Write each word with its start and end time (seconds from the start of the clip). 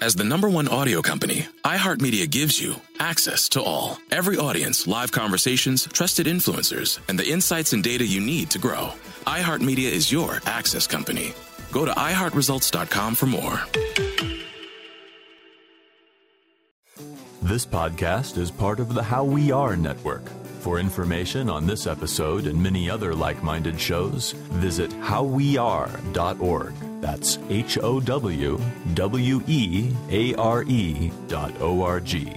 As 0.00 0.14
the 0.14 0.24
number 0.24 0.48
one 0.48 0.66
audio 0.66 1.02
company, 1.02 1.46
iHeartMedia 1.62 2.30
gives 2.30 2.58
you 2.58 2.76
access 2.98 3.50
to 3.50 3.62
all. 3.62 3.98
Every 4.10 4.38
audience, 4.38 4.86
live 4.86 5.12
conversations, 5.12 5.86
trusted 5.92 6.26
influencers, 6.26 6.98
and 7.08 7.18
the 7.18 7.28
insights 7.28 7.74
and 7.74 7.84
data 7.84 8.06
you 8.06 8.18
need 8.18 8.50
to 8.52 8.58
grow. 8.58 8.92
iHeartMedia 9.26 9.90
is 9.90 10.10
your 10.10 10.40
access 10.46 10.86
company. 10.86 11.34
Go 11.70 11.84
to 11.84 11.92
iHeartResults.com 11.92 13.14
for 13.14 13.26
more. 13.26 13.60
This 17.42 17.66
podcast 17.66 18.38
is 18.38 18.50
part 18.50 18.80
of 18.80 18.94
the 18.94 19.02
How 19.02 19.24
We 19.24 19.52
Are 19.52 19.76
Network. 19.76 20.22
For 20.60 20.78
information 20.78 21.48
on 21.48 21.66
this 21.66 21.86
episode 21.86 22.46
and 22.46 22.62
many 22.62 22.90
other 22.90 23.14
like 23.14 23.42
minded 23.42 23.80
shows, 23.80 24.32
visit 24.32 24.90
howweare.org. 24.90 26.74
That's 27.00 27.38
H 27.48 27.78
O 27.78 27.98
W 27.98 28.60
W 28.92 29.42
E 29.46 29.90
A 30.10 30.34
R 30.34 30.62
E 30.64 31.10
dot 31.28 31.52
O 31.62 31.82
R 31.82 31.98
G. 32.00 32.36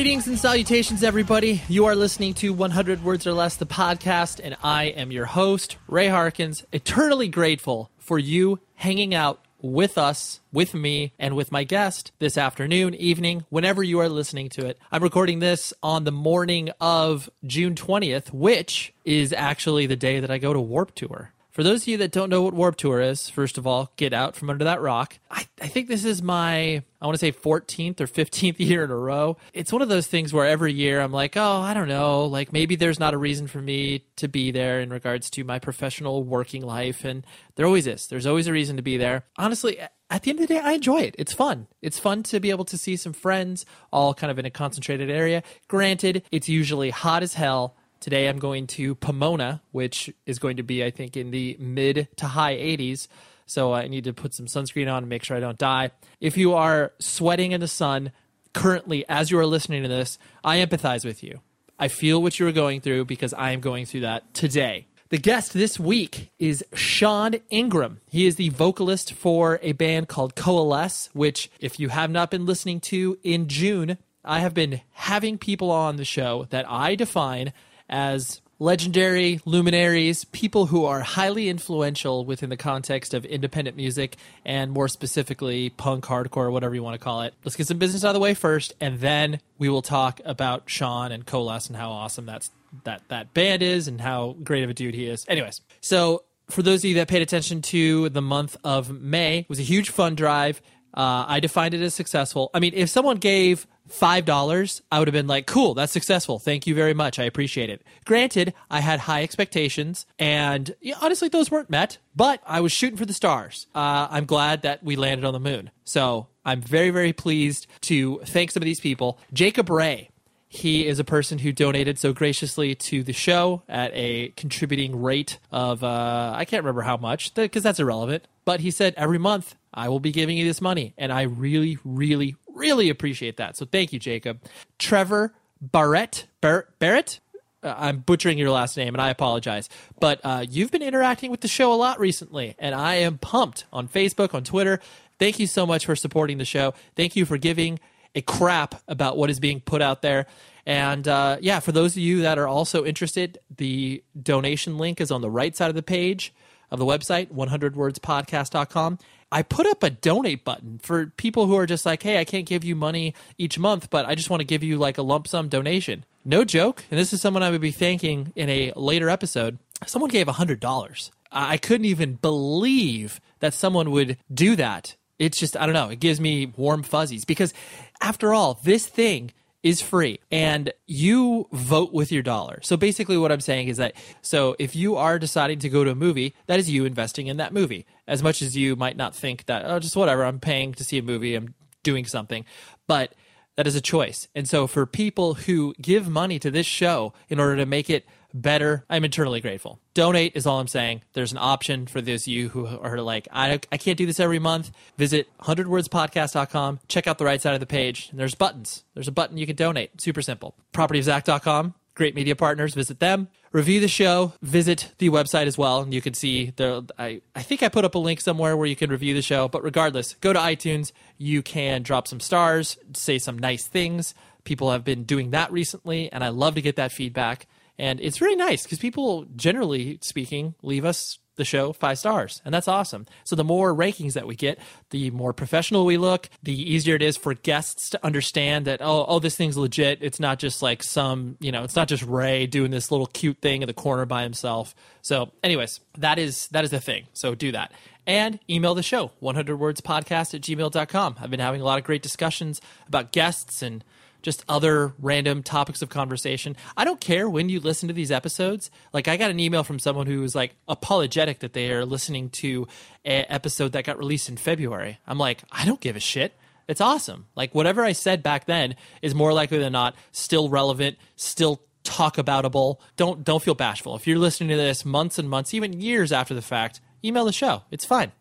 Greetings 0.00 0.26
and 0.26 0.38
salutations, 0.38 1.04
everybody. 1.04 1.60
You 1.68 1.84
are 1.84 1.94
listening 1.94 2.32
to 2.36 2.54
100 2.54 3.04
Words 3.04 3.26
or 3.26 3.34
Less, 3.34 3.56
the 3.56 3.66
podcast, 3.66 4.40
and 4.42 4.56
I 4.62 4.84
am 4.84 5.12
your 5.12 5.26
host, 5.26 5.76
Ray 5.88 6.08
Harkins. 6.08 6.64
Eternally 6.72 7.28
grateful 7.28 7.90
for 7.98 8.18
you 8.18 8.60
hanging 8.76 9.14
out 9.14 9.44
with 9.60 9.98
us, 9.98 10.40
with 10.54 10.72
me, 10.72 11.12
and 11.18 11.36
with 11.36 11.52
my 11.52 11.64
guest 11.64 12.12
this 12.18 12.38
afternoon, 12.38 12.94
evening, 12.94 13.44
whenever 13.50 13.82
you 13.82 14.00
are 14.00 14.08
listening 14.08 14.48
to 14.48 14.64
it. 14.64 14.78
I'm 14.90 15.02
recording 15.02 15.40
this 15.40 15.74
on 15.82 16.04
the 16.04 16.12
morning 16.12 16.70
of 16.80 17.28
June 17.44 17.74
20th, 17.74 18.32
which 18.32 18.94
is 19.04 19.34
actually 19.34 19.84
the 19.84 19.96
day 19.96 20.18
that 20.18 20.30
I 20.30 20.38
go 20.38 20.54
to 20.54 20.60
Warped 20.60 20.96
Tour. 20.96 21.34
For 21.50 21.64
those 21.64 21.82
of 21.82 21.88
you 21.88 21.96
that 21.98 22.12
don't 22.12 22.30
know 22.30 22.42
what 22.42 22.54
Warped 22.54 22.78
Tour 22.78 23.00
is, 23.00 23.28
first 23.28 23.58
of 23.58 23.66
all, 23.66 23.92
get 23.96 24.12
out 24.12 24.36
from 24.36 24.50
under 24.50 24.64
that 24.64 24.80
rock. 24.80 25.18
I, 25.30 25.46
I 25.60 25.66
think 25.66 25.88
this 25.88 26.04
is 26.04 26.22
my, 26.22 26.82
I 27.00 27.06
want 27.06 27.14
to 27.14 27.18
say 27.18 27.32
14th 27.32 28.00
or 28.00 28.06
15th 28.06 28.58
year 28.58 28.84
in 28.84 28.90
a 28.90 28.96
row. 28.96 29.36
It's 29.52 29.72
one 29.72 29.82
of 29.82 29.88
those 29.88 30.06
things 30.06 30.32
where 30.32 30.46
every 30.46 30.72
year 30.72 31.00
I'm 31.00 31.12
like, 31.12 31.36
oh, 31.36 31.60
I 31.60 31.74
don't 31.74 31.88
know, 31.88 32.24
like 32.24 32.52
maybe 32.52 32.76
there's 32.76 33.00
not 33.00 33.14
a 33.14 33.18
reason 33.18 33.48
for 33.48 33.60
me 33.60 34.04
to 34.16 34.28
be 34.28 34.52
there 34.52 34.80
in 34.80 34.90
regards 34.90 35.28
to 35.30 35.44
my 35.44 35.58
professional 35.58 36.22
working 36.22 36.62
life. 36.62 37.04
And 37.04 37.26
there 37.56 37.66
always 37.66 37.88
is. 37.88 38.06
There's 38.06 38.26
always 38.26 38.46
a 38.46 38.52
reason 38.52 38.76
to 38.76 38.82
be 38.82 38.96
there. 38.96 39.24
Honestly, 39.36 39.78
at 40.10 40.22
the 40.22 40.30
end 40.30 40.40
of 40.40 40.48
the 40.48 40.54
day, 40.54 40.60
I 40.60 40.72
enjoy 40.72 41.02
it. 41.02 41.14
It's 41.18 41.32
fun. 41.32 41.66
It's 41.82 41.98
fun 41.98 42.22
to 42.24 42.40
be 42.40 42.50
able 42.50 42.64
to 42.66 42.78
see 42.78 42.96
some 42.96 43.12
friends 43.12 43.64
all 43.92 44.14
kind 44.14 44.30
of 44.30 44.38
in 44.38 44.44
a 44.44 44.50
concentrated 44.50 45.10
area. 45.10 45.42
Granted, 45.68 46.24
it's 46.30 46.48
usually 46.48 46.90
hot 46.90 47.22
as 47.22 47.34
hell. 47.34 47.76
Today 48.00 48.28
I'm 48.28 48.38
going 48.38 48.66
to 48.68 48.94
Pomona, 48.94 49.60
which 49.72 50.10
is 50.24 50.38
going 50.38 50.56
to 50.56 50.62
be, 50.62 50.82
I 50.82 50.90
think, 50.90 51.18
in 51.18 51.30
the 51.30 51.56
mid 51.60 52.08
to 52.16 52.26
high 52.26 52.56
80s. 52.56 53.08
So 53.44 53.74
I 53.74 53.88
need 53.88 54.04
to 54.04 54.14
put 54.14 54.32
some 54.32 54.46
sunscreen 54.46 54.90
on 54.90 55.02
and 55.02 55.08
make 55.08 55.22
sure 55.22 55.36
I 55.36 55.40
don't 55.40 55.58
die. 55.58 55.90
If 56.18 56.38
you 56.38 56.54
are 56.54 56.92
sweating 56.98 57.52
in 57.52 57.60
the 57.60 57.68
sun 57.68 58.12
currently 58.54 59.04
as 59.08 59.30
you 59.30 59.38
are 59.38 59.46
listening 59.46 59.82
to 59.82 59.88
this, 59.88 60.18
I 60.42 60.64
empathize 60.64 61.04
with 61.04 61.22
you. 61.22 61.40
I 61.78 61.88
feel 61.88 62.22
what 62.22 62.38
you 62.38 62.46
are 62.46 62.52
going 62.52 62.80
through 62.80 63.04
because 63.04 63.34
I 63.34 63.50
am 63.50 63.60
going 63.60 63.84
through 63.84 64.00
that 64.00 64.32
today. 64.32 64.86
The 65.10 65.18
guest 65.18 65.52
this 65.52 65.78
week 65.78 66.30
is 66.38 66.64
Sean 66.72 67.34
Ingram. 67.50 68.00
He 68.08 68.26
is 68.26 68.36
the 68.36 68.50
vocalist 68.50 69.12
for 69.12 69.58
a 69.60 69.72
band 69.72 70.08
called 70.08 70.36
Coalesce, 70.36 71.10
which, 71.12 71.50
if 71.58 71.80
you 71.80 71.88
have 71.88 72.10
not 72.10 72.30
been 72.30 72.46
listening 72.46 72.80
to 72.82 73.18
in 73.24 73.48
June, 73.48 73.98
I 74.24 74.38
have 74.38 74.54
been 74.54 74.82
having 74.92 75.36
people 75.36 75.70
on 75.70 75.96
the 75.96 76.04
show 76.04 76.46
that 76.50 76.70
I 76.70 76.94
define 76.94 77.52
as 77.90 78.40
legendary 78.60 79.40
luminaries, 79.44 80.24
people 80.24 80.66
who 80.66 80.84
are 80.84 81.00
highly 81.00 81.48
influential 81.48 82.24
within 82.24 82.50
the 82.50 82.56
context 82.56 83.14
of 83.14 83.24
independent 83.24 83.76
music 83.76 84.16
and 84.44 84.70
more 84.70 84.86
specifically 84.86 85.70
punk, 85.70 86.04
hardcore, 86.04 86.52
whatever 86.52 86.74
you 86.74 86.82
want 86.82 86.94
to 86.94 87.02
call 87.02 87.22
it. 87.22 87.34
Let's 87.42 87.56
get 87.56 87.66
some 87.66 87.78
business 87.78 88.04
out 88.04 88.10
of 88.10 88.14
the 88.14 88.20
way 88.20 88.34
first, 88.34 88.74
and 88.80 89.00
then 89.00 89.40
we 89.58 89.68
will 89.68 89.82
talk 89.82 90.20
about 90.24 90.64
Sean 90.66 91.10
and 91.10 91.26
Coalesce 91.26 91.68
and 91.68 91.76
how 91.76 91.90
awesome 91.90 92.26
that's 92.26 92.50
that 92.84 93.02
that 93.08 93.34
band 93.34 93.62
is 93.62 93.88
and 93.88 94.00
how 94.00 94.36
great 94.44 94.62
of 94.62 94.70
a 94.70 94.74
dude 94.74 94.94
he 94.94 95.06
is. 95.06 95.24
Anyways, 95.28 95.60
so 95.80 96.22
for 96.48 96.62
those 96.62 96.80
of 96.80 96.84
you 96.84 96.94
that 96.96 97.08
paid 97.08 97.22
attention 97.22 97.62
to 97.62 98.08
the 98.10 98.22
month 98.22 98.56
of 98.62 98.90
May, 98.90 99.46
was 99.48 99.58
a 99.58 99.64
huge 99.64 99.90
fund 99.90 100.16
drive. 100.16 100.60
Uh, 100.92 101.24
I 101.26 101.40
defined 101.40 101.74
it 101.74 101.80
as 101.82 101.94
successful. 101.94 102.50
I 102.52 102.60
mean, 102.60 102.72
if 102.74 102.90
someone 102.90 103.16
gave 103.16 103.66
five 103.90 104.24
dollars, 104.24 104.82
I 104.90 104.98
would 104.98 105.08
have 105.08 105.12
been 105.12 105.26
like, 105.26 105.46
"Cool, 105.46 105.74
that's 105.74 105.92
successful. 105.92 106.38
Thank 106.38 106.66
you 106.66 106.74
very 106.74 106.94
much. 106.94 107.18
I 107.18 107.24
appreciate 107.24 107.70
it." 107.70 107.82
Granted, 108.04 108.54
I 108.70 108.80
had 108.80 109.00
high 109.00 109.22
expectations, 109.22 110.06
and 110.18 110.74
yeah, 110.80 110.94
honestly, 111.00 111.28
those 111.28 111.50
weren't 111.50 111.70
met. 111.70 111.98
But 112.14 112.42
I 112.46 112.60
was 112.60 112.72
shooting 112.72 112.96
for 112.96 113.06
the 113.06 113.12
stars. 113.12 113.66
Uh, 113.74 114.08
I'm 114.10 114.24
glad 114.24 114.62
that 114.62 114.82
we 114.82 114.96
landed 114.96 115.24
on 115.24 115.32
the 115.32 115.40
moon. 115.40 115.70
So 115.84 116.28
I'm 116.44 116.60
very, 116.60 116.90
very 116.90 117.12
pleased 117.12 117.66
to 117.82 118.20
thank 118.24 118.50
some 118.50 118.62
of 118.62 118.64
these 118.64 118.80
people. 118.80 119.18
Jacob 119.32 119.70
Ray. 119.70 120.10
He 120.52 120.84
is 120.88 120.98
a 120.98 121.04
person 121.04 121.38
who 121.38 121.52
donated 121.52 121.96
so 121.96 122.12
graciously 122.12 122.74
to 122.74 123.04
the 123.04 123.12
show 123.12 123.62
at 123.68 123.92
a 123.94 124.30
contributing 124.30 125.00
rate 125.00 125.38
of 125.52 125.84
uh, 125.84 126.32
I 126.34 126.44
can't 126.44 126.64
remember 126.64 126.82
how 126.82 126.96
much 126.96 127.32
because 127.36 127.62
that's 127.62 127.78
irrelevant. 127.78 128.26
But 128.44 128.58
he 128.58 128.72
said 128.72 128.94
every 128.96 129.18
month 129.18 129.54
I 129.72 129.88
will 129.88 130.00
be 130.00 130.10
giving 130.10 130.36
you 130.36 130.44
this 130.44 130.60
money, 130.60 130.92
and 130.98 131.12
I 131.12 131.22
really, 131.22 131.78
really, 131.84 132.34
really 132.54 132.90
appreciate 132.90 133.36
that. 133.38 133.56
So 133.56 133.66
thank 133.66 133.92
you, 133.92 133.98
Jacob. 133.98 134.40
Trevor 134.78 135.34
Barrett, 135.60 136.26
Bar- 136.40 136.68
Barrett. 136.78 137.20
Uh, 137.62 137.74
I'm 137.76 137.98
butchering 137.98 138.38
your 138.38 138.50
last 138.50 138.76
name, 138.76 138.94
and 138.94 139.02
I 139.02 139.10
apologize. 139.10 139.68
But 140.00 140.20
uh, 140.24 140.44
you've 140.48 140.70
been 140.70 140.82
interacting 140.82 141.30
with 141.30 141.40
the 141.40 141.48
show 141.48 141.72
a 141.72 141.76
lot 141.76 142.00
recently, 142.00 142.56
and 142.58 142.74
I 142.74 142.96
am 142.96 143.18
pumped 143.18 143.66
on 143.72 143.86
Facebook, 143.88 144.34
on 144.34 144.44
Twitter. 144.44 144.80
Thank 145.18 145.38
you 145.38 145.46
so 145.46 145.66
much 145.66 145.84
for 145.84 145.94
supporting 145.94 146.38
the 146.38 146.46
show. 146.46 146.72
Thank 146.96 147.16
you 147.16 147.26
for 147.26 147.36
giving 147.36 147.78
a 148.14 148.22
crap 148.22 148.82
about 148.88 149.16
what 149.16 149.30
is 149.30 149.38
being 149.38 149.60
put 149.60 149.82
out 149.82 150.02
there. 150.02 150.26
And 150.66 151.06
uh, 151.06 151.38
yeah, 151.40 151.60
for 151.60 151.72
those 151.72 151.92
of 151.92 151.98
you 151.98 152.22
that 152.22 152.38
are 152.38 152.48
also 152.48 152.84
interested, 152.84 153.38
the 153.54 154.02
donation 154.20 154.78
link 154.78 155.00
is 155.00 155.10
on 155.10 155.20
the 155.20 155.30
right 155.30 155.54
side 155.56 155.68
of 155.68 155.74
the 155.74 155.82
page 155.82 156.32
of 156.70 156.78
the 156.78 156.84
website, 156.84 157.32
100wordspodcast.com. 157.32 158.98
I 159.32 159.42
put 159.42 159.66
up 159.66 159.82
a 159.82 159.90
donate 159.90 160.44
button 160.44 160.80
for 160.82 161.06
people 161.16 161.46
who 161.46 161.56
are 161.56 161.66
just 161.66 161.86
like, 161.86 162.02
hey, 162.02 162.18
I 162.18 162.24
can't 162.24 162.46
give 162.46 162.64
you 162.64 162.74
money 162.74 163.14
each 163.38 163.58
month, 163.58 163.90
but 163.90 164.06
I 164.06 164.14
just 164.14 164.28
want 164.30 164.40
to 164.40 164.46
give 164.46 164.62
you 164.62 164.76
like 164.76 164.98
a 164.98 165.02
lump 165.02 165.28
sum 165.28 165.48
donation. 165.48 166.04
No 166.24 166.44
joke. 166.44 166.84
And 166.90 166.98
this 166.98 167.12
is 167.12 167.20
someone 167.20 167.42
I 167.42 167.50
would 167.50 167.60
be 167.60 167.70
thanking 167.70 168.32
in 168.34 168.48
a 168.48 168.72
later 168.74 169.08
episode. 169.08 169.58
Someone 169.86 170.10
gave 170.10 170.26
$100. 170.26 171.10
I 171.32 171.56
couldn't 171.58 171.84
even 171.86 172.14
believe 172.14 173.20
that 173.38 173.54
someone 173.54 173.90
would 173.92 174.18
do 174.32 174.56
that. 174.56 174.96
It's 175.18 175.38
just, 175.38 175.56
I 175.56 175.66
don't 175.66 175.74
know, 175.74 175.90
it 175.90 176.00
gives 176.00 176.20
me 176.20 176.52
warm 176.56 176.82
fuzzies 176.82 177.24
because 177.24 177.54
after 178.00 178.34
all, 178.34 178.54
this 178.64 178.86
thing 178.86 179.32
is 179.62 179.82
free 179.82 180.18
and 180.30 180.72
you 180.86 181.46
vote 181.52 181.92
with 181.92 182.10
your 182.10 182.22
dollar. 182.22 182.60
So 182.62 182.76
basically 182.76 183.18
what 183.18 183.30
I'm 183.30 183.40
saying 183.40 183.68
is 183.68 183.76
that 183.76 183.94
so 184.22 184.56
if 184.58 184.74
you 184.74 184.96
are 184.96 185.18
deciding 185.18 185.58
to 185.60 185.68
go 185.68 185.84
to 185.84 185.90
a 185.90 185.94
movie, 185.94 186.34
that 186.46 186.58
is 186.58 186.70
you 186.70 186.84
investing 186.84 187.26
in 187.26 187.36
that 187.36 187.52
movie. 187.52 187.86
As 188.06 188.22
much 188.22 188.42
as 188.42 188.56
you 188.56 188.74
might 188.76 188.96
not 188.96 189.14
think 189.14 189.46
that 189.46 189.64
oh 189.66 189.78
just 189.78 189.96
whatever, 189.96 190.24
I'm 190.24 190.40
paying 190.40 190.72
to 190.74 190.84
see 190.84 190.98
a 190.98 191.02
movie, 191.02 191.34
I'm 191.34 191.54
doing 191.82 192.06
something. 192.06 192.44
But 192.86 193.14
that 193.56 193.66
is 193.66 193.74
a 193.74 193.80
choice. 193.80 194.28
And 194.34 194.48
so 194.48 194.66
for 194.66 194.86
people 194.86 195.34
who 195.34 195.74
give 195.80 196.08
money 196.08 196.38
to 196.38 196.50
this 196.50 196.66
show 196.66 197.12
in 197.28 197.38
order 197.38 197.56
to 197.56 197.66
make 197.66 197.90
it 197.90 198.06
better, 198.32 198.84
I'm 198.88 199.04
eternally 199.04 199.40
grateful. 199.40 199.80
Donate 199.94 200.36
is 200.36 200.46
all 200.46 200.60
I'm 200.60 200.68
saying. 200.68 201.02
There's 201.12 201.32
an 201.32 201.38
option 201.38 201.86
for 201.86 202.00
those 202.00 202.22
of 202.22 202.28
you 202.28 202.48
who 202.48 202.66
are 202.66 203.00
like, 203.00 203.28
I, 203.32 203.60
I 203.70 203.76
can't 203.76 203.98
do 203.98 204.06
this 204.06 204.20
every 204.20 204.38
month. 204.38 204.70
Visit 204.96 205.28
100wordspodcast.com. 205.40 206.80
Check 206.88 207.06
out 207.06 207.18
the 207.18 207.24
right 207.24 207.40
side 207.40 207.54
of 207.54 207.60
the 207.60 207.66
page. 207.66 208.08
And 208.10 208.18
there's 208.18 208.34
buttons. 208.34 208.84
There's 208.94 209.08
a 209.08 209.12
button 209.12 209.38
you 209.38 209.46
can 209.46 209.56
donate. 209.56 210.00
Super 210.00 210.22
simple. 210.22 210.54
Propertyofzack.com. 210.72 211.74
Great 211.94 212.14
media 212.14 212.36
partners. 212.36 212.74
Visit 212.74 213.00
them 213.00 213.28
review 213.52 213.80
the 213.80 213.88
show 213.88 214.32
visit 214.42 214.92
the 214.98 215.10
website 215.10 215.46
as 215.46 215.58
well 215.58 215.80
and 215.80 215.92
you 215.92 216.00
can 216.00 216.14
see 216.14 216.50
the 216.56 216.88
I, 216.98 217.20
I 217.34 217.42
think 217.42 217.62
i 217.62 217.68
put 217.68 217.84
up 217.84 217.94
a 217.94 217.98
link 217.98 218.20
somewhere 218.20 218.56
where 218.56 218.66
you 218.66 218.76
can 218.76 218.90
review 218.90 219.14
the 219.14 219.22
show 219.22 219.48
but 219.48 219.64
regardless 219.64 220.14
go 220.14 220.32
to 220.32 220.38
itunes 220.38 220.92
you 221.18 221.42
can 221.42 221.82
drop 221.82 222.06
some 222.06 222.20
stars 222.20 222.78
say 222.94 223.18
some 223.18 223.38
nice 223.38 223.66
things 223.66 224.14
people 224.44 224.70
have 224.70 224.84
been 224.84 225.04
doing 225.04 225.30
that 225.30 225.50
recently 225.50 226.12
and 226.12 226.22
i 226.22 226.28
love 226.28 226.54
to 226.54 226.62
get 226.62 226.76
that 226.76 226.92
feedback 226.92 227.46
and 227.80 227.98
it's 228.00 228.20
really 228.20 228.36
nice 228.36 228.62
because 228.62 228.78
people 228.78 229.26
generally 229.36 229.98
speaking 230.02 230.54
leave 230.62 230.84
us 230.84 231.18
the 231.36 231.44
show 231.46 231.72
five 231.72 231.98
stars, 231.98 232.42
and 232.44 232.52
that's 232.52 232.68
awesome. 232.68 233.06
So 233.24 233.34
the 233.34 233.44
more 233.44 233.74
rankings 233.74 234.12
that 234.12 234.26
we 234.26 234.36
get, 234.36 234.58
the 234.90 235.10
more 235.10 235.32
professional 235.32 235.86
we 235.86 235.96
look, 235.96 236.28
the 236.42 236.52
easier 236.52 236.96
it 236.96 237.02
is 237.02 237.16
for 237.16 237.32
guests 237.32 237.88
to 237.90 238.04
understand 238.04 238.66
that 238.66 238.82
oh, 238.82 239.06
oh, 239.08 239.18
this 239.18 239.36
thing's 239.36 239.56
legit. 239.56 240.00
It's 240.02 240.20
not 240.20 240.38
just 240.38 240.60
like 240.60 240.82
some, 240.82 241.38
you 241.40 241.50
know, 241.50 241.64
it's 241.64 241.76
not 241.76 241.88
just 241.88 242.02
Ray 242.02 242.46
doing 242.46 242.70
this 242.70 242.90
little 242.90 243.06
cute 243.06 243.40
thing 243.40 243.62
in 243.62 243.66
the 243.66 243.72
corner 243.72 244.04
by 244.04 244.22
himself. 244.22 244.74
So, 245.00 245.32
anyways, 245.42 245.80
that 245.96 246.18
is 246.18 246.48
that 246.48 246.64
is 246.64 246.70
the 246.70 246.80
thing. 246.80 247.06
So 247.14 247.34
do 247.34 247.50
that. 247.52 247.72
And 248.06 248.38
email 248.50 248.74
the 248.74 248.82
show, 248.82 249.12
100wordspodcast 249.22 250.34
at 250.34 250.42
gmail.com. 250.42 251.16
I've 251.18 251.30
been 251.30 251.40
having 251.40 251.62
a 251.62 251.64
lot 251.64 251.78
of 251.78 251.84
great 251.84 252.02
discussions 252.02 252.60
about 252.86 253.12
guests 253.12 253.62
and 253.62 253.82
just 254.22 254.44
other 254.48 254.92
random 254.98 255.42
topics 255.42 255.82
of 255.82 255.88
conversation. 255.88 256.56
I 256.76 256.84
don't 256.84 257.00
care 257.00 257.28
when 257.28 257.48
you 257.48 257.60
listen 257.60 257.88
to 257.88 257.94
these 257.94 258.10
episodes. 258.10 258.70
Like 258.92 259.08
I 259.08 259.16
got 259.16 259.30
an 259.30 259.40
email 259.40 259.64
from 259.64 259.78
someone 259.78 260.06
who 260.06 260.20
was 260.20 260.34
like 260.34 260.54
apologetic 260.68 261.40
that 261.40 261.52
they 261.52 261.72
are 261.72 261.84
listening 261.84 262.30
to 262.30 262.66
an 263.04 263.26
episode 263.28 263.72
that 263.72 263.84
got 263.84 263.98
released 263.98 264.28
in 264.28 264.36
February. 264.36 264.98
I'm 265.06 265.18
like, 265.18 265.42
I 265.50 265.64
don't 265.64 265.80
give 265.80 265.96
a 265.96 266.00
shit. 266.00 266.34
It's 266.68 266.80
awesome. 266.80 267.26
Like 267.34 267.54
whatever 267.54 267.82
I 267.82 267.92
said 267.92 268.22
back 268.22 268.46
then 268.46 268.76
is 269.02 269.14
more 269.14 269.32
likely 269.32 269.58
than 269.58 269.72
not 269.72 269.96
still 270.12 270.48
relevant, 270.48 270.98
still 271.16 271.62
talk 271.82 272.16
aboutable. 272.16 272.78
Don't 272.96 273.24
don't 273.24 273.42
feel 273.42 273.54
bashful. 273.54 273.96
If 273.96 274.06
you're 274.06 274.18
listening 274.18 274.50
to 274.50 274.56
this 274.56 274.84
months 274.84 275.18
and 275.18 275.28
months, 275.28 275.54
even 275.54 275.80
years 275.80 276.12
after 276.12 276.34
the 276.34 276.42
fact, 276.42 276.80
email 277.04 277.24
the 277.24 277.32
show. 277.32 277.62
It's 277.70 277.84
fine. 277.84 278.12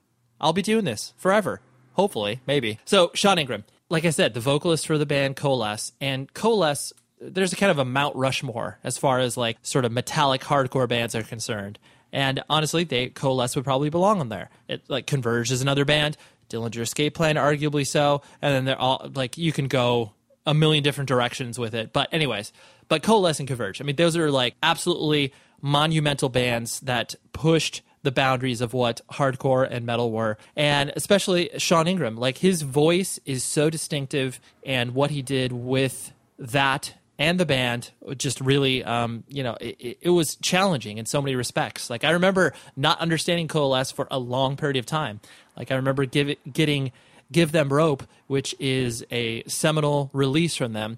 I'll 0.42 0.54
be 0.54 0.62
doing 0.62 0.86
this 0.86 1.14
forever. 1.18 1.62
Hopefully, 1.94 2.40
maybe. 2.48 2.80
So, 2.86 3.12
Sean 3.14 3.38
Ingram, 3.38 3.66
like 3.90 4.06
I 4.06 4.12
said, 4.12 4.34
the 4.34 4.40
vocalist 4.40 4.88
for 4.88 4.98
the 4.98 5.06
band 5.06 5.36
Coalesce, 5.36 5.94
and 6.00 6.32
Coalesce, 6.34 6.94
there's 7.20 7.54
a 7.54 7.56
kind 7.56 7.72
of 7.72 7.80
a 7.80 7.86
Mount 7.86 8.16
Rushmore 8.16 8.80
as 8.84 8.98
far 8.98 9.20
as 9.20 9.36
like 9.36 9.58
sort 9.62 9.86
of 9.86 9.92
metallic 9.92 10.42
hardcore 10.42 10.88
bands 10.88 11.16
are 11.16 11.24
concerned. 11.24 11.80
And 12.12 12.42
honestly, 12.50 12.84
they 12.84 13.10
Coalesce 13.10 13.56
would 13.56 13.66
probably 13.66 13.90
belong 13.90 14.20
on 14.20 14.30
there. 14.30 14.50
It 14.68 14.84
like 14.88 15.08
Converge 15.08 15.52
is 15.52 15.62
another 15.62 15.86
band, 15.86 16.18
Dillinger 16.50 16.82
Escape 16.82 17.14
Plan, 17.14 17.36
arguably 17.36 17.86
so, 17.86 18.22
and 18.42 18.54
then 18.54 18.66
they're 18.66 18.80
all 18.80 19.10
like 19.14 19.38
you 19.38 19.52
can 19.52 19.68
go 19.68 20.14
a 20.46 20.54
million 20.54 20.84
different 20.84 21.08
directions 21.08 21.60
with 21.60 21.76
it. 21.76 21.94
But 21.94 22.10
anyways, 22.12 22.54
but 22.88 23.04
Coalesce 23.04 23.40
and 23.40 23.48
Converge, 23.48 23.82
I 23.82 23.84
mean, 23.84 23.96
those 23.96 24.18
are 24.18 24.32
like 24.32 24.56
absolutely 24.64 25.34
monumental 25.62 26.30
bands 26.30 26.80
that 26.82 27.16
pushed 27.34 27.82
the 28.04 28.12
boundaries 28.12 28.62
of 28.62 28.74
what 28.74 29.02
hardcore 29.12 29.68
and 29.70 29.86
metal 29.86 30.12
were. 30.12 30.38
And 30.56 30.92
especially 30.96 31.50
Sean 31.58 31.88
Ingram, 31.88 32.16
like 32.16 32.38
his 32.38 32.62
voice 32.62 33.20
is 33.26 33.44
so 33.44 33.70
distinctive, 33.70 34.40
and 34.66 34.96
what 34.96 35.12
he 35.12 35.22
did 35.22 35.52
with 35.52 36.14
that 36.38 36.94
and 37.20 37.38
the 37.38 37.46
band 37.46 37.92
just 38.18 38.40
really 38.40 38.84
um, 38.84 39.24
you 39.28 39.44
know 39.44 39.58
it, 39.60 39.98
it, 40.02 40.10
was 40.10 40.38
challenging 40.38 40.98
in 40.98 41.06
so 41.06 41.22
many 41.22 41.36
respects. 41.36 41.90
Like 41.90 42.04
i 42.04 42.12
remember 42.12 42.54
not 42.76 43.00
understanding 43.00 43.48
coalesce 43.48 43.92
for 43.92 44.08
a 44.10 44.18
long 44.18 44.56
period 44.56 44.78
of 44.78 44.86
time. 44.86 45.20
Like 45.56 45.70
i 45.72 45.76
remember 45.76 46.06
give 46.06 46.30
it, 46.30 46.52
getting 46.52 46.92
give 47.32 47.52
them 47.52 47.72
rope 47.72 48.04
which 48.28 48.56
is 48.58 49.06
a 49.12 49.44
seminal 49.44 50.10
release 50.14 50.56
from 50.56 50.74
them. 50.74 50.98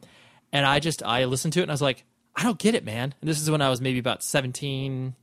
And 0.53 0.65
i 0.65 0.79
just 0.79 1.03
i 1.03 1.25
listened 1.25 1.53
to 1.53 1.59
it 1.59 1.63
and 1.63 1.71
i 1.71 1.73
was 1.73 1.81
like 1.81 2.05
i 2.35 2.43
don't 2.43 2.59
get 2.59 2.75
it 2.75 2.85
man. 2.85 3.15
And 3.19 3.29
this 3.29 3.41
is 3.41 3.49
when 3.49 3.61
i 3.61 3.69
was 3.69 3.81
maybe 3.81 3.97
about 3.97 4.23
17 4.23 5.15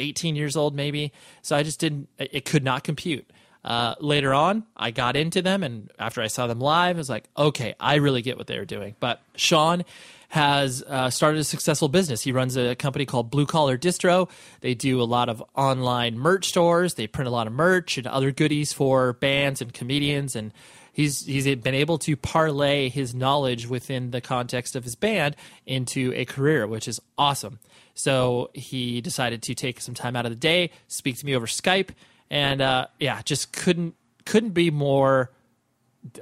18 0.00 0.36
years 0.36 0.56
old 0.56 0.74
maybe. 0.74 1.12
So 1.42 1.56
I 1.56 1.62
just 1.62 1.80
didn't, 1.80 2.08
it 2.18 2.44
could 2.44 2.64
not 2.64 2.84
compute. 2.84 3.30
Uh, 3.64 3.96
later 3.98 4.32
on, 4.32 4.64
I 4.76 4.92
got 4.92 5.16
into 5.16 5.42
them, 5.42 5.64
and 5.64 5.90
after 5.98 6.22
I 6.22 6.28
saw 6.28 6.46
them 6.46 6.60
live, 6.60 6.96
I 6.96 6.98
was 6.98 7.10
like, 7.10 7.24
okay, 7.36 7.74
I 7.80 7.96
really 7.96 8.22
get 8.22 8.38
what 8.38 8.46
they 8.46 8.60
were 8.60 8.64
doing. 8.64 8.94
But 9.00 9.20
Sean 9.34 9.84
has 10.28 10.84
uh, 10.86 11.10
started 11.10 11.40
a 11.40 11.44
successful 11.44 11.88
business. 11.88 12.22
He 12.22 12.30
runs 12.30 12.56
a 12.56 12.76
company 12.76 13.06
called 13.06 13.30
Blue 13.30 13.46
Collar 13.46 13.76
Distro. 13.76 14.30
They 14.60 14.74
do 14.74 15.00
a 15.00 15.04
lot 15.04 15.28
of 15.28 15.42
online 15.56 16.16
merch 16.16 16.46
stores. 16.48 16.94
They 16.94 17.08
print 17.08 17.26
a 17.26 17.30
lot 17.30 17.48
of 17.48 17.52
merch 17.52 17.98
and 17.98 18.06
other 18.06 18.30
goodies 18.30 18.72
for 18.72 19.14
bands 19.14 19.60
and 19.60 19.72
comedians. 19.72 20.36
And 20.36 20.52
he's 20.92 21.26
he's 21.26 21.44
been 21.56 21.74
able 21.74 21.98
to 21.98 22.16
parlay 22.16 22.88
his 22.88 23.14
knowledge 23.14 23.66
within 23.66 24.10
the 24.10 24.20
context 24.20 24.76
of 24.76 24.84
his 24.84 24.94
band 24.94 25.36
into 25.64 26.12
a 26.14 26.24
career, 26.24 26.66
which 26.66 26.88
is 26.88 27.00
awesome. 27.18 27.58
So 27.96 28.50
he 28.52 29.00
decided 29.00 29.42
to 29.44 29.54
take 29.54 29.80
some 29.80 29.94
time 29.94 30.16
out 30.16 30.26
of 30.26 30.30
the 30.30 30.36
day, 30.36 30.70
speak 30.86 31.16
to 31.18 31.26
me 31.26 31.34
over 31.34 31.46
Skype, 31.46 31.88
and 32.30 32.60
uh, 32.60 32.86
yeah, 33.00 33.22
just 33.22 33.52
couldn't 33.52 33.94
couldn't 34.26 34.50
be 34.50 34.70
more. 34.70 35.30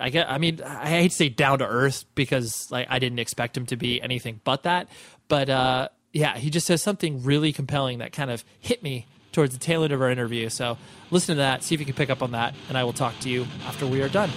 I 0.01 0.09
get. 0.11 0.31
I 0.31 0.39
mean, 0.39 0.63
I 0.63 0.89
hate 0.89 1.11
to 1.11 1.17
say 1.17 1.29
down 1.29 1.59
to 1.59 1.67
earth 1.67 2.05
because 2.15 2.71
like 2.71 2.87
I 2.89 3.01
didn't 3.01 3.19
expect 3.19 3.57
him 3.57 3.67
to 3.67 3.77
be 3.77 4.01
anything 4.01 4.41
but 4.45 4.63
that. 4.63 4.89
But 5.27 5.51
uh, 5.51 5.89
yeah, 6.13 6.39
he 6.39 6.49
just 6.49 6.67
says 6.67 6.81
something 6.81 7.25
really 7.25 7.53
compelling 7.53 7.99
that 7.99 8.13
kind 8.13 8.31
of 8.31 8.45
hit 8.61 8.83
me 8.83 9.07
towards 9.33 9.53
the 9.53 9.59
tail 9.59 9.83
end 9.83 9.93
of 9.93 10.01
our 10.01 10.11
interview. 10.11 10.49
So 10.49 10.79
listen 11.11 11.35
to 11.35 11.41
that, 11.41 11.65
see 11.65 11.75
if 11.75 11.81
you 11.81 11.87
can 11.87 11.97
pick 11.97 12.09
up 12.09 12.23
on 12.23 12.31
that, 12.31 12.55
and 12.69 12.79
I 12.79 12.85
will 12.85 12.93
talk 12.93 13.19
to 13.21 13.29
you 13.29 13.47
after 13.67 13.85
we 13.85 14.01
are 14.01 14.09
done. 14.09 14.31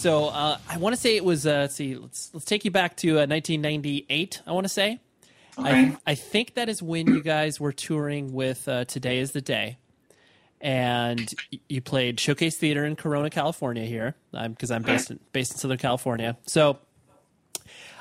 So 0.00 0.28
uh, 0.28 0.56
I 0.66 0.78
want 0.78 0.94
to 0.94 1.00
say 1.00 1.16
it 1.16 1.24
was. 1.26 1.46
Uh, 1.46 1.58
let's 1.58 1.74
see. 1.74 1.94
Let's 1.94 2.30
let's 2.32 2.46
take 2.46 2.64
you 2.64 2.70
back 2.70 2.96
to 2.98 3.10
uh, 3.10 3.26
1998. 3.26 4.40
I 4.46 4.52
want 4.52 4.64
to 4.64 4.70
say. 4.70 4.98
Okay. 5.58 5.68
I 5.68 5.96
I 6.06 6.14
think 6.14 6.54
that 6.54 6.70
is 6.70 6.82
when 6.82 7.06
you 7.06 7.22
guys 7.22 7.60
were 7.60 7.72
touring 7.72 8.32
with 8.32 8.66
uh, 8.66 8.86
Today 8.86 9.18
Is 9.18 9.32
the 9.32 9.42
Day, 9.42 9.76
and 10.58 11.30
you 11.68 11.82
played 11.82 12.18
Showcase 12.18 12.56
Theater 12.56 12.86
in 12.86 12.96
Corona, 12.96 13.28
California. 13.28 13.84
Here, 13.84 14.14
because 14.32 14.70
I'm, 14.70 14.76
I'm 14.76 14.82
based 14.84 15.10
in, 15.10 15.20
based 15.32 15.52
in 15.52 15.58
Southern 15.58 15.76
California. 15.76 16.38
So 16.46 16.78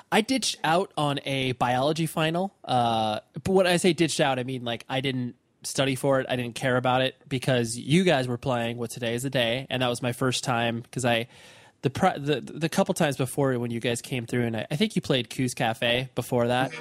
I 0.10 0.22
ditched 0.22 0.56
out 0.64 0.94
on 0.96 1.20
a 1.26 1.52
biology 1.52 2.06
final. 2.06 2.56
Uh, 2.64 3.20
but 3.44 3.52
when 3.52 3.68
I 3.68 3.76
say 3.76 3.92
ditched 3.92 4.22
out, 4.22 4.40
I 4.40 4.44
mean 4.44 4.64
like 4.64 4.86
I 4.88 5.02
didn't 5.02 5.36
study 5.64 5.96
for 5.96 6.22
it. 6.22 6.28
I 6.30 6.38
didn't 6.38 6.56
care 6.56 6.78
about 6.78 7.02
it 7.02 7.16
because 7.28 7.78
you 7.78 8.06
guys 8.06 8.26
were 8.26 8.38
playing 8.38 8.78
with 8.78 8.92
Today 8.92 9.16
Is 9.16 9.24
the 9.24 9.30
Day, 9.30 9.68
and 9.70 9.82
that 9.82 9.90
was 9.90 10.02
my 10.02 10.14
first 10.14 10.46
time 10.46 10.80
because 10.80 11.04
I 11.04 11.28
the, 11.82 11.90
the 11.90 12.42
the 12.42 12.70
couple 12.70 12.94
times 12.94 13.18
before 13.18 13.58
when 13.60 13.72
you 13.72 13.80
guys 13.80 14.02
came 14.02 14.26
through, 14.26 14.44
and 14.44 14.58
I, 14.58 14.68
I 14.70 14.76
think 14.76 14.96
you 14.96 15.02
played 15.02 15.30
Koo's 15.30 15.54
Cafe 15.54 16.10
before 16.16 16.48
that. 16.48 16.72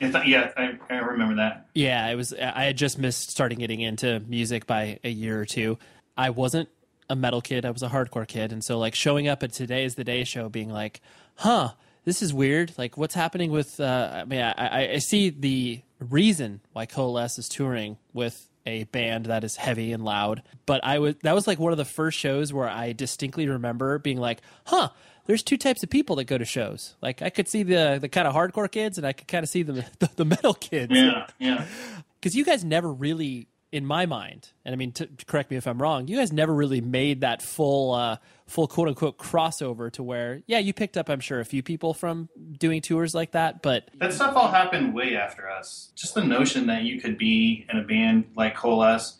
Yeah, 0.00 0.52
I, 0.56 0.78
I 0.90 0.98
remember 0.98 1.36
that. 1.36 1.66
Yeah, 1.74 2.08
it 2.08 2.14
was. 2.14 2.32
I 2.32 2.64
had 2.64 2.76
just 2.76 2.98
missed 2.98 3.30
starting 3.30 3.58
getting 3.58 3.80
into 3.80 4.20
music 4.20 4.66
by 4.66 5.00
a 5.02 5.10
year 5.10 5.40
or 5.40 5.44
two. 5.44 5.78
I 6.16 6.30
wasn't 6.30 6.68
a 7.10 7.16
metal 7.16 7.40
kid. 7.40 7.64
I 7.64 7.70
was 7.70 7.82
a 7.82 7.88
hardcore 7.88 8.26
kid, 8.26 8.52
and 8.52 8.62
so 8.62 8.78
like 8.78 8.94
showing 8.94 9.28
up 9.28 9.42
at 9.42 9.52
Today 9.52 9.84
Is 9.84 9.96
the 9.96 10.04
Day 10.04 10.24
show, 10.24 10.48
being 10.48 10.70
like, 10.70 11.00
"Huh, 11.36 11.70
this 12.04 12.22
is 12.22 12.32
weird. 12.32 12.72
Like, 12.78 12.96
what's 12.96 13.14
happening 13.14 13.50
with?" 13.50 13.80
Uh, 13.80 14.22
I 14.22 14.24
mean, 14.24 14.40
I, 14.40 14.92
I 14.94 14.98
see 14.98 15.30
the 15.30 15.82
reason 15.98 16.60
why 16.72 16.86
Coalesce 16.86 17.38
is 17.38 17.48
touring 17.48 17.96
with 18.12 18.48
a 18.68 18.84
band 18.84 19.26
that 19.26 19.42
is 19.44 19.56
heavy 19.56 19.92
and 19.92 20.04
loud. 20.04 20.42
But 20.66 20.84
I 20.84 20.98
was 20.98 21.16
that 21.22 21.34
was 21.34 21.46
like 21.46 21.58
one 21.58 21.72
of 21.72 21.78
the 21.78 21.84
first 21.84 22.18
shows 22.18 22.52
where 22.52 22.68
I 22.68 22.92
distinctly 22.92 23.48
remember 23.48 23.98
being 23.98 24.18
like, 24.18 24.42
"Huh, 24.66 24.90
there's 25.26 25.42
two 25.42 25.56
types 25.56 25.82
of 25.82 25.90
people 25.90 26.16
that 26.16 26.24
go 26.24 26.38
to 26.38 26.44
shows. 26.44 26.96
Like 27.02 27.22
I 27.22 27.30
could 27.30 27.48
see 27.48 27.62
the 27.62 27.98
the 28.00 28.08
kind 28.08 28.26
of 28.26 28.34
hardcore 28.34 28.70
kids, 28.70 28.98
and 28.98 29.06
I 29.06 29.12
could 29.12 29.28
kind 29.28 29.42
of 29.44 29.48
see 29.48 29.62
the, 29.62 29.72
the, 29.98 30.10
the 30.16 30.24
metal 30.24 30.54
kids. 30.54 30.92
Yeah, 30.92 31.26
yeah. 31.38 31.66
Because 32.20 32.34
you 32.34 32.44
guys 32.44 32.64
never 32.64 32.92
really 32.92 33.46
in 33.70 33.84
my 33.84 34.06
mind, 34.06 34.50
and 34.64 34.72
I 34.72 34.76
mean, 34.76 34.94
correct 35.26 35.50
me 35.50 35.56
if 35.56 35.66
I'm 35.66 35.80
wrong, 35.80 36.08
you 36.08 36.16
guys 36.16 36.32
never 36.32 36.54
really 36.54 36.80
made 36.80 37.20
that 37.20 37.42
full, 37.42 37.92
uh, 37.92 38.16
full 38.46 38.66
quote 38.66 38.88
unquote 38.88 39.18
crossover 39.18 39.92
to 39.92 40.02
where, 40.02 40.42
yeah, 40.46 40.58
you 40.58 40.72
picked 40.72 40.96
up, 40.96 41.10
I'm 41.10 41.20
sure, 41.20 41.40
a 41.40 41.44
few 41.44 41.62
people 41.62 41.92
from 41.92 42.30
doing 42.58 42.80
tours 42.80 43.14
like 43.14 43.32
that, 43.32 43.60
but 43.60 43.90
that 43.98 44.14
stuff 44.14 44.34
all 44.36 44.48
happened 44.48 44.94
way 44.94 45.16
after 45.16 45.50
us. 45.50 45.92
Just 45.94 46.14
the 46.14 46.24
notion 46.24 46.66
that 46.68 46.84
you 46.84 47.00
could 47.00 47.18
be 47.18 47.66
in 47.70 47.78
a 47.78 47.82
band 47.82 48.30
like 48.36 48.56
Coalesce 48.56 49.18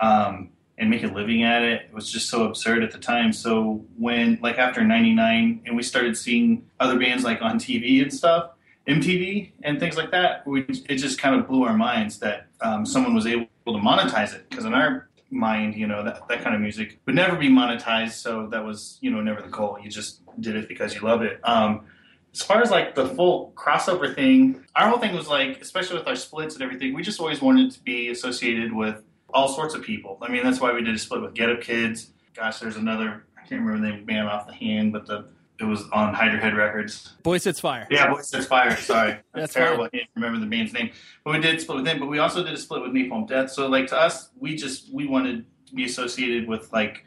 um, 0.00 0.50
and 0.78 0.88
make 0.88 1.02
a 1.02 1.08
living 1.08 1.42
at 1.42 1.62
it 1.62 1.92
was 1.92 2.10
just 2.10 2.30
so 2.30 2.44
absurd 2.44 2.82
at 2.82 2.92
the 2.92 2.98
time. 2.98 3.32
So 3.32 3.84
when, 3.98 4.38
like, 4.42 4.58
after 4.58 4.82
'99, 4.82 5.62
and 5.66 5.76
we 5.76 5.82
started 5.82 6.16
seeing 6.16 6.64
other 6.80 6.98
bands 6.98 7.24
like 7.24 7.42
on 7.42 7.58
TV 7.58 8.00
and 8.00 8.12
stuff, 8.12 8.52
MTV 8.88 9.52
and 9.62 9.78
things 9.78 9.96
like 9.96 10.10
that, 10.10 10.46
we, 10.46 10.62
it 10.62 10.96
just 10.96 11.18
kind 11.18 11.38
of 11.38 11.46
blew 11.46 11.64
our 11.64 11.76
minds 11.76 12.18
that 12.18 12.46
um, 12.62 12.84
someone 12.84 13.14
was 13.14 13.26
able 13.26 13.46
to 13.66 13.78
monetize 13.78 14.34
it. 14.34 14.48
Because 14.48 14.64
in 14.64 14.74
our 14.74 15.08
mind, 15.30 15.74
you 15.74 15.86
know, 15.86 16.04
that, 16.04 16.28
that 16.28 16.42
kind 16.42 16.54
of 16.54 16.60
music 16.60 16.98
would 17.06 17.14
never 17.14 17.36
be 17.36 17.48
monetized. 17.48 18.12
So 18.12 18.46
that 18.48 18.64
was, 18.64 18.98
you 19.00 19.10
know, 19.10 19.20
never 19.20 19.42
the 19.42 19.48
goal. 19.48 19.78
You 19.82 19.90
just 19.90 20.20
did 20.40 20.56
it 20.56 20.68
because 20.68 20.94
you 20.94 21.00
loved 21.00 21.24
it. 21.24 21.40
Um, 21.42 21.86
as 22.32 22.42
far 22.42 22.62
as 22.62 22.70
like 22.70 22.94
the 22.94 23.06
full 23.06 23.52
crossover 23.54 24.14
thing, 24.14 24.64
our 24.74 24.88
whole 24.88 24.98
thing 24.98 25.14
was 25.14 25.28
like, 25.28 25.60
especially 25.60 25.98
with 25.98 26.08
our 26.08 26.16
splits 26.16 26.54
and 26.54 26.62
everything, 26.62 26.94
we 26.94 27.02
just 27.02 27.20
always 27.20 27.42
wanted 27.42 27.70
to 27.72 27.80
be 27.80 28.08
associated 28.08 28.72
with 28.72 29.02
all 29.34 29.48
sorts 29.48 29.74
of 29.74 29.82
people. 29.82 30.18
I 30.22 30.30
mean, 30.30 30.42
that's 30.42 30.60
why 30.60 30.72
we 30.72 30.82
did 30.82 30.94
a 30.94 30.98
split 30.98 31.22
with 31.22 31.34
Get 31.34 31.50
Up 31.50 31.60
Kids. 31.60 32.10
Gosh, 32.34 32.58
there's 32.58 32.76
another, 32.76 33.24
I 33.36 33.46
can't 33.46 33.62
remember 33.62 33.86
the 33.86 34.04
name 34.04 34.26
off 34.26 34.46
the 34.46 34.54
hand, 34.54 34.92
but 34.92 35.06
the 35.06 35.26
it 35.60 35.64
was 35.64 35.84
on 35.92 36.14
Hydra 36.14 36.40
Head 36.40 36.56
Records. 36.56 37.12
Boy 37.22 37.38
Sets 37.38 37.60
Fire. 37.60 37.86
Yeah, 37.90 38.12
Boy 38.12 38.20
Sets 38.22 38.46
Fire. 38.46 38.76
Sorry, 38.76 39.10
that's, 39.12 39.22
That's 39.34 39.54
terrible. 39.54 39.84
fine. 39.84 39.90
I 39.94 39.98
can't 39.98 40.10
remember 40.16 40.40
the 40.40 40.46
band's 40.46 40.72
name. 40.72 40.90
But 41.24 41.34
we 41.34 41.40
did 41.40 41.60
split 41.60 41.76
with 41.76 41.84
them. 41.84 42.00
But 42.00 42.06
we 42.06 42.18
also 42.18 42.42
did 42.42 42.52
a 42.52 42.56
split 42.56 42.82
with 42.82 42.92
Napalm 42.92 43.28
Death. 43.28 43.50
So 43.50 43.68
like 43.68 43.86
to 43.88 43.96
us, 43.98 44.30
we 44.38 44.56
just 44.56 44.92
we 44.92 45.06
wanted 45.06 45.44
to 45.66 45.74
be 45.74 45.84
associated 45.84 46.48
with 46.48 46.72
like 46.72 47.04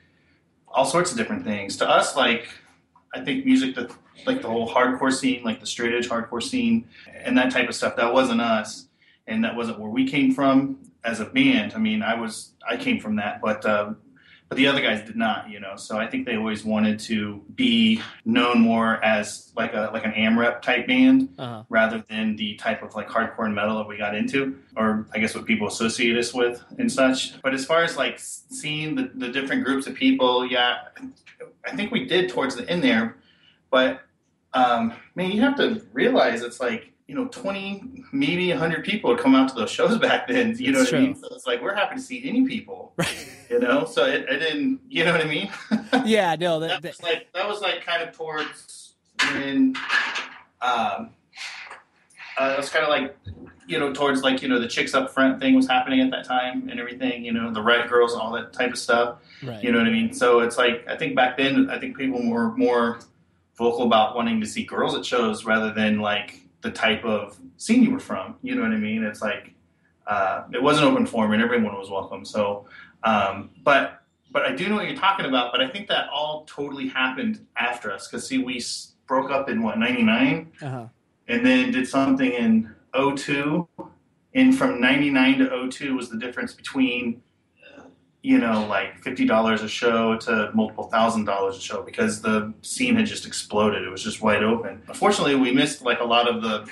all 0.67 0.85
sorts 0.85 1.11
of 1.11 1.17
different 1.17 1.43
things. 1.43 1.77
To 1.77 1.89
us, 1.89 2.15
like 2.15 2.47
I 3.13 3.23
think 3.23 3.45
music 3.45 3.75
that 3.75 3.91
like 4.25 4.41
the 4.41 4.47
whole 4.47 4.69
hardcore 4.69 5.11
scene, 5.13 5.43
like 5.43 5.59
the 5.59 5.65
straight 5.65 5.93
edge 5.93 6.07
hardcore 6.07 6.41
scene, 6.41 6.87
and 7.13 7.37
that 7.37 7.51
type 7.51 7.67
of 7.67 7.75
stuff. 7.75 7.95
That 7.97 8.13
wasn't 8.13 8.41
us, 8.41 8.87
and 9.27 9.43
that 9.43 9.55
wasn't 9.55 9.79
where 9.79 9.89
we 9.89 10.07
came 10.07 10.33
from 10.33 10.79
as 11.03 11.19
a 11.19 11.25
band. 11.25 11.73
I 11.75 11.79
mean, 11.79 12.01
I 12.01 12.15
was 12.15 12.53
I 12.67 12.77
came 12.77 12.99
from 12.99 13.17
that, 13.17 13.41
but. 13.41 13.65
Um, 13.65 13.97
but 14.47 14.57
the 14.57 14.67
other 14.67 14.79
guys 14.81 15.03
did 15.05 15.15
not, 15.15 15.49
you 15.49 15.59
know. 15.59 15.75
So 15.75 15.97
I 15.97 16.05
think 16.07 16.25
they 16.25 16.35
always 16.37 16.63
wanted 16.63 16.99
to 17.01 17.41
be 17.55 18.01
known 18.25 18.59
more 18.61 19.03
as 19.03 19.51
like 19.55 19.73
a 19.73 19.89
like 19.91 20.05
an 20.05 20.11
AMREP 20.13 20.61
type 20.61 20.85
band 20.87 21.29
Uh-huh. 21.39 21.63
rather 21.69 22.03
than 22.09 22.35
the 22.35 22.55
type 22.55 22.83
of 22.83 22.93
like 22.95 23.07
hardcore 23.09 23.45
and 23.45 23.55
metal 23.55 23.77
that 23.77 23.87
we 23.87 23.97
got 23.97 24.15
into, 24.15 24.55
or 24.75 25.07
I 25.13 25.19
guess 25.19 25.33
what 25.35 25.45
people 25.45 25.67
associate 25.67 26.15
us 26.17 26.33
with 26.33 26.63
and 26.77 26.91
such. 26.91 27.41
But 27.41 27.53
as 27.55 27.65
far 27.65 27.83
as 27.83 27.97
like 27.97 28.19
seeing 28.19 28.95
the, 28.95 29.11
the 29.15 29.29
different 29.29 29.63
groups 29.65 29.87
of 29.87 29.95
people, 29.95 30.45
yeah, 30.45 30.75
I 31.65 31.75
think 31.75 31.91
we 31.91 32.05
did 32.05 32.29
towards 32.29 32.55
the 32.55 32.69
end 32.69 32.83
there. 32.83 33.17
But 33.71 34.01
um, 34.53 34.93
man, 35.15 35.31
you 35.31 35.41
have 35.41 35.57
to 35.57 35.81
realize 35.91 36.41
it's 36.43 36.59
like 36.59 36.91
you 37.07 37.13
know, 37.13 37.25
20, 37.25 38.03
maybe 38.11 38.49
100 38.49 38.83
people 38.83 39.11
would 39.11 39.19
come 39.19 39.35
out 39.35 39.47
to 39.49 39.55
those 39.55 39.69
shows 39.69 39.97
back 39.99 40.27
then. 40.27 40.55
You 40.57 40.71
know 40.71 40.79
what 40.79 40.93
I 40.93 40.99
mean? 40.99 41.15
So 41.15 41.27
it's 41.31 41.45
like, 41.45 41.61
we're 41.61 41.75
happy 41.75 41.95
to 41.97 42.01
see 42.01 42.27
any 42.27 42.45
people, 42.47 42.93
Right. 42.97 43.31
you 43.49 43.59
know? 43.59 43.85
So 43.85 44.05
it, 44.05 44.25
it 44.29 44.39
didn't, 44.39 44.79
you 44.89 45.03
know 45.05 45.11
what 45.11 45.21
I 45.21 45.25
mean? 45.29 45.49
Yeah, 46.05 46.35
no, 46.35 46.59
that, 46.59 46.67
that 46.67 46.81
that- 46.81 46.89
was 46.89 47.01
like, 47.03 47.27
that 47.33 47.47
was 47.47 47.61
like 47.61 47.85
kind 47.85 48.01
of 48.03 48.15
towards 48.15 48.93
when, 49.33 49.75
um, 50.61 51.09
uh, 52.37 52.53
it 52.53 52.57
was 52.57 52.69
kind 52.69 52.83
of 52.83 52.89
like, 52.89 53.15
you 53.67 53.79
know, 53.79 53.93
towards 53.93 54.21
like, 54.21 54.41
you 54.41 54.49
know, 54.49 54.59
the 54.59 54.67
chicks 54.67 54.93
up 54.93 55.11
front 55.11 55.39
thing 55.39 55.55
was 55.55 55.67
happening 55.67 56.01
at 56.01 56.11
that 56.11 56.25
time 56.25 56.67
and 56.69 56.79
everything, 56.79 57.23
you 57.23 57.31
know, 57.31 57.51
the 57.51 57.61
red 57.61 57.87
Girls 57.89 58.13
and 58.13 58.21
all 58.21 58.31
that 58.33 58.51
type 58.53 58.71
of 58.71 58.77
stuff. 58.77 59.19
right. 59.43 59.63
You 59.63 59.71
know 59.71 59.77
what 59.79 59.87
I 59.87 59.91
mean? 59.91 60.13
So 60.13 60.41
it's 60.41 60.57
like 60.57 60.85
I 60.87 60.95
think 60.97 61.15
back 61.15 61.37
then 61.37 61.69
I 61.69 61.79
think 61.79 61.97
people 61.97 62.29
were 62.29 62.51
more 62.57 62.99
vocal 63.57 63.83
about 63.85 64.15
wanting 64.15 64.41
to 64.41 64.45
see 64.47 64.63
girls 64.65 64.95
at 64.95 65.05
shows 65.05 65.45
rather 65.45 65.71
than 65.73 65.99
like 65.99 66.41
the 66.65 66.71
type 66.71 67.05
of 67.05 67.37
scene 67.57 67.83
you 67.83 67.91
were 67.91 67.99
from. 67.99 68.35
You 68.41 68.55
know 68.55 68.63
what 68.63 68.71
I 68.71 68.77
mean? 68.77 69.03
It's 69.03 69.21
like 69.21 69.53
uh, 70.07 70.45
it 70.51 70.61
was 70.61 70.79
an 70.79 70.83
open 70.83 71.05
forum 71.05 71.31
and 71.31 71.41
everyone 71.41 71.77
was 71.77 71.91
welcome. 71.91 72.25
So, 72.25 72.65
um, 73.03 73.51
but 73.63 74.01
but 74.31 74.45
I 74.45 74.53
do 74.53 74.67
know 74.67 74.75
what 74.75 74.87
you're 74.87 74.97
talking 74.97 75.27
about. 75.27 75.51
But 75.51 75.61
I 75.61 75.69
think 75.69 75.87
that 75.89 76.09
all 76.09 76.45
totally 76.45 76.87
happened 76.89 77.45
after 77.55 77.91
us 77.91 78.07
because 78.07 78.27
see 78.27 78.39
we 78.39 78.61
broke 79.07 79.29
up 79.29 79.47
in 79.47 79.61
what 79.61 79.77
'99 79.77 80.51
uh-huh. 80.59 80.87
and 81.27 81.45
then 81.45 81.71
did 81.71 81.87
something 81.87 82.31
in 82.31 82.73
02 82.95 83.67
and 84.33 84.57
from 84.57 84.81
99 84.81 85.37
to 85.39 85.69
02 85.69 85.95
was 85.95 86.09
the 86.09 86.17
difference 86.17 86.53
between 86.53 87.21
you 88.25 88.37
know 88.39 88.65
like 88.67 89.01
$50 89.03 89.63
a 89.63 89.67
show 89.67 90.17
to 90.25 90.49
multiple 90.53 90.85
thousand 90.95 91.25
dollars 91.25 91.55
a 91.57 91.61
show 91.61 91.81
because 91.83 92.21
the 92.21 92.53
scene 92.61 92.95
had 92.95 93.05
just 93.05 93.25
exploded 93.25 93.83
it 93.83 93.89
was 93.89 94.03
just 94.03 94.21
wide 94.21 94.43
open 94.43 94.81
unfortunately 94.87 95.35
we 95.35 95.51
missed 95.51 95.81
like 95.83 95.99
a 95.99 96.03
lot 96.15 96.27
of 96.27 96.41
the 96.41 96.67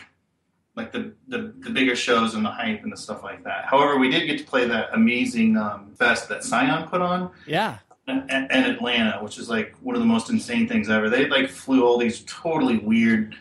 like 0.75 0.91
the, 0.91 1.13
the, 1.27 1.53
the 1.60 1.69
bigger 1.69 1.95
shows 1.95 2.33
and 2.33 2.43
the 2.43 2.50
hype 2.50 2.81
and 2.83 2.91
the 2.91 2.98
stuff 2.98 3.22
like 3.24 3.43
that 3.43 3.65
however 3.65 3.98
we 4.00 4.10
did 4.10 4.25
get 4.25 4.39
to 4.39 4.45
play 4.45 4.65
that 4.67 4.89
amazing 4.93 5.55
um, 5.57 5.91
fest 6.00 6.27
that 6.29 6.43
scion 6.43 6.88
put 6.88 7.01
on 7.01 7.29
Yeah. 7.45 7.77
and, 8.07 8.29
and 8.31 8.65
Atlanta, 8.65 9.19
which 9.24 9.38
is 9.38 9.48
like 9.50 9.75
one 9.81 9.95
of 9.95 10.01
the 10.01 10.07
most 10.15 10.29
insane 10.29 10.67
things 10.67 10.89
ever. 10.89 11.07
They 11.10 11.27
like 11.29 11.50
flew 11.50 11.86
all 11.86 11.98
these 11.98 12.22
totally 12.25 12.79
weird 12.79 13.36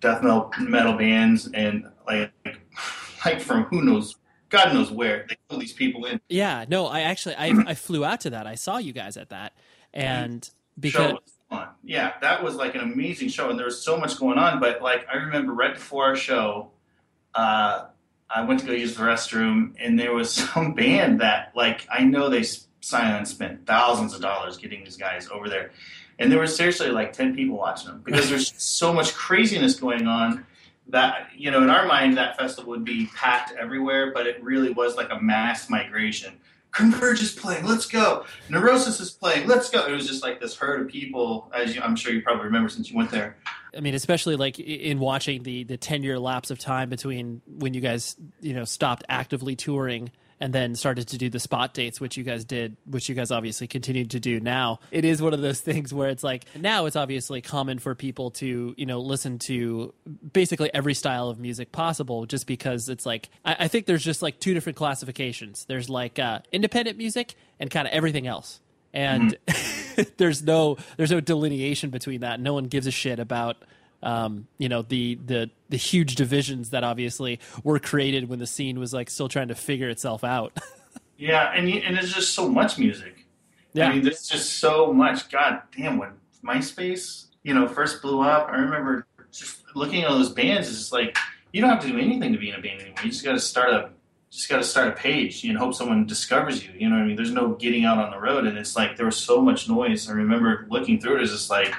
death 0.00 0.22
metal 0.22 0.52
metal 0.60 0.92
bands 0.92 1.48
and 1.54 1.86
like 2.06 2.30
like 3.24 3.40
from 3.40 3.64
who 3.64 3.82
knows 3.82 4.16
God 4.54 4.74
knows 4.74 4.90
where 4.90 5.26
they 5.28 5.36
flew 5.48 5.58
these 5.58 5.72
people 5.72 6.04
in. 6.06 6.20
Yeah. 6.28 6.64
No, 6.68 6.86
I 6.86 7.00
actually 7.00 7.34
I, 7.36 7.52
I 7.66 7.74
flew 7.74 8.04
out 8.04 8.20
to 8.22 8.30
that. 8.30 8.46
I 8.46 8.54
saw 8.54 8.78
you 8.78 8.92
guys 8.92 9.16
at 9.16 9.30
that. 9.30 9.52
And 9.92 10.48
because. 10.78 11.18
Yeah, 11.84 12.14
that 12.20 12.42
was 12.42 12.56
like 12.56 12.74
an 12.74 12.80
amazing 12.80 13.28
show, 13.28 13.48
and 13.48 13.56
there 13.56 13.66
was 13.66 13.80
so 13.80 13.96
much 13.96 14.18
going 14.18 14.38
on. 14.38 14.58
But 14.58 14.82
like, 14.82 15.06
I 15.12 15.18
remember 15.18 15.52
right 15.52 15.74
before 15.74 16.04
our 16.04 16.16
show, 16.16 16.72
uh, 17.34 17.84
I 18.28 18.42
went 18.42 18.60
to 18.60 18.66
go 18.66 18.72
use 18.72 18.96
the 18.96 19.04
restroom, 19.04 19.74
and 19.78 19.98
there 19.98 20.12
was 20.12 20.32
some 20.52 20.74
band 20.74 21.20
that 21.20 21.52
like 21.54 21.86
I 21.92 22.02
know 22.02 22.28
they 22.28 22.44
Scion 22.80 23.24
spent 23.24 23.66
thousands 23.66 24.14
of 24.14 24.20
dollars 24.20 24.56
getting 24.56 24.84
these 24.84 24.96
guys 24.96 25.28
over 25.30 25.48
there, 25.48 25.70
and 26.18 26.30
there 26.30 26.40
was 26.40 26.54
seriously 26.56 26.88
like 26.88 27.12
ten 27.12 27.34
people 27.34 27.56
watching 27.56 27.88
them 27.88 28.02
because 28.04 28.28
there's 28.28 28.52
so 28.62 28.92
much 28.92 29.14
craziness 29.14 29.76
going 29.76 30.06
on. 30.06 30.44
That 30.88 31.28
you 31.36 31.50
know, 31.50 31.62
in 31.62 31.70
our 31.70 31.86
mind, 31.86 32.16
that 32.18 32.36
festival 32.36 32.70
would 32.70 32.84
be 32.84 33.06
packed 33.14 33.52
everywhere, 33.58 34.12
but 34.12 34.26
it 34.26 34.42
really 34.42 34.70
was 34.70 34.96
like 34.96 35.10
a 35.10 35.20
mass 35.20 35.70
migration. 35.70 36.34
Converge 36.72 37.22
is 37.22 37.32
playing, 37.32 37.64
let's 37.64 37.86
go. 37.86 38.24
Neurosis 38.50 38.98
is 38.98 39.10
playing, 39.10 39.46
let's 39.46 39.70
go. 39.70 39.86
It 39.86 39.92
was 39.92 40.08
just 40.08 40.24
like 40.24 40.40
this 40.40 40.56
herd 40.56 40.82
of 40.82 40.88
people, 40.88 41.50
as 41.54 41.74
you, 41.74 41.80
I'm 41.80 41.94
sure 41.94 42.12
you 42.12 42.20
probably 42.20 42.46
remember 42.46 42.68
since 42.68 42.90
you 42.90 42.96
went 42.96 43.12
there. 43.12 43.36
I 43.76 43.80
mean, 43.80 43.94
especially 43.94 44.34
like 44.36 44.58
in 44.58 44.98
watching 44.98 45.42
the 45.42 45.64
the 45.64 45.76
ten 45.76 46.02
year 46.02 46.18
lapse 46.18 46.50
of 46.50 46.58
time 46.58 46.88
between 46.90 47.42
when 47.46 47.74
you 47.74 47.80
guys 47.80 48.16
you 48.40 48.54
know 48.54 48.64
stopped 48.64 49.04
actively 49.08 49.56
touring 49.56 50.10
and 50.44 50.52
then 50.52 50.74
started 50.74 51.08
to 51.08 51.16
do 51.16 51.30
the 51.30 51.40
spot 51.40 51.72
dates, 51.72 52.02
which 52.02 52.18
you 52.18 52.22
guys 52.22 52.44
did, 52.44 52.76
which 52.84 53.08
you 53.08 53.14
guys 53.14 53.30
obviously 53.30 53.66
continued 53.66 54.10
to 54.10 54.20
do 54.20 54.40
now. 54.40 54.78
It 54.90 55.06
is 55.06 55.22
one 55.22 55.32
of 55.32 55.40
those 55.40 55.58
things 55.62 55.94
where 55.94 56.10
it's 56.10 56.22
like 56.22 56.44
now 56.54 56.84
it's 56.84 56.96
obviously 56.96 57.40
common 57.40 57.78
for 57.78 57.94
people 57.94 58.30
to 58.32 58.74
you 58.76 58.84
know 58.84 59.00
listen 59.00 59.38
to 59.46 59.94
basically 60.34 60.68
every 60.74 60.92
style 60.92 61.30
of 61.30 61.40
music 61.40 61.72
possible, 61.72 62.26
just 62.26 62.46
because 62.46 62.90
it's 62.90 63.06
like 63.06 63.30
I, 63.42 63.56
I 63.60 63.68
think 63.68 63.86
there's 63.86 64.04
just 64.04 64.20
like 64.20 64.38
two 64.38 64.52
different 64.52 64.76
classifications. 64.76 65.64
There's 65.64 65.88
like 65.88 66.18
uh, 66.18 66.40
independent 66.52 66.98
music 66.98 67.36
and 67.58 67.70
kind 67.70 67.88
of 67.88 67.94
everything 67.94 68.26
else 68.26 68.60
and 68.92 69.36
there's 70.18 70.42
no 70.42 70.76
there's 70.98 71.10
no 71.10 71.20
delineation 71.20 71.88
between 71.88 72.20
that. 72.20 72.38
No 72.38 72.52
one 72.52 72.64
gives 72.64 72.86
a 72.86 72.90
shit 72.90 73.18
about 73.18 73.56
um, 74.04 74.46
you 74.58 74.68
know 74.68 74.82
the 74.82 75.18
the 75.24 75.50
the 75.68 75.76
huge 75.76 76.14
divisions 76.14 76.70
that 76.70 76.84
obviously 76.84 77.40
were 77.62 77.78
created 77.78 78.28
when 78.28 78.38
the 78.38 78.46
scene 78.46 78.78
was 78.78 78.92
like 78.92 79.10
still 79.10 79.28
trying 79.28 79.48
to 79.48 79.54
figure 79.54 79.88
itself 79.88 80.24
out. 80.24 80.56
Yeah, 81.16 81.52
and 81.54 81.68
and 81.68 81.96
there's 81.96 82.12
just 82.12 82.34
so 82.34 82.48
much 82.48 82.78
music. 82.78 83.26
Yeah. 83.72 83.88
I 83.88 83.92
mean, 83.92 84.02
there's 84.02 84.26
just 84.26 84.58
so 84.58 84.92
much. 84.92 85.30
God 85.30 85.62
damn, 85.76 85.98
when 85.98 86.10
MySpace, 86.44 87.26
you 87.42 87.54
know, 87.54 87.68
first 87.68 88.02
blew 88.02 88.20
up, 88.20 88.48
I 88.50 88.56
remember 88.56 89.06
just 89.30 89.62
looking 89.74 90.02
at 90.02 90.10
all 90.10 90.18
those 90.18 90.32
bands. 90.32 90.68
It's 90.68 90.92
like 90.92 91.16
you 91.52 91.60
don't 91.60 91.70
have 91.70 91.82
to 91.82 91.88
do 91.88 91.98
anything 91.98 92.32
to 92.32 92.38
be 92.38 92.50
in 92.50 92.56
a 92.56 92.60
band 92.60 92.80
anymore. 92.80 92.98
You 93.04 93.10
just 93.10 93.24
got 93.24 93.32
to 93.32 93.40
start 93.40 93.70
a 93.70 93.90
just 94.30 94.48
got 94.48 94.56
to 94.56 94.64
start 94.64 94.88
a 94.88 94.92
page 94.92 95.44
and 95.44 95.56
hope 95.56 95.74
someone 95.74 96.06
discovers 96.06 96.66
you. 96.66 96.72
You 96.76 96.88
know 96.88 96.96
what 96.96 97.02
I 97.02 97.06
mean? 97.06 97.16
There's 97.16 97.30
no 97.30 97.54
getting 97.54 97.84
out 97.84 97.98
on 97.98 98.10
the 98.10 98.18
road, 98.18 98.46
and 98.46 98.58
it's 98.58 98.74
like 98.74 98.96
there 98.96 99.06
was 99.06 99.16
so 99.16 99.40
much 99.40 99.68
noise. 99.68 100.10
I 100.10 100.12
remember 100.12 100.66
looking 100.68 101.00
through 101.00 101.16
it. 101.16 101.22
It's 101.22 101.30
just 101.30 101.50
like, 101.50 101.72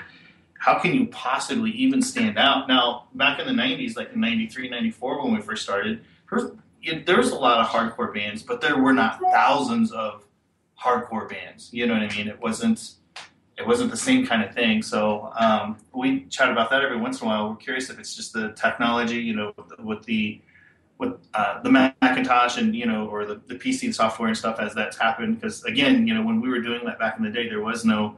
how 0.66 0.80
can 0.80 0.96
you 0.96 1.06
possibly 1.06 1.70
even 1.70 2.02
stand 2.02 2.40
out? 2.40 2.68
Now, 2.68 3.04
back 3.14 3.40
in 3.40 3.46
the 3.46 3.54
'90s, 3.54 3.96
like 3.96 4.12
in 4.14 4.20
'93, 4.20 4.68
'94, 4.68 5.24
when 5.24 5.36
we 5.36 5.40
first 5.40 5.62
started, 5.62 6.04
there 7.06 7.18
was, 7.18 7.30
a 7.30 7.36
lot 7.36 7.60
of 7.60 7.68
hardcore 7.68 8.12
bands, 8.12 8.42
but 8.42 8.62
there 8.62 8.82
were 8.82 8.92
not 8.92 9.20
thousands 9.32 9.92
of 9.92 10.26
hardcore 10.84 11.30
bands. 11.30 11.70
You 11.72 11.86
know 11.86 11.94
what 11.94 12.02
I 12.02 12.16
mean? 12.16 12.28
It 12.28 12.42
wasn't. 12.42 12.96
It 13.60 13.66
wasn't 13.66 13.92
the 13.92 13.98
same 13.98 14.26
kind 14.26 14.44
of 14.44 14.56
thing. 14.56 14.82
So 14.82 15.32
um, 15.40 15.78
we 15.94 16.26
chat 16.26 16.52
about 16.52 16.72
that 16.72 16.82
every 16.82 16.98
once 16.98 17.22
in 17.22 17.28
a 17.28 17.30
while. 17.30 17.50
We're 17.50 17.56
curious 17.58 17.92
if 17.92 18.00
it's 18.00 18.16
just 18.16 18.34
the 18.34 18.52
technology, 18.54 19.18
you 19.18 19.34
know, 19.34 19.54
with 19.56 19.70
the, 19.70 19.84
with 19.84 20.04
the 20.04 20.42
with 20.98 21.14
uh, 21.36 21.62
the 21.62 21.70
Macintosh 21.70 22.58
and 22.58 22.76
you 22.76 22.88
know, 22.88 23.08
or 23.08 23.26
the, 23.26 23.36
the 23.46 23.54
PC 23.54 23.94
software 23.94 24.30
and 24.30 24.38
stuff 24.38 24.60
as 24.60 24.74
that's 24.74 24.98
happened. 24.98 25.40
Because 25.40 25.64
again, 25.66 26.08
you 26.08 26.16
know, 26.16 26.24
when 26.24 26.42
we 26.42 26.50
were 26.50 26.60
doing 26.60 26.84
that 26.86 26.98
back 26.98 27.18
in 27.20 27.24
the 27.24 27.30
day, 27.30 27.48
there 27.48 27.62
was 27.62 27.86
no 27.86 28.18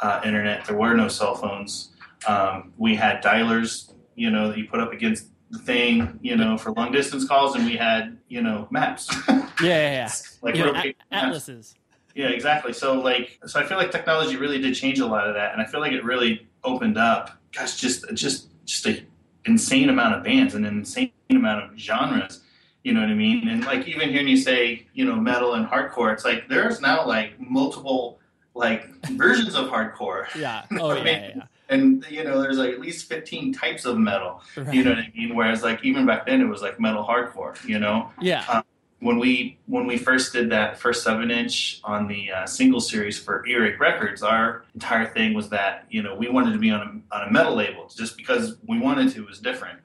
uh, 0.00 0.20
internet, 0.24 0.64
there 0.64 0.76
were 0.76 0.94
no 0.94 1.08
cell 1.08 1.34
phones. 1.34 1.90
Um, 2.26 2.72
we 2.76 2.94
had 2.94 3.22
dialers, 3.22 3.92
you 4.14 4.30
know, 4.30 4.48
that 4.48 4.58
you 4.58 4.66
put 4.66 4.80
up 4.80 4.92
against 4.92 5.28
the 5.50 5.58
thing, 5.58 6.18
you 6.22 6.36
know, 6.36 6.58
for 6.58 6.72
long 6.72 6.92
distance 6.92 7.26
calls, 7.26 7.54
and 7.54 7.64
we 7.64 7.76
had, 7.76 8.18
you 8.28 8.42
know, 8.42 8.68
maps. 8.70 9.08
yeah, 9.28 9.42
yeah, 9.60 9.90
yeah. 9.90 10.10
like 10.42 10.54
real 10.54 10.74
at- 10.74 10.84
maps. 10.84 10.96
atlases. 11.10 11.74
Yeah, 12.14 12.28
exactly. 12.28 12.72
So 12.72 13.00
like, 13.00 13.38
so 13.46 13.60
I 13.60 13.64
feel 13.64 13.78
like 13.78 13.90
technology 13.92 14.36
really 14.36 14.60
did 14.60 14.74
change 14.74 14.98
a 14.98 15.06
lot 15.06 15.28
of 15.28 15.34
that, 15.34 15.52
and 15.52 15.62
I 15.62 15.66
feel 15.66 15.80
like 15.80 15.92
it 15.92 16.04
really 16.04 16.48
opened 16.64 16.98
up, 16.98 17.30
gosh, 17.52 17.76
just 17.76 18.04
just 18.14 18.48
just 18.64 18.86
a 18.86 19.04
insane 19.44 19.88
amount 19.88 20.14
of 20.16 20.24
bands 20.24 20.54
and 20.54 20.66
an 20.66 20.78
insane 20.78 21.12
amount 21.30 21.64
of 21.64 21.78
genres. 21.78 22.42
You 22.82 22.92
know 22.94 23.00
what 23.00 23.10
I 23.10 23.14
mean? 23.14 23.48
And 23.48 23.64
like 23.64 23.86
even 23.86 24.10
hearing 24.10 24.28
you 24.28 24.36
say, 24.36 24.86
you 24.94 25.04
know, 25.04 25.16
metal 25.16 25.54
and 25.54 25.66
hardcore, 25.66 26.12
it's 26.12 26.24
like 26.24 26.48
there's 26.48 26.80
now 26.80 27.06
like 27.06 27.38
multiple 27.38 28.17
like 28.58 28.86
versions 29.12 29.54
of 29.54 29.66
hardcore. 29.68 30.26
Yeah. 30.36 30.64
Oh 30.72 30.92
yeah, 30.94 31.04
yeah, 31.04 31.30
yeah. 31.36 31.42
And 31.70 32.04
you 32.10 32.24
know, 32.24 32.40
there's 32.42 32.58
like 32.58 32.70
at 32.70 32.80
least 32.80 33.08
15 33.08 33.52
types 33.54 33.84
of 33.84 33.96
metal. 33.98 34.42
Right. 34.56 34.74
You 34.74 34.84
know 34.84 34.90
what 34.90 34.98
I 34.98 35.12
mean? 35.16 35.34
Whereas 35.34 35.62
like 35.62 35.84
even 35.84 36.04
back 36.06 36.26
then 36.26 36.40
it 36.40 36.44
was 36.46 36.60
like 36.62 36.78
metal 36.80 37.04
hardcore. 37.04 37.54
You 37.66 37.78
know, 37.78 38.10
Yeah. 38.20 38.62
when 39.00 39.18
we 39.18 39.58
when 39.66 39.86
we 39.86 39.96
first 39.96 40.32
did 40.32 40.50
that 40.50 40.78
first 40.78 41.04
seven 41.04 41.30
inch 41.30 41.80
on 41.84 42.08
the 42.08 42.32
uh, 42.32 42.46
single 42.46 42.80
series 42.80 43.18
for 43.18 43.46
Earache 43.46 43.78
Records, 43.80 44.22
our 44.22 44.64
entire 44.74 45.06
thing 45.06 45.34
was 45.34 45.48
that 45.50 45.86
you 45.90 46.02
know 46.02 46.14
we 46.16 46.28
wanted 46.28 46.52
to 46.52 46.58
be 46.58 46.70
on 46.70 46.80
a, 47.12 47.16
on 47.16 47.28
a 47.28 47.30
metal 47.30 47.54
label 47.54 47.88
just 47.96 48.16
because 48.16 48.56
we 48.66 48.78
wanted 48.78 49.10
to 49.12 49.22
it 49.22 49.28
was 49.28 49.38
different. 49.38 49.78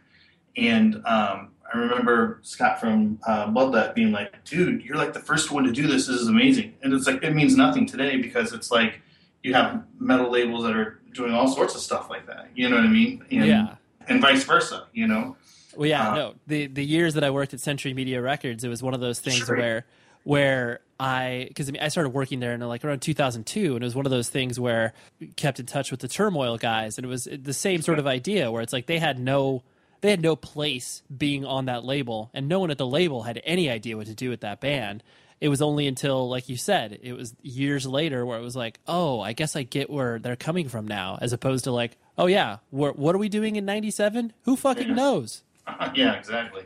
And 0.58 1.01
um, 1.06 1.50
I 1.74 1.77
remember 1.77 2.39
Scott 2.44 2.80
from 2.80 3.20
uh, 3.25 3.48
Bloodlet 3.48 3.96
being 3.96 4.12
like, 4.12 4.44
"Dude, 4.44 4.84
you're 4.84 4.98
like 4.98 5.13
the 5.13 5.20
first 5.20 5.51
one 5.51 5.63
to 5.63 5.72
do 5.72 5.88
this. 5.88 6.08
This 6.08 6.22
is 6.22 6.27
amazing." 6.27 6.75
And 6.84 6.94
it's 6.94 7.08
like 7.08 7.24
it 7.24 7.34
means 7.34 7.56
nothing 7.58 7.86
today 7.86 8.18
because 8.18 8.53
it's 8.53 8.70
like 8.72 9.01
you 9.42 9.53
have 9.53 9.84
metal 10.00 10.32
labels 10.32 10.63
that 10.63 10.75
are 10.75 11.00
doing 11.13 11.34
all 11.34 11.48
sorts 11.48 11.75
of 11.75 11.82
stuff 11.82 12.10
like 12.10 12.27
that. 12.27 12.48
You 12.56 12.70
know 12.70 12.75
what 12.77 12.86
I 12.86 12.89
mean? 12.89 13.25
And, 13.32 13.46
Yeah. 13.46 13.75
And 14.08 14.22
vice 14.22 14.44
versa. 14.44 14.86
You 14.94 15.08
know. 15.08 15.36
Well, 15.75 15.88
yeah, 15.89 16.12
Uh, 16.12 16.15
no. 16.15 16.34
The 16.48 16.68
the 16.68 16.86
years 16.86 17.15
that 17.15 17.24
I 17.24 17.32
worked 17.32 17.53
at 17.53 17.60
Century 17.60 17.94
Media 17.94 18.22
Records, 18.22 18.63
it 18.63 18.70
was 18.70 18.84
one 18.84 18.94
of 18.94 19.00
those 19.00 19.20
things 19.20 19.38
Sure. 19.38 19.58
where 19.58 19.86
where 20.24 20.80
I 21.00 21.46
because 21.48 21.68
I, 21.68 21.72
mean, 21.72 21.82
I 21.82 21.88
started 21.88 22.10
working 22.10 22.39
there 22.39 22.53
in 22.53 22.62
like 22.62 22.86
around 22.86 23.01
2002, 23.01 23.75
and 23.75 23.84
it 23.84 23.86
was 23.86 23.96
one 23.96 24.06
of 24.06 24.12
those 24.12 24.30
things 24.30 24.60
where 24.60 24.94
kept 25.36 25.60
in 25.60 25.65
touch 25.65 25.89
with 25.92 26.00
the 26.01 26.08
Turmoil 26.08 26.58
guys, 26.58 26.98
and 26.98 27.06
it 27.06 27.10
was 27.10 27.27
the 27.32 27.53
same 27.53 27.82
sort 27.82 27.98
of 28.00 28.06
idea 28.08 28.51
where 28.51 28.62
it's 28.62 28.74
like 28.74 28.86
they 28.86 29.00
had 29.00 29.20
no 29.20 29.63
they 30.03 30.10
had 30.10 30.22
no 30.22 30.36
place 30.36 31.01
being 31.15 31.45
on 31.45 31.65
that 31.65 31.86
label, 31.86 32.29
and 32.33 32.50
no 32.50 32.60
one 32.60 32.72
at 32.72 32.77
the 32.77 32.86
label 32.86 33.24
had 33.24 33.41
any 33.45 33.69
idea 33.69 33.95
what 33.95 34.07
to 34.07 34.13
do 34.13 34.29
with 34.29 34.41
that 34.41 34.60
band. 34.60 35.01
It 35.39 35.48
was 35.48 35.62
only 35.62 35.88
until, 35.88 36.27
like 36.27 36.50
you 36.50 36.57
said, 36.57 37.00
it 37.01 37.13
was 37.13 37.33
years 37.41 37.88
later 37.88 38.25
where 38.25 38.38
it 38.38 38.41
was 38.41 38.55
like, 38.55 38.81
oh, 38.86 39.22
I 39.22 39.31
guess 39.31 39.55
I 39.55 39.63
get 39.63 39.89
where 39.89 40.19
they're 40.19 40.36
coming 40.36 40.67
from 40.67 40.86
now, 40.89 41.17
as 41.22 41.31
opposed 41.31 41.63
to 41.63 41.72
like, 41.72 41.95
oh 42.17 42.25
yeah, 42.25 42.57
what 42.69 43.00
what 43.00 43.15
are 43.15 43.17
we 43.17 43.29
doing 43.29 43.55
in 43.55 43.63
'97? 43.63 44.33
Who 44.43 44.57
fucking 44.57 44.93
knows? 44.93 45.41
yeah, 45.95 46.15
exactly. 46.15 46.63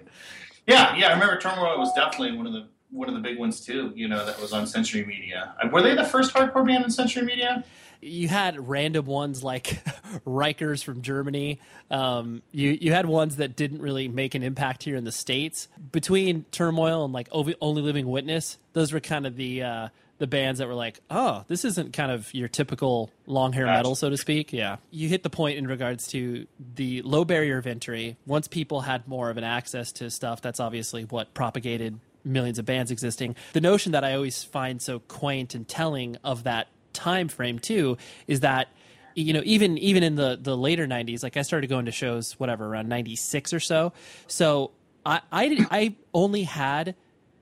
Yeah, 0.65 0.95
yeah. 0.95 1.09
I 1.09 1.13
remember 1.13 1.39
Turmoil 1.39 1.77
was 1.77 1.93
definitely 1.93 2.35
one 2.35 2.47
of 2.47 2.53
the 2.53 2.67
one 2.89 3.07
of 3.07 3.13
the 3.13 3.21
big 3.21 3.37
ones 3.37 3.61
too. 3.63 3.93
You 3.95 4.07
know, 4.07 4.25
that 4.25 4.41
was 4.41 4.51
on 4.51 4.65
Century 4.65 5.05
Media. 5.05 5.53
Uh, 5.63 5.67
Were 5.67 5.83
they 5.83 5.93
the 5.93 6.03
first 6.03 6.33
hardcore 6.33 6.65
band 6.65 6.85
in 6.85 6.89
Century 6.89 7.21
Media? 7.21 7.63
You 8.01 8.27
had 8.27 8.67
random 8.67 9.05
ones 9.05 9.43
like 9.43 9.65
Rykers 10.25 10.83
from 10.83 11.01
Germany. 11.01 11.59
Um, 11.89 12.41
you 12.51 12.77
you 12.79 12.93
had 12.93 13.05
ones 13.05 13.37
that 13.37 13.55
didn't 13.55 13.81
really 13.81 14.07
make 14.07 14.35
an 14.35 14.43
impact 14.43 14.83
here 14.83 14.95
in 14.95 15.03
the 15.03 15.11
states. 15.11 15.67
Between 15.91 16.45
Turmoil 16.51 17.05
and 17.05 17.13
like 17.13 17.29
Ovi- 17.29 17.55
Only 17.61 17.81
Living 17.81 18.07
Witness, 18.07 18.57
those 18.73 18.93
were 18.93 18.99
kind 18.99 19.25
of 19.25 19.35
the 19.35 19.63
uh, 19.63 19.87
the 20.19 20.27
bands 20.27 20.59
that 20.59 20.67
were 20.67 20.73
like, 20.73 20.99
oh, 21.09 21.43
this 21.47 21.63
isn't 21.65 21.93
kind 21.93 22.11
of 22.11 22.33
your 22.33 22.47
typical 22.47 23.11
long 23.25 23.53
hair 23.53 23.65
metal, 23.65 23.95
so 23.95 24.09
to 24.09 24.17
speak. 24.17 24.51
Yeah, 24.53 24.77
you 24.91 25.07
hit 25.09 25.23
the 25.23 25.29
point 25.29 25.57
in 25.57 25.67
regards 25.67 26.07
to 26.09 26.47
the 26.75 27.01
low 27.03 27.25
barrier 27.25 27.57
of 27.57 27.67
entry. 27.67 28.17
Once 28.25 28.47
people 28.47 28.81
had 28.81 29.07
more 29.07 29.29
of 29.29 29.37
an 29.37 29.43
access 29.43 29.91
to 29.93 30.09
stuff, 30.09 30.41
that's 30.41 30.59
obviously 30.59 31.03
what 31.03 31.33
propagated 31.33 31.99
millions 32.23 32.59
of 32.59 32.65
bands 32.65 32.91
existing. 32.91 33.35
The 33.53 33.61
notion 33.61 33.93
that 33.93 34.03
I 34.03 34.13
always 34.13 34.43
find 34.43 34.81
so 34.81 34.99
quaint 34.99 35.55
and 35.55 35.67
telling 35.67 36.17
of 36.23 36.43
that 36.43 36.67
time 36.97 37.27
frame 37.27 37.59
too 37.59 37.95
is 38.25 38.39
that 38.39 38.69
you 39.13 39.31
know 39.33 39.41
even 39.45 39.77
even 39.77 40.01
in 40.01 40.15
the 40.15 40.37
the 40.41 40.57
later 40.57 40.87
90s 40.87 41.21
like 41.21 41.37
i 41.37 41.43
started 41.43 41.67
going 41.67 41.85
to 41.85 41.91
shows 41.91 42.33
whatever 42.39 42.65
around 42.65 42.89
96 42.89 43.53
or 43.53 43.59
so. 43.59 43.93
So 44.25 44.71
i 45.05 45.21
i, 45.31 45.47
did, 45.47 45.67
I 45.69 45.95
only 46.13 46.43
had 46.43 46.95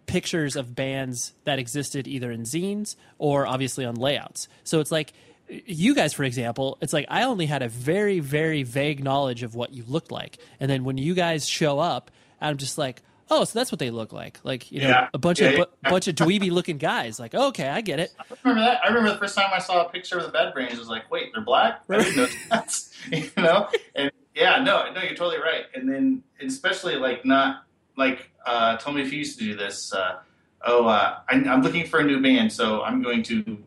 pictures 0.05 0.55
of 0.55 0.75
bands 0.75 1.33
that 1.45 1.57
existed 1.57 2.07
either 2.07 2.31
in 2.31 2.43
zines 2.43 2.95
or 3.17 3.47
obviously 3.47 3.85
on 3.85 3.95
layouts. 3.95 4.47
So 4.63 4.79
it's 4.81 4.91
like 4.91 5.13
you 5.47 5.95
guys 5.95 6.11
for 6.13 6.23
example 6.23 6.77
it's 6.81 6.91
like 6.91 7.05
i 7.07 7.23
only 7.23 7.45
had 7.45 7.61
a 7.61 7.69
very 7.69 8.19
very 8.19 8.63
vague 8.63 9.03
knowledge 9.03 9.43
of 9.43 9.55
what 9.55 9.73
you 9.73 9.83
looked 9.87 10.11
like. 10.11 10.37
And 10.59 10.69
then 10.69 10.83
when 10.83 10.97
you 10.97 11.13
guys 11.13 11.47
show 11.47 11.79
up 11.79 12.11
i'm 12.41 12.57
just 12.57 12.77
like 12.77 13.01
oh 13.31 13.43
so 13.43 13.57
that's 13.57 13.71
what 13.71 13.79
they 13.79 13.89
look 13.91 14.13
like 14.13 14.39
like 14.43 14.71
you 14.71 14.81
know 14.81 14.89
Yeah. 14.89 15.09
a 15.13 15.17
bunch 15.17 15.39
Yeah, 15.39 15.47
of 15.47 15.53
yeah. 15.57 15.63
bu- 15.83 15.89
bunch 15.89 16.07
of 16.07 16.15
dweeby 16.15 16.51
looking 16.51 16.77
guys 16.77 17.19
like 17.19 17.33
okay 17.33 17.67
i 17.69 17.81
get 17.81 17.99
it 17.99 18.11
I 18.19 18.23
remember 18.43 18.61
that. 18.69 18.83
I 18.83 18.87
remember 18.89 19.11
the 19.11 19.17
first 19.17 19.35
time 19.35 19.49
I 19.53 19.59
saw 19.59 19.85
a 19.85 19.89
picture 19.89 20.17
of 20.17 20.23
the 20.25 20.31
Bad 20.31 20.53
Brains. 20.53 20.75
I 20.75 20.79
was 20.79 20.87
like, 20.89 21.09
"Wait, 21.11 21.31
they're 21.33 21.43
black." 21.43 21.81
I 21.89 21.97
didn't 21.97 22.15
know 22.17 22.27
that. 22.51 22.79
you 23.11 23.29
know, 23.37 23.69
and 23.95 24.11
yeah, 24.35 24.61
no, 24.63 24.91
no, 24.93 25.01
you're 25.01 25.15
totally 25.15 25.39
right. 25.39 25.65
And 25.73 25.87
then, 25.89 26.23
especially 26.41 26.95
like 26.95 27.25
not 27.25 27.63
like 27.97 28.29
uh, 28.45 28.77
told 28.77 28.95
me 28.97 29.01
if 29.01 29.11
you 29.11 29.19
used 29.19 29.39
to 29.39 29.45
do 29.45 29.55
this. 29.55 29.93
Uh, 29.93 30.17
oh, 30.65 30.85
uh, 30.87 31.19
I, 31.29 31.33
I'm 31.35 31.61
looking 31.61 31.85
for 31.87 31.99
a 31.99 32.03
new 32.03 32.21
band, 32.21 32.51
so 32.51 32.83
I'm 32.83 33.01
going 33.01 33.23
to 33.23 33.57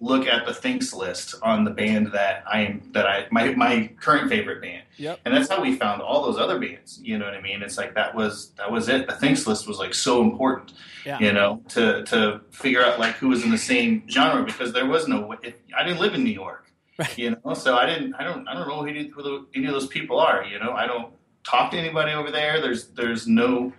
look 0.00 0.26
at 0.28 0.46
the 0.46 0.54
thinks 0.54 0.92
list 0.94 1.34
on 1.42 1.64
the 1.64 1.70
band 1.72 2.12
that 2.12 2.44
I 2.46 2.60
am 2.60 2.82
that 2.92 3.06
I 3.06 3.26
my 3.30 3.54
my 3.54 3.90
current 4.00 4.28
favorite 4.28 4.62
band. 4.62 4.84
Yep. 4.96 5.20
And 5.24 5.34
that's 5.34 5.48
how 5.48 5.60
we 5.60 5.74
found 5.76 6.02
all 6.02 6.22
those 6.22 6.38
other 6.38 6.58
bands. 6.58 7.00
You 7.02 7.18
know 7.18 7.24
what 7.24 7.34
I 7.34 7.40
mean? 7.40 7.62
It's 7.62 7.76
like 7.76 7.94
that 7.94 8.14
was 8.14 8.50
that 8.58 8.70
was 8.70 8.88
it. 8.88 9.06
The 9.08 9.14
thinks 9.16 9.46
list 9.46 9.66
was 9.66 9.78
like 9.78 9.94
so 9.94 10.22
important 10.22 10.72
yeah 11.06 11.18
you 11.20 11.32
know, 11.32 11.62
to 11.70 12.02
to 12.04 12.40
figure 12.50 12.82
out 12.84 12.98
like 13.00 13.14
who 13.16 13.28
was 13.28 13.42
in 13.44 13.50
the 13.50 13.58
same 13.58 14.02
genre 14.08 14.44
because 14.44 14.72
there 14.72 14.86
was 14.86 15.08
no. 15.08 15.32
If, 15.42 15.54
I 15.76 15.82
didn't 15.84 16.00
live 16.00 16.14
in 16.14 16.22
New 16.24 16.30
York, 16.32 16.64
Right. 16.98 17.16
you 17.18 17.36
know, 17.44 17.54
so 17.54 17.76
I 17.76 17.86
didn't. 17.86 18.14
I 18.14 18.24
don't. 18.24 18.46
I 18.48 18.54
don't 18.54 18.68
know 18.68 18.80
who, 18.82 18.86
any- 18.88 19.08
who 19.08 19.46
any 19.54 19.66
of 19.66 19.72
those 19.72 19.86
people 19.86 20.18
are. 20.20 20.44
You 20.44 20.58
know, 20.58 20.72
I 20.72 20.86
don't 20.86 21.12
talk 21.44 21.70
to 21.72 21.76
anybody 21.78 22.12
over 22.12 22.30
there. 22.30 22.60
There's 22.60 22.88
there's 22.88 23.26
no. 23.26 23.72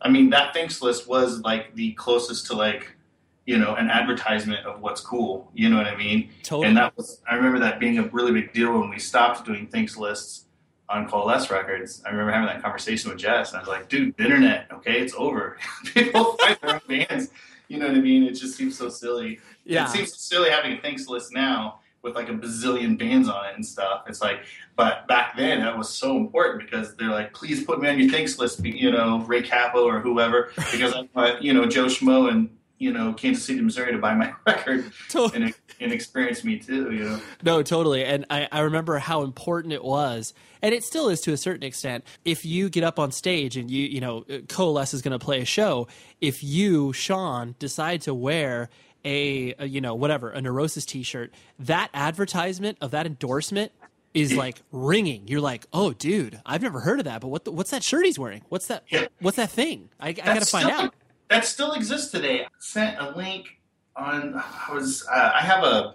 I 0.00 0.08
mean, 0.08 0.30
that 0.30 0.54
thanks 0.54 0.80
list 0.80 1.08
was 1.08 1.40
like 1.40 1.74
the 1.74 1.92
closest 1.94 2.46
to 2.48 2.54
like, 2.54 2.94
you 3.48 3.56
know, 3.56 3.76
an 3.76 3.88
advertisement 3.88 4.66
of 4.66 4.82
what's 4.82 5.00
cool. 5.00 5.50
You 5.54 5.70
know 5.70 5.78
what 5.78 5.86
I 5.86 5.96
mean? 5.96 6.28
totally 6.42 6.66
And 6.66 6.76
that 6.76 6.94
was. 6.98 7.22
I 7.26 7.34
remember 7.34 7.58
that 7.60 7.80
being 7.80 7.98
a 7.98 8.02
really 8.08 8.30
big 8.30 8.52
deal 8.52 8.78
when 8.78 8.90
we 8.90 8.98
stopped 8.98 9.46
doing 9.46 9.66
thanks 9.66 9.96
lists 9.96 10.44
on 10.90 11.08
Coalesce 11.08 11.50
Records. 11.50 12.02
I 12.04 12.10
remember 12.10 12.30
having 12.30 12.48
that 12.48 12.60
conversation 12.62 13.10
with 13.10 13.18
Jess, 13.18 13.52
and 13.52 13.56
I 13.56 13.60
was 13.60 13.68
like, 13.70 13.88
"Dude, 13.88 14.14
the 14.18 14.24
internet, 14.24 14.66
okay, 14.70 15.00
it's 15.00 15.14
over. 15.14 15.56
People 15.94 16.36
find 16.36 16.58
their 16.60 16.74
own 16.74 16.80
bands. 16.86 17.30
You 17.68 17.78
know 17.78 17.88
what 17.88 17.96
I 17.96 18.00
mean? 18.00 18.24
It 18.24 18.34
just 18.34 18.54
seems 18.54 18.76
so 18.76 18.90
silly. 18.90 19.40
Yeah. 19.64 19.86
It 19.86 19.92
seems 19.92 20.14
silly 20.14 20.50
having 20.50 20.74
a 20.74 20.80
thanks 20.82 21.08
list 21.08 21.32
now 21.32 21.80
with 22.02 22.16
like 22.16 22.28
a 22.28 22.32
bazillion 22.32 22.98
bands 22.98 23.30
on 23.30 23.46
it 23.46 23.54
and 23.54 23.64
stuff. 23.64 24.04
It's 24.08 24.20
like, 24.20 24.40
but 24.76 25.08
back 25.08 25.38
then 25.38 25.60
that 25.60 25.76
was 25.76 25.88
so 25.88 26.18
important 26.18 26.62
because 26.62 26.94
they're 26.96 27.08
like, 27.08 27.32
please 27.32 27.64
put 27.64 27.80
me 27.80 27.88
on 27.88 27.98
your 27.98 28.10
thanks 28.10 28.38
list, 28.38 28.62
you 28.64 28.90
know, 28.90 29.20
Ray 29.20 29.42
Cappo 29.42 29.84
or 29.84 30.00
whoever, 30.00 30.52
because 30.54 30.94
I 30.94 31.08
want, 31.14 31.42
you 31.42 31.54
know, 31.54 31.66
Joe 31.66 31.86
Schmo 31.86 32.30
and, 32.30 32.50
you 32.78 32.92
know, 32.92 33.12
Kansas 33.12 33.44
City, 33.44 33.60
Missouri 33.60 33.92
to 33.92 33.98
buy 33.98 34.14
my 34.14 34.32
record 34.46 34.90
Totally. 35.08 35.44
and, 35.44 35.54
and 35.80 35.92
experience 35.92 36.44
me 36.44 36.58
too, 36.58 36.92
you 36.92 37.04
know. 37.04 37.20
No, 37.42 37.62
totally. 37.62 38.04
And 38.04 38.24
I, 38.30 38.48
I 38.52 38.60
remember 38.60 38.98
how 38.98 39.22
important 39.22 39.72
it 39.72 39.84
was, 39.84 40.32
and 40.62 40.74
it 40.74 40.84
still 40.84 41.08
is 41.08 41.20
to 41.22 41.32
a 41.32 41.36
certain 41.36 41.62
extent. 41.64 42.04
If 42.24 42.44
you 42.44 42.68
get 42.70 42.84
up 42.84 42.98
on 42.98 43.12
stage 43.12 43.56
and 43.56 43.70
you, 43.70 43.84
you 43.86 44.00
know, 44.00 44.24
Coalesce 44.48 44.94
is 44.94 45.02
going 45.02 45.18
to 45.18 45.24
play 45.24 45.40
a 45.40 45.44
show, 45.44 45.88
if 46.20 46.42
you, 46.42 46.92
Sean, 46.92 47.54
decide 47.58 48.02
to 48.02 48.14
wear 48.14 48.68
a, 49.04 49.54
a 49.58 49.66
you 49.66 49.80
know, 49.80 49.94
whatever, 49.94 50.30
a 50.30 50.40
Neurosis 50.40 50.84
t 50.84 51.02
shirt, 51.02 51.32
that 51.58 51.90
advertisement 51.94 52.78
of 52.80 52.90
that 52.92 53.06
endorsement 53.06 53.72
is 54.14 54.34
like 54.34 54.60
ringing. 54.72 55.28
You're 55.28 55.40
like, 55.40 55.66
oh, 55.72 55.92
dude, 55.92 56.40
I've 56.44 56.62
never 56.62 56.80
heard 56.80 56.98
of 56.98 57.04
that, 57.04 57.20
but 57.20 57.28
what 57.28 57.44
the, 57.44 57.52
what's 57.52 57.70
that 57.70 57.82
shirt 57.84 58.04
he's 58.06 58.18
wearing? 58.18 58.42
What's 58.48 58.66
that? 58.68 58.84
Yeah. 58.88 59.06
What's 59.20 59.36
that 59.36 59.50
thing? 59.50 59.90
I, 60.00 60.08
I 60.08 60.12
got 60.12 60.40
to 60.40 60.44
find 60.46 60.66
still- 60.66 60.70
out. 60.80 60.94
That 61.28 61.44
still 61.44 61.72
exists 61.72 62.10
today. 62.10 62.44
I 62.44 62.48
sent 62.58 62.98
a 62.98 63.10
link 63.10 63.60
on. 63.96 64.34
I 64.36 64.72
was. 64.72 65.06
Uh, 65.06 65.32
I 65.34 65.40
have 65.40 65.62
a. 65.64 65.94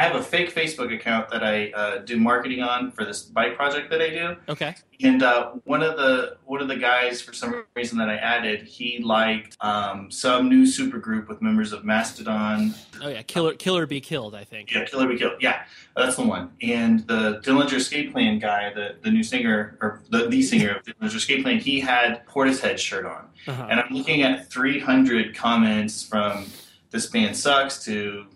I 0.00 0.04
have 0.04 0.16
a 0.16 0.22
fake 0.22 0.54
Facebook 0.54 0.94
account 0.94 1.28
that 1.28 1.44
I 1.44 1.72
uh, 1.72 1.98
do 1.98 2.18
marketing 2.18 2.62
on 2.62 2.90
for 2.90 3.04
this 3.04 3.20
bike 3.20 3.54
project 3.54 3.90
that 3.90 4.00
I 4.00 4.08
do. 4.08 4.36
Okay. 4.48 4.74
And 5.02 5.22
uh, 5.22 5.50
one 5.64 5.82
of 5.82 5.98
the 5.98 6.38
one 6.46 6.62
of 6.62 6.68
the 6.68 6.76
guys, 6.76 7.20
for 7.20 7.34
some 7.34 7.66
reason 7.76 7.98
that 7.98 8.08
I 8.08 8.16
added, 8.16 8.62
he 8.62 9.00
liked 9.00 9.58
um, 9.60 10.10
some 10.10 10.48
new 10.48 10.62
supergroup 10.62 11.28
with 11.28 11.42
members 11.42 11.74
of 11.74 11.84
Mastodon. 11.84 12.74
Oh 13.02 13.08
yeah, 13.08 13.20
Killer 13.20 13.52
Killer 13.52 13.84
Be 13.84 14.00
Killed, 14.00 14.34
I 14.34 14.42
think. 14.42 14.72
Yeah, 14.72 14.86
Killer 14.86 15.06
Be 15.06 15.18
Killed. 15.18 15.34
Yeah, 15.38 15.64
that's 15.94 16.16
the 16.16 16.24
one. 16.24 16.50
And 16.62 17.06
the 17.06 17.42
Dillinger 17.44 17.74
Escape 17.74 18.12
Plan 18.12 18.38
guy, 18.38 18.72
the, 18.72 18.96
the 19.02 19.10
new 19.10 19.22
singer 19.22 19.76
or 19.82 20.00
the, 20.08 20.28
the 20.28 20.40
singer 20.40 20.76
of 20.76 20.82
Dillinger 20.82 21.14
Escape 21.14 21.42
Plan, 21.42 21.58
he 21.58 21.78
had 21.78 22.26
Portishead 22.26 22.78
shirt 22.78 23.04
on. 23.04 23.26
Uh-huh. 23.46 23.66
And 23.68 23.78
I'm 23.78 23.92
looking 23.92 24.22
at 24.22 24.50
300 24.50 25.36
comments 25.36 26.02
from 26.02 26.46
this 26.90 27.04
band 27.04 27.36
sucks 27.36 27.84
to 27.84 28.26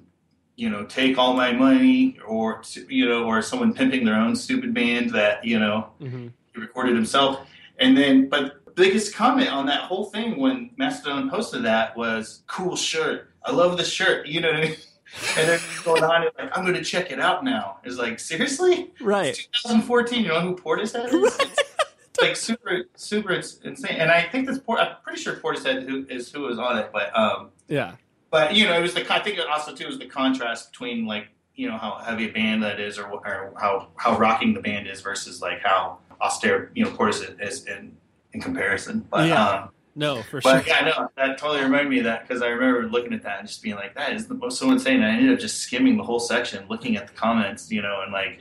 you 0.56 0.70
know 0.70 0.84
take 0.84 1.18
all 1.18 1.34
my 1.34 1.52
money 1.52 2.18
or 2.26 2.62
you 2.88 3.08
know 3.08 3.24
or 3.24 3.42
someone 3.42 3.72
pimping 3.74 4.04
their 4.04 4.14
own 4.14 4.36
stupid 4.36 4.72
band 4.74 5.10
that 5.10 5.44
you 5.44 5.58
know 5.58 5.88
Mhm. 6.00 6.32
he 6.54 6.60
recorded 6.60 6.94
himself. 6.94 7.40
And 7.78 7.96
then 7.96 8.28
but 8.28 8.64
the 8.64 8.70
biggest 8.70 9.14
comment 9.14 9.50
on 9.50 9.66
that 9.66 9.80
whole 9.82 10.04
thing 10.06 10.38
when 10.38 10.70
mastodon 10.76 11.28
posted 11.30 11.64
that 11.64 11.96
was 11.96 12.42
cool 12.46 12.76
shirt. 12.76 13.30
I 13.44 13.50
love 13.52 13.76
the 13.76 13.84
shirt. 13.84 14.26
You 14.26 14.40
know 14.40 14.48
what 14.52 14.56
i 14.60 14.64
mean? 14.68 14.76
And 15.38 15.48
then 15.48 15.60
going 15.84 16.02
on 16.02 16.24
it's 16.24 16.36
like 16.36 16.56
i'm 16.58 16.64
going 16.64 16.74
to 16.74 16.82
check 16.82 17.12
it 17.12 17.20
out 17.20 17.44
now. 17.44 17.78
It's 17.84 17.96
like 17.98 18.18
seriously? 18.18 18.90
Right. 19.00 19.28
it's 19.28 19.46
2014 19.62 20.22
you 20.22 20.28
know 20.28 20.40
who 20.40 20.56
portishead 20.56 21.12
is? 21.12 21.38
It's 22.16 22.20
like 22.22 22.36
super 22.36 22.82
super 22.94 23.32
insane. 23.32 23.96
And 23.98 24.10
i 24.10 24.22
think 24.22 24.46
this 24.46 24.58
port 24.60 24.78
i'm 24.80 24.94
pretty 25.04 25.20
sure 25.20 25.34
portishead 25.36 25.88
who 25.88 26.06
is 26.08 26.30
who 26.32 26.42
was 26.42 26.58
on 26.60 26.78
it 26.78 26.90
but 26.92 27.16
um 27.16 27.50
Yeah. 27.68 27.92
But 28.34 28.56
you 28.56 28.66
know, 28.66 28.76
it 28.76 28.82
was 28.82 28.94
the 28.94 29.14
I 29.14 29.20
think 29.20 29.38
it 29.38 29.46
also 29.46 29.72
too 29.76 29.86
was 29.86 29.96
the 30.00 30.06
contrast 30.06 30.72
between 30.72 31.06
like 31.06 31.28
you 31.54 31.68
know 31.68 31.78
how 31.78 31.98
heavy 32.04 32.28
a 32.28 32.32
band 32.32 32.64
that 32.64 32.80
is, 32.80 32.98
or, 32.98 33.06
or 33.06 33.54
how 33.60 33.90
how 33.94 34.18
rocking 34.18 34.52
the 34.54 34.60
band 34.60 34.88
is 34.88 35.00
versus 35.02 35.40
like 35.40 35.60
how 35.62 35.98
austere 36.20 36.72
you 36.74 36.84
know 36.84 36.90
Portis 36.90 37.40
is 37.40 37.64
in 37.66 37.96
in 38.32 38.40
comparison. 38.40 39.06
But 39.08 39.28
Yeah. 39.28 39.48
um, 39.48 39.68
No, 39.94 40.20
for 40.24 40.40
sure. 40.40 40.54
but 40.54 40.66
yeah, 40.66 40.80
no, 40.84 41.08
that 41.16 41.38
totally 41.38 41.62
reminded 41.62 41.90
me 41.90 41.98
of 41.98 42.04
that 42.06 42.26
because 42.26 42.42
I 42.42 42.48
remember 42.48 42.88
looking 42.88 43.12
at 43.14 43.22
that 43.22 43.38
and 43.38 43.46
just 43.46 43.62
being 43.62 43.76
like, 43.76 43.94
that 43.94 44.12
is 44.12 44.26
the 44.26 44.34
most 44.34 44.58
so 44.58 44.68
insane. 44.72 44.96
And 44.96 45.04
I 45.04 45.10
ended 45.14 45.32
up 45.32 45.38
just 45.38 45.58
skimming 45.60 45.96
the 45.96 46.02
whole 46.02 46.18
section, 46.18 46.66
looking 46.68 46.96
at 46.96 47.06
the 47.06 47.14
comments, 47.14 47.70
you 47.70 47.82
know, 47.82 48.00
and 48.02 48.12
like 48.12 48.40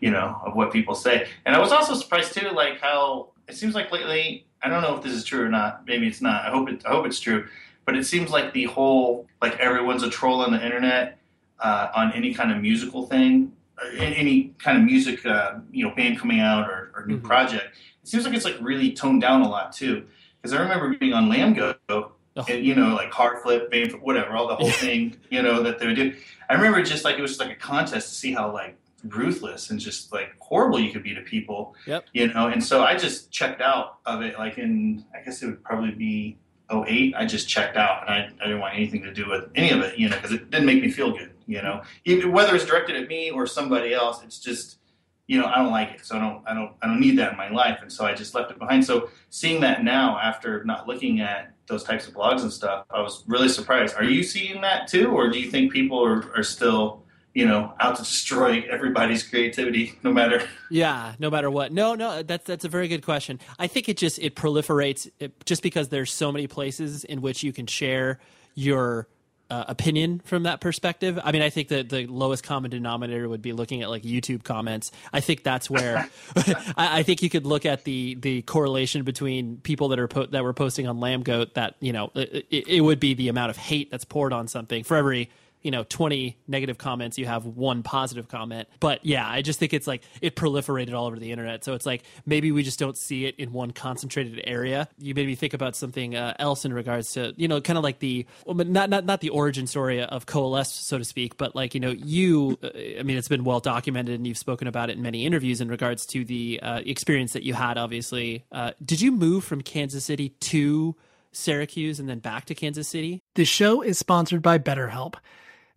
you 0.00 0.10
know 0.10 0.36
of 0.44 0.56
what 0.56 0.72
people 0.72 0.96
say. 0.96 1.28
And 1.46 1.54
I 1.54 1.60
was 1.60 1.70
also 1.70 1.94
surprised 1.94 2.34
too, 2.34 2.50
like 2.50 2.80
how 2.80 3.28
it 3.46 3.54
seems 3.54 3.76
like 3.76 3.92
lately. 3.92 4.46
I 4.64 4.68
don't 4.68 4.82
know 4.82 4.96
if 4.96 5.04
this 5.04 5.12
is 5.12 5.22
true 5.22 5.44
or 5.44 5.48
not. 5.48 5.86
Maybe 5.86 6.08
it's 6.08 6.20
not. 6.20 6.44
I 6.44 6.50
hope 6.50 6.68
it. 6.68 6.84
I 6.84 6.90
hope 6.90 7.06
it's 7.06 7.20
true. 7.20 7.46
But 7.88 7.96
it 7.96 8.04
seems 8.04 8.28
like 8.30 8.52
the 8.52 8.64
whole 8.64 9.26
like 9.40 9.58
everyone's 9.58 10.02
a 10.02 10.10
troll 10.10 10.42
on 10.42 10.52
the 10.52 10.62
internet 10.62 11.16
uh, 11.58 11.88
on 11.96 12.12
any 12.12 12.34
kind 12.34 12.52
of 12.52 12.60
musical 12.60 13.06
thing, 13.06 13.50
any 13.96 14.52
kind 14.58 14.76
of 14.76 14.84
music, 14.84 15.24
uh, 15.24 15.54
you 15.72 15.88
know, 15.88 15.94
band 15.94 16.18
coming 16.18 16.38
out 16.38 16.68
or, 16.68 16.92
or 16.94 17.06
new 17.06 17.16
Mhm. 17.18 17.22
project. 17.24 17.64
It 18.02 18.08
seems 18.08 18.26
like 18.26 18.34
it's 18.34 18.44
like 18.44 18.58
really 18.60 18.92
toned 18.92 19.22
down 19.22 19.40
a 19.40 19.48
lot 19.48 19.72
too. 19.72 20.04
Because 20.36 20.52
I 20.54 20.60
remember 20.60 20.94
being 20.98 21.14
on 21.14 21.30
Lambgoat, 21.30 21.76
Oh. 21.88 22.44
and 22.46 22.62
you 22.62 22.74
know, 22.74 22.94
like 22.94 23.10
hard 23.10 23.38
flip, 23.42 23.70
band, 23.70 23.92
whatever, 24.02 24.36
all 24.36 24.48
the 24.48 24.56
whole 24.56 24.70
thing, 24.70 25.16
you 25.30 25.40
know, 25.40 25.62
that 25.62 25.78
they 25.78 25.86
would 25.86 25.96
do. 25.96 26.14
I 26.50 26.54
remember 26.56 26.82
just 26.82 27.06
like 27.06 27.16
it 27.16 27.22
was 27.22 27.30
just 27.30 27.40
like 27.40 27.52
a 27.52 27.58
contest 27.58 28.10
to 28.10 28.14
see 28.16 28.34
how 28.34 28.52
like 28.52 28.76
ruthless 29.02 29.70
and 29.70 29.80
just 29.80 30.12
like 30.12 30.34
horrible 30.40 30.78
you 30.78 30.92
could 30.92 31.02
be 31.02 31.14
to 31.14 31.22
people. 31.22 31.74
Yep. 31.86 32.04
You 32.12 32.26
know, 32.34 32.48
and 32.48 32.62
so 32.62 32.84
I 32.84 32.96
just 32.98 33.30
checked 33.30 33.62
out 33.62 34.00
of 34.04 34.20
it. 34.20 34.38
Like 34.38 34.58
in, 34.58 35.06
I 35.18 35.24
guess 35.24 35.42
it 35.42 35.46
would 35.46 35.64
probably 35.64 35.92
be 35.92 36.36
08. 36.70 37.14
I 37.16 37.24
just 37.24 37.48
checked 37.48 37.76
out, 37.76 38.02
and 38.02 38.10
I, 38.10 38.18
I 38.42 38.46
didn't 38.46 38.60
want 38.60 38.74
anything 38.74 39.02
to 39.02 39.12
do 39.12 39.28
with 39.28 39.44
any 39.54 39.70
of 39.70 39.80
it. 39.80 39.98
You 39.98 40.08
know, 40.08 40.16
because 40.16 40.32
it 40.32 40.50
didn't 40.50 40.66
make 40.66 40.82
me 40.82 40.90
feel 40.90 41.12
good. 41.12 41.32
You 41.46 41.62
know, 41.62 41.82
Even, 42.04 42.32
whether 42.32 42.54
it's 42.54 42.66
directed 42.66 42.96
at 42.96 43.08
me 43.08 43.30
or 43.30 43.46
somebody 43.46 43.94
else, 43.94 44.22
it's 44.22 44.38
just 44.38 44.78
you 45.26 45.38
know 45.38 45.46
I 45.46 45.56
don't 45.56 45.70
like 45.70 45.92
it. 45.92 46.04
So 46.04 46.16
I 46.16 46.20
don't 46.20 46.42
I 46.46 46.54
don't 46.54 46.72
I 46.82 46.86
don't 46.86 47.00
need 47.00 47.18
that 47.18 47.32
in 47.32 47.38
my 47.38 47.50
life, 47.50 47.78
and 47.82 47.92
so 47.92 48.04
I 48.04 48.14
just 48.14 48.34
left 48.34 48.50
it 48.50 48.58
behind. 48.58 48.84
So 48.84 49.10
seeing 49.30 49.60
that 49.62 49.82
now 49.82 50.18
after 50.18 50.64
not 50.64 50.86
looking 50.86 51.20
at 51.20 51.52
those 51.66 51.84
types 51.84 52.08
of 52.08 52.14
blogs 52.14 52.42
and 52.42 52.52
stuff, 52.52 52.84
I 52.90 53.00
was 53.00 53.24
really 53.26 53.48
surprised. 53.48 53.94
Are 53.96 54.04
you 54.04 54.22
seeing 54.22 54.60
that 54.62 54.88
too, 54.88 55.10
or 55.10 55.30
do 55.30 55.38
you 55.38 55.50
think 55.50 55.72
people 55.72 56.02
are, 56.04 56.30
are 56.36 56.42
still 56.42 57.02
you 57.34 57.46
know 57.46 57.72
out 57.80 57.96
to 57.96 58.02
destroy 58.02 58.64
everybody's 58.70 59.22
creativity, 59.22 59.98
no 60.02 60.12
matter? 60.12 60.42
Yeah, 60.70 61.14
no 61.18 61.30
matter 61.30 61.50
what. 61.50 61.72
No, 61.72 61.94
no, 61.94 62.22
that's 62.22 62.44
that's 62.44 62.64
a 62.64 62.68
very 62.68 62.88
good 62.88 63.04
question. 63.04 63.40
I 63.58 63.66
think 63.66 63.88
it 63.88 63.96
just 63.96 64.18
it 64.18 64.34
proliferates 64.34 65.10
it, 65.18 65.44
just 65.44 65.62
because 65.62 65.88
there's 65.88 66.12
so 66.12 66.32
many 66.32 66.46
places 66.46 67.04
in 67.04 67.20
which 67.20 67.42
you 67.42 67.52
can 67.52 67.66
share 67.66 68.18
your 68.54 69.08
uh, 69.50 69.64
opinion 69.68 70.20
from 70.24 70.42
that 70.42 70.60
perspective. 70.60 71.18
I 71.22 71.32
mean, 71.32 71.42
I 71.42 71.50
think 71.50 71.68
that 71.68 71.88
the 71.88 72.06
lowest 72.06 72.44
common 72.44 72.70
denominator 72.70 73.28
would 73.28 73.40
be 73.40 73.52
looking 73.52 73.82
at 73.82 73.88
like 73.88 74.02
YouTube 74.02 74.44
comments. 74.44 74.92
I 75.12 75.20
think 75.20 75.42
that's 75.42 75.70
where 75.70 76.08
I, 76.76 76.98
I 76.98 77.02
think 77.02 77.22
you 77.22 77.30
could 77.30 77.46
look 77.46 77.64
at 77.64 77.84
the 77.84 78.16
the 78.16 78.42
correlation 78.42 79.04
between 79.04 79.58
people 79.58 79.88
that 79.88 79.98
are 79.98 80.08
po- 80.08 80.26
that 80.26 80.44
were 80.44 80.52
posting 80.52 80.86
on 80.86 80.98
Lambgoat. 80.98 81.54
That 81.54 81.76
you 81.80 81.92
know, 81.92 82.10
it, 82.14 82.46
it, 82.50 82.68
it 82.68 82.80
would 82.80 83.00
be 83.00 83.14
the 83.14 83.28
amount 83.28 83.50
of 83.50 83.56
hate 83.56 83.90
that's 83.90 84.04
poured 84.04 84.32
on 84.32 84.48
something 84.48 84.84
for 84.84 84.96
every 84.96 85.30
you 85.62 85.70
know 85.70 85.84
20 85.84 86.36
negative 86.46 86.78
comments 86.78 87.18
you 87.18 87.26
have 87.26 87.44
one 87.44 87.82
positive 87.82 88.28
comment. 88.28 88.68
But 88.80 89.04
yeah 89.04 89.28
i 89.28 89.42
just 89.42 89.58
think 89.58 89.72
it's 89.72 89.86
like 89.86 90.02
it 90.20 90.36
proliferated 90.36 90.94
all 90.94 91.06
over 91.06 91.18
the 91.18 91.30
internet. 91.32 91.64
So 91.64 91.74
it's 91.74 91.86
like 91.86 92.02
maybe 92.26 92.52
we 92.52 92.62
just 92.62 92.78
don't 92.78 92.96
see 92.96 93.24
it 93.24 93.34
in 93.36 93.52
one 93.52 93.72
concentrated 93.72 94.40
area. 94.44 94.88
You 94.98 95.14
made 95.14 95.26
me 95.26 95.34
think 95.34 95.54
about 95.54 95.76
something 95.76 96.14
uh, 96.14 96.34
else 96.38 96.64
in 96.64 96.72
regards 96.72 97.12
to 97.12 97.34
you 97.36 97.48
know 97.48 97.60
kind 97.60 97.76
of 97.76 97.84
like 97.84 97.98
the 97.98 98.26
well, 98.44 98.54
not 98.54 98.90
not 98.90 99.04
not 99.04 99.20
the 99.20 99.30
origin 99.30 99.66
story 99.66 100.02
of 100.02 100.26
coalesce 100.26 100.72
so 100.72 100.98
to 100.98 101.04
speak 101.04 101.36
but 101.36 101.54
like 101.54 101.74
you 101.74 101.80
know 101.80 101.90
you 101.90 102.58
uh, 102.62 102.70
i 102.98 103.02
mean 103.02 103.16
it's 103.16 103.28
been 103.28 103.44
well 103.44 103.60
documented 103.60 104.14
and 104.14 104.26
you've 104.26 104.38
spoken 104.38 104.68
about 104.68 104.90
it 104.90 104.96
in 104.96 105.02
many 105.02 105.24
interviews 105.24 105.60
in 105.60 105.68
regards 105.68 106.06
to 106.06 106.24
the 106.24 106.60
uh, 106.62 106.80
experience 106.84 107.32
that 107.32 107.42
you 107.42 107.54
had 107.54 107.78
obviously. 107.78 108.44
Uh, 108.52 108.72
did 108.84 109.00
you 109.00 109.12
move 109.12 109.44
from 109.44 109.62
kansas 109.62 110.04
city 110.04 110.30
to 110.40 110.94
syracuse 111.32 112.00
and 112.00 112.08
then 112.08 112.18
back 112.18 112.44
to 112.44 112.54
kansas 112.54 112.88
city? 112.88 113.22
The 113.34 113.44
show 113.44 113.82
is 113.82 113.98
sponsored 113.98 114.42
by 114.42 114.58
BetterHelp. 114.58 115.14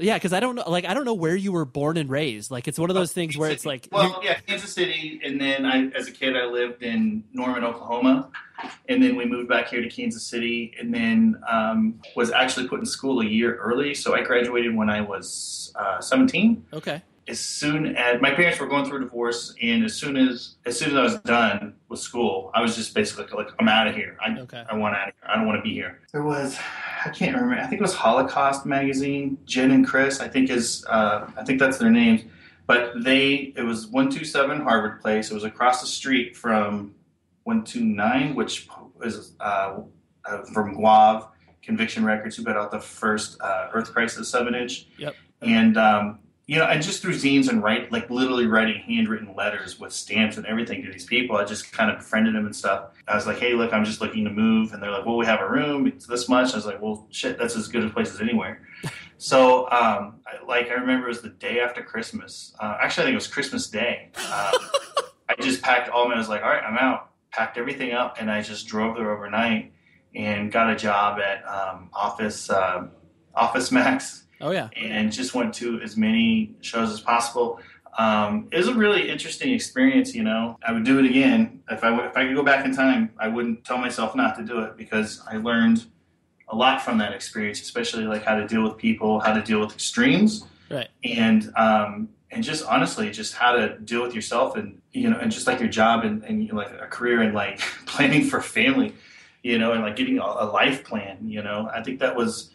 Yeah, 0.00 0.14
because 0.14 0.32
I 0.32 0.40
don't 0.40 0.54
know, 0.54 0.68
like 0.68 0.84
I 0.84 0.94
don't 0.94 1.04
know 1.04 1.14
where 1.14 1.36
you 1.36 1.52
were 1.52 1.64
born 1.64 1.96
and 1.96 2.08
raised. 2.08 2.50
Like 2.50 2.66
it's 2.68 2.78
one 2.78 2.90
of 2.90 2.94
those 2.94 3.12
things 3.12 3.36
where 3.36 3.50
it's 3.50 3.66
like, 3.66 3.88
well, 3.92 4.20
yeah, 4.22 4.40
Kansas 4.46 4.72
City, 4.72 5.20
and 5.24 5.40
then 5.40 5.66
I, 5.66 5.88
as 5.88 6.08
a 6.08 6.12
kid, 6.12 6.36
I 6.36 6.46
lived 6.46 6.82
in 6.82 7.24
Norman, 7.32 7.64
Oklahoma, 7.64 8.30
and 8.88 9.02
then 9.02 9.16
we 9.16 9.24
moved 9.26 9.48
back 9.48 9.68
here 9.68 9.82
to 9.82 9.88
Kansas 9.88 10.26
City, 10.26 10.74
and 10.80 10.92
then 10.92 11.40
um, 11.48 12.00
was 12.16 12.30
actually 12.30 12.68
put 12.68 12.80
in 12.80 12.86
school 12.86 13.20
a 13.20 13.26
year 13.26 13.56
early. 13.56 13.94
So 13.94 14.14
I 14.14 14.22
graduated 14.22 14.74
when 14.74 14.88
I 14.88 15.00
was 15.02 15.72
uh, 15.76 16.00
17. 16.00 16.64
okay, 16.72 17.02
As 17.30 17.38
soon 17.38 17.94
as 17.96 18.20
my 18.20 18.32
parents 18.32 18.58
were 18.58 18.66
going 18.66 18.84
through 18.86 18.98
a 18.98 19.00
divorce, 19.04 19.54
and 19.62 19.84
as 19.84 19.94
soon 19.94 20.16
as 20.16 20.56
as 20.66 20.76
soon 20.76 20.90
as 20.90 20.96
I 20.96 21.02
was 21.02 21.16
done 21.20 21.74
with 21.88 22.00
school, 22.00 22.50
I 22.54 22.60
was 22.60 22.74
just 22.74 22.92
basically 22.92 23.24
like, 23.36 23.52
I'm 23.60 23.68
out 23.68 23.86
of 23.86 23.94
here. 23.94 24.16
I 24.20 24.36
Okay. 24.36 24.64
I 24.68 24.74
want 24.74 24.96
out 24.96 25.08
of 25.10 25.14
here. 25.14 25.30
I 25.30 25.36
don't 25.36 25.46
want 25.46 25.58
to 25.58 25.62
be 25.62 25.72
here. 25.72 26.00
There 26.12 26.24
was. 26.24 26.58
I 27.06 27.10
can't 27.10 27.36
remember. 27.36 27.62
I 27.62 27.66
think 27.68 27.80
it 27.80 27.82
was 27.82 27.94
Holocaust 27.94 28.66
magazine. 28.66 29.38
Jen 29.44 29.70
and 29.70 29.86
Chris, 29.86 30.18
I 30.20 30.26
think 30.28 30.50
is, 30.50 30.84
uh, 30.88 31.30
I 31.36 31.44
think 31.44 31.60
that's 31.60 31.78
their 31.78 31.90
names 31.90 32.22
but 32.66 32.92
they 33.02 33.52
it 33.56 33.62
was 33.64 33.88
127 33.88 34.60
harvard 34.60 35.00
place 35.00 35.28
it 35.32 35.34
was 35.34 35.42
across 35.42 35.80
the 35.80 35.88
street 35.88 36.36
from 36.36 36.94
129 37.42 38.36
which 38.36 38.68
is 39.02 39.32
uh, 39.40 39.78
uh, 40.24 40.42
from 40.52 40.76
guav 40.76 41.28
conviction 41.62 42.04
records 42.04 42.36
who 42.36 42.44
put 42.44 42.56
out 42.56 42.70
the 42.70 42.78
first 42.78 43.40
uh, 43.40 43.68
earth 43.72 43.92
crisis 43.92 44.28
7 44.28 44.54
inch 44.54 44.86
Yep. 44.98 45.16
and 45.42 45.76
um, 45.76 46.20
you 46.50 46.58
know 46.58 46.64
I 46.64 46.78
just 46.78 47.00
through 47.00 47.14
zines 47.14 47.48
and 47.48 47.62
write 47.62 47.92
like 47.92 48.10
literally 48.10 48.46
writing 48.46 48.82
handwritten 48.82 49.34
letters 49.36 49.78
with 49.78 49.92
stamps 49.92 50.36
and 50.36 50.44
everything 50.46 50.82
to 50.82 50.90
these 50.90 51.04
people 51.04 51.36
i 51.36 51.44
just 51.44 51.72
kind 51.72 51.90
of 51.90 51.98
befriended 51.98 52.34
them 52.34 52.44
and 52.46 52.56
stuff 52.56 52.90
i 53.06 53.14
was 53.14 53.26
like 53.26 53.38
hey 53.38 53.54
look 53.54 53.72
i'm 53.72 53.84
just 53.84 54.00
looking 54.00 54.24
to 54.24 54.30
move 54.30 54.72
and 54.72 54.82
they're 54.82 54.90
like 54.90 55.06
well 55.06 55.16
we 55.16 55.24
have 55.24 55.40
a 55.40 55.48
room 55.48 55.86
it's 55.86 56.06
this 56.06 56.28
much 56.28 56.52
i 56.52 56.56
was 56.56 56.66
like 56.66 56.82
well 56.82 57.06
shit 57.10 57.38
that's 57.38 57.54
as 57.54 57.68
good 57.68 57.84
a 57.84 57.90
place 57.90 58.12
as 58.12 58.20
anywhere 58.20 58.60
so, 59.18 59.70
um, 59.70 60.20
I, 60.26 60.42
like, 60.46 60.68
I 60.70 60.74
remember 60.74 61.06
it 61.06 61.10
was 61.10 61.20
the 61.20 61.28
day 61.28 61.60
after 61.60 61.82
Christmas. 61.82 62.54
Uh, 62.58 62.78
actually, 62.80 63.02
I 63.02 63.06
think 63.06 63.12
it 63.12 63.16
was 63.16 63.26
Christmas 63.26 63.68
Day. 63.68 64.08
Uh, 64.16 64.52
I 65.28 65.34
just 65.40 65.60
packed 65.62 65.90
all 65.90 66.08
my. 66.08 66.14
I 66.14 66.18
was 66.18 66.30
like, 66.30 66.42
all 66.42 66.48
right, 66.48 66.62
I'm 66.64 66.78
out. 66.78 67.10
Packed 67.30 67.58
everything 67.58 67.92
up, 67.92 68.16
and 68.18 68.30
I 68.30 68.40
just 68.40 68.66
drove 68.66 68.96
there 68.96 69.10
overnight 69.10 69.72
and 70.14 70.50
got 70.50 70.70
a 70.70 70.76
job 70.76 71.20
at 71.20 71.46
um, 71.46 71.90
Office 71.92 72.50
um 72.50 72.90
Office 73.34 73.70
Max, 73.70 74.24
oh 74.40 74.50
yeah, 74.50 74.68
and 74.76 75.12
just 75.12 75.34
went 75.34 75.54
to 75.54 75.80
as 75.80 75.96
many 75.96 76.54
shows 76.60 76.90
as 76.90 77.00
possible. 77.00 77.60
Um, 77.98 78.48
it 78.52 78.56
was 78.56 78.68
a 78.68 78.74
really 78.74 79.10
interesting 79.10 79.52
experience. 79.52 80.14
You 80.14 80.22
know, 80.22 80.58
I 80.66 80.72
would 80.72 80.84
do 80.84 80.98
it 80.98 81.04
again 81.04 81.62
if 81.70 81.82
I 81.84 82.06
if 82.06 82.16
I 82.16 82.26
could 82.26 82.34
go 82.34 82.42
back 82.42 82.64
in 82.64 82.74
time. 82.74 83.10
I 83.18 83.28
wouldn't 83.28 83.64
tell 83.64 83.78
myself 83.78 84.14
not 84.14 84.36
to 84.36 84.44
do 84.44 84.60
it 84.60 84.76
because 84.76 85.22
I 85.30 85.36
learned 85.36 85.84
a 86.48 86.56
lot 86.56 86.82
from 86.82 86.98
that 86.98 87.12
experience, 87.12 87.60
especially 87.60 88.04
like 88.04 88.24
how 88.24 88.36
to 88.36 88.46
deal 88.46 88.62
with 88.62 88.76
people, 88.76 89.20
how 89.20 89.32
to 89.32 89.42
deal 89.42 89.60
with 89.60 89.72
extremes, 89.72 90.44
right. 90.70 90.88
and 91.04 91.52
um, 91.56 92.08
and 92.30 92.44
just 92.44 92.64
honestly, 92.66 93.10
just 93.10 93.34
how 93.34 93.52
to 93.52 93.78
deal 93.78 94.02
with 94.02 94.14
yourself, 94.14 94.56
and 94.56 94.80
you 94.92 95.08
know, 95.08 95.18
and 95.18 95.30
just 95.30 95.46
like 95.46 95.60
your 95.60 95.68
job 95.68 96.04
and, 96.04 96.22
and 96.24 96.52
like 96.52 96.70
a 96.72 96.86
career 96.86 97.22
and 97.22 97.34
like 97.34 97.58
planning 97.86 98.24
for 98.24 98.40
family, 98.40 98.94
you 99.42 99.58
know, 99.58 99.72
and 99.72 99.82
like 99.82 99.96
getting 99.96 100.18
a 100.18 100.44
life 100.44 100.84
plan. 100.84 101.18
You 101.28 101.42
know, 101.42 101.68
I 101.72 101.82
think 101.82 102.00
that 102.00 102.14
was. 102.14 102.50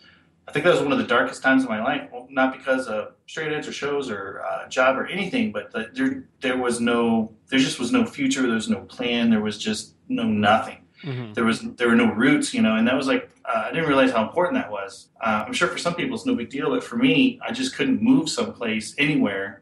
I 0.47 0.51
think 0.51 0.63
that 0.65 0.71
was 0.73 0.81
one 0.81 0.91
of 0.91 0.97
the 0.99 1.07
darkest 1.07 1.41
times 1.41 1.63
of 1.63 1.69
my 1.69 1.81
life. 1.83 2.07
Well, 2.11 2.27
not 2.29 2.55
because 2.55 2.87
of 2.87 3.13
straight 3.27 3.51
edge 3.51 3.67
or 3.67 3.71
shows 3.71 4.09
or 4.11 4.43
uh, 4.49 4.67
job 4.69 4.95
or 4.97 5.07
anything, 5.07 5.51
but 5.51 5.71
the, 5.71 5.89
there 5.93 6.25
there 6.41 6.57
was 6.57 6.79
no, 6.79 7.31
there 7.49 7.59
just 7.59 7.79
was 7.79 7.91
no 7.91 8.05
future. 8.05 8.43
There 8.43 8.51
was 8.53 8.69
no 8.69 8.81
plan. 8.81 9.29
There 9.29 9.41
was 9.41 9.57
just 9.57 9.95
no 10.07 10.23
nothing 10.23 10.77
Mhm. 11.03 11.33
there 11.35 11.43
was 11.43 11.59
there 11.77 11.89
were 11.89 11.95
no 11.95 12.11
roots, 12.13 12.53
you 12.53 12.61
know, 12.61 12.75
and 12.77 12.87
that 12.87 12.95
was 12.95 13.05
like 13.05 13.29
uh, 13.43 13.65
I 13.67 13.71
didn't 13.71 13.87
realize 13.87 14.11
how 14.11 14.23
important 14.23 14.55
that 14.55 14.71
was. 14.71 15.09
Uh, 15.21 15.43
I'm 15.45 15.53
sure 15.53 15.67
for 15.67 15.77
some 15.77 15.93
people 15.93 16.15
it's 16.15 16.25
no 16.25 16.33
big 16.35 16.49
deal, 16.49 16.69
but 16.69 16.83
for 16.83 16.95
me, 16.95 17.37
I 17.47 17.51
just 17.51 17.75
couldn't 17.75 18.01
move 18.01 18.29
someplace 18.29 18.95
anywhere 18.97 19.61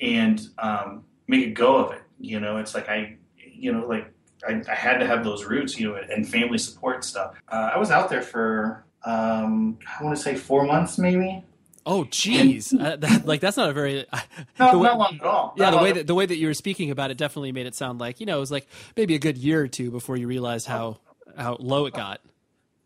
and 0.00 0.40
um, 0.58 1.04
make 1.26 1.46
a 1.46 1.50
go 1.50 1.76
of 1.76 1.92
it. 1.92 2.02
You 2.20 2.38
know, 2.38 2.58
it's 2.58 2.74
like 2.74 2.88
I, 2.88 3.16
you 3.38 3.72
know, 3.72 3.86
like 3.86 4.12
I, 4.46 4.62
I 4.70 4.74
had 4.74 4.98
to 4.98 5.06
have 5.06 5.24
those 5.24 5.44
roots, 5.46 5.80
you 5.80 5.88
know, 5.88 5.96
and 5.96 6.28
family 6.28 6.58
support 6.58 6.96
and 6.96 7.04
stuff. 7.04 7.34
Uh, 7.48 7.70
I 7.74 7.78
was 7.78 7.90
out 7.90 8.08
there 8.10 8.22
for 8.22 8.84
um, 9.04 9.78
I 9.98 10.02
want 10.04 10.16
to 10.16 10.22
say 10.22 10.34
four 10.34 10.64
months, 10.64 10.98
maybe. 10.98 11.44
Oh 11.86 12.04
jeez, 12.04 12.72
uh, 12.80 12.96
that, 12.96 13.26
like 13.26 13.40
that's 13.40 13.58
not 13.58 13.68
a 13.68 13.72
very 13.74 14.06
No, 14.58 14.72
the 14.72 14.78
way- 14.78 14.88
not 14.88 14.98
long 14.98 15.14
at 15.20 15.22
all. 15.26 15.54
Yeah, 15.56 15.70
the 15.70 15.76
way 15.78 15.92
that 15.92 16.06
the 16.06 16.14
way 16.14 16.24
that 16.24 16.36
you 16.36 16.46
were 16.46 16.54
speaking 16.54 16.90
about 16.90 17.10
it 17.10 17.18
definitely 17.18 17.52
made 17.52 17.66
it 17.66 17.74
sound 17.74 18.00
like 18.00 18.20
you 18.20 18.26
know 18.26 18.38
it 18.38 18.40
was 18.40 18.50
like 18.50 18.66
maybe 18.96 19.14
a 19.14 19.18
good 19.18 19.36
year 19.36 19.60
or 19.60 19.68
two 19.68 19.90
before 19.90 20.16
you 20.16 20.26
realized 20.26 20.66
how 20.66 20.98
how 21.36 21.56
low 21.60 21.84
it 21.84 21.92
got. 21.92 22.20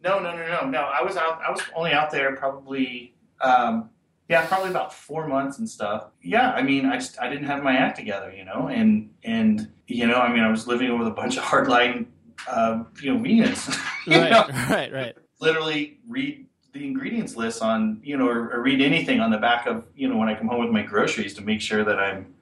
No, 0.03 0.19
no, 0.19 0.35
no, 0.37 0.47
no, 0.47 0.67
no. 0.69 0.81
I 0.81 1.03
was 1.03 1.17
out. 1.17 1.41
I 1.47 1.51
was 1.51 1.61
only 1.77 1.93
out 1.93 2.11
there 2.13 2.35
probably, 2.37 3.15
um, 3.41 3.91
yeah, 4.29 4.47
probably 4.47 4.71
about 4.71 4.93
four 4.95 5.27
months 5.29 5.59
and 5.59 5.69
stuff. 5.69 6.07
Yeah, 6.23 6.51
I 6.53 6.63
mean, 6.63 6.85
I 6.87 6.97
just 6.97 7.21
I 7.21 7.29
didn't 7.29 7.47
have 7.47 7.63
my 7.63 7.77
act 7.77 7.97
together, 7.99 8.33
you 8.37 8.45
know, 8.45 8.69
and 8.69 9.11
and 9.23 9.69
you 9.87 10.07
know, 10.09 10.17
I 10.17 10.33
mean, 10.33 10.43
I 10.43 10.51
was 10.51 10.67
living 10.67 10.99
with 10.99 11.07
a 11.07 11.13
bunch 11.13 11.37
of 11.37 11.45
hardline, 11.45 12.07
uh, 12.49 12.83
you 13.01 13.15
know, 13.15 13.21
vegans. 13.21 13.69
you 14.07 14.19
Right, 14.21 14.31
know? 14.31 14.47
right, 14.75 14.93
right. 14.93 15.17
Literally 15.41 15.99
read 16.09 16.47
the 16.73 16.85
ingredients 16.85 17.37
list 17.37 17.63
on, 17.63 18.01
you 18.03 18.17
know, 18.17 18.29
or, 18.29 18.51
or 18.53 18.63
read 18.63 18.81
anything 18.81 19.21
on 19.21 19.31
the 19.31 19.39
back 19.39 19.67
of, 19.67 19.85
you 19.97 20.09
know, 20.09 20.17
when 20.17 20.29
I 20.29 20.35
come 20.35 20.49
home 20.49 20.61
with 20.61 20.71
my 20.71 20.83
groceries 20.83 21.35
to 21.35 21.43
make 21.43 21.61
sure 21.61 21.85
that 21.85 21.99
I'm, 21.99 22.35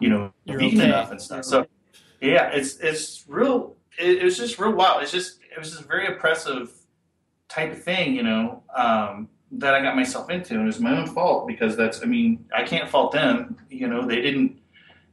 you 0.00 0.08
know, 0.08 0.32
You're 0.44 0.58
vegan 0.58 0.80
okay. 0.80 0.88
enough 0.88 1.10
and 1.10 1.20
stuff. 1.20 1.44
So, 1.44 1.66
yeah, 2.20 2.50
it's 2.52 2.76
it's 2.78 3.24
real. 3.28 3.76
It, 3.98 4.18
it 4.18 4.24
was 4.24 4.36
just 4.36 4.58
real 4.58 4.72
wild. 4.72 5.02
It's 5.02 5.12
just 5.12 5.40
it 5.50 5.58
was 5.58 5.70
just 5.70 5.82
a 5.82 5.86
very 5.86 6.06
oppressive 6.06 6.72
type 7.48 7.72
of 7.72 7.82
thing, 7.82 8.14
you 8.14 8.22
know, 8.22 8.62
um, 8.74 9.28
that 9.52 9.74
I 9.74 9.82
got 9.82 9.94
myself 9.94 10.30
into, 10.30 10.54
and 10.54 10.62
it 10.62 10.66
was 10.66 10.80
my 10.80 10.96
own 10.96 11.06
fault 11.06 11.46
because 11.46 11.76
that's. 11.76 12.02
I 12.02 12.06
mean, 12.06 12.44
I 12.54 12.64
can't 12.64 12.88
fault 12.88 13.12
them. 13.12 13.56
You 13.70 13.88
know, 13.88 14.06
they 14.06 14.20
didn't 14.20 14.58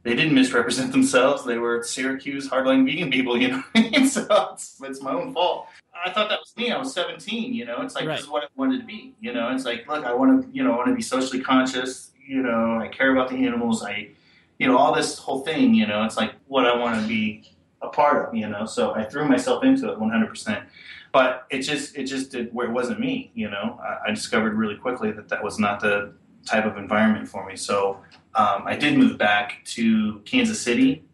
they 0.02 0.14
didn't 0.14 0.34
misrepresent 0.34 0.92
themselves. 0.96 1.44
They 1.44 1.58
were 1.58 1.82
Syracuse 1.82 2.48
hardline 2.48 2.84
vegan 2.84 3.10
people, 3.10 3.40
you 3.40 3.48
know. 3.48 3.62
I 3.74 3.80
mean? 3.82 4.06
so 4.08 4.26
it's, 4.52 4.80
it's 4.82 5.02
my 5.02 5.12
own 5.12 5.32
fault. 5.32 5.66
I 6.04 6.10
thought 6.10 6.28
that 6.30 6.40
was 6.40 6.52
me. 6.56 6.72
I 6.72 6.78
was 6.78 6.92
17. 6.92 7.54
You 7.54 7.64
know, 7.64 7.82
it's 7.82 7.94
like 7.94 8.06
Right. 8.06 8.16
this 8.16 8.24
is 8.24 8.30
what 8.30 8.42
I 8.42 8.46
wanted 8.56 8.80
to 8.80 8.86
be. 8.86 9.14
You 9.20 9.32
know, 9.32 9.54
it's 9.54 9.64
like 9.64 9.86
look, 9.86 10.04
I 10.04 10.12
want 10.14 10.42
to, 10.44 10.56
you 10.56 10.64
know, 10.64 10.72
I 10.72 10.76
want 10.76 10.88
to 10.88 10.94
be 10.94 11.02
socially 11.02 11.40
conscious. 11.40 12.10
You 12.26 12.42
know, 12.42 12.78
I 12.80 12.88
care 12.88 13.12
about 13.12 13.28
the 13.28 13.46
animals. 13.46 13.84
I, 13.84 14.08
you 14.58 14.66
know, 14.66 14.76
all 14.76 14.94
this 14.94 15.18
whole 15.18 15.40
thing. 15.40 15.74
You 15.74 15.86
know, 15.86 16.04
it's 16.04 16.16
like 16.16 16.34
what 16.48 16.66
I 16.66 16.76
want 16.76 17.00
to 17.00 17.06
be 17.06 17.52
a 17.82 17.88
part 17.88 18.28
of. 18.28 18.34
You 18.34 18.48
know, 18.48 18.66
so 18.66 18.94
I 18.94 19.04
threw 19.04 19.28
myself 19.28 19.62
into 19.64 19.90
it 19.92 19.98
100. 20.00 20.28
percent 20.28 20.64
But 21.12 21.46
it 21.50 21.60
just 21.62 21.96
it 21.96 22.04
just 22.04 22.32
did 22.32 22.52
where 22.52 22.66
it 22.68 22.72
wasn't 22.72 22.98
me. 22.98 23.30
You 23.34 23.50
know, 23.50 23.78
I, 23.82 24.08
I 24.08 24.10
discovered 24.10 24.54
really 24.54 24.76
quickly 24.76 25.12
that 25.12 25.28
that 25.28 25.44
was 25.44 25.58
not 25.60 25.78
the 25.80 26.14
type 26.46 26.64
of 26.64 26.76
environment 26.76 27.28
for 27.28 27.46
me. 27.46 27.56
So 27.56 27.98
um, 28.34 28.64
I 28.66 28.76
did 28.76 28.98
move 28.98 29.18
back 29.18 29.64
to 29.66 30.20
Kansas 30.20 30.60
City. 30.60 31.04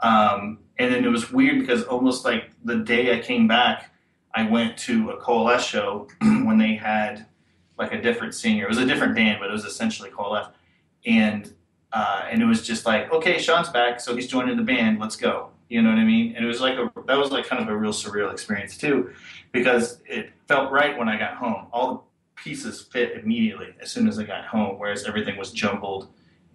Um, 0.00 0.58
and 0.78 0.92
then 0.92 1.04
it 1.04 1.08
was 1.08 1.30
weird 1.30 1.60
because 1.60 1.84
almost 1.84 2.24
like 2.24 2.50
the 2.64 2.76
day 2.76 3.16
I 3.16 3.20
came 3.20 3.46
back, 3.46 3.92
I 4.34 4.48
went 4.48 4.78
to 4.78 5.10
a 5.10 5.16
Coalesce 5.16 5.64
show 5.64 6.08
when 6.20 6.58
they 6.58 6.74
had 6.74 7.26
like 7.78 7.92
a 7.92 8.00
different 8.00 8.34
singer. 8.34 8.64
It 8.64 8.68
was 8.68 8.78
a 8.78 8.86
different 8.86 9.14
band, 9.14 9.38
but 9.40 9.48
it 9.48 9.52
was 9.52 9.64
essentially 9.64 10.10
Coalesce. 10.10 10.48
And 11.04 11.52
uh, 11.92 12.28
and 12.30 12.40
it 12.40 12.44
was 12.44 12.64
just 12.64 12.86
like, 12.86 13.12
okay, 13.12 13.38
Sean's 13.38 13.68
back, 13.68 13.98
so 13.98 14.14
he's 14.14 14.28
joining 14.28 14.56
the 14.56 14.62
band. 14.62 15.00
Let's 15.00 15.16
go. 15.16 15.48
You 15.68 15.82
know 15.82 15.88
what 15.88 15.98
I 15.98 16.04
mean? 16.04 16.36
And 16.36 16.44
it 16.44 16.48
was 16.48 16.60
like 16.60 16.74
a 16.78 16.90
that 17.06 17.18
was 17.18 17.30
like 17.30 17.46
kind 17.46 17.62
of 17.62 17.68
a 17.68 17.76
real 17.76 17.92
surreal 17.92 18.32
experience 18.32 18.76
too, 18.76 19.12
because 19.52 20.00
it 20.06 20.30
felt 20.46 20.70
right 20.70 20.96
when 20.96 21.08
I 21.08 21.18
got 21.18 21.34
home. 21.34 21.66
All 21.72 22.06
pieces 22.44 22.80
fit 22.80 23.12
immediately 23.22 23.74
as 23.80 23.90
soon 23.90 24.08
as 24.08 24.18
I 24.18 24.24
got 24.24 24.44
home, 24.46 24.78
whereas 24.78 25.04
everything 25.04 25.36
was 25.36 25.52
jumbled 25.52 26.08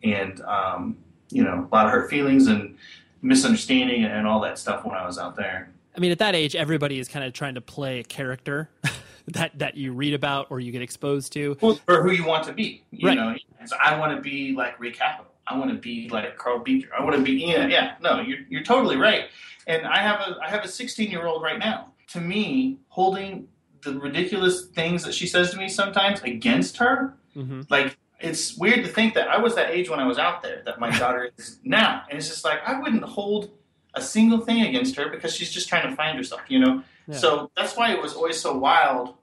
and 0.04 0.42
um, 0.42 0.98
you 1.30 1.44
know 1.44 1.68
a 1.72 1.76
lot 1.76 1.86
of 1.86 1.92
hurt 1.92 2.10
feelings 2.10 2.48
and 2.48 2.76
misunderstanding 3.22 4.04
and 4.06 4.28
all 4.28 4.40
that 4.42 4.58
stuff 4.60 4.86
when 4.86 4.96
I 4.96 5.06
was 5.06 5.18
out 5.18 5.36
there. 5.36 5.70
I 5.96 6.00
mean, 6.00 6.12
at 6.12 6.20
that 6.20 6.36
age, 6.36 6.56
everybody 6.56 7.00
is 7.00 7.08
kind 7.08 7.26
of 7.26 7.34
trying 7.34 7.56
to 7.56 7.62
play 7.62 8.00
a 8.00 8.04
character 8.04 8.70
that 9.28 9.58
that 9.60 9.76
you 9.78 9.94
read 9.94 10.14
about 10.14 10.48
or 10.50 10.60
you 10.60 10.72
get 10.72 10.82
exposed 10.82 11.34
to. 11.34 11.58
Well, 11.62 11.80
or 11.88 12.04
who 12.04 12.12
you 12.12 12.26
want 12.26 12.46
to 12.46 12.54
be. 12.54 12.84
You 12.92 13.08
Right. 13.10 13.16
know, 13.18 13.36
so 13.66 13.76
I 13.82 13.98
want 13.98 14.16
to 14.16 14.22
be 14.22 14.54
like 14.54 14.80
Ray 14.80 14.92
Capital. 14.92 15.32
I 15.48 15.58
want 15.58 15.70
to 15.72 15.78
be 15.78 16.10
like 16.10 16.38
Karl 16.38 16.60
Buechner. 16.60 16.90
I 16.98 17.04
want 17.04 17.16
to 17.16 17.22
be 17.22 17.34
yeah, 17.34 17.68
yeah. 17.68 17.96
No, 18.02 18.20
you're 18.22 18.40
you're 18.50 18.64
totally 18.64 18.98
right. 18.98 19.26
And 19.68 19.86
I 19.88 20.00
have 20.00 20.20
a 20.22 20.38
I 20.42 20.50
have 20.50 20.64
a 20.64 20.68
16 20.68 21.10
year 21.10 21.26
old 21.26 21.42
right 21.44 21.60
now. 21.60 21.92
To 22.10 22.22
me, 22.22 22.78
holding 22.90 23.48
the 23.86 23.98
ridiculous 24.00 24.66
things 24.66 25.04
that 25.04 25.14
she 25.14 25.28
says 25.28 25.52
to 25.52 25.58
me 25.58 25.70
sometimes 25.70 26.22
against 26.24 26.78
her, 26.78 27.16
Mm-hmm. 27.38 27.62
like 27.70 27.98
it's 28.22 28.58
weird 28.58 28.86
to 28.86 28.90
think 28.90 29.14
that 29.16 29.28
I 29.28 29.38
was 29.40 29.56
that 29.56 29.70
age 29.72 29.90
when 29.90 30.00
I 30.00 30.08
was 30.08 30.18
out 30.18 30.42
there 30.42 30.62
that 30.66 30.80
my 30.80 30.90
daughter 30.98 31.32
is 31.38 31.60
now, 31.64 32.04
and 32.10 32.18
it's 32.18 32.30
just 32.30 32.46
like 32.46 32.60
I 32.66 32.80
wouldn't 32.80 33.04
hold 33.04 33.52
a 33.94 34.02
single 34.02 34.40
thing 34.40 34.62
against 34.66 34.96
her 34.96 35.10
because 35.10 35.36
she's 35.36 35.52
just 35.52 35.68
trying 35.70 35.90
to 35.90 35.96
find 35.96 36.18
herself, 36.18 36.42
you 36.48 36.60
know. 36.60 36.82
Yeah. 37.08 37.18
So 37.18 37.52
that's 37.58 37.76
why 37.76 37.92
it 37.94 38.02
was 38.02 38.14
always 38.14 38.40
so 38.40 38.58
wild, 38.58 39.16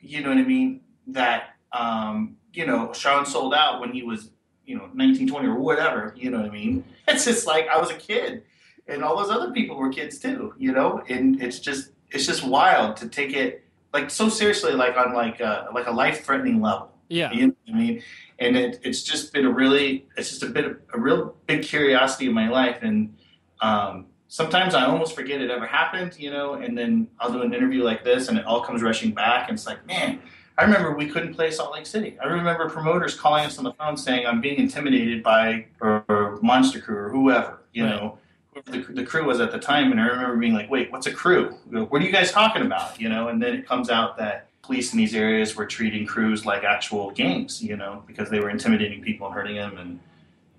you 0.00 0.22
know 0.22 0.28
what 0.30 0.38
I 0.38 0.42
mean? 0.42 0.80
That 1.06 1.54
um, 1.72 2.36
you 2.52 2.66
know 2.66 2.92
Sean 2.92 3.24
sold 3.26 3.54
out 3.54 3.80
when 3.80 3.92
he 3.92 4.02
was 4.02 4.30
you 4.66 4.76
know 4.76 4.88
19, 4.92 5.28
20 5.28 5.46
or 5.48 5.54
whatever, 5.60 6.12
you 6.16 6.30
know 6.30 6.38
what 6.40 6.46
I 6.46 6.52
mean? 6.52 6.84
It's 7.08 7.24
just 7.24 7.46
like 7.46 7.68
I 7.68 7.78
was 7.78 7.90
a 7.90 7.96
kid, 7.96 8.42
and 8.88 9.02
all 9.04 9.16
those 9.16 9.30
other 9.30 9.52
people 9.52 9.76
were 9.76 9.90
kids 9.92 10.18
too, 10.18 10.52
you 10.58 10.72
know. 10.72 11.02
And 11.08 11.40
it's 11.42 11.58
just 11.60 11.90
it's 12.10 12.26
just 12.26 12.44
wild 12.44 12.96
to 12.98 13.08
take 13.08 13.32
it 13.34 13.59
like 13.92 14.10
so 14.10 14.28
seriously, 14.28 14.72
like 14.72 14.96
on 14.96 15.14
like 15.14 15.40
a, 15.40 15.68
like 15.74 15.86
a 15.86 15.90
life 15.90 16.24
threatening 16.24 16.60
level. 16.60 16.92
Yeah. 17.08 17.32
You 17.32 17.48
know 17.48 17.54
what 17.66 17.74
I 17.74 17.78
mean? 17.78 18.02
And 18.38 18.56
it, 18.56 18.80
it's 18.82 19.02
just 19.02 19.32
been 19.32 19.44
a 19.44 19.50
really, 19.50 20.06
it's 20.16 20.30
just 20.30 20.42
a 20.42 20.46
bit 20.46 20.64
of 20.64 20.78
a 20.94 20.98
real 21.00 21.34
big 21.46 21.62
curiosity 21.62 22.26
in 22.26 22.32
my 22.32 22.48
life. 22.48 22.78
And 22.82 23.16
um, 23.60 24.06
sometimes 24.28 24.74
I 24.74 24.84
almost 24.86 25.14
forget 25.14 25.40
it 25.40 25.50
ever 25.50 25.66
happened, 25.66 26.16
you 26.18 26.30
know, 26.30 26.54
and 26.54 26.78
then 26.78 27.08
I'll 27.18 27.32
do 27.32 27.42
an 27.42 27.52
interview 27.52 27.82
like 27.82 28.04
this 28.04 28.28
and 28.28 28.38
it 28.38 28.46
all 28.46 28.62
comes 28.62 28.80
rushing 28.82 29.10
back. 29.12 29.48
And 29.48 29.58
it's 29.58 29.66
like, 29.66 29.84
man, 29.86 30.20
I 30.56 30.62
remember 30.64 30.94
we 30.94 31.06
couldn't 31.08 31.34
play 31.34 31.50
Salt 31.50 31.72
Lake 31.74 31.86
City. 31.86 32.16
I 32.22 32.28
remember 32.28 32.68
promoters 32.68 33.14
calling 33.14 33.44
us 33.44 33.58
on 33.58 33.64
the 33.64 33.72
phone 33.72 33.96
saying 33.96 34.26
I'm 34.26 34.40
being 34.40 34.58
intimidated 34.58 35.22
by 35.22 35.66
or, 35.80 36.04
or 36.08 36.38
Monster 36.42 36.80
Crew 36.80 36.96
or 36.96 37.10
whoever, 37.10 37.60
you 37.72 37.84
Right. 37.84 37.90
know, 37.96 38.18
the, 38.66 38.86
the 38.90 39.04
crew 39.04 39.24
was 39.24 39.40
at 39.40 39.52
the 39.52 39.58
time. 39.58 39.92
And 39.92 40.00
I 40.00 40.06
remember 40.06 40.36
being 40.36 40.54
like, 40.54 40.70
wait, 40.70 40.90
what's 40.90 41.06
a 41.06 41.12
crew? 41.12 41.50
What 41.70 42.02
are 42.02 42.04
you 42.04 42.12
guys 42.12 42.32
talking 42.32 42.62
about? 42.62 43.00
You 43.00 43.08
know, 43.08 43.28
and 43.28 43.42
then 43.42 43.54
it 43.54 43.66
comes 43.66 43.90
out 43.90 44.16
that 44.18 44.48
police 44.62 44.92
in 44.92 44.98
these 44.98 45.14
areas 45.14 45.56
were 45.56 45.66
treating 45.66 46.06
crews 46.06 46.44
like 46.44 46.64
actual 46.64 47.10
gangs, 47.10 47.62
you 47.62 47.76
know, 47.76 48.02
because 48.06 48.30
they 48.30 48.40
were 48.40 48.50
intimidating 48.50 49.02
people 49.02 49.26
and 49.26 49.34
hurting 49.34 49.56
them 49.56 49.78
and 49.78 50.00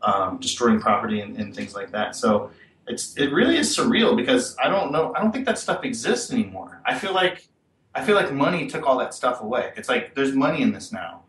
um, 0.01 0.37
destroying 0.37 0.79
property 0.79 1.21
and, 1.21 1.37
and 1.37 1.55
things 1.55 1.75
like 1.75 1.91
that. 1.91 2.15
So 2.15 2.51
it's 2.87 3.15
it 3.17 3.31
really 3.31 3.57
is 3.57 3.75
surreal 3.75 4.15
because 4.15 4.57
I 4.57 4.67
don't 4.67 4.91
know 4.91 5.13
I 5.15 5.21
don't 5.21 5.31
think 5.31 5.45
that 5.45 5.57
stuff 5.57 5.83
exists 5.83 6.31
anymore. 6.31 6.81
I 6.85 6.97
feel 6.97 7.13
like 7.13 7.47
I 7.93 8.03
feel 8.03 8.15
like 8.15 8.31
money 8.33 8.67
took 8.67 8.85
all 8.87 8.97
that 8.99 9.13
stuff 9.13 9.41
away. 9.41 9.71
It's 9.75 9.89
like 9.89 10.15
there's 10.15 10.33
money 10.33 10.61
in 10.61 10.71
this 10.71 10.91
now. 10.91 11.21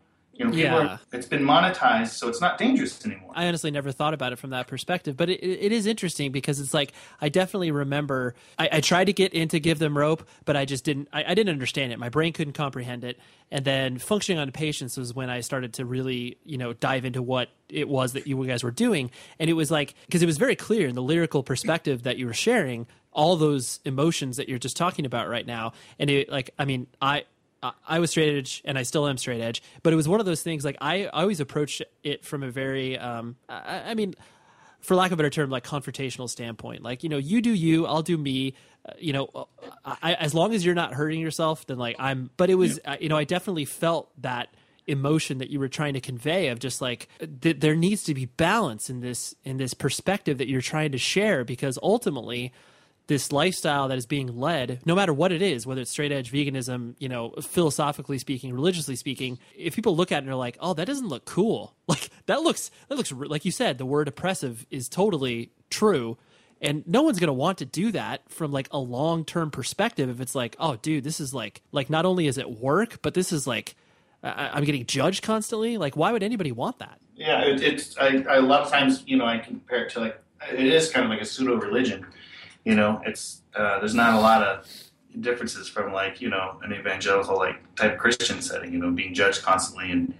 You 0.51 0.69
know, 0.69 0.81
Yeah. 0.81 0.87
are, 0.89 1.01
it's 1.13 1.27
been 1.27 1.43
monetized, 1.43 2.09
so 2.11 2.29
it's 2.29 2.41
not 2.41 2.59
dangerous 2.59 3.05
anymore. 3.05 3.33
I 3.35 3.47
honestly 3.47 3.71
never 3.71 3.93
thought 3.93 4.15
about 4.15 4.33
it 4.33 4.37
from 4.39 4.51
that 4.51 4.67
perspective, 4.67 5.17
but 5.17 5.31
it, 5.31 5.41
it 5.43 5.73
is 5.73 5.87
interesting 5.87 6.33
because 6.33 6.61
it's 6.61 6.75
like 6.75 6.93
I 7.21 7.29
definitely 7.29 7.71
remember 7.71 8.35
I, 8.59 8.69
I 8.73 8.81
tried 8.81 9.05
to 9.05 9.13
get 9.13 9.33
into 9.35 9.59
give 9.59 9.79
them 9.79 9.97
rope, 9.97 10.27
but 10.45 10.57
I 10.57 10.65
just 10.65 10.85
didn't. 10.85 11.09
I, 11.13 11.25
I 11.25 11.35
didn't 11.35 11.53
understand 11.53 11.93
it. 11.93 11.99
My 11.99 12.09
brain 12.09 12.33
couldn't 12.33 12.55
comprehend 12.55 13.05
it. 13.05 13.19
And 13.51 13.65
then 13.65 13.99
functioning 13.99 14.39
on 14.39 14.49
impatience 14.49 14.97
was 14.97 15.15
when 15.15 15.29
I 15.29 15.41
started 15.41 15.75
to 15.75 15.85
really, 15.85 16.39
you 16.45 16.57
know, 16.57 16.73
dive 16.73 17.05
into 17.05 17.21
what 17.21 17.51
it 17.69 17.87
was 17.89 18.15
that 18.15 18.27
you 18.27 18.43
guys 18.47 18.65
were 18.65 18.71
doing, 18.71 19.11
and 19.39 19.51
it 19.51 19.55
was 19.55 19.71
like 19.71 19.95
because 20.07 20.23
it 20.23 20.27
was 20.27 20.39
very 20.39 20.57
clear 20.57 20.89
in 20.89 20.95
the 20.95 21.03
lyrical 21.03 21.43
perspective 21.43 22.05
that 22.05 22.17
you 22.17 22.27
were 22.27 22.33
sharing 22.35 22.87
all 23.13 23.37
those 23.37 23.79
emotions 23.85 24.39
that 24.39 24.49
you're 24.49 24.59
just 24.59 24.77
talking 24.77 25.05
about 25.05 25.29
right 25.29 25.47
now, 25.47 25.73
and 25.99 26.09
it 26.09 26.31
like 26.31 26.51
I 26.59 26.65
mean 26.65 26.87
I 27.01 27.25
I- 27.63 27.73
I 27.87 27.99
was 28.01 28.11
straight 28.11 28.37
edge 28.37 28.63
and 28.65 28.79
I 28.79 28.83
still 28.83 29.07
am 29.07 29.17
straight 29.19 29.41
edge, 29.41 29.63
but 29.83 29.93
it 29.93 29.97
was 29.97 30.09
one 30.09 30.21
of 30.21 30.27
those 30.27 30.43
things 30.43 30.65
like 30.65 30.77
I 30.81 31.05
I 31.07 31.23
always 31.23 31.41
approached 31.41 31.83
it 32.03 32.25
from 32.25 32.43
a 32.43 32.51
very, 32.51 32.99
um, 32.99 33.37
I, 33.49 33.91
I 33.91 33.95
mean, 33.95 34.15
for 34.81 34.97
lack 34.97 35.09
of 35.09 35.13
a 35.15 35.17
better 35.17 35.31
term, 35.31 35.49
like 35.51 35.65
confrontational 35.65 36.29
standpoint. 36.29 36.83
Like, 36.83 37.03
you 37.05 37.09
know, 37.09 37.19
you 37.19 37.41
do 37.41 37.51
you, 37.51 37.87
I'll 37.87 38.03
do 38.03 38.19
me. 38.19 38.55
Uh, 38.89 38.93
you 38.99 39.13
know, 39.13 39.47
I, 39.85 40.15
as 40.15 40.35
long 40.35 40.53
as 40.55 40.65
you're 40.65 40.75
not 40.75 40.93
hurting 40.93 41.21
yourself, 41.21 41.67
then 41.67 41.79
like 41.79 41.95
I'm. 42.01 42.31
But 42.37 42.51
it 42.51 42.57
was, 42.57 42.81
uh, 42.85 42.97
you 43.01 43.09
know, 43.09 43.17
I 43.17 43.23
definitely 43.23 43.65
felt 43.65 44.11
that 44.23 44.49
emotion 44.89 45.39
that 45.39 45.51
you 45.51 45.61
were 45.61 45.69
trying 45.69 45.95
to 45.95 46.01
convey 46.01 46.49
of 46.49 46.59
just 46.59 46.81
like 46.83 47.07
th- 47.43 47.61
there 47.61 47.77
needs 47.77 48.03
to 48.03 48.13
be 48.15 48.25
balance 48.25 48.91
in 48.91 48.99
this 48.99 49.33
in 49.45 49.57
this 49.57 49.73
perspective 49.75 50.39
that 50.39 50.49
you're 50.49 50.61
trying 50.61 50.91
to 50.91 50.99
share 50.99 51.45
because 51.45 51.79
ultimately 51.81 52.53
this 53.13 53.31
lifestyle 53.31 53.89
that 53.89 53.99
is 53.99 54.07
being 54.07 54.39
led, 54.39 54.81
no 54.87 54.95
matter 54.95 55.13
what 55.13 55.33
it 55.33 55.43
is, 55.43 55.67
whether 55.67 55.83
it's 55.83 55.91
straight 55.91 56.11
edge 56.13 56.33
veganism, 56.33 56.95
you 56.99 57.09
know, 57.09 57.31
philosophically 57.43 58.19
speaking, 58.19 58.53
religiously 58.53 58.97
speaking, 58.97 59.39
if 59.57 59.75
people 59.77 59.95
look 59.95 60.11
at 60.11 60.17
it 60.17 60.19
and 60.25 60.31
are 60.31 60.35
like, 60.35 60.57
"Oh, 60.61 60.75
that 60.75 60.87
doesn't 60.87 61.09
look 61.09 61.25
cool," 61.25 61.75
like 61.89 62.09
that 62.27 62.43
looks 62.43 62.71
that 62.89 62.97
looks 62.97 63.13
like 63.13 63.45
you 63.45 63.51
said, 63.53 63.79
the 63.79 63.87
word 63.87 64.09
oppressive 64.09 64.67
is 64.71 64.89
totally 64.89 65.51
true, 65.71 66.17
and 66.61 66.83
no 66.87 67.03
one's 67.03 67.19
gonna 67.21 67.33
want 67.33 67.59
to 67.59 67.65
do 67.65 67.93
that 67.93 68.23
from 68.31 68.51
like 68.53 68.69
a 68.71 68.79
long 68.79 69.25
term 69.25 69.51
perspective. 69.51 70.09
If 70.09 70.21
it's 70.21 70.35
like, 70.35 70.57
"Oh, 70.59 70.77
dude, 70.77 71.05
this 71.05 71.21
is 71.21 71.35
like 71.35 71.63
like 71.71 71.91
not 71.91 72.05
only 72.07 72.27
is 72.27 72.39
it 72.39 72.51
work, 72.51 73.01
but 73.03 73.15
this 73.15 73.33
is 73.33 73.47
like 73.47 73.77
I- 74.23 74.51
I'm 74.55 74.65
getting 74.65 74.87
judged 74.87 75.23
constantly." 75.23 75.77
Like, 75.77 75.97
why 75.97 76.13
would 76.13 76.23
anybody 76.23 76.53
want 76.53 76.79
that? 76.79 76.99
Yeah, 77.15 77.43
it, 77.45 77.63
it's 77.63 77.97
I, 77.99 78.25
I 78.29 78.37
a 78.37 78.41
lot 78.41 78.63
of 78.63 78.71
times 78.71 79.03
you 79.07 79.17
know 79.19 79.27
I 79.27 79.39
compare 79.39 79.85
it 79.85 79.91
to 79.93 80.01
like 80.01 80.19
it 80.51 80.67
is 80.67 80.91
kind 80.91 81.05
of 81.05 81.11
like 81.11 81.21
a 81.21 81.25
pseudo 81.25 81.55
religion. 81.57 82.05
You 82.65 82.75
know, 82.77 83.01
it's 83.05 83.43
uh, 83.57 83.79
there's 83.81 83.95
not 83.95 84.15
a 84.15 84.21
lot 84.21 84.43
of 84.43 84.67
differences 85.21 85.69
from 85.69 85.93
like 85.93 86.21
you 86.21 86.31
know 86.31 86.59
an 86.63 86.73
evangelical 86.73 87.37
like 87.37 87.57
type 87.77 87.99
Christian 87.99 88.41
setting. 88.41 88.73
You 88.73 88.79
know, 88.79 88.91
being 88.91 89.15
judged 89.15 89.43
constantly 89.43 89.91
and 89.91 90.15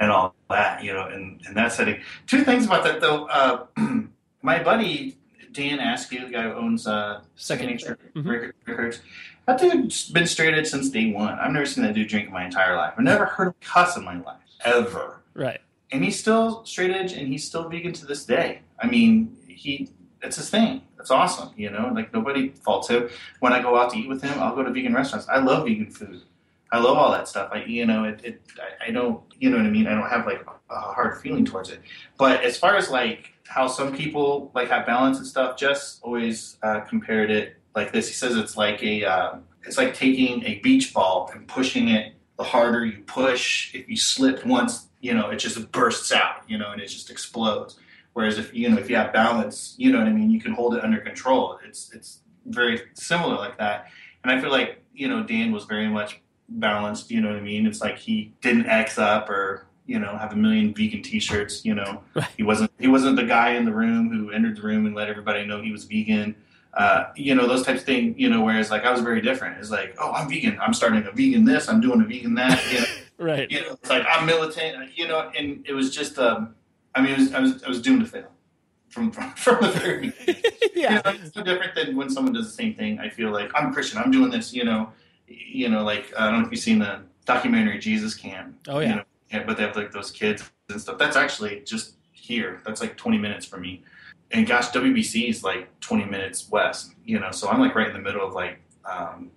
and 0.00 0.10
all 0.10 0.34
that. 0.50 0.82
You 0.82 0.94
know, 0.94 1.08
in 1.08 1.40
in 1.46 1.54
that 1.54 1.72
setting. 1.72 2.00
Two 2.26 2.42
things 2.44 2.64
about 2.66 2.84
that 2.84 3.00
though. 3.00 3.26
Uh, 3.26 3.66
my 4.42 4.62
buddy 4.62 5.16
Dan 5.52 5.80
Askew, 5.80 6.24
the 6.26 6.32
guy 6.32 6.44
who 6.44 6.52
owns 6.54 6.86
uh, 6.86 7.20
Second 7.36 7.66
Nature 7.66 7.98
Mhm. 8.16 8.52
Records. 8.66 9.00
That 9.46 9.58
dude's 9.60 10.08
been 10.08 10.26
straight 10.26 10.54
edge 10.54 10.68
since 10.68 10.88
day 10.88 11.12
one. 11.12 11.38
I've 11.38 11.50
never 11.52 11.66
seen 11.66 11.84
that 11.84 11.94
dude 11.94 12.08
drink 12.08 12.28
in 12.28 12.32
my 12.32 12.44
entire 12.44 12.76
life. 12.76 12.94
I've 12.96 13.04
never 13.04 13.26
heard 13.26 13.48
him 13.48 13.54
cuss 13.60 13.96
in 13.96 14.04
my 14.04 14.18
life 14.20 14.38
ever 14.64 15.20
Right. 15.34 15.60
and 15.90 16.02
he's 16.04 16.18
still 16.18 16.64
straight 16.64 16.92
edge 16.92 17.12
and 17.12 17.26
he's 17.28 17.44
still 17.44 17.68
vegan 17.68 17.92
to 17.94 18.06
this 18.06 18.24
day. 18.24 18.60
I 18.80 18.86
mean, 18.86 19.36
he 19.48 19.90
it's 20.22 20.36
his 20.36 20.50
thing. 20.50 20.82
It's 20.98 21.10
awesome, 21.10 21.50
you 21.56 21.70
know. 21.70 21.92
Like 21.94 22.12
nobody 22.12 22.50
faults 22.50 22.88
him. 22.88 23.08
When 23.40 23.52
I 23.52 23.60
go 23.60 23.76
out 23.76 23.90
to 23.90 23.98
eat 23.98 24.08
with 24.08 24.22
him, 24.22 24.38
I'll 24.38 24.54
go 24.54 24.62
to 24.62 24.70
vegan 24.70 24.94
restaurants. 24.94 25.28
I 25.28 25.38
love 25.38 25.66
vegan 25.66 25.90
food. 25.90 26.22
I 26.70 26.78
love 26.78 26.96
all 26.96 27.12
that 27.12 27.28
stuff. 27.28 27.50
I 27.52 27.64
you 27.64 27.84
know 27.84 28.04
it. 28.04 28.20
it 28.24 28.42
I, 28.58 28.88
I 28.88 28.90
don't 28.92 29.20
you 29.38 29.50
know 29.50 29.56
what 29.56 29.66
I 29.66 29.70
mean. 29.70 29.86
I 29.86 29.94
don't 29.94 30.08
have 30.08 30.26
like 30.26 30.44
a 30.70 30.80
hard 30.80 31.20
feeling 31.20 31.44
towards 31.44 31.70
it. 31.70 31.80
But 32.18 32.42
as 32.44 32.56
far 32.56 32.76
as 32.76 32.88
like 32.88 33.32
how 33.46 33.66
some 33.66 33.94
people 33.94 34.50
like 34.54 34.68
have 34.68 34.86
balance 34.86 35.18
and 35.18 35.26
stuff, 35.26 35.56
Jess 35.56 36.00
always 36.02 36.56
uh, 36.62 36.80
compared 36.80 37.30
it 37.30 37.56
like 37.74 37.92
this. 37.92 38.08
He 38.08 38.14
says 38.14 38.36
it's 38.36 38.56
like 38.56 38.82
a 38.82 39.04
uh, 39.04 39.36
it's 39.64 39.76
like 39.76 39.94
taking 39.94 40.44
a 40.44 40.58
beach 40.60 40.94
ball 40.94 41.30
and 41.34 41.46
pushing 41.46 41.88
it. 41.88 42.14
The 42.38 42.44
harder 42.44 42.86
you 42.86 43.02
push, 43.02 43.74
if 43.74 43.88
you 43.88 43.96
slip 43.96 44.44
once, 44.46 44.88
you 45.00 45.12
know, 45.12 45.28
it 45.28 45.36
just 45.36 45.70
bursts 45.70 46.10
out, 46.10 46.42
you 46.48 46.56
know, 46.56 46.72
and 46.72 46.80
it 46.80 46.86
just 46.86 47.10
explodes. 47.10 47.78
Whereas 48.14 48.38
if 48.38 48.52
you 48.54 48.68
know 48.68 48.78
if 48.78 48.90
you 48.90 48.96
have 48.96 49.12
balance, 49.12 49.74
you 49.78 49.90
know 49.92 49.98
what 49.98 50.06
I 50.08 50.12
mean, 50.12 50.30
you 50.30 50.40
can 50.40 50.52
hold 50.52 50.74
it 50.74 50.84
under 50.84 50.98
control. 50.98 51.58
It's 51.66 51.90
it's 51.94 52.20
very 52.46 52.80
similar 52.94 53.36
like 53.36 53.58
that. 53.58 53.86
And 54.22 54.30
I 54.32 54.40
feel 54.40 54.50
like 54.50 54.82
you 54.94 55.08
know 55.08 55.22
Dan 55.22 55.52
was 55.52 55.64
very 55.64 55.88
much 55.88 56.20
balanced. 56.48 57.10
You 57.10 57.20
know 57.20 57.28
what 57.28 57.38
I 57.38 57.40
mean? 57.40 57.66
It's 57.66 57.80
like 57.80 57.98
he 57.98 58.34
didn't 58.42 58.66
X 58.66 58.98
up 58.98 59.30
or 59.30 59.66
you 59.86 59.98
know 59.98 60.16
have 60.18 60.32
a 60.32 60.36
million 60.36 60.74
vegan 60.74 61.02
T-shirts. 61.02 61.64
You 61.64 61.74
know, 61.74 62.02
he 62.36 62.42
wasn't 62.42 62.70
he 62.78 62.88
wasn't 62.88 63.16
the 63.16 63.24
guy 63.24 63.52
in 63.54 63.64
the 63.64 63.72
room 63.72 64.10
who 64.10 64.30
entered 64.30 64.56
the 64.56 64.62
room 64.62 64.84
and 64.86 64.94
let 64.94 65.08
everybody 65.08 65.46
know 65.46 65.62
he 65.62 65.72
was 65.72 65.84
vegan. 65.84 66.34
Uh, 66.74 67.04
you 67.16 67.34
know 67.34 67.46
those 67.46 67.64
types 67.64 67.80
of 67.80 67.86
things. 67.86 68.14
You 68.18 68.28
know, 68.28 68.42
whereas 68.44 68.70
like 68.70 68.84
I 68.84 68.90
was 68.92 69.00
very 69.00 69.20
different. 69.22 69.58
It's 69.58 69.70
like, 69.70 69.94
oh, 69.98 70.12
I'm 70.12 70.28
vegan. 70.28 70.58
I'm 70.60 70.74
starting 70.74 71.06
a 71.06 71.10
vegan 71.12 71.44
this. 71.44 71.68
I'm 71.68 71.80
doing 71.80 72.00
a 72.02 72.04
vegan 72.04 72.34
that. 72.34 72.62
You 72.72 72.80
know, 72.80 72.86
Right. 73.18 73.48
you 73.50 73.60
know, 73.60 73.72
it's 73.74 73.88
like 73.90 74.04
I'm 74.08 74.26
militant. 74.26 74.96
You 74.96 75.08
know, 75.08 75.30
and 75.36 75.64
it 75.66 75.72
was 75.72 75.94
just. 75.94 76.18
Um, 76.18 76.54
I 76.94 77.02
mean, 77.02 77.18
was, 77.18 77.32
I 77.34 77.40
was 77.40 77.62
I 77.62 77.68
was 77.68 77.80
doomed 77.80 78.00
to 78.00 78.06
fail 78.06 78.28
from 78.88 79.10
from, 79.10 79.30
from 79.36 79.60
the 79.60 79.70
very 79.70 80.08
beginning. 80.08 80.42
yeah. 80.74 81.00
You 81.06 81.12
know, 81.12 81.24
it's 81.24 81.36
no 81.36 81.42
different 81.42 81.74
than 81.74 81.96
when 81.96 82.10
someone 82.10 82.32
does 82.32 82.46
the 82.46 82.62
same 82.62 82.74
thing. 82.74 82.98
I 82.98 83.08
feel 83.08 83.30
like 83.30 83.50
I'm 83.54 83.72
Christian. 83.72 83.98
I'm 83.98 84.10
doing 84.10 84.30
this. 84.30 84.52
You 84.52 84.64
know, 84.64 84.92
you 85.26 85.68
know, 85.68 85.82
like 85.82 86.12
I 86.18 86.30
don't 86.30 86.40
know 86.40 86.46
if 86.46 86.52
you've 86.52 86.60
seen 86.60 86.78
the 86.78 87.00
documentary 87.24 87.78
Jesus 87.78 88.14
Camp. 88.14 88.56
Oh, 88.68 88.78
yeah. 88.78 88.88
You 88.88 88.94
know, 88.96 89.04
yeah, 89.30 89.44
but 89.44 89.56
they 89.56 89.62
have 89.62 89.76
like 89.76 89.92
those 89.92 90.10
kids 90.10 90.50
and 90.68 90.80
stuff. 90.80 90.98
That's 90.98 91.16
actually 91.16 91.60
just 91.60 91.94
here. 92.12 92.60
That's 92.64 92.80
like 92.80 92.96
20 92.96 93.18
minutes 93.18 93.46
from 93.46 93.62
me. 93.62 93.82
And 94.30 94.46
gosh, 94.46 94.70
WBC 94.70 95.28
is 95.28 95.42
like 95.42 95.68
20 95.80 96.04
minutes 96.06 96.50
west. 96.50 96.92
You 97.04 97.18
know, 97.18 97.30
so 97.30 97.48
I'm 97.48 97.60
like 97.60 97.74
right 97.74 97.86
in 97.86 97.94
the 97.94 98.00
middle 98.00 98.26
of 98.26 98.34
like. 98.34 98.60
Um, 98.84 99.30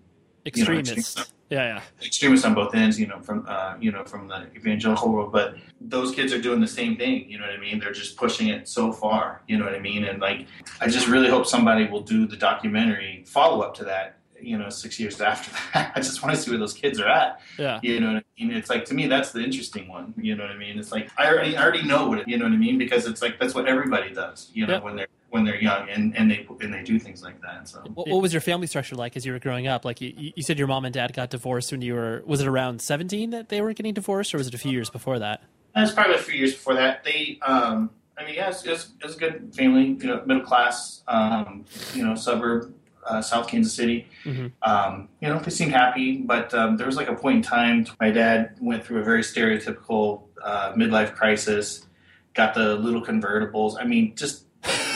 you 0.53 0.63
know, 0.63 0.73
Extremists. 0.73 1.33
Yeah, 1.49 1.75
yeah. 1.75 1.81
extremists 2.05 2.45
on 2.45 2.53
both 2.53 2.73
ends, 2.73 2.99
you 2.99 3.07
know, 3.07 3.19
from 3.19 3.45
uh, 3.47 3.75
you 3.79 3.91
know 3.91 4.03
from 4.03 4.27
the 4.27 4.47
evangelical 4.55 5.11
world. 5.11 5.31
But 5.31 5.55
those 5.79 6.13
kids 6.13 6.33
are 6.33 6.41
doing 6.41 6.59
the 6.59 6.67
same 6.67 6.97
thing. 6.97 7.29
You 7.29 7.37
know 7.37 7.45
what 7.45 7.53
I 7.53 7.59
mean? 7.59 7.79
They're 7.79 7.91
just 7.91 8.17
pushing 8.17 8.47
it 8.47 8.67
so 8.67 8.91
far. 8.91 9.41
You 9.47 9.57
know 9.57 9.65
what 9.65 9.75
I 9.75 9.79
mean? 9.79 10.05
And 10.05 10.19
like, 10.19 10.47
I 10.81 10.87
just 10.87 11.07
really 11.07 11.29
hope 11.29 11.45
somebody 11.45 11.85
will 11.85 12.01
do 12.01 12.25
the 12.27 12.37
documentary 12.37 13.23
follow 13.27 13.61
up 13.61 13.75
to 13.75 13.83
that. 13.85 14.17
you 14.39 14.57
know, 14.57 14.69
six 14.69 14.99
years 14.99 15.21
after 15.31 15.51
that. 15.73 15.91
I 15.95 15.99
just 16.01 16.21
want 16.21 16.35
to 16.35 16.41
see 16.41 16.51
where 16.51 16.59
those 16.59 16.73
kids 16.73 16.99
are 16.99 17.07
at. 17.07 17.41
Yeah. 17.57 17.79
You 17.81 17.99
know 17.99 18.13
what 18.13 18.23
I 18.23 18.43
mean? 18.43 18.51
It's 18.55 18.69
like 18.69 18.85
to 18.85 18.93
me 18.93 19.07
that's 19.07 19.31
the 19.31 19.41
interesting 19.43 19.87
one. 19.87 20.13
You 20.17 20.35
know 20.35 20.43
what 20.43 20.51
I 20.51 20.57
mean? 20.57 20.77
It's 20.77 20.91
like 20.91 21.09
I 21.17 21.27
already 21.31 21.55
I 21.57 21.63
already 21.63 21.83
know 21.83 22.07
what 22.07 22.19
it, 22.19 22.27
you 22.27 22.37
know 22.37 22.45
what 22.45 22.53
I 22.53 22.57
mean 22.57 22.77
because 22.77 23.05
it's 23.07 23.21
like 23.21 23.39
that's 23.39 23.55
what 23.55 23.67
everybody 23.67 24.13
does. 24.13 24.51
You 24.53 24.67
know 24.67 24.79
when 24.81 24.95
they're 24.95 25.07
when 25.35 25.43
they're 25.43 25.61
young 25.61 25.89
and 25.89 26.15
and 26.17 26.31
they 26.31 26.47
and 26.61 26.73
they 26.73 26.81
do 26.81 26.97
things 26.97 27.21
like 27.21 27.41
that. 27.41 27.67
So 27.67 27.79
What, 27.93 28.07
what 28.07 28.21
was 28.21 28.31
your 28.33 28.41
family 28.41 28.67
structure 28.67 28.95
like 28.95 29.17
as 29.17 29.25
you 29.25 29.33
were 29.33 29.39
growing 29.39 29.67
up? 29.67 29.83
Like 29.83 29.99
you, 29.99 30.31
you 30.37 30.43
said, 30.43 30.57
your 30.57 30.67
mom 30.67 30.85
and 30.85 30.93
dad 30.93 31.13
got 31.13 31.29
divorced 31.29 31.71
when 31.73 31.81
you 31.81 31.93
were. 31.93 32.23
Was 32.25 32.39
it 32.41 32.47
around 32.47 32.81
seventeen 32.81 33.31
that 33.31 33.49
they 33.49 33.59
were 33.59 33.73
getting 33.73 33.93
divorced, 33.93 34.33
or 34.33 34.37
was 34.37 34.47
it 34.47 34.53
a 34.53 34.57
few 34.57 34.71
years 34.71 34.89
before 34.89 35.19
that? 35.19 35.43
That 35.75 35.81
was 35.81 35.91
probably 35.91 36.15
a 36.15 36.19
few 36.19 36.35
years 36.35 36.53
before 36.53 36.75
that. 36.75 37.03
They, 37.03 37.37
um, 37.45 37.89
I 38.17 38.23
mean, 38.23 38.35
yeah, 38.35 38.47
it's, 38.47 38.63
it's, 38.63 38.93
it's 39.03 39.15
a 39.15 39.19
good 39.19 39.53
family, 39.53 39.87
you 39.87 40.07
know, 40.07 40.23
middle 40.25 40.43
class, 40.43 41.03
um, 41.05 41.65
you 41.93 42.01
know, 42.05 42.15
suburb, 42.15 42.73
uh, 43.05 43.21
South 43.21 43.49
Kansas 43.49 43.73
City. 43.73 44.07
Mhm. 44.23 44.53
Um, 44.61 45.09
you 45.19 45.27
know, 45.27 45.37
they 45.39 45.51
seemed 45.51 45.73
happy, 45.73 46.15
but 46.17 46.53
um, 46.53 46.77
there 46.77 46.87
was 46.87 46.95
like 46.95 47.09
a 47.09 47.15
point 47.15 47.35
in 47.37 47.41
time 47.41 47.85
my 47.99 48.09
dad 48.09 48.55
went 48.61 48.85
through 48.85 49.01
a 49.01 49.03
very 49.03 49.21
stereotypical 49.21 50.21
uh, 50.41 50.71
midlife 50.73 51.13
crisis, 51.13 51.85
got 52.33 52.53
the 52.53 52.75
little 52.75 53.03
convertibles. 53.03 53.75
I 53.77 53.83
mean, 53.83 54.15
just, 54.15 54.45
just 54.63 54.94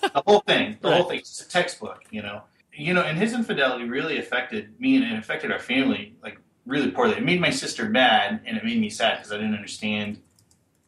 the 0.00 0.22
whole 0.26 0.40
thing, 0.40 0.76
the 0.80 0.92
whole 0.92 1.04
thing, 1.04 1.18
it's 1.18 1.40
a 1.42 1.48
textbook, 1.48 2.02
you 2.10 2.22
know. 2.22 2.42
You 2.72 2.94
know, 2.94 3.02
and 3.02 3.18
his 3.18 3.34
infidelity 3.34 3.84
really 3.84 4.18
affected 4.18 4.78
me 4.80 4.96
and 4.96 5.04
it 5.04 5.18
affected 5.18 5.50
our 5.50 5.58
family 5.58 6.14
like 6.22 6.38
really 6.66 6.90
poorly. 6.90 7.16
It 7.16 7.24
made 7.24 7.40
my 7.40 7.50
sister 7.50 7.88
mad 7.88 8.40
and 8.46 8.56
it 8.56 8.64
made 8.64 8.80
me 8.80 8.88
sad 8.88 9.18
because 9.18 9.32
I 9.32 9.36
didn't 9.36 9.54
understand 9.54 10.20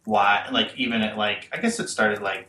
why. 0.05 0.49
Like 0.51 0.73
even 0.77 1.03
at 1.03 1.19
like 1.19 1.51
I 1.53 1.59
guess 1.61 1.81
it 1.81 1.89
started 1.89 2.23
like 2.23 2.49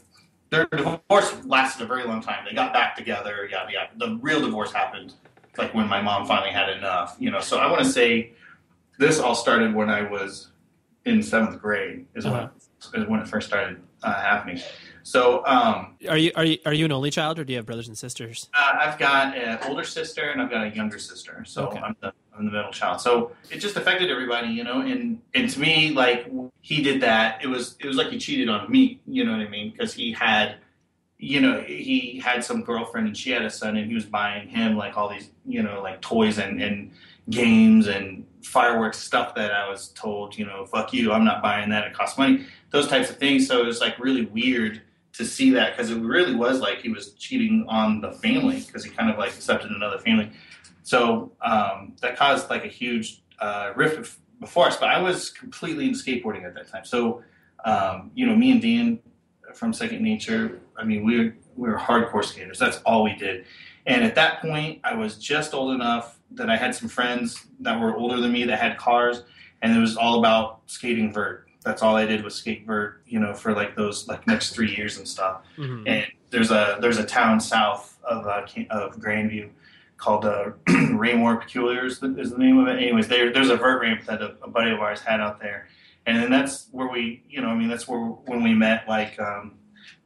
their 0.50 0.66
divorce 0.68 1.34
lasted 1.46 1.84
a 1.84 1.88
very 1.88 2.06
long 2.06 2.22
time. 2.22 2.46
They 2.48 2.56
got 2.56 2.74
back 2.74 2.96
together. 2.96 3.50
Yada 3.52 3.72
yada. 3.74 3.90
The 3.98 4.18
real 4.22 4.40
divorce 4.40 4.72
happened 4.72 5.14
like 5.58 5.74
when 5.74 5.88
my 5.88 6.02
mom 6.02 6.26
finally 6.26 6.52
had 6.52 6.70
enough. 6.70 7.16
You 7.20 7.32
know. 7.32 7.40
So 7.40 7.58
I 7.58 7.70
want 7.70 7.84
to 7.84 7.90
say 7.90 8.34
this 9.00 9.20
all 9.20 9.36
started 9.36 9.74
when 9.74 9.90
I 9.90 10.04
was 10.04 10.52
in 11.06 11.22
seventh 11.24 11.60
grade. 11.60 12.06
Is 12.16 12.26
Uh-huh. 12.26 12.50
when 12.92 13.02
is 13.02 13.10
when 13.10 13.20
it 13.20 13.28
first 13.28 13.48
started 13.48 13.82
uh, 14.04 14.14
happening. 14.22 14.62
So 15.04 15.46
um, 15.46 15.96
Are 16.08 16.18
you 16.18 16.32
are 16.36 16.46
you 16.46 16.58
are 16.66 16.74
you 16.74 16.86
an 16.86 16.92
only 16.92 17.12
child, 17.12 17.38
or 17.38 17.44
do 17.44 17.52
you 17.54 17.58
have 17.58 17.66
brothers 17.66 17.88
and 17.90 17.98
sisters? 17.98 18.50
uh, 18.54 18.74
I've 18.80 18.98
got 18.98 19.38
an 19.38 19.60
older 19.68 19.84
sister 19.84 20.30
and 20.32 20.42
I've 20.42 20.50
got 20.50 20.66
a 20.66 20.70
younger 20.70 20.98
sister. 20.98 21.44
So 21.46 21.68
Okay. 21.68 21.80
I'm 21.80 21.96
the 22.00 22.14
I'm 22.38 22.46
the 22.46 22.52
middle 22.52 22.72
child. 22.72 23.02
So 23.02 23.32
it 23.52 23.58
just 23.58 23.76
affected 23.76 24.10
everybody, 24.10 24.48
you 24.48 24.64
know. 24.64 24.80
And 24.82 25.22
and 25.34 25.50
to 25.50 25.60
me, 25.60 25.92
like 25.92 26.32
he 26.62 26.82
did 26.82 27.02
that. 27.02 27.44
It 27.44 27.48
was 27.48 27.76
it 27.80 27.86
was 27.88 27.98
like 27.98 28.10
he 28.12 28.18
cheated 28.18 28.48
on 28.50 28.72
me. 28.72 29.02
You 29.06 29.26
know 29.26 29.34
what 29.34 29.42
I 29.42 29.50
mean? 29.50 29.72
Because 29.72 29.94
he 29.94 30.14
had, 30.14 30.56
you 31.20 31.42
know, 31.42 31.60
he 31.62 32.22
had 32.24 32.44
some 32.44 32.64
girlfriend 32.64 33.08
and 33.08 33.18
she 33.18 33.32
had 33.32 33.42
a 33.44 33.50
son, 33.50 33.76
and 33.76 33.88
he 33.88 33.94
was 33.94 34.06
buying 34.06 34.48
him 34.48 34.78
like 34.78 34.96
all 34.98 35.10
these, 35.10 35.30
you 35.46 35.62
know, 35.64 35.82
like 35.82 36.00
toys 36.02 36.38
and 36.40 36.62
and 36.62 36.92
games 37.30 37.88
and 37.88 38.26
fireworks 38.44 39.00
stuff 39.00 39.36
that 39.36 39.52
I 39.52 39.70
was 39.70 39.90
told, 39.90 40.38
you 40.38 40.46
know, 40.46 40.66
fuck 40.66 40.94
you, 40.94 41.12
I'm 41.14 41.24
not 41.24 41.42
buying 41.42 41.70
that. 41.70 41.86
It 41.88 41.94
costs 41.94 42.18
money. 42.18 42.46
Those 42.72 42.88
types 42.88 43.10
of 43.10 43.18
things. 43.18 43.48
So 43.48 43.62
it 43.62 43.66
was 43.66 43.80
like 43.80 43.98
really 44.00 44.26
weird 44.26 44.82
to 45.14 45.26
see 45.26 45.52
that 45.52 45.76
because 45.76 45.92
it 45.92 46.00
really 46.00 46.36
was 46.36 46.60
like 46.60 46.80
he 46.80 46.90
was 46.90 47.14
cheating 47.14 47.66
on 47.68 48.02
the 48.02 48.12
family 48.12 48.62
because 48.66 48.84
he 48.84 48.90
kind 48.90 49.10
of 49.10 49.18
like 49.18 49.32
accepted 49.32 49.72
another 49.72 50.00
family. 50.00 50.32
So 50.82 51.32
um, 51.42 51.96
that 52.02 52.18
caused 52.18 52.50
like 52.50 52.66
a 52.66 52.70
huge 52.70 53.24
uh, 53.40 53.72
rift 53.76 54.18
before 54.40 54.68
us. 54.68 54.78
But 54.78 54.90
I 54.90 55.02
was 55.02 55.30
completely 55.30 55.88
into 55.88 56.00
skateboarding 56.00 56.46
at 56.46 56.54
that 56.56 56.68
time. 56.68 56.86
So 56.86 57.24
um, 57.66 58.12
you 58.14 58.26
know, 58.26 58.36
me 58.36 58.52
and 58.52 58.62
Dan 58.62 59.00
from 59.54 59.74
Second 59.74 60.02
Nature. 60.02 60.60
I 60.78 60.84
mean, 60.84 61.04
we 61.04 61.18
were 61.18 61.36
we 61.56 61.70
were 61.70 61.78
hardcore 61.78 62.26
skaters. 62.26 62.60
That's 62.60 62.78
all 62.86 63.04
we 63.04 63.16
did. 63.16 63.46
And 63.86 64.04
at 64.04 64.16
that 64.16 64.42
point, 64.42 64.80
I 64.84 64.96
was 64.96 65.18
just 65.18 65.54
old 65.54 65.74
enough 65.76 66.20
that 66.32 66.50
I 66.50 66.56
had 66.56 66.74
some 66.74 66.90
friends 66.90 67.46
that 67.60 67.80
were 67.80 67.96
older 67.96 68.20
than 68.20 68.32
me 68.32 68.46
that 68.46 68.60
had 68.60 68.78
cars, 68.78 69.24
and 69.62 69.76
it 69.76 69.80
was 69.80 69.98
all 69.98 70.20
about 70.20 70.62
skating 70.66 71.14
vert. 71.14 71.43
That's 71.64 71.82
all 71.82 71.96
I 71.96 72.06
did 72.06 72.24
was 72.24 72.36
skate 72.36 72.66
vert, 72.66 73.02
you 73.08 73.20
know, 73.20 73.34
for 73.34 73.54
like 73.54 73.76
those 73.76 74.08
like 74.08 74.28
next 74.28 74.54
three 74.54 74.76
years 74.76 74.98
and 74.98 75.08
stuff. 75.08 75.42
Mhm. 75.58 75.84
And 75.88 76.06
there's 76.30 76.52
a 76.52 76.78
there's 76.82 76.98
a 76.98 77.06
town 77.06 77.40
south 77.40 77.98
of 78.04 78.28
uh, 78.28 78.46
of 78.70 78.98
Grandview 78.98 79.50
called 79.98 80.26
uh, 80.26 80.52
Raymore 80.92 81.38
Peculiars 81.38 82.04
is 82.04 82.32
the 82.32 82.38
name 82.38 82.60
of 82.60 82.68
it. 82.68 82.78
Anyways, 82.78 83.08
there 83.08 83.32
there's 83.32 83.50
a 83.50 83.56
vert 83.56 83.82
ramp 83.82 84.06
that 84.06 84.22
a, 84.22 84.36
a 84.44 84.50
buddy 84.50 84.72
of 84.72 84.80
ours 84.80 85.00
had 85.02 85.22
out 85.22 85.40
there, 85.40 85.68
and 86.06 86.18
then 86.22 86.30
that's 86.30 86.68
where 86.72 86.88
we, 86.88 87.24
you 87.30 87.42
know, 87.42 87.48
I 87.48 87.56
mean, 87.56 87.70
that's 87.70 87.88
where 87.88 88.00
when 88.00 88.44
we 88.44 88.54
met 88.54 88.88
like 88.88 89.18
um, 89.20 89.54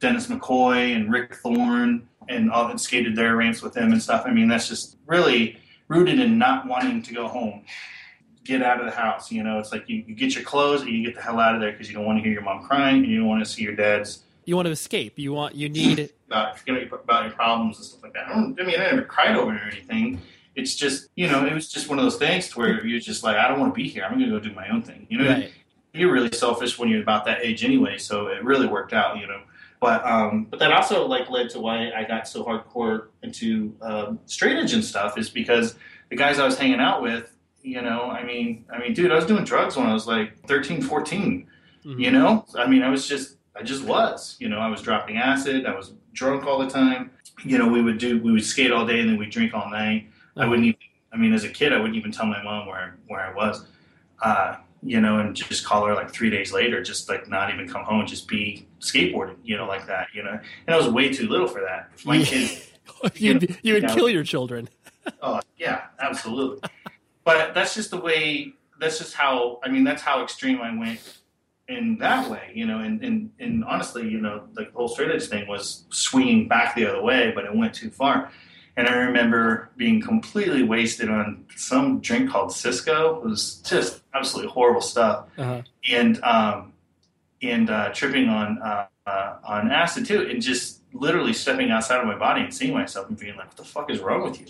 Dennis 0.00 0.28
McCoy 0.28 0.94
and 0.94 1.10
Rick 1.12 1.34
Thorne 1.36 2.08
and 2.28 2.50
all 2.50 2.68
and 2.68 2.80
skated 2.80 3.16
their 3.16 3.36
ramps 3.36 3.62
with 3.62 3.72
them 3.72 3.92
and 3.92 4.02
stuff. 4.02 4.24
I 4.26 4.30
mean, 4.30 4.48
that's 4.48 4.68
just 4.68 4.98
really 5.06 5.58
rooted 5.88 6.20
in 6.20 6.38
not 6.38 6.66
wanting 6.66 7.02
to 7.02 7.14
go 7.14 7.26
home, 7.26 7.64
get 8.48 8.62
out 8.62 8.80
of 8.80 8.86
the 8.86 8.92
house. 8.92 9.30
You 9.30 9.42
know, 9.42 9.58
it's 9.58 9.70
like 9.72 9.88
you, 9.88 10.02
you 10.06 10.14
get 10.14 10.34
your 10.34 10.42
clothes 10.44 10.80
and 10.82 10.90
you 10.90 11.04
get 11.04 11.14
the 11.14 11.22
hell 11.22 11.38
out 11.38 11.54
of 11.54 11.60
there 11.60 11.70
because 11.72 11.88
you 11.88 11.94
don't 11.94 12.04
want 12.06 12.18
to 12.18 12.22
hear 12.22 12.32
your 12.32 12.42
mom 12.42 12.64
crying 12.66 13.02
and 13.04 13.06
you 13.06 13.18
don't 13.18 13.28
want 13.28 13.44
to 13.44 13.50
see 13.50 13.62
your 13.62 13.76
dad's 13.76 14.22
You 14.46 14.56
want 14.56 14.66
to 14.66 14.72
escape. 14.72 15.18
You 15.18 15.32
want 15.34 15.54
you 15.54 15.68
need 15.68 16.10
about 16.26 16.58
forget 16.58 16.90
about 16.92 17.24
your 17.24 17.32
problems 17.34 17.76
and 17.76 17.86
stuff 17.86 18.02
like 18.02 18.14
that. 18.14 18.28
I, 18.28 18.34
don't, 18.34 18.60
I 18.60 18.64
mean, 18.64 18.80
I 18.80 18.84
never 18.90 19.02
cried 19.02 19.36
over 19.36 19.54
it 19.54 19.60
or 19.62 19.68
anything. 19.68 20.20
It's 20.56 20.74
just, 20.74 21.08
you 21.14 21.28
know, 21.28 21.46
it 21.46 21.52
was 21.54 21.70
just 21.70 21.88
one 21.88 21.98
of 21.98 22.04
those 22.04 22.16
things 22.16 22.48
to 22.48 22.58
where 22.58 22.84
you're 22.84 22.98
just 22.98 23.22
like, 23.22 23.36
I 23.36 23.46
don't 23.46 23.60
want 23.60 23.72
to 23.72 23.76
be 23.76 23.88
here. 23.88 24.02
I'm 24.04 24.18
going 24.18 24.28
to 24.28 24.30
go 24.30 24.40
do 24.40 24.52
my 24.54 24.68
own 24.70 24.82
thing. 24.82 25.06
You 25.08 25.18
know, 25.18 25.28
Right. 25.28 25.52
you're 25.94 26.10
really 26.10 26.32
selfish 26.32 26.78
when 26.78 26.88
you're 26.88 27.02
about 27.02 27.24
that 27.26 27.44
age 27.44 27.64
anyway. 27.64 27.96
So 27.98 28.26
it 28.26 28.42
really 28.42 28.66
worked 28.66 28.92
out, 28.92 29.18
you 29.20 29.26
know. 29.28 29.40
But 29.80 30.04
um, 30.04 30.46
but 30.50 30.58
that 30.58 30.72
also 30.72 31.06
like 31.06 31.30
led 31.30 31.50
to 31.50 31.60
why 31.60 31.92
I 31.92 32.02
got 32.02 32.26
so 32.26 32.42
hardcore 32.44 33.08
into 33.22 33.72
um, 33.80 34.18
straight 34.26 34.56
edge 34.56 34.72
and 34.72 34.84
stuff 34.84 35.16
is 35.16 35.30
because 35.30 35.76
the 36.10 36.16
guys 36.16 36.40
I 36.40 36.44
was 36.46 36.58
hanging 36.58 36.80
out 36.80 37.00
with, 37.02 37.30
you 37.68 37.82
know, 37.82 38.04
I 38.04 38.24
mean, 38.24 38.64
I 38.72 38.78
mean, 38.78 38.94
dude, 38.94 39.12
I 39.12 39.14
was 39.16 39.26
doing 39.26 39.44
drugs 39.44 39.76
when 39.76 39.86
I 39.86 39.92
was 39.92 40.06
like 40.06 40.38
13, 40.46 40.80
14. 40.82 41.46
Mm-hmm. 41.84 42.00
You 42.00 42.10
know, 42.10 42.44
I 42.56 42.66
mean, 42.66 42.82
I 42.82 42.88
was 42.88 43.06
just, 43.06 43.36
I 43.54 43.62
just 43.62 43.84
was. 43.84 44.36
You 44.40 44.48
know, 44.48 44.58
I 44.58 44.68
was 44.68 44.80
dropping 44.82 45.16
acid. 45.18 45.66
I 45.66 45.74
was 45.76 45.92
drunk 46.12 46.46
all 46.46 46.58
the 46.58 46.68
time. 46.70 47.10
You 47.44 47.58
know, 47.58 47.68
we 47.68 47.82
would 47.82 47.98
do, 47.98 48.20
we 48.20 48.32
would 48.32 48.44
skate 48.44 48.72
all 48.72 48.86
day 48.86 49.00
and 49.00 49.08
then 49.08 49.16
we'd 49.18 49.30
drink 49.30 49.54
all 49.54 49.70
night. 49.70 50.10
I 50.36 50.46
wouldn't 50.46 50.66
even. 50.66 50.80
I 51.12 51.16
mean, 51.16 51.32
as 51.32 51.44
a 51.44 51.48
kid, 51.48 51.72
I 51.72 51.76
wouldn't 51.78 51.96
even 51.96 52.12
tell 52.12 52.26
my 52.26 52.42
mom 52.42 52.66
where 52.66 52.96
where 53.08 53.20
I 53.20 53.32
was. 53.34 53.66
Uh, 54.22 54.56
you 54.82 55.00
know, 55.00 55.18
and 55.18 55.34
just 55.34 55.64
call 55.64 55.84
her 55.86 55.94
like 55.94 56.10
three 56.10 56.30
days 56.30 56.52
later, 56.52 56.82
just 56.82 57.08
like 57.08 57.28
not 57.28 57.52
even 57.52 57.68
come 57.68 57.82
home, 57.84 58.06
just 58.06 58.28
be 58.28 58.66
skateboarding, 58.80 59.36
you 59.42 59.56
know, 59.56 59.66
like 59.66 59.86
that, 59.86 60.08
you 60.14 60.22
know. 60.22 60.38
And 60.66 60.74
I 60.74 60.76
was 60.76 60.88
way 60.88 61.12
too 61.12 61.26
little 61.28 61.48
for 61.48 61.60
that. 61.60 61.90
My 62.04 62.16
Yeah. 62.16 62.24
kid, 62.24 62.62
You'd, 63.16 63.58
you 63.62 63.74
would 63.74 63.82
know, 63.84 63.94
kill 63.94 64.08
your 64.08 64.22
children. 64.24 64.68
Oh 65.22 65.40
yeah, 65.56 65.84
absolutely. 66.00 66.68
But 67.28 67.52
that's 67.52 67.74
just 67.74 67.90
the 67.90 68.00
way. 68.00 68.54
That's 68.80 68.96
just 68.98 69.12
how. 69.12 69.60
I 69.62 69.68
mean, 69.68 69.84
that's 69.84 70.00
how 70.00 70.22
extreme 70.22 70.62
I 70.62 70.74
went 70.74 70.98
in 71.68 71.98
that 71.98 72.30
way. 72.30 72.52
You 72.54 72.66
know, 72.66 72.78
and 72.78 73.04
and 73.04 73.30
and 73.38 73.64
honestly, 73.64 74.08
you 74.08 74.18
know, 74.18 74.44
like 74.56 74.72
the 74.72 74.78
whole 74.78 74.88
straight 74.88 75.10
edge 75.10 75.26
thing 75.26 75.46
was 75.46 75.84
swinging 75.90 76.48
back 76.48 76.74
the 76.74 76.86
other 76.86 77.02
way, 77.02 77.30
but 77.34 77.44
it 77.44 77.54
went 77.54 77.74
too 77.74 77.90
far. 77.90 78.30
And 78.78 78.88
I 78.88 78.94
remember 78.94 79.68
being 79.76 80.00
completely 80.00 80.62
wasted 80.62 81.10
on 81.10 81.44
some 81.54 82.00
drink 82.00 82.30
called 82.30 82.50
Cisco. 82.50 83.16
It 83.16 83.24
was 83.24 83.56
just 83.56 84.00
absolutely 84.14 84.50
horrible 84.52 84.80
stuff 84.80 85.26
Uh-huh. 85.36 85.60
and 85.90 86.22
um, 86.24 86.72
and 87.42 87.68
uh, 87.68 87.90
tripping 87.92 88.30
on 88.30 88.58
uh, 88.62 88.86
uh, 89.06 89.36
on 89.44 89.70
acid 89.70 90.06
too, 90.06 90.22
and 90.30 90.40
just 90.40 90.80
literally 90.94 91.34
stepping 91.34 91.70
outside 91.70 91.98
of 92.00 92.06
my 92.06 92.16
body 92.16 92.40
and 92.40 92.54
seeing 92.54 92.72
myself 92.72 93.06
and 93.10 93.18
being 93.18 93.36
like, 93.36 93.48
"What 93.48 93.56
the 93.58 93.64
fuck 93.64 93.90
is 93.90 93.98
wrong 94.00 94.22
with 94.22 94.40
you? 94.40 94.46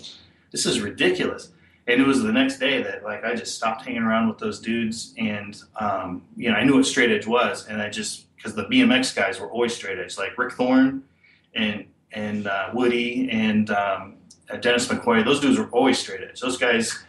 This 0.52 0.64
is 0.64 0.80
ridiculous." 0.80 1.50
And 1.88 2.02
it 2.02 2.06
was 2.06 2.22
the 2.22 2.32
next 2.32 2.58
day 2.58 2.82
that 2.82 3.02
like 3.02 3.24
I 3.24 3.34
just 3.34 3.56
stopped 3.56 3.86
hanging 3.86 4.02
around 4.02 4.28
with 4.28 4.36
those 4.36 4.60
dudes, 4.60 5.14
and 5.16 5.60
um, 5.76 6.22
you 6.36 6.50
know 6.50 6.56
I 6.56 6.62
knew 6.62 6.76
what 6.76 6.84
straight 6.84 7.10
edge 7.10 7.26
was, 7.26 7.66
and 7.66 7.80
I 7.80 7.88
just 7.88 8.26
because 8.36 8.54
the 8.54 8.64
BMX 8.64 9.16
guys 9.16 9.40
were 9.40 9.50
always 9.50 9.74
straight 9.74 9.98
edge, 9.98 10.18
like 10.18 10.36
Rick 10.36 10.52
Thorne 10.52 11.02
and 11.54 11.86
and 12.12 12.46
uh, 12.46 12.70
Woody 12.74 13.30
and 13.30 13.70
um, 13.70 14.16
uh, 14.50 14.58
Dennis 14.58 14.86
McCoy. 14.88 15.24
Those 15.24 15.40
dudes 15.40 15.58
were 15.58 15.68
always 15.68 15.98
straight 15.98 16.20
edge. 16.20 16.40
Those 16.40 16.58
guys, 16.58 17.04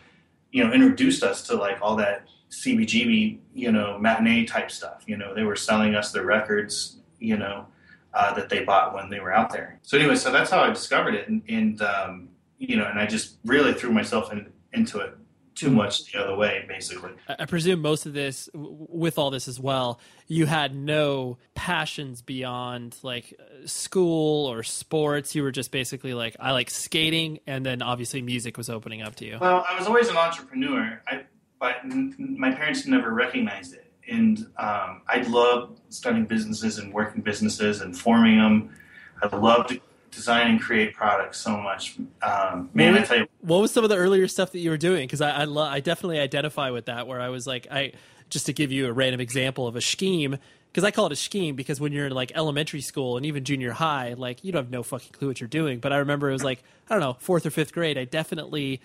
you 0.52 0.64
know, 0.64 0.72
introduced 0.72 1.24
us 1.24 1.46
to 1.48 1.56
like 1.56 1.80
all 1.82 1.98
that 1.98 2.28
CBGB, 2.50 3.40
you 3.54 3.74
know, 3.74 4.00
matinee 4.00 4.46
type 4.46 4.72
stuff. 4.72 5.04
You 5.06 5.18
know, 5.18 5.36
they 5.36 5.44
were 5.44 5.58
selling 5.58 5.94
us 5.94 6.14
their 6.14 6.26
records, 6.26 7.00
you 7.20 7.36
know, 7.36 7.68
uh, 8.14 8.34
that 8.34 8.48
they 8.48 8.64
bought 8.64 8.94
when 8.94 9.10
they 9.10 9.20
were 9.20 9.34
out 9.34 9.52
there. 9.52 9.78
So 9.82 9.98
anyway, 9.98 10.16
so 10.16 10.32
that's 10.32 10.50
how 10.50 10.62
I 10.62 10.70
discovered 10.70 11.16
it, 11.16 11.28
and, 11.28 11.42
and 11.50 11.82
um, 11.82 12.30
you 12.60 12.78
know, 12.78 12.86
and 12.86 12.98
I 12.98 13.06
just 13.06 13.36
really 13.44 13.74
threw 13.74 13.92
myself 13.92 14.32
in, 14.32 14.52
into 14.74 15.00
it 15.00 15.16
too 15.56 15.70
much 15.70 16.12
the 16.12 16.24
other 16.24 16.38
way, 16.38 16.64
basically. 16.70 17.12
I 17.28 17.36
I 17.40 17.46
presume 17.46 17.82
most 17.82 18.06
of 18.06 18.14
this, 18.14 18.50
with 18.54 19.18
all 19.18 19.30
this 19.30 19.48
as 19.48 19.60
well, 19.60 20.00
you 20.28 20.46
had 20.46 20.74
no 20.74 21.38
passions 21.54 22.22
beyond 22.22 22.96
like 23.04 23.34
uh, 23.40 23.68
school 23.68 24.46
or 24.46 24.64
sports. 24.64 25.36
You 25.36 25.44
were 25.44 25.52
just 25.52 25.72
basically 25.72 26.14
like, 26.14 26.38
I 26.40 26.52
like 26.52 26.70
skating, 26.70 27.40
and 27.46 27.66
then 27.66 27.82
obviously 27.82 28.22
music 28.22 28.58
was 28.58 28.70
opening 28.70 29.02
up 29.02 29.16
to 29.16 29.26
you. 29.26 29.38
Well, 29.42 29.66
I 29.70 29.78
was 29.78 29.88
always 29.88 30.08
an 30.08 30.16
entrepreneur, 30.18 31.02
I, 31.08 31.24
but 31.60 31.78
n- 31.84 32.16
n- 32.18 32.36
my 32.40 32.52
parents 32.52 32.86
never 32.86 33.14
recognized 33.14 33.74
it. 33.74 33.92
And 34.08 34.40
um, 34.58 35.02
I 35.08 35.24
loved 35.28 35.82
starting 35.90 36.26
businesses 36.26 36.78
and 36.80 36.94
working 36.94 37.22
businesses 37.22 37.82
and 37.82 37.96
forming 37.98 38.40
them. 38.40 38.74
I 39.22 39.36
loved 39.36 39.78
design 40.12 40.52
and 40.52 40.62
create 40.62 40.94
products 40.94 41.40
so 41.40 41.58
much. 41.58 41.98
Um, 42.22 42.70
man, 42.74 42.94
what, 42.94 43.02
I 43.02 43.06
tell 43.06 43.18
you, 43.20 43.28
what 43.42 43.62
was 43.62 43.72
some 43.72 43.84
of 43.84 43.90
the 43.90 43.98
earlier 43.98 44.28
stuff 44.28 44.52
that 44.52 44.60
you 44.60 44.70
were 44.70 44.78
doing? 44.78 45.08
Because 45.08 45.22
I 45.22 45.32
I, 45.32 45.44
lo- 45.46 45.64
I 45.64 45.80
definitely 45.80 46.20
identify 46.20 46.70
with 46.72 46.86
that. 46.86 47.08
Where 47.08 47.20
I 47.22 47.30
was 47.30 47.48
like, 47.48 47.68
I 47.72 47.94
just 48.30 48.46
to 48.46 48.54
give 48.54 48.72
you 48.72 48.88
a 48.88 48.94
random 48.94 49.22
example 49.22 49.68
of 49.68 49.76
a 49.76 49.82
scheme. 49.82 50.38
Because 50.72 50.84
I 50.84 50.92
call 50.92 51.08
it 51.08 51.12
a 51.12 51.16
scheme 51.16 51.56
because 51.56 51.80
when 51.80 51.92
you're 51.92 52.06
in 52.06 52.12
like 52.12 52.32
elementary 52.36 52.82
school 52.82 53.18
and 53.18 53.26
even 53.26 53.44
junior 53.44 53.72
high, 53.72 54.14
like 54.14 54.44
you 54.44 54.52
don't 54.52 54.66
have 54.66 54.72
no 54.72 54.84
fucking 54.84 55.14
clue 55.14 55.28
what 55.28 55.42
you're 55.42 55.48
doing. 55.48 55.80
But 55.80 55.94
I 55.94 55.98
remember 55.98 56.30
it 56.30 56.34
was 56.34 56.44
like 56.44 56.64
I 56.90 56.94
don't 56.94 57.02
know 57.02 57.18
fourth 57.20 57.46
or 57.46 57.50
fifth 57.50 57.74
grade. 57.74 57.98
I 57.98 58.06
definitely 58.06 58.80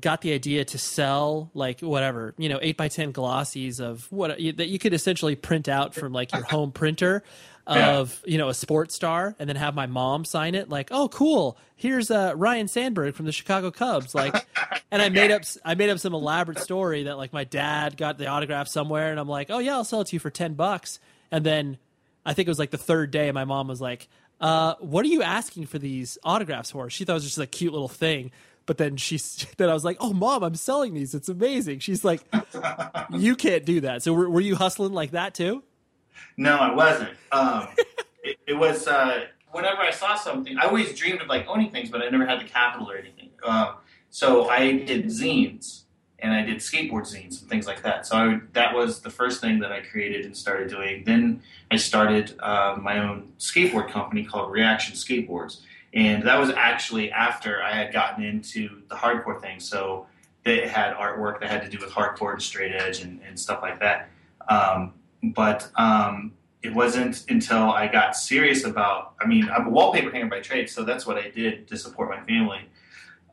got 0.00 0.22
the 0.22 0.32
idea 0.32 0.64
to 0.64 0.78
sell 0.78 1.50
like 1.54 1.80
whatever 1.80 2.34
you 2.38 2.48
know 2.48 2.58
eight 2.62 2.76
by 2.76 2.88
ten 2.88 3.12
glossies 3.12 3.78
of 3.80 4.10
what 4.10 4.30
that 4.30 4.68
you 4.68 4.78
could 4.78 4.94
essentially 4.94 5.36
print 5.36 5.68
out 5.68 5.94
from 5.94 6.12
like 6.12 6.32
your 6.32 6.44
home 6.44 6.72
printer 6.72 7.22
of 7.66 8.22
you 8.26 8.38
know 8.38 8.48
a 8.48 8.54
sports 8.54 8.94
star 8.94 9.36
and 9.38 9.48
then 9.48 9.56
have 9.56 9.74
my 9.74 9.86
mom 9.86 10.24
sign 10.24 10.54
it 10.54 10.68
like 10.68 10.88
oh 10.90 11.08
cool 11.08 11.56
here's 11.76 12.10
uh, 12.10 12.32
Ryne 12.36 12.66
Sandberg 12.66 13.14
from 13.14 13.26
the 13.26 13.32
Chicago 13.32 13.70
Cubs 13.70 14.14
like 14.14 14.34
and 14.90 15.00
I 15.00 15.08
made 15.08 15.30
up 15.30 15.42
I 15.64 15.74
made 15.74 15.90
up 15.90 15.98
some 15.98 16.14
elaborate 16.14 16.58
story 16.58 17.04
that 17.04 17.16
like 17.16 17.32
my 17.32 17.44
dad 17.44 17.96
got 17.96 18.18
the 18.18 18.26
autograph 18.26 18.66
somewhere 18.66 19.10
and 19.10 19.20
I'm 19.20 19.28
like 19.28 19.48
oh 19.50 19.58
yeah 19.58 19.74
I'll 19.74 19.84
sell 19.84 20.00
it 20.00 20.08
to 20.08 20.16
you 20.16 20.20
for 20.20 20.30
10 20.30 20.54
bucks 20.54 20.98
and 21.30 21.46
then 21.46 21.78
I 22.26 22.34
think 22.34 22.48
it 22.48 22.50
was 22.50 22.58
like 22.58 22.70
the 22.70 22.78
third 22.78 23.10
day 23.10 23.30
my 23.30 23.44
mom 23.44 23.68
was 23.68 23.80
like 23.80 24.08
uh, 24.40 24.74
what 24.80 25.04
are 25.04 25.08
you 25.08 25.22
asking 25.22 25.66
for 25.66 25.78
these 25.78 26.18
autographs 26.24 26.72
for 26.72 26.90
she 26.90 27.04
thought 27.04 27.12
it 27.12 27.14
was 27.14 27.24
just 27.24 27.38
a 27.38 27.46
cute 27.46 27.72
little 27.72 27.88
thing 27.88 28.32
but 28.66 28.78
then 28.78 28.96
she's 28.96 29.46
then 29.56 29.68
I 29.68 29.74
was 29.74 29.84
like, 29.84 29.96
"Oh, 30.00 30.12
mom, 30.12 30.42
I'm 30.42 30.54
selling 30.54 30.94
these. 30.94 31.14
It's 31.14 31.28
amazing." 31.28 31.80
She's 31.80 32.04
like, 32.04 32.22
"You 33.10 33.34
can't 33.34 33.64
do 33.64 33.80
that." 33.80 34.02
So 34.02 34.12
were, 34.12 34.30
were 34.30 34.40
you 34.40 34.54
hustling 34.54 34.92
like 34.92 35.12
that 35.12 35.34
too? 35.34 35.62
No, 36.36 36.56
I 36.56 36.74
wasn't. 36.74 37.10
Um, 37.30 37.68
it, 38.22 38.38
it, 38.46 38.54
was 38.54 38.86
uh, 38.86 39.26
whenever 39.50 39.80
I 39.80 39.90
saw 39.90 40.14
something, 40.14 40.56
I 40.58 40.66
always 40.66 40.98
dreamed 40.98 41.20
of 41.20 41.28
like 41.28 41.46
owning 41.46 41.70
things, 41.70 41.90
but 41.90 42.02
I 42.02 42.08
never 42.08 42.26
had 42.26 42.40
the 42.40 42.44
capital 42.44 42.90
or 42.90 42.96
anything. 42.96 43.30
Um, 43.44 43.74
so 44.10 44.48
I 44.48 44.72
did 44.72 45.06
zines 45.06 45.82
and 46.22 46.32
I 46.32 46.42
did 46.42 46.58
skateboard 46.58 47.02
zines 47.02 47.40
and 47.40 47.50
things 47.50 47.66
like 47.66 47.82
that. 47.82 48.06
So 48.06 48.16
I, 48.16 48.40
that 48.52 48.74
was 48.74 49.00
the 49.00 49.10
first 49.10 49.40
thing 49.40 49.58
that 49.60 49.72
I 49.72 49.80
created 49.80 50.24
and 50.24 50.36
started 50.36 50.70
doing. 50.70 51.02
Then 51.04 51.42
I 51.70 51.76
started 51.76 52.38
uh, 52.40 52.76
my 52.80 52.98
own 52.98 53.32
skateboard 53.38 53.90
company 53.90 54.24
called 54.24 54.52
Reaction 54.52 54.94
Skateboards, 54.94 55.60
and 55.92 56.22
that 56.26 56.38
was 56.38 56.50
actually 56.50 57.10
after 57.10 57.62
I 57.62 57.74
had 57.74 57.92
gotten 57.92 58.24
into 58.24 58.82
the 58.88 58.94
hardcore 58.94 59.40
thing. 59.40 59.58
So 59.58 60.06
they 60.44 60.66
had 60.66 60.94
artwork 60.94 61.40
that 61.40 61.50
had 61.50 61.62
to 61.62 61.68
do 61.68 61.78
with 61.84 61.90
hardcore 61.90 62.32
and 62.32 62.42
straight 62.42 62.72
edge 62.72 63.02
and, 63.02 63.20
and 63.26 63.38
stuff 63.38 63.60
like 63.60 63.80
that. 63.80 64.08
Um, 64.48 64.94
but 65.22 65.70
um, 65.76 66.32
it 66.62 66.74
wasn't 66.74 67.24
until 67.28 67.70
I 67.70 67.86
got 67.86 68.16
serious 68.16 68.64
about. 68.64 69.14
I 69.20 69.26
mean, 69.26 69.48
I'm 69.50 69.66
a 69.66 69.70
wallpaper 69.70 70.10
hanger 70.10 70.26
by 70.26 70.40
trade, 70.40 70.68
so 70.68 70.84
that's 70.84 71.06
what 71.06 71.18
I 71.18 71.28
did 71.30 71.68
to 71.68 71.76
support 71.76 72.08
my 72.08 72.20
family 72.22 72.60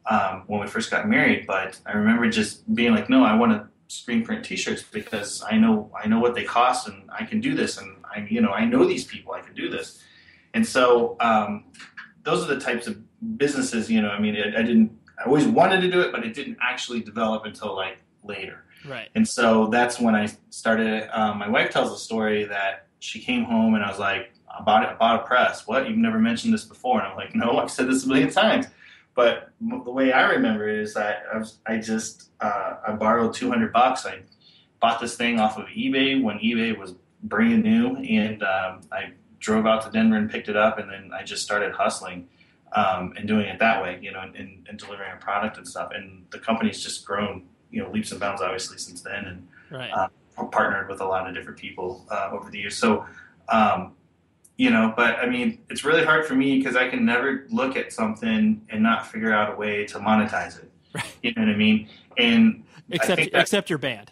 um, 0.09 0.43
when 0.47 0.59
we 0.59 0.67
first 0.67 0.91
got 0.91 1.07
married. 1.07 1.45
But 1.45 1.79
I 1.85 1.93
remember 1.93 2.29
just 2.29 2.73
being 2.73 2.93
like, 2.93 3.09
"No, 3.09 3.23
I 3.23 3.35
want 3.35 3.51
to 3.51 3.67
screen 3.87 4.23
print 4.23 4.45
T-shirts 4.45 4.83
because 4.83 5.43
I 5.49 5.57
know 5.57 5.91
I 5.95 6.07
know 6.07 6.19
what 6.19 6.35
they 6.35 6.43
cost, 6.43 6.87
and 6.87 7.09
I 7.11 7.25
can 7.25 7.39
do 7.39 7.55
this, 7.55 7.77
and 7.77 7.97
I 8.03 8.27
you 8.29 8.41
know 8.41 8.51
I 8.51 8.65
know 8.65 8.85
these 8.85 9.05
people, 9.05 9.33
I 9.33 9.41
can 9.41 9.53
do 9.53 9.69
this." 9.69 10.03
And 10.53 10.65
so 10.65 11.15
um, 11.19 11.65
those 12.23 12.43
are 12.43 12.53
the 12.53 12.59
types 12.59 12.87
of 12.87 12.97
businesses. 13.37 13.91
You 13.91 14.01
know, 14.01 14.09
I 14.09 14.19
mean, 14.19 14.35
I, 14.35 14.59
I 14.59 14.63
didn't. 14.63 14.97
I 15.19 15.25
always 15.25 15.45
wanted 15.45 15.81
to 15.81 15.91
do 15.91 16.01
it, 16.01 16.11
but 16.11 16.25
it 16.25 16.33
didn't 16.33 16.57
actually 16.61 17.01
develop 17.01 17.45
until 17.45 17.75
like 17.75 17.97
later. 18.23 18.63
Right. 18.85 19.09
And 19.15 19.27
so 19.27 19.67
that's 19.67 19.99
when 19.99 20.15
I 20.15 20.29
started. 20.49 21.09
Um, 21.17 21.39
my 21.39 21.49
wife 21.49 21.71
tells 21.71 21.91
a 21.91 21.97
story 21.97 22.45
that 22.45 22.87
she 22.99 23.19
came 23.19 23.43
home 23.43 23.75
and 23.75 23.83
I 23.83 23.89
was 23.89 23.99
like, 23.99 24.31
I 24.49 24.63
bought 24.63 24.83
it, 24.83 24.89
I 24.89 24.95
bought 24.95 25.23
a 25.23 25.27
press. 25.27 25.67
What? 25.67 25.87
You've 25.87 25.97
never 25.97 26.19
mentioned 26.19 26.53
this 26.53 26.65
before? 26.65 26.99
And 26.99 27.07
I'm 27.07 27.15
like, 27.15 27.35
no, 27.35 27.57
I've 27.57 27.71
said 27.71 27.87
this 27.87 28.05
a 28.05 28.07
million 28.07 28.31
times. 28.31 28.67
But 29.15 29.51
the 29.59 29.91
way 29.91 30.11
I 30.11 30.31
remember 30.31 30.69
it 30.69 30.79
is 30.79 30.93
that 30.93 31.23
I, 31.33 31.73
I 31.73 31.77
just 31.77 32.29
uh, 32.39 32.75
I 32.87 32.93
borrowed 32.93 33.33
200 33.33 33.73
bucks. 33.73 34.05
I 34.05 34.21
bought 34.79 35.01
this 35.01 35.17
thing 35.17 35.39
off 35.39 35.57
of 35.57 35.65
eBay 35.67 36.21
when 36.21 36.37
eBay 36.39 36.77
was 36.77 36.95
brand 37.23 37.63
new, 37.63 37.97
and 37.97 38.41
um, 38.43 38.81
I 38.91 39.11
drove 39.39 39.65
out 39.65 39.83
to 39.83 39.91
Denver 39.91 40.15
and 40.15 40.29
picked 40.29 40.47
it 40.47 40.55
up, 40.55 40.79
and 40.79 40.89
then 40.89 41.11
I 41.13 41.23
just 41.23 41.43
started 41.43 41.73
hustling 41.73 42.29
um, 42.73 43.13
and 43.17 43.27
doing 43.27 43.47
it 43.47 43.59
that 43.59 43.81
way, 43.81 43.99
you 44.01 44.11
know, 44.11 44.21
and, 44.21 44.35
and 44.35 44.77
delivering 44.79 45.11
a 45.11 45.17
product 45.17 45.57
and 45.57 45.67
stuff. 45.67 45.91
And 45.93 46.25
the 46.29 46.39
company's 46.39 46.81
just 46.81 47.05
grown 47.05 47.43
you 47.71 47.83
know 47.83 47.89
leaps 47.91 48.11
and 48.11 48.19
bounds 48.19 48.41
obviously 48.41 48.77
since 48.77 49.01
then, 49.01 49.25
and 49.25 49.47
right. 49.71 49.91
uh, 49.91 50.45
partnered 50.47 50.89
with 50.89 51.01
a 51.01 51.05
lot 51.05 51.27
of 51.27 51.35
different 51.35 51.57
people 51.57 52.05
uh, 52.09 52.29
over 52.31 52.49
the 52.49 52.59
years. 52.59 52.75
So. 52.75 53.05
Um, 53.49 53.93
you 54.57 54.69
know, 54.69 54.93
but 54.93 55.19
I 55.19 55.25
mean, 55.25 55.59
it's 55.69 55.85
really 55.85 56.03
hard 56.03 56.25
for 56.25 56.35
me 56.35 56.57
because 56.57 56.75
I 56.75 56.89
can 56.89 57.05
never 57.05 57.45
look 57.49 57.77
at 57.77 57.93
something 57.93 58.61
and 58.67 58.83
not 58.83 59.07
figure 59.07 59.31
out 59.31 59.53
a 59.53 59.55
way 59.55 59.85
to 59.85 59.99
monetize 59.99 60.61
it. 60.61 60.69
Right. 60.93 61.05
You 61.21 61.33
know 61.35 61.43
what 61.43 61.49
I 61.49 61.55
mean? 61.55 61.87
And 62.17 62.63
except 62.89 63.21
that, 63.21 63.39
except 63.39 63.69
your 63.69 63.77
band. 63.77 64.11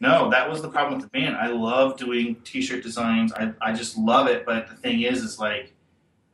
No, 0.00 0.30
that 0.30 0.48
was 0.48 0.62
the 0.62 0.70
problem 0.70 0.94
with 0.94 1.10
the 1.10 1.18
band. 1.18 1.36
I 1.36 1.48
love 1.48 1.98
doing 1.98 2.36
T-shirt 2.44 2.82
designs. 2.82 3.32
I 3.34 3.52
I 3.60 3.72
just 3.74 3.98
love 3.98 4.26
it. 4.26 4.46
But 4.46 4.68
the 4.68 4.74
thing 4.74 5.02
is, 5.02 5.22
is 5.22 5.38
like 5.38 5.74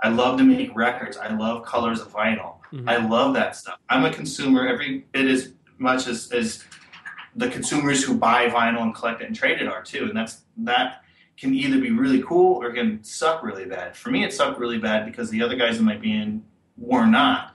I 0.03 0.09
love 0.09 0.39
to 0.39 0.45
make 0.45 0.75
records. 0.75 1.17
I 1.17 1.35
love 1.35 1.65
colors 1.65 2.01
of 2.01 2.13
vinyl. 2.13 2.55
Mm-hmm. 2.73 2.89
I 2.89 2.97
love 2.97 3.35
that 3.35 3.57
stuff. 3.57 3.79
I'm 3.89 4.05
a 4.05 4.13
consumer 4.13 4.67
every 4.67 4.99
bit 5.13 5.27
as 5.27 5.53
much 5.81 6.07
as, 6.07 6.31
as 6.33 6.65
the 7.35 7.49
consumers 7.49 8.05
who 8.05 8.17
buy 8.17 8.49
vinyl 8.49 8.83
and 8.83 8.95
collect 8.95 9.21
it 9.23 9.27
and 9.27 9.35
trade 9.35 9.61
it 9.61 9.69
are 9.69 9.83
too. 9.83 10.05
And 10.05 10.17
that's 10.17 10.43
that 10.59 11.03
can 11.37 11.55
either 11.55 11.81
be 11.81 11.91
really 11.91 12.23
cool 12.23 12.63
or 12.63 12.73
can 12.73 13.03
suck 13.03 13.43
really 13.43 13.65
bad. 13.65 13.97
For 13.97 14.11
me, 14.11 14.25
it 14.25 14.33
sucked 14.33 14.59
really 14.59 14.79
bad 14.79 15.07
because 15.07 15.31
the 15.31 15.43
other 15.43 15.57
guys 15.57 15.79
in 15.79 15.85
my 15.85 15.97
band 15.97 16.45
were 16.77 17.07
not. 17.07 17.55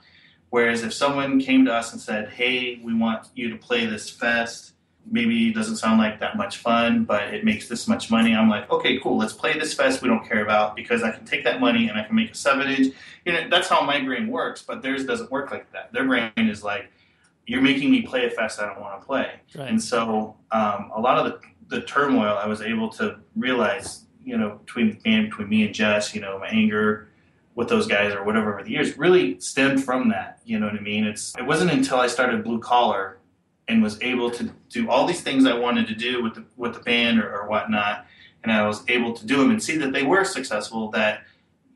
Whereas 0.50 0.82
if 0.82 0.92
someone 0.92 1.40
came 1.40 1.64
to 1.66 1.72
us 1.72 1.92
and 1.92 2.00
said, 2.00 2.30
"Hey, 2.30 2.80
we 2.82 2.94
want 2.94 3.28
you 3.34 3.50
to 3.50 3.56
play 3.56 3.86
this 3.86 4.10
fest," 4.10 4.72
maybe 5.10 5.48
it 5.48 5.54
doesn't 5.54 5.76
sound 5.76 5.98
like 5.98 6.20
that 6.20 6.36
much 6.36 6.58
fun, 6.58 7.04
but 7.04 7.34
it 7.34 7.44
makes 7.44 7.68
this 7.68 7.86
much 7.86 8.10
money. 8.10 8.34
I'm 8.34 8.48
like, 8.48 8.70
okay, 8.70 8.98
cool. 8.98 9.16
Let's 9.16 9.32
play 9.32 9.58
this 9.58 9.74
fest 9.74 10.02
we 10.02 10.08
don't 10.08 10.26
care 10.26 10.42
about 10.42 10.74
because 10.74 11.02
I 11.02 11.12
can 11.12 11.24
take 11.24 11.44
that 11.44 11.60
money 11.60 11.88
and 11.88 11.98
I 11.98 12.04
can 12.04 12.16
make 12.16 12.32
a 12.32 12.34
seven 12.34 12.68
inch. 12.68 12.94
You 13.24 13.32
know, 13.32 13.48
that's 13.48 13.68
how 13.68 13.82
my 13.82 14.00
brain 14.00 14.28
works. 14.28 14.62
But 14.62 14.82
theirs 14.82 15.06
doesn't 15.06 15.30
work 15.30 15.50
like 15.50 15.70
that. 15.72 15.92
Their 15.92 16.04
brain 16.04 16.32
is 16.36 16.64
like, 16.64 16.90
you're 17.46 17.62
making 17.62 17.90
me 17.90 18.02
play 18.02 18.26
a 18.26 18.30
fest 18.30 18.60
I 18.60 18.66
don't 18.66 18.80
want 18.80 19.00
to 19.00 19.06
play. 19.06 19.30
Right. 19.54 19.68
And 19.68 19.82
so 19.82 20.36
um, 20.50 20.90
a 20.94 21.00
lot 21.00 21.18
of 21.18 21.32
the, 21.32 21.76
the 21.76 21.82
turmoil 21.82 22.36
I 22.36 22.46
was 22.46 22.60
able 22.60 22.88
to 22.90 23.18
realize, 23.36 24.06
you 24.24 24.36
know, 24.36 24.60
between 24.64 24.90
the 24.90 24.96
band, 24.96 25.30
between 25.30 25.48
me 25.48 25.64
and 25.64 25.74
Jess, 25.74 26.14
you 26.14 26.20
know, 26.20 26.38
my 26.38 26.48
anger 26.48 27.08
with 27.54 27.68
those 27.68 27.86
guys 27.86 28.12
or 28.12 28.22
whatever 28.22 28.52
over 28.52 28.62
the 28.62 28.70
years 28.70 28.98
really 28.98 29.40
stemmed 29.40 29.82
from 29.82 30.08
that. 30.10 30.40
You 30.44 30.58
know 30.58 30.66
what 30.66 30.76
I 30.76 30.80
mean? 30.80 31.04
It's 31.04 31.34
it 31.36 31.46
wasn't 31.46 31.70
until 31.70 31.98
I 31.98 32.06
started 32.06 32.44
Blue 32.44 32.58
Collar 32.58 33.18
and 33.68 33.82
was 33.82 34.00
able 34.02 34.30
to 34.30 34.52
do 34.68 34.88
all 34.90 35.06
these 35.06 35.22
things 35.22 35.46
I 35.46 35.54
wanted 35.54 35.88
to 35.88 35.94
do 35.94 36.22
with 36.22 36.34
the 36.34 36.44
with 36.56 36.74
the 36.74 36.80
band 36.80 37.18
or, 37.18 37.34
or 37.34 37.48
whatnot, 37.48 38.06
and 38.42 38.52
I 38.52 38.66
was 38.66 38.82
able 38.88 39.12
to 39.14 39.26
do 39.26 39.38
them 39.38 39.50
and 39.50 39.62
see 39.62 39.76
that 39.78 39.92
they 39.92 40.02
were 40.02 40.24
successful. 40.24 40.90
That 40.90 41.22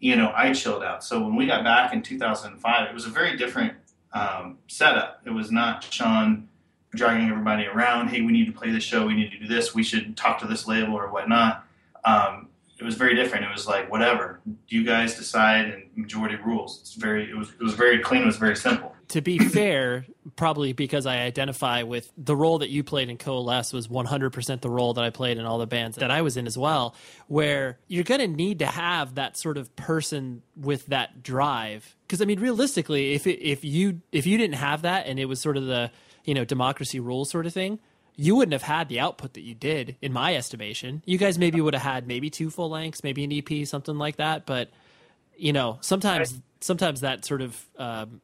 you 0.01 0.17
know 0.17 0.33
I 0.37 0.53
chilled 0.53 0.83
out. 0.83 1.03
So 1.03 1.21
when 1.21 1.35
we 1.35 1.47
got 1.47 1.65
back 1.65 1.93
in 1.93 2.03
2005, 2.03 2.89
it 2.89 2.95
was 2.95 3.07
a 3.07 3.11
very 3.11 3.37
different 3.37 3.73
um, 4.13 4.59
setup. 4.69 5.23
It 5.25 5.31
was 5.31 5.51
not 5.51 5.85
Sean 5.85 6.49
dragging 6.95 7.29
everybody 7.29 7.67
around. 7.67 8.09
Hey, 8.09 8.21
we 8.21 8.33
need 8.33 8.47
to 8.47 8.53
play 8.53 8.71
this 8.71 8.85
show. 8.85 9.07
We 9.07 9.15
need 9.15 9.31
to 9.31 9.39
do 9.39 9.47
this. 9.47 9.75
We 9.75 9.83
should 9.83 10.17
talk 10.17 10.39
to 10.41 10.47
this 10.47 10.67
label 10.67 10.95
or 10.95 11.09
whatnot. 11.09 11.65
Um, 12.05 12.49
it 12.79 12.85
was 12.85 12.95
very 12.95 13.15
different. 13.15 13.45
It 13.45 13.53
was 13.53 13.67
like 13.67 13.91
whatever 13.91 14.41
you 14.69 14.85
guys 14.85 15.15
decide, 15.15 15.67
and 15.67 15.85
majority 15.95 16.37
rules. 16.37 16.79
It's 16.81 16.95
very. 16.95 17.31
It 17.31 17.37
was. 17.37 17.51
It 17.51 17.63
was 17.63 17.75
very 17.75 17.99
clean. 17.99 18.23
It 18.23 18.27
was 18.27 18.39
very 18.39 18.57
simple. 18.57 18.95
To 19.11 19.21
be 19.21 19.39
fair, 19.51 20.07
probably 20.37 20.73
because 20.73 21.07
I 21.07 21.19
identify 21.19 21.83
with 21.83 22.11
the 22.17 22.35
role 22.35 22.59
that 22.59 22.71
you 22.71 22.83
played 22.83 23.09
in 23.09 23.17
Coalesce 23.17 23.73
was 23.73 23.89
100% 23.89 24.61
the 24.61 24.71
role 24.71 24.95
that 24.95 25.05
I 25.05 25.11
played 25.11 25.39
in 25.39 25.45
all 25.45 25.59
the 25.59 25.67
bands 25.67 25.97
that 25.99 26.11
I 26.11 26.23
was 26.23 26.37
in 26.37 26.47
as 26.47 26.59
well. 26.59 26.95
Where 27.29 27.79
you're 27.89 28.05
going 28.05 28.21
to 28.21 28.29
need 28.29 28.61
to 28.61 28.67
have 28.67 29.15
that 29.15 29.37
sort 29.37 29.57
of 29.57 29.75
person 29.77 30.43
with 30.57 30.87
that 30.87 31.23
drive. 31.23 31.97
Because 32.07 32.21
I 32.21 32.25
mean, 32.25 32.41
realistically, 32.41 33.15
if 33.15 33.27
it, 33.27 33.41
if 33.41 33.65
you 33.65 34.01
if 34.13 34.27
you 34.27 34.39
didn't 34.39 34.57
have 34.57 34.83
that, 34.83 35.07
and 35.07 35.19
it 35.19 35.27
was 35.27 35.41
sort 35.41 35.57
of 35.57 35.67
the 35.67 35.91
you 36.25 36.35
know 36.35 36.45
democracy 36.45 37.01
rules 37.01 37.31
sort 37.31 37.47
of 37.47 37.53
thing 37.53 37.79
you 38.21 38.37
wouldn't 38.37 38.53
have 38.53 38.63
had 38.63 38.91
the 38.91 39.01
output 39.01 39.33
that 39.33 39.41
you 39.41 39.55
did, 39.55 39.97
in 40.03 40.13
my 40.13 40.37
estimation. 40.37 41.03
You 41.07 41.17
guys 41.17 41.39
maybe 41.39 41.59
would 41.59 41.73
have 41.73 41.83
had 41.83 42.07
maybe 42.07 42.29
two 42.29 42.51
full 42.51 42.69
lengths, 42.69 43.03
maybe 43.03 43.25
an 43.25 43.33
EP, 43.33 43.67
something 43.67 43.97
like 43.97 44.17
that. 44.17 44.45
But 44.45 44.69
you 45.39 45.55
know, 45.55 45.79
sometimes 45.81 46.39
sometimes 46.61 47.01
that 47.01 47.25
sort 47.25 47.41
of 47.41 47.67
um, 47.79 48.21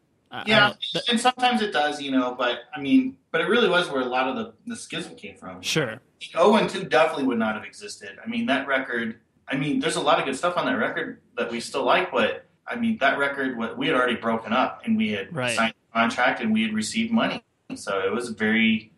yeah, 0.47 0.75
and 1.09 1.21
sometimes 1.21 1.63
it 1.63 1.73
does, 1.73 2.01
you 2.01 2.11
know. 2.11 2.35
But 2.37 2.61
I 2.75 2.81
mean, 2.81 3.17
but 3.31 3.41
it 3.41 3.49
really 3.49 3.69
was 3.69 3.91
where 3.91 4.03
a 4.03 4.07
lot 4.07 4.29
of 4.29 4.37
the 4.37 4.53
the 4.67 4.77
schism 4.77 5.15
came 5.15 5.37
from. 5.37 5.63
Sure. 5.63 6.01
Oh 6.35 6.57
and 6.57 6.69
two 6.69 6.85
definitely 6.85 7.25
would 7.25 7.39
not 7.39 7.55
have 7.55 7.65
existed. 7.65 8.19
I 8.23 8.29
mean, 8.29 8.47
that 8.47 8.67
record. 8.67 9.21
I 9.49 9.57
mean, 9.57 9.79
there's 9.81 9.97
a 9.97 10.01
lot 10.01 10.19
of 10.19 10.25
good 10.25 10.37
stuff 10.37 10.57
on 10.57 10.67
that 10.67 10.77
record 10.77 11.21
that 11.37 11.51
we 11.51 11.61
still 11.61 11.85
like, 11.85 12.11
but 12.11 12.47
I 12.67 12.75
mean, 12.75 12.99
that 12.99 13.17
record, 13.17 13.57
what 13.57 13.79
we 13.79 13.87
had 13.87 13.95
already 13.95 14.17
broken 14.17 14.53
up 14.53 14.83
and 14.85 14.97
we 14.97 15.13
had 15.13 15.35
right. 15.35 15.55
signed 15.55 15.75
a 15.93 15.99
contract 15.99 16.41
and 16.41 16.53
we 16.53 16.63
had 16.63 16.75
received 16.75 17.13
money, 17.13 17.45
so 17.77 18.01
it 18.01 18.13
was 18.13 18.31
very 18.31 18.93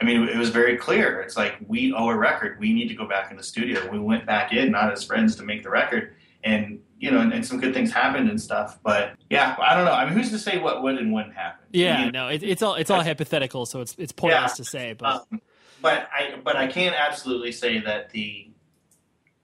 I 0.00 0.04
mean, 0.04 0.28
it 0.28 0.36
was 0.36 0.50
very 0.50 0.76
clear. 0.76 1.20
It's 1.20 1.36
like 1.36 1.56
we 1.66 1.92
owe 1.92 2.08
a 2.08 2.16
record. 2.16 2.60
We 2.60 2.72
need 2.72 2.88
to 2.88 2.94
go 2.94 3.06
back 3.06 3.30
in 3.30 3.36
the 3.36 3.42
studio. 3.42 3.90
We 3.90 3.98
went 3.98 4.26
back 4.26 4.52
in, 4.52 4.70
not 4.70 4.92
as 4.92 5.02
friends, 5.02 5.34
to 5.36 5.42
make 5.42 5.64
the 5.64 5.70
record, 5.70 6.14
and 6.48 6.80
you 6.98 7.12
know, 7.12 7.20
and, 7.20 7.32
and, 7.32 7.46
some 7.46 7.60
good 7.60 7.72
things 7.72 7.92
happened 7.92 8.28
and 8.28 8.40
stuff. 8.40 8.80
But 8.82 9.14
yeah, 9.30 9.56
I 9.60 9.76
don't 9.76 9.84
know. 9.84 9.92
I 9.92 10.04
mean, 10.04 10.14
who's 10.14 10.30
to 10.30 10.38
say 10.38 10.58
what 10.58 10.82
would 10.82 10.96
and 10.96 11.12
wouldn't 11.12 11.34
happen? 11.34 11.64
Yeah, 11.72 12.06
you 12.06 12.10
know? 12.10 12.26
no, 12.26 12.28
it, 12.28 12.42
it's 12.42 12.62
all 12.62 12.74
it's 12.74 12.90
all 12.90 13.02
hypothetical, 13.02 13.66
so 13.66 13.80
it's 13.80 13.94
it's 13.98 14.12
pointless 14.12 14.52
yeah, 14.52 14.56
to 14.56 14.64
say. 14.64 14.92
But 14.94 15.26
um, 15.30 15.40
but 15.80 16.08
I 16.12 16.34
but 16.42 16.56
I 16.56 16.66
can 16.66 16.94
absolutely 16.94 17.52
say 17.52 17.78
that 17.80 18.10
the 18.10 18.50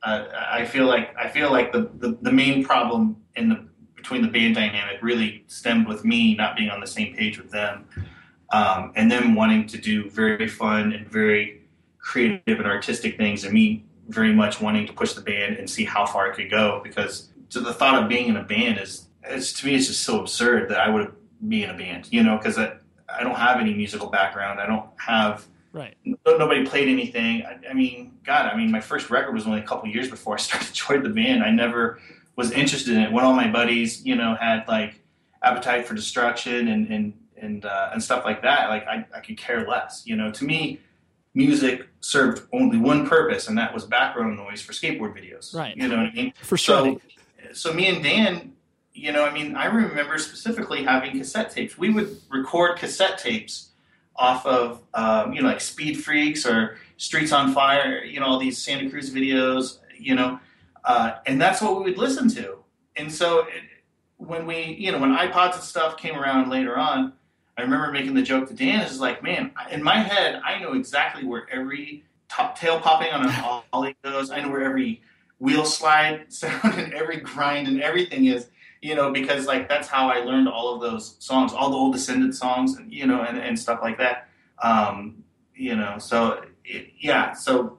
uh, 0.02 0.26
I 0.34 0.64
feel 0.64 0.86
like 0.86 1.14
I 1.16 1.28
feel 1.28 1.50
like 1.50 1.72
the, 1.72 1.90
the, 1.98 2.18
the 2.22 2.32
main 2.32 2.64
problem 2.64 3.16
in 3.36 3.48
the 3.48 3.68
between 3.94 4.22
the 4.22 4.28
band 4.28 4.54
dynamic 4.56 4.98
really 5.00 5.44
stemmed 5.46 5.86
with 5.86 6.04
me 6.04 6.34
not 6.34 6.56
being 6.56 6.70
on 6.70 6.80
the 6.80 6.86
same 6.86 7.14
page 7.14 7.38
with 7.38 7.50
them, 7.50 7.86
um, 8.52 8.92
and 8.96 9.10
them 9.10 9.34
wanting 9.34 9.66
to 9.68 9.78
do 9.78 10.10
very 10.10 10.48
fun 10.48 10.92
and 10.92 11.08
very 11.08 11.62
creative 11.98 12.58
and 12.58 12.66
artistic 12.66 13.16
things, 13.16 13.44
and 13.44 13.54
me 13.54 13.84
very 14.08 14.32
much 14.32 14.60
wanting 14.60 14.86
to 14.86 14.92
push 14.92 15.14
the 15.14 15.20
band 15.20 15.56
and 15.56 15.68
see 15.68 15.84
how 15.84 16.04
far 16.06 16.28
it 16.28 16.36
could 16.36 16.50
go 16.50 16.80
because 16.82 17.28
to 17.50 17.60
the 17.60 17.72
thought 17.72 18.02
of 18.02 18.08
being 18.08 18.28
in 18.28 18.36
a 18.36 18.42
band 18.42 18.78
is 18.78 19.08
it's 19.22 19.52
to 19.54 19.66
me 19.66 19.74
it's 19.74 19.86
just 19.86 20.02
so 20.02 20.20
absurd 20.20 20.68
that 20.68 20.78
I 20.78 20.90
would 20.90 21.12
be 21.48 21.62
in 21.62 21.70
a 21.70 21.76
band, 21.76 22.08
you 22.10 22.22
know, 22.22 22.36
because 22.36 22.58
I, 22.58 22.74
I 23.08 23.22
don't 23.22 23.36
have 23.36 23.60
any 23.60 23.74
musical 23.74 24.08
background. 24.08 24.60
I 24.60 24.66
don't 24.66 24.86
have 24.96 25.46
right. 25.72 25.96
nobody 26.26 26.66
played 26.66 26.88
anything. 26.88 27.42
I, 27.44 27.58
I, 27.70 27.74
mean, 27.74 28.12
God, 28.24 28.46
I 28.46 28.56
mean, 28.56 28.70
my 28.70 28.80
first 28.80 29.10
record 29.10 29.34
was 29.34 29.46
only 29.46 29.60
a 29.60 29.64
couple 29.64 29.88
years 29.88 30.08
before 30.08 30.34
I 30.34 30.38
started 30.38 30.72
joined 30.72 31.04
the 31.04 31.10
band. 31.10 31.42
I 31.42 31.50
never 31.50 32.00
was 32.36 32.50
interested 32.50 32.94
in 32.94 33.02
it. 33.02 33.12
When 33.12 33.24
all 33.24 33.34
my 33.34 33.50
buddies, 33.50 34.04
you 34.04 34.16
know, 34.16 34.34
had 34.34 34.66
like 34.68 35.00
Appetite 35.42 35.86
for 35.86 35.94
Destruction 35.94 36.68
and 36.68 36.90
and 36.90 37.12
and 37.36 37.64
uh, 37.64 37.90
and 37.92 38.02
stuff 38.02 38.24
like 38.24 38.42
that, 38.42 38.70
like 38.70 38.86
I, 38.86 39.06
I 39.14 39.20
could 39.20 39.36
care 39.36 39.66
less. 39.66 40.02
You 40.06 40.16
know, 40.16 40.30
to 40.32 40.44
me, 40.44 40.80
music 41.34 41.88
served 42.00 42.42
only 42.52 42.78
one 42.78 43.08
purpose, 43.08 43.48
and 43.48 43.58
that 43.58 43.74
was 43.74 43.84
background 43.84 44.36
noise 44.36 44.62
for 44.62 44.72
skateboard 44.72 45.16
videos. 45.16 45.54
Right. 45.54 45.76
You 45.76 45.88
know 45.88 45.96
what 45.96 46.06
I 46.06 46.12
mean? 46.12 46.32
For 46.42 46.56
sure. 46.56 46.76
So, 46.76 47.00
so 47.52 47.72
me 47.72 47.88
and 47.88 48.02
Dan, 48.02 48.52
you 48.92 49.12
know, 49.12 49.24
I 49.24 49.32
mean, 49.32 49.56
I 49.56 49.66
remember 49.66 50.18
specifically 50.18 50.84
having 50.84 51.18
cassette 51.18 51.50
tapes. 51.50 51.76
We 51.76 51.90
would 51.90 52.16
record 52.30 52.78
cassette 52.78 53.18
tapes 53.18 53.70
off 54.16 54.46
of, 54.46 54.82
um, 54.94 55.32
you 55.32 55.42
know, 55.42 55.48
like 55.48 55.60
Speed 55.60 56.04
Freaks 56.04 56.46
or 56.46 56.78
Streets 56.96 57.32
on 57.32 57.52
Fire, 57.52 58.04
you 58.04 58.20
know, 58.20 58.26
all 58.26 58.38
these 58.38 58.62
Santa 58.62 58.88
Cruz 58.88 59.12
videos, 59.12 59.78
you 59.98 60.14
know, 60.14 60.38
uh, 60.84 61.14
and 61.26 61.40
that's 61.40 61.60
what 61.60 61.76
we 61.76 61.90
would 61.90 61.98
listen 61.98 62.28
to. 62.30 62.58
And 62.94 63.10
so 63.10 63.40
it, 63.40 63.64
when 64.18 64.46
we, 64.46 64.76
you 64.78 64.92
know, 64.92 64.98
when 64.98 65.10
iPods 65.10 65.54
and 65.54 65.62
stuff 65.62 65.96
came 65.96 66.16
around 66.16 66.50
later 66.50 66.78
on, 66.78 67.14
I 67.56 67.62
remember 67.62 67.92
making 67.92 68.14
the 68.14 68.22
joke 68.22 68.48
to 68.48 68.54
Dan 68.54 68.80
is 68.80 69.00
like, 69.00 69.22
man, 69.22 69.52
in 69.70 69.82
my 69.82 69.98
head, 69.98 70.40
I 70.44 70.58
know 70.58 70.72
exactly 70.72 71.24
where 71.24 71.46
every 71.50 72.04
top 72.28 72.58
tail 72.58 72.80
popping 72.80 73.12
on 73.12 73.28
an 73.28 73.62
ollie 73.72 73.96
goes. 74.02 74.30
I 74.30 74.40
know 74.40 74.50
where 74.50 74.64
every 74.64 75.02
wheel 75.38 75.64
slide 75.64 76.32
sound 76.32 76.74
and 76.74 76.92
every 76.92 77.18
grind 77.18 77.68
and 77.68 77.80
everything 77.80 78.26
is, 78.26 78.48
you 78.82 78.94
know, 78.94 79.12
because 79.12 79.46
like 79.46 79.68
that's 79.68 79.88
how 79.88 80.08
I 80.08 80.20
learned 80.20 80.48
all 80.48 80.74
of 80.74 80.80
those 80.80 81.16
songs, 81.20 81.52
all 81.52 81.70
the 81.70 81.76
old 81.76 81.94
Descendent 81.94 82.34
songs, 82.34 82.76
and 82.76 82.92
you 82.92 83.06
know, 83.06 83.22
and, 83.22 83.38
and 83.38 83.58
stuff 83.58 83.80
like 83.82 83.98
that. 83.98 84.28
Um, 84.62 85.22
you 85.54 85.76
know, 85.76 85.98
so 85.98 86.44
it, 86.64 86.88
yeah, 86.98 87.32
so 87.32 87.78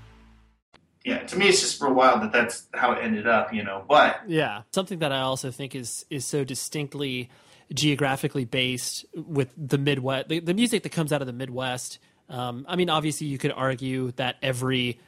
yeah, 1.03 1.19
to 1.19 1.37
me, 1.37 1.49
it's 1.49 1.61
just 1.61 1.81
real 1.81 1.93
wild 1.93 2.21
that 2.21 2.31
that's 2.31 2.67
how 2.73 2.91
it 2.91 2.99
ended 3.01 3.27
up, 3.27 3.53
you 3.53 3.63
know. 3.63 3.83
But 3.87 4.21
yeah, 4.27 4.63
something 4.71 4.99
that 4.99 5.11
I 5.11 5.21
also 5.21 5.49
think 5.51 5.75
is 5.75 6.05
is 6.09 6.25
so 6.25 6.43
distinctly 6.43 7.29
geographically 7.73 8.45
based 8.45 9.05
with 9.15 9.49
the 9.57 9.77
Midwest, 9.77 10.27
the, 10.27 10.39
the 10.39 10.53
music 10.53 10.83
that 10.83 10.91
comes 10.91 11.11
out 11.11 11.21
of 11.21 11.27
the 11.27 11.33
Midwest. 11.33 11.99
Um, 12.29 12.65
I 12.67 12.75
mean, 12.75 12.89
obviously, 12.89 13.27
you 13.27 13.37
could 13.37 13.51
argue 13.51 14.11
that 14.13 14.35
every 14.41 14.99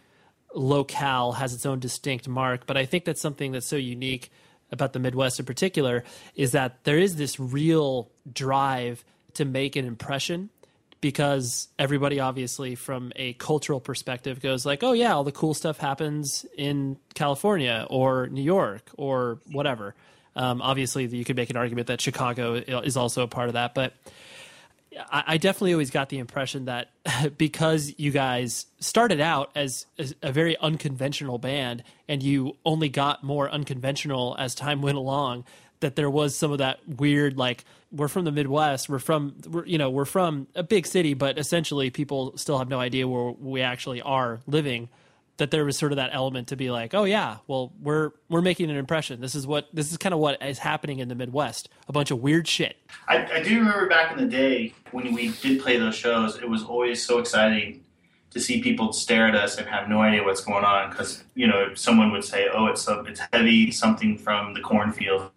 locale 0.56 1.34
has 1.34 1.54
its 1.54 1.66
own 1.66 1.80
distinct 1.80 2.28
mark, 2.28 2.66
but 2.66 2.76
I 2.76 2.86
think 2.86 3.06
that's 3.06 3.22
something 3.22 3.52
that's 3.52 3.68
so 3.68 3.76
unique 3.76 4.32
about 4.72 4.94
the 4.94 5.00
Midwest 5.00 5.39
in 5.39 5.46
particular 5.46 6.04
is 6.36 6.52
that 6.54 6.84
there 6.84 6.98
is 6.98 7.16
this 7.16 7.39
real 7.39 8.10
drive 8.32 9.06
to 9.36 9.46
make 9.46 9.76
an 9.76 9.86
impression 9.86 10.50
because 11.04 11.68
everybody 11.78 12.22
obviously 12.22 12.76
from 12.76 13.12
a 13.18 13.34
cultural 13.34 13.82
perspective 13.82 14.39
goes 14.39 14.66
like 14.66 14.84
oh 14.84 14.93
yeah 14.93 15.14
all 15.14 15.26
the 15.26 15.34
cool 15.34 15.54
stuff 15.54 15.78
happens 15.78 16.45
in 16.58 16.95
california 17.14 17.86
or 17.89 18.28
new 18.28 18.41
york 18.41 18.89
or 18.97 19.38
whatever. 19.51 19.93
Um, 20.34 20.62
obviously 20.62 21.06
you 21.06 21.26
could 21.26 21.36
make 21.36 21.49
an 21.49 21.58
argument 21.58 21.88
that 21.88 21.99
chicago 21.99 22.54
is 22.54 22.95
also 22.95 23.22
a 23.22 23.28
part 23.28 23.49
of 23.49 23.54
that 23.54 23.76
but 23.76 23.93
I, 25.12 25.24
I 25.28 25.38
definitely 25.38 25.74
always 25.74 25.91
got 25.91 26.08
the 26.08 26.20
impression 26.20 26.66
that 26.66 26.89
because 27.38 27.93
you 27.97 28.12
guys 28.12 28.66
started 28.80 29.20
out 29.20 29.51
as, 29.56 29.86
as 29.99 30.16
a 30.24 30.32
very 30.32 30.58
unconventional 30.58 31.38
band 31.38 31.84
and 32.08 32.24
you 32.24 32.56
only 32.66 32.88
got 32.88 33.26
more 33.26 33.49
unconventional 33.49 34.38
as 34.39 34.56
time 34.56 34.82
went 34.82 34.97
along 34.97 35.43
that 35.82 35.97
there 35.97 36.10
was 36.10 36.34
some 36.34 36.54
of 36.54 36.60
that 36.60 36.80
weird 36.88 37.38
like 37.38 37.66
we're 37.94 38.08
from 38.08 38.26
the 38.26 38.32
Midwest, 38.32 38.89
we're 38.89 39.00
from 39.00 39.36
we're, 39.48 39.66
you 39.66 39.78
know 39.78 39.89
we're 39.89 40.06
from 40.06 40.48
a 40.56 40.64
big 40.64 40.88
city, 40.88 41.14
but 41.14 41.38
essentially 41.38 41.89
people 41.89 42.38
still 42.38 42.58
have 42.58 42.68
no 42.68 42.80
idea 42.80 43.08
where 43.08 43.32
we 43.32 43.62
actually 43.62 44.02
are 44.02 44.41
living. 44.48 44.89
That 45.38 45.50
there 45.50 45.66
was 45.66 45.76
sort 45.78 45.91
of 45.91 45.96
that 45.96 46.12
element 46.14 46.50
to 46.50 46.56
be 46.56 46.70
like, 46.70 46.94
oh 46.94 47.06
yeah, 47.06 47.38
well 47.48 47.74
we're 47.82 48.12
we're 48.30 48.41
making 48.41 48.70
an 48.70 48.78
impression. 48.78 49.20
This 49.20 49.34
is 49.34 49.48
what 49.48 49.68
this 49.74 49.91
is 49.91 49.98
kind 49.98 50.14
of 50.14 50.20
what 50.20 50.41
is 50.44 50.60
happening 50.60 51.00
in 51.00 51.08
the 51.08 51.16
Midwest. 51.16 51.70
A 51.88 51.91
bunch 51.91 52.12
of 52.12 52.20
weird 52.20 52.48
shit. 52.48 52.78
I, 53.08 53.26
I 53.26 53.44
do 53.44 53.58
remember 53.58 53.88
back 53.88 54.12
in 54.12 54.20
the 54.20 54.30
day 54.30 54.74
when 54.91 55.12
we 55.14 55.30
did 55.30 55.60
play 55.62 55.78
those 55.78 55.96
shows, 55.96 56.38
it 56.38 56.48
was 56.48 56.64
always 56.64 57.04
so 57.04 57.18
exciting 57.18 57.83
to 58.34 58.40
see 58.40 58.62
people 58.62 58.92
stare 58.92 59.28
at 59.28 59.36
us 59.36 59.58
and 59.58 59.68
have 59.68 59.88
no 59.88 60.02
idea 60.02 60.24
what's 60.24 60.44
going 60.44 60.66
on 60.66 60.90
because 60.90 61.24
you 61.36 61.48
know 61.48 61.74
someone 61.76 62.12
would 62.12 62.24
say 62.24 62.48
oh 62.52 62.66
it's 62.66 62.88
it's 62.88 63.22
heavy 63.32 63.72
something 63.72 64.18
from 64.18 64.54
the 64.54 64.62
cornfield. 64.62 65.32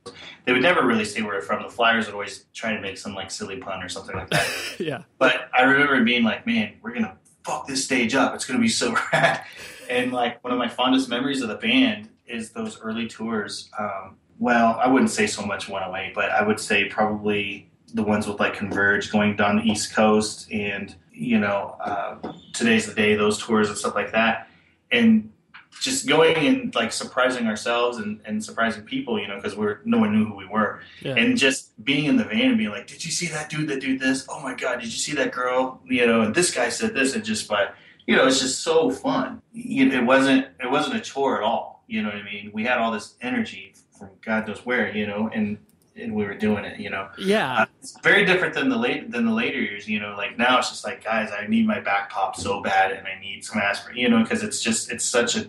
They 0.44 0.52
would 0.52 0.62
never 0.62 0.86
really 0.86 1.04
say 1.04 1.22
where 1.22 1.36
it's 1.36 1.46
from. 1.46 1.62
The 1.62 1.68
flyers 1.68 2.06
would 2.06 2.14
always 2.14 2.46
try 2.54 2.74
to 2.74 2.80
make 2.80 2.96
some 2.98 3.14
like 3.14 3.30
silly 3.30 3.58
pun 3.58 3.82
or 3.82 3.88
something 3.88 4.16
like 4.16 4.30
that. 4.30 4.46
Yeah. 4.78 5.02
But 5.18 5.48
i 5.54 5.62
remember 5.62 6.02
being 6.04 6.22
like 6.22 6.46
man 6.46 6.74
we're 6.82 6.94
gonna 6.94 7.16
fuck 7.44 7.66
this 7.66 7.84
stage 7.84 8.14
up. 8.14 8.34
It's 8.34 8.44
gonna 8.44 8.60
be 8.60 8.68
so 8.68 8.96
rad. 9.12 9.44
And 9.88 10.12
like 10.12 10.42
one 10.42 10.52
of 10.52 10.58
my 10.58 10.68
fondest 10.68 11.08
memories 11.08 11.42
of 11.42 11.48
the 11.48 11.56
band 11.56 12.08
is 12.26 12.50
those 12.50 12.80
early 12.80 13.06
tours 13.06 13.70
um, 13.78 14.16
well 14.38 14.78
i 14.82 14.88
wouldn't 14.88 15.10
say 15.10 15.26
so 15.26 15.42
much 15.42 15.68
one 15.68 15.82
away 15.82 16.12
but 16.14 16.30
i 16.30 16.42
would 16.42 16.58
say 16.58 16.86
probably 16.86 17.70
the 17.96 18.02
ones 18.02 18.26
with 18.26 18.38
like 18.38 18.54
converge 18.54 19.10
going 19.10 19.34
down 19.36 19.56
the 19.56 19.64
east 19.64 19.94
coast 19.94 20.50
and 20.52 20.94
you 21.16 21.38
know, 21.38 21.76
uh, 21.80 22.16
today's 22.52 22.86
the 22.86 22.94
day, 22.94 23.14
those 23.14 23.38
tours 23.38 23.68
and 23.68 23.78
stuff 23.78 23.94
like 23.94 24.12
that. 24.12 24.48
And 24.92 25.32
just 25.80 26.06
going 26.06 26.36
and 26.36 26.74
like 26.74 26.92
surprising 26.92 27.46
ourselves 27.46 27.96
and, 27.98 28.20
and 28.26 28.44
surprising 28.44 28.82
people, 28.82 29.18
you 29.18 29.26
know, 29.26 29.36
because 29.36 29.56
we're 29.56 29.80
no 29.84 29.98
one 29.98 30.12
knew 30.12 30.26
who 30.26 30.36
we 30.36 30.46
were, 30.46 30.80
yeah. 31.00 31.14
and 31.14 31.36
just 31.36 31.82
being 31.84 32.04
in 32.04 32.16
the 32.16 32.24
van 32.24 32.48
and 32.48 32.58
being 32.58 32.70
like, 32.70 32.86
"Did 32.86 33.04
you 33.04 33.10
see 33.10 33.26
that 33.28 33.50
dude 33.50 33.68
that 33.68 33.80
did 33.80 33.98
this? 33.98 34.26
Oh 34.28 34.40
my 34.40 34.54
god, 34.54 34.80
did 34.80 34.86
you 34.86 34.98
see 34.98 35.12
that 35.14 35.32
girl? 35.32 35.80
You 35.86 36.06
know, 36.06 36.22
and 36.22 36.34
this 36.34 36.54
guy 36.54 36.70
said 36.70 36.94
this, 36.94 37.14
and 37.14 37.22
just 37.24 37.46
by, 37.46 37.68
you 38.06 38.16
know, 38.16 38.26
it's 38.26 38.40
just 38.40 38.62
so 38.62 38.90
fun. 38.90 39.42
It 39.54 40.04
wasn't 40.04 40.46
it 40.60 40.70
wasn't 40.70 40.96
a 40.96 41.00
chore 41.00 41.36
at 41.36 41.42
all. 41.42 41.84
You 41.88 42.02
know 42.02 42.08
what 42.08 42.18
I 42.18 42.24
mean? 42.24 42.50
We 42.54 42.64
had 42.64 42.78
all 42.78 42.90
this 42.90 43.14
energy 43.20 43.74
from 43.98 44.10
God 44.24 44.48
knows 44.48 44.64
where, 44.64 44.94
you 44.94 45.06
know, 45.06 45.30
and 45.32 45.58
and 45.98 46.14
we 46.14 46.24
were 46.24 46.34
doing 46.34 46.64
it. 46.64 46.78
You 46.78 46.90
know. 46.90 47.08
Yeah. 47.18 47.62
Uh, 47.62 47.66
it's 47.80 47.98
very 48.00 48.24
different 48.24 48.54
than 48.54 48.68
the 48.68 48.76
late 48.76 49.10
than 49.10 49.26
the 49.26 49.32
later 49.32 49.60
years. 49.60 49.88
You 49.88 50.00
know, 50.00 50.14
like 50.16 50.38
now 50.38 50.58
it's 50.58 50.70
just 50.70 50.84
like, 50.84 51.04
guys, 51.04 51.30
I 51.30 51.46
need 51.46 51.66
my 51.66 51.80
back 51.80 52.10
pop 52.10 52.36
so 52.36 52.62
bad, 52.62 52.92
and 52.92 53.06
I 53.06 53.18
need 53.20 53.44
some 53.44 53.60
aspirin. 53.60 53.96
You 53.96 54.08
know, 54.08 54.22
because 54.22 54.42
it's 54.42 54.62
just 54.62 54.90
it's 54.90 55.04
such 55.04 55.36
a 55.36 55.48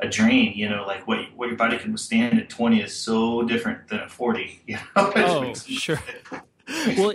a 0.00 0.08
drain. 0.08 0.52
You 0.54 0.68
know, 0.68 0.84
like 0.86 1.06
what 1.06 1.18
what 1.34 1.48
your 1.48 1.56
body 1.56 1.78
can 1.78 1.92
withstand 1.92 2.38
at 2.38 2.48
20 2.48 2.82
is 2.82 2.94
so 2.94 3.42
different 3.42 3.88
than 3.88 4.00
at 4.00 4.10
40. 4.10 4.62
You 4.66 4.76
know. 4.76 5.12
Oh, 5.16 5.54
sure. 5.66 6.00
well, 6.96 7.12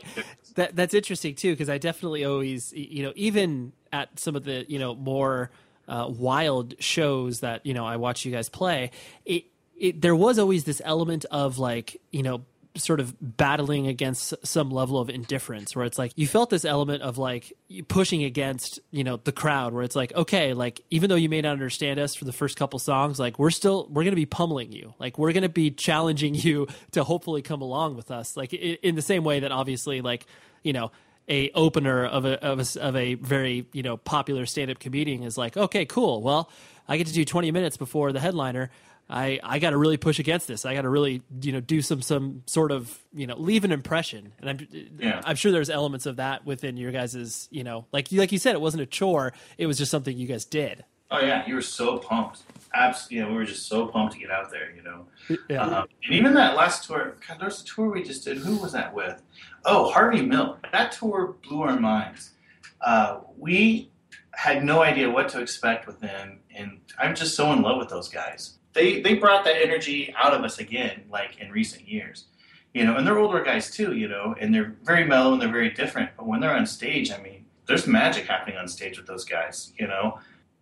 that 0.56 0.76
that's 0.76 0.94
interesting 0.94 1.36
too 1.36 1.52
because 1.54 1.70
I 1.70 1.78
definitely 1.78 2.26
always 2.26 2.74
you 2.74 3.04
know 3.04 3.14
even 3.16 3.74
at 3.92 4.20
some 4.20 4.36
of 4.36 4.44
the 4.44 4.66
you 4.68 4.80
know 4.80 4.96
more 4.96 5.52
uh, 5.88 6.08
wild 6.10 6.76
shows 6.80 7.42
that 7.42 7.66
you 7.66 7.74
know 7.74 7.86
I 7.86 7.98
watch 7.98 8.26
you 8.26 8.32
guys 8.32 8.50
play 8.50 8.92
it, 9.26 9.46
it 9.78 10.02
there 10.02 10.16
was 10.16 10.40
always 10.40 10.64
this 10.64 10.82
element 10.86 11.26
of 11.32 11.58
like 11.58 12.00
you 12.12 12.24
know 12.24 12.46
sort 12.76 13.00
of 13.00 13.16
battling 13.20 13.88
against 13.88 14.34
some 14.44 14.70
level 14.70 15.00
of 15.00 15.10
indifference 15.10 15.76
where 15.76 15.86
it's 15.86 15.98
like 15.98 16.14
you 16.16 16.26
felt 16.26 16.50
this 16.50 16.64
element 16.64 17.02
of 17.02 17.18
like 17.18 17.52
pushing 17.88 18.24
against 18.24 18.80
you 18.92 19.04
know 19.04 19.18
the 19.18 19.32
crowd 19.32 19.74
where 19.74 19.84
it's 19.84 19.96
like 19.96 20.14
okay 20.16 20.54
like 20.54 20.82
even 20.90 21.10
though 21.10 21.16
you 21.16 21.28
may 21.28 21.42
not 21.42 21.52
understand 21.52 22.00
us 22.00 22.16
for 22.16 22.26
the 22.26 22.32
first 22.32 22.58
couple 22.58 22.80
songs 22.80 23.20
like 23.20 23.38
we're 23.38 23.52
still 23.52 23.88
we're 23.90 24.04
going 24.04 24.12
to 24.12 24.16
be 24.16 24.26
pummeling 24.26 24.72
you. 24.72 24.94
Like 25.00 25.18
we're 25.18 25.34
going 25.34 25.44
to 25.44 25.50
be 25.50 25.72
challenging 25.72 26.36
you 26.36 26.68
to 26.92 27.04
hopefully 27.04 27.42
come 27.42 27.62
along 27.62 27.96
with 27.96 28.12
us. 28.12 28.36
Like 28.36 28.54
in 28.54 28.96
the 28.96 29.02
same 29.02 29.24
way 29.24 29.42
that 29.42 29.52
obviously 29.52 30.02
like 30.02 30.26
you 30.64 30.74
know 30.74 30.92
a 31.30 31.52
opener 31.52 32.06
of 32.06 32.26
a 32.26 32.44
of 32.44 32.60
a, 32.60 32.82
of 32.82 32.96
a 32.96 33.14
very 33.16 33.68
you 33.74 33.84
know 33.84 33.98
popular 33.98 34.46
stand 34.46 34.72
up 34.72 34.80
comedian 34.80 35.24
is 35.24 35.38
like 35.38 35.58
okay 35.58 35.86
cool. 35.86 36.22
Well 36.22 36.50
I 36.88 36.98
get 36.98 37.08
to 37.08 37.14
do 37.14 37.24
20 37.24 37.52
minutes 37.52 37.78
before 37.78 38.12
the 38.12 38.20
headliner 38.20 38.70
I, 39.12 39.42
I 39.44 39.60
got 39.60 39.72
to 39.72 39.78
really 39.78 39.98
push 39.98 40.20
against 40.20 40.48
this. 40.48 40.66
I 40.66 40.74
got 40.74 40.84
to 40.84 40.90
really, 40.90 41.22
you 41.42 41.52
know, 41.52 41.60
do 41.60 41.82
some 41.82 42.02
some 42.02 42.44
sort 42.46 42.72
of, 42.72 42.98
you 43.14 43.28
know, 43.28 43.36
leave 43.36 43.66
an 43.66 43.74
impression. 43.74 44.32
And 44.40 44.50
I'm 44.50 44.68
yeah. 44.98 45.22
I'm 45.26 45.36
sure 45.36 45.52
there's 45.52 45.70
elements 45.70 46.06
of 46.06 46.16
that 46.16 46.46
within 46.46 46.78
your 46.78 46.94
guys's, 46.94 47.50
you 47.52 47.66
know, 47.66 47.86
like 47.92 48.08
like 48.14 48.32
you 48.32 48.40
said, 48.40 48.56
it 48.56 48.62
wasn't 48.62 48.84
a 48.84 48.86
chore. 48.86 49.34
It 49.58 49.66
was 49.66 49.78
just 49.78 49.92
something 49.92 50.18
you 50.18 50.28
guys 50.28 50.46
did. 50.46 50.86
Oh 51.12 51.20
yeah, 51.20 51.46
you 51.46 51.56
were 51.56 51.62
so 51.62 51.98
pumped. 51.98 52.44
Absolutely, 52.74 53.18
yeah, 53.18 53.28
we 53.28 53.36
were 53.36 53.44
just 53.44 53.68
so 53.68 53.86
pumped 53.86 54.14
to 54.14 54.20
get 54.20 54.32
out 54.32 54.50
there. 54.50 54.74
You 54.74 54.82
know, 54.82 55.08
yeah. 55.50 55.62
um, 55.62 55.88
and 56.06 56.16
even 56.16 56.34
that 56.36 56.56
last 56.56 56.88
tour. 56.88 57.18
God, 57.28 57.38
there's 57.42 57.62
a 57.62 57.66
tour 57.66 57.90
we 57.90 58.04
just 58.04 58.24
did. 58.24 58.38
Who 58.38 58.56
was 58.56 58.72
that 58.72 58.94
with? 58.94 59.22
Oh, 59.66 59.92
Harvey 59.92 60.22
Milk. 60.22 60.66
That 60.72 60.94
tour 60.94 61.36
blew 61.44 61.64
our 61.64 61.78
minds. 61.78 62.32
Uh, 62.80 63.20
we 63.38 63.92
had 64.32 64.64
no 64.64 64.82
idea 64.82 65.10
what 65.10 65.28
to 65.30 65.42
expect 65.42 65.86
with 65.86 66.00
them, 66.00 66.40
and 66.56 66.80
I'm 66.98 67.14
just 67.14 67.36
so 67.36 67.52
in 67.52 67.62
love 67.62 67.78
with 67.78 67.90
those 67.90 68.08
guys 68.08 68.58
they 68.74 69.02
they 69.02 69.16
brought 69.16 69.44
that 69.46 69.56
energy 69.62 70.14
out 70.18 70.34
of 70.34 70.44
us 70.44 70.60
again, 70.60 71.04
like 71.10 71.40
in 71.40 71.52
recent 71.52 71.88
years. 71.88 72.26
You 72.74 72.86
know, 72.86 72.96
and 72.96 73.06
they're 73.06 73.20
older 73.20 73.44
guys 73.44 73.70
too, 73.70 73.96
you 73.96 74.08
know, 74.08 74.34
and 74.40 74.56
they're 74.56 74.76
very 74.84 75.04
mellow 75.04 75.34
and 75.34 75.42
they're 75.42 75.52
very 75.52 75.72
different. 75.72 76.10
But 76.16 76.26
when 76.26 76.40
they're 76.40 76.56
on 76.56 76.66
stage, 76.66 77.12
I 77.12 77.22
mean, 77.22 77.46
there's 77.66 77.86
magic 77.86 78.28
happening 78.28 78.58
on 78.58 78.70
stage 78.70 78.98
with 78.98 79.08
those 79.08 79.26
guys, 79.26 79.74
you 79.78 79.88
know. 79.88 80.20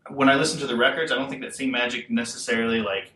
When 0.09 0.27
I 0.27 0.33
listen 0.33 0.59
to 0.61 0.67
the 0.67 0.75
records, 0.75 1.11
I 1.11 1.15
don't 1.15 1.29
think 1.29 1.43
that 1.43 1.55
same 1.55 1.69
magic 1.69 2.09
necessarily 2.09 2.81
like 2.81 3.13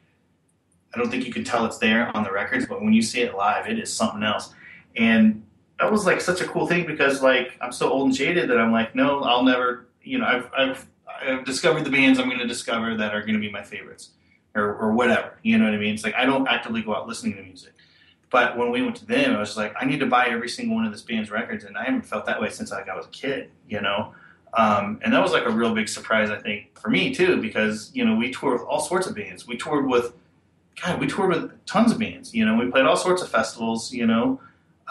I 0.93 0.99
don't 0.99 1.09
think 1.09 1.25
you 1.25 1.33
can 1.33 1.43
tell 1.43 1.65
it's 1.65 1.79
there 1.79 2.15
on 2.15 2.23
the 2.23 2.31
records, 2.31 2.67
but 2.67 2.83
when 2.83 2.93
you 2.93 3.01
see 3.01 3.21
it 3.21 3.35
live, 3.35 3.67
it 3.67 3.79
is 3.79 3.91
something 3.91 4.21
else. 4.21 4.53
And 4.95 5.43
that 5.79 5.91
was 5.91 6.05
like 6.05 6.21
such 6.21 6.41
a 6.41 6.45
cool 6.45 6.67
thing 6.67 6.85
because 6.85 7.23
like 7.23 7.57
I'm 7.61 7.71
so 7.71 7.91
old 7.91 8.05
and 8.07 8.15
jaded 8.15 8.47
that 8.51 8.59
I'm 8.59 8.71
like, 8.71 8.93
no, 8.93 9.21
I'll 9.23 9.43
never, 9.43 9.87
you 10.03 10.19
know, 10.19 10.25
I've 10.25 10.51
I've, 10.55 10.87
I've 11.07 11.45
discovered 11.45 11.83
the 11.83 11.89
bands 11.89 12.19
I'm 12.19 12.27
going 12.27 12.39
to 12.39 12.47
discover 12.47 12.95
that 12.95 13.15
are 13.15 13.21
going 13.21 13.33
to 13.33 13.39
be 13.39 13.49
my 13.49 13.63
favorites 13.63 14.11
or, 14.55 14.75
or 14.75 14.93
whatever. 14.93 15.37
You 15.43 15.57
know 15.57 15.65
what 15.65 15.73
I 15.73 15.77
mean? 15.77 15.93
It's 15.93 16.03
like 16.03 16.15
I 16.15 16.25
don't 16.25 16.47
actively 16.47 16.81
go 16.81 16.95
out 16.95 17.07
listening 17.07 17.35
to 17.35 17.43
music. 17.43 17.73
But 18.29 18.57
when 18.57 18.71
we 18.71 18.81
went 18.81 18.95
to 18.95 19.05
them, 19.05 19.35
I 19.35 19.39
was 19.39 19.55
like, 19.55 19.75
I 19.79 19.85
need 19.85 19.99
to 19.99 20.07
buy 20.07 20.25
every 20.25 20.49
single 20.49 20.75
one 20.75 20.85
of 20.85 20.91
this 20.91 21.03
band's 21.03 21.29
records, 21.29 21.65
and 21.65 21.77
I 21.77 21.83
haven't 21.83 22.01
felt 22.01 22.25
that 22.25 22.41
way 22.41 22.49
since 22.49 22.71
like 22.71 22.89
I 22.89 22.95
was 22.95 23.05
a 23.05 23.09
kid, 23.09 23.51
you 23.67 23.79
know. 23.79 24.13
Um, 24.55 24.99
and 25.03 25.13
that 25.13 25.21
was 25.21 25.31
like 25.31 25.45
a 25.45 25.51
real 25.51 25.73
big 25.73 25.87
surprise, 25.87 26.29
I 26.29 26.39
think, 26.39 26.77
for 26.79 26.89
me 26.89 27.13
too, 27.13 27.41
because 27.41 27.91
you 27.93 28.05
know 28.05 28.15
we 28.15 28.31
toured 28.31 28.59
with 28.59 28.67
all 28.67 28.79
sorts 28.79 29.07
of 29.07 29.15
bands. 29.15 29.47
We 29.47 29.57
toured 29.57 29.87
with, 29.87 30.13
God, 30.81 30.99
we 30.99 31.07
toured 31.07 31.29
with 31.29 31.65
tons 31.65 31.91
of 31.91 31.99
bands. 31.99 32.33
You 32.33 32.45
know, 32.45 32.55
we 32.55 32.69
played 32.71 32.85
all 32.85 32.97
sorts 32.97 33.21
of 33.21 33.29
festivals. 33.29 33.91
You 33.93 34.07
know, 34.07 34.41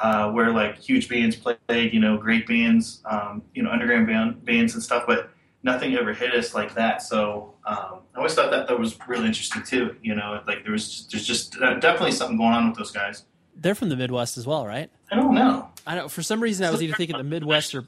uh, 0.01 0.31
where 0.31 0.53
like 0.53 0.79
huge 0.79 1.09
bands 1.09 1.35
played. 1.35 1.93
You 1.93 1.99
know, 1.99 2.17
great 2.17 2.47
bands. 2.47 3.03
Um, 3.05 3.43
you 3.55 3.63
know, 3.63 3.71
underground 3.71 4.07
band, 4.07 4.45
bands 4.45 4.75
and 4.75 4.83
stuff. 4.83 5.05
But 5.07 5.31
nothing 5.63 5.95
ever 5.95 6.13
hit 6.13 6.35
us 6.35 6.55
like 6.55 6.75
that. 6.75 7.03
So 7.03 7.55
um, 7.65 8.01
I 8.15 8.19
always 8.19 8.35
thought 8.35 8.51
that 8.51 8.69
that 8.69 8.79
was 8.79 8.99
really 9.07 9.27
interesting 9.27 9.63
too. 9.63 9.97
You 10.03 10.15
know, 10.15 10.43
like 10.47 10.65
there 10.65 10.73
was 10.73 11.07
there's 11.11 11.27
just 11.27 11.61
uh, 11.61 11.75
definitely 11.75 12.13
something 12.13 12.37
going 12.37 12.53
on 12.53 12.69
with 12.69 12.79
those 12.79 12.91
guys. 12.91 13.25
They're 13.55 13.75
from 13.75 13.91
the 13.91 13.97
Midwest 13.97 14.39
as 14.39 14.47
well, 14.47 14.67
right? 14.67 14.91
I 15.11 15.17
don't 15.17 15.35
know. 15.35 15.69
I 15.87 15.95
don't. 15.95 16.11
For 16.11 16.23
some 16.23 16.43
reason, 16.43 16.65
I 16.65 16.71
was 16.71 16.83
either 16.83 16.95
thinking 16.95 17.17
the 17.17 17.25
Midwest 17.25 17.75
or. 17.75 17.87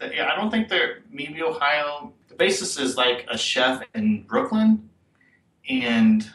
Yeah, 0.00 0.30
I 0.32 0.36
don't 0.36 0.50
think 0.50 0.68
they're 0.68 1.02
maybe 1.10 1.42
Ohio. 1.42 2.12
The 2.28 2.34
bassist 2.34 2.80
is 2.80 2.96
like 2.96 3.26
a 3.30 3.38
chef 3.38 3.82
in 3.94 4.22
Brooklyn, 4.22 4.88
and 5.68 6.28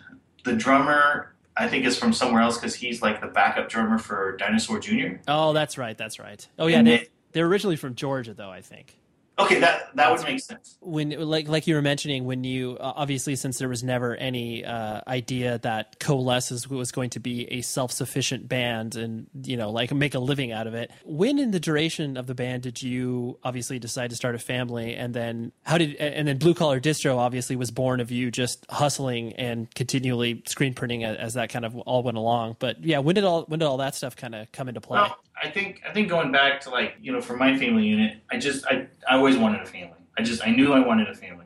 the 0.46 0.54
drummer 0.54 1.34
I 1.58 1.68
think 1.68 1.86
is 1.86 1.98
from 1.98 2.14
somewhere 2.14 2.42
else 2.42 2.58
because 2.58 2.74
he's 2.74 3.02
like 3.02 3.20
the 3.22 3.28
backup 3.28 3.68
drummer 3.70 3.98
for 3.98 4.38
Dinosaur 4.38 4.80
Jr. 4.80 5.18
Oh, 5.28 5.52
that's 5.52 5.78
right. 5.78 5.98
That's 5.98 6.18
right. 6.18 6.48
Oh 6.58 6.68
yeah, 6.68 6.82
they, 6.82 7.08
they're 7.34 7.48
originally 7.48 7.76
from 7.76 7.96
Georgia, 7.96 8.34
though. 8.34 8.50
I 8.50 8.62
think. 8.62 8.96
Okay, 9.40 9.60
that 9.60 9.96
that 9.96 10.12
would 10.12 10.24
make 10.24 10.42
sense. 10.42 10.78
When 10.82 11.12
like 11.12 11.48
like 11.48 11.66
you 11.66 11.76
were 11.76 11.82
mentioning, 11.82 12.26
when 12.26 12.44
you 12.44 12.78
uh, 12.80 12.94
obviously 12.96 13.36
since 13.36 13.58
there 13.58 13.70
was 13.70 13.84
never 13.84 14.16
any 14.16 14.66
uh, 14.66 15.02
idea 15.08 15.60
that 15.60 16.00
Coalesce 16.00 16.68
was 16.68 16.92
going 16.92 17.10
to 17.12 17.20
be 17.20 17.46
a 17.52 17.62
self 17.62 17.92
sufficient 17.92 18.50
band 18.50 18.96
and 18.96 19.28
you 19.44 19.56
know 19.56 19.72
like 19.72 19.94
make 19.94 20.14
a 20.14 20.20
living 20.20 20.52
out 20.52 20.68
of 20.68 20.74
it. 20.74 20.92
When 21.06 21.40
in 21.40 21.52
the 21.52 21.60
duration 21.60 22.18
of 22.18 22.28
the 22.28 22.36
band 22.36 22.64
did 22.64 22.82
you 22.84 23.40
obviously 23.44 23.80
decide 23.80 24.10
to 24.10 24.16
start 24.16 24.36
a 24.36 24.40
family, 24.40 24.96
and 24.96 25.14
then 25.14 25.54
how 25.64 25.78
did 25.78 25.96
and 25.96 26.28
then 26.28 26.38
Blue 26.38 26.54
Collar 26.54 26.82
Distro 26.82 27.18
obviously 27.18 27.56
was 27.56 27.72
born 27.72 28.02
of 28.02 28.12
you 28.12 28.32
just 28.32 28.66
hustling 28.70 29.34
and 29.34 29.74
continually 29.74 30.44
screen 30.48 30.74
printing 30.74 31.06
as 31.06 31.36
that 31.36 31.50
kind 31.50 31.64
of 31.64 31.78
all 31.78 32.04
went 32.04 32.18
along. 32.18 32.58
But 32.60 32.84
yeah, 32.84 33.00
when 33.00 33.16
did 33.16 33.24
all 33.24 33.44
when 33.44 33.60
did 33.60 33.66
all 33.66 33.78
that 33.78 33.96
stuff 33.96 34.18
kind 34.18 34.36
of 34.36 34.52
come 34.52 34.68
into 34.68 34.82
play? 34.82 35.00
Well, 35.00 35.18
I 35.42 35.50
think 35.50 35.82
I 35.88 35.94
think 35.94 36.10
going 36.10 36.32
back 36.32 36.62
to 36.62 36.70
like 36.70 36.96
you 37.02 37.12
know 37.12 37.22
for 37.22 37.36
my 37.36 37.58
family 37.58 37.86
unit, 37.86 38.18
I 38.32 38.38
just 38.38 38.66
I 38.66 38.88
I 39.10 39.16
always 39.16 39.38
wanted 39.38 39.62
a 39.62 39.66
family. 39.66 39.98
I 40.18 40.24
just 40.24 40.46
I 40.46 40.52
knew 40.52 40.74
I 40.74 40.80
wanted 40.80 41.08
a 41.08 41.16
family. 41.16 41.46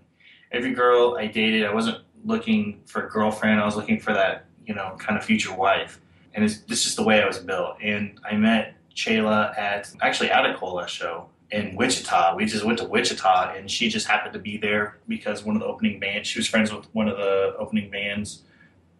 Every 0.51 0.73
girl 0.73 1.15
I 1.17 1.27
dated, 1.27 1.65
I 1.65 1.73
wasn't 1.73 1.99
looking 2.25 2.81
for 2.85 3.05
a 3.05 3.09
girlfriend. 3.09 3.59
I 3.59 3.65
was 3.65 3.75
looking 3.75 3.99
for 3.99 4.13
that 4.13 4.45
you 4.65 4.73
know 4.73 4.95
kind 4.97 5.17
of 5.17 5.23
future 5.23 5.53
wife, 5.53 5.99
and 6.33 6.43
it's, 6.43 6.61
it's 6.67 6.83
just 6.83 6.95
the 6.95 7.03
way 7.03 7.21
I 7.21 7.27
was 7.27 7.39
built. 7.39 7.77
And 7.81 8.19
I 8.29 8.35
met 8.35 8.75
Chayla 8.95 9.57
at 9.57 9.93
actually 10.01 10.31
at 10.31 10.45
a 10.45 10.55
Cola 10.55 10.87
show 10.87 11.29
in 11.51 11.75
Wichita. 11.75 12.35
We 12.35 12.45
just 12.45 12.65
went 12.65 12.79
to 12.79 12.85
Wichita, 12.85 13.53
and 13.55 13.69
she 13.69 13.89
just 13.89 14.07
happened 14.07 14.33
to 14.33 14.39
be 14.39 14.57
there 14.57 14.99
because 15.07 15.43
one 15.43 15.55
of 15.55 15.61
the 15.61 15.67
opening 15.67 15.99
bands. 15.99 16.27
She 16.27 16.39
was 16.39 16.47
friends 16.47 16.73
with 16.73 16.85
one 16.95 17.07
of 17.07 17.17
the 17.17 17.55
opening 17.59 17.89
bands 17.91 18.43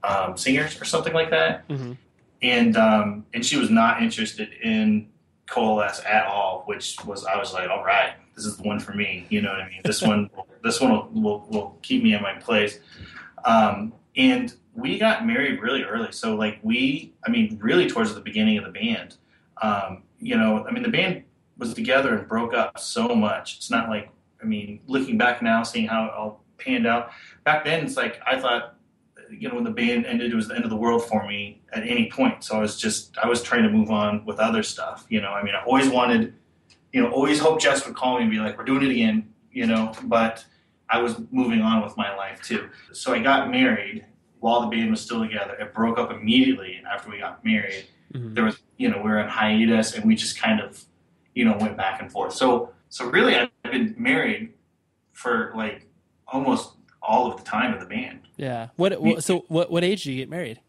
um, 0.04 0.38
singers 0.38 0.80
or 0.80 0.86
something 0.86 1.14
like 1.14 1.30
that. 1.32 1.68
Mm-hmm 1.68 1.94
and 2.44 2.76
um, 2.78 3.26
and 3.34 3.44
she 3.44 3.58
was 3.58 3.70
not 3.70 4.04
interested 4.04 4.52
in 4.62 5.10
coalesce 5.48 6.02
at 6.06 6.26
all, 6.26 6.64
which 6.66 6.98
was 7.06 7.26
I 7.26 7.38
was 7.38 7.54
like, 7.54 7.70
all 7.70 7.84
right, 7.84 8.14
this 8.36 8.46
is 8.46 8.58
the 8.58 8.64
one 8.64 8.80
for 8.80 8.94
me. 8.94 9.26
You 9.30 9.42
know 9.42 9.50
what 9.50 9.62
I 9.62 9.70
mean? 9.70 9.82
This 9.84 10.02
one, 10.02 10.30
this 10.64 10.80
one 10.80 10.92
will, 10.92 11.10
will, 11.14 11.48
will 11.50 11.78
keep 11.82 12.04
me 12.04 12.14
in 12.14 12.22
my 12.22 12.34
place. 12.34 12.80
Um, 13.46 13.94
and 14.16 14.54
we 14.76 15.00
got 15.00 15.26
married 15.26 15.62
really 15.62 15.84
early, 15.84 16.12
so 16.12 16.36
like 16.36 16.60
we, 16.62 17.14
I 17.26 17.32
mean, 17.32 17.58
really 17.62 17.90
towards 17.90 18.14
the 18.14 18.22
beginning 18.22 18.58
of 18.58 18.66
the 18.66 18.72
band. 18.72 19.16
Um, 19.62 20.04
you 20.20 20.36
know, 20.36 20.66
I 20.68 20.72
mean, 20.72 20.84
the 20.84 20.90
band 20.90 21.24
was 21.58 21.74
together 21.74 22.18
and 22.18 22.28
broke 22.28 22.54
up 22.54 22.80
so 22.80 23.16
much. 23.16 23.58
It's 23.58 23.70
not 23.70 23.90
like, 23.90 24.10
I 24.42 24.46
mean, 24.46 24.80
looking 24.88 25.18
back 25.18 25.42
now, 25.42 25.64
seeing 25.64 25.88
how 25.88 26.06
it 26.06 26.12
all 26.14 26.44
panned 26.58 26.88
out. 26.88 27.12
Back 27.44 27.66
then, 27.66 27.86
it's 27.86 27.96
like 27.96 28.20
I 28.26 28.40
thought 28.40 28.73
you 29.32 29.48
know 29.50 29.56
when 29.56 29.64
the 29.64 29.72
band 29.72 30.06
ended 30.06 30.32
it 30.32 30.36
was 30.36 30.48
the 30.48 30.56
end 30.56 30.64
of 30.64 30.70
the 30.70 30.76
world 30.76 31.04
for 31.06 31.26
me 31.28 31.62
at 31.74 31.84
any 31.84 32.10
point. 32.10 32.44
So 32.44 32.58
i 32.58 32.60
was 32.60 32.78
just 32.78 33.18
i 33.18 33.28
was 33.28 33.42
trying 33.42 33.64
to 33.64 33.70
move 33.70 33.92
on 33.92 34.26
with 34.26 34.40
other 34.40 34.64
stuff 34.64 35.06
you 35.10 35.22
know. 35.22 35.30
I 35.30 35.44
mean 35.44 35.56
i 35.56 35.64
always 35.64 35.90
wanted 35.90 36.34
you 36.92 37.02
know 37.02 37.12
always 37.12 37.40
hoped 37.40 37.62
jess 37.62 37.86
would 37.86 37.96
call 37.96 38.18
me 38.18 38.24
and 38.24 38.32
be 38.32 38.40
like 38.40 38.58
we're 38.58 38.66
doing 38.66 38.84
it 38.84 38.92
again 38.92 39.34
you 39.52 39.66
know 39.66 39.94
but 40.04 40.46
i 40.90 41.02
was 41.02 41.16
moving 41.32 41.62
on 41.62 41.84
with 41.84 41.96
my 41.98 42.16
life 42.16 42.42
too. 42.42 42.70
So 42.92 43.14
i 43.14 43.20
got 43.20 43.50
married 43.50 44.06
while 44.40 44.62
the 44.62 44.68
band 44.68 44.92
was 44.92 45.00
still 45.00 45.22
together. 45.22 45.54
It 45.54 45.74
broke 45.74 45.98
up 45.98 46.12
immediately 46.12 46.82
after 46.92 47.10
we 47.10 47.20
got 47.20 47.44
married 47.46 47.86
mm-hmm. 48.14 48.34
there 48.34 48.44
was 48.44 48.60
you 48.78 48.90
know 48.90 48.98
we 48.98 49.10
were 49.10 49.20
on 49.20 49.30
hiatus 49.30 49.96
and 49.96 50.06
we 50.06 50.16
just 50.16 50.40
kind 50.40 50.60
of 50.60 50.84
you 51.36 51.46
know 51.46 51.58
went 51.58 51.78
back 51.78 52.02
and 52.02 52.12
forth. 52.12 52.34
So 52.34 52.74
so 52.94 53.10
really 53.10 53.36
i've 53.36 53.50
been 53.64 53.96
married 53.98 54.54
for 55.14 55.52
like 55.56 55.88
almost 56.28 56.74
all 57.04 57.30
of 57.32 57.38
the 57.38 57.44
time 57.44 57.74
of 57.74 57.80
the 57.80 57.86
band 57.86 58.24
yeah. 58.38 58.70
What, 58.76 59.00
what? 59.02 59.24
So 59.24 59.46
what? 59.48 59.72
What 59.72 59.84
age 59.84 60.04
did 60.04 60.12
you 60.12 60.18
get 60.18 60.30
married? 60.30 60.60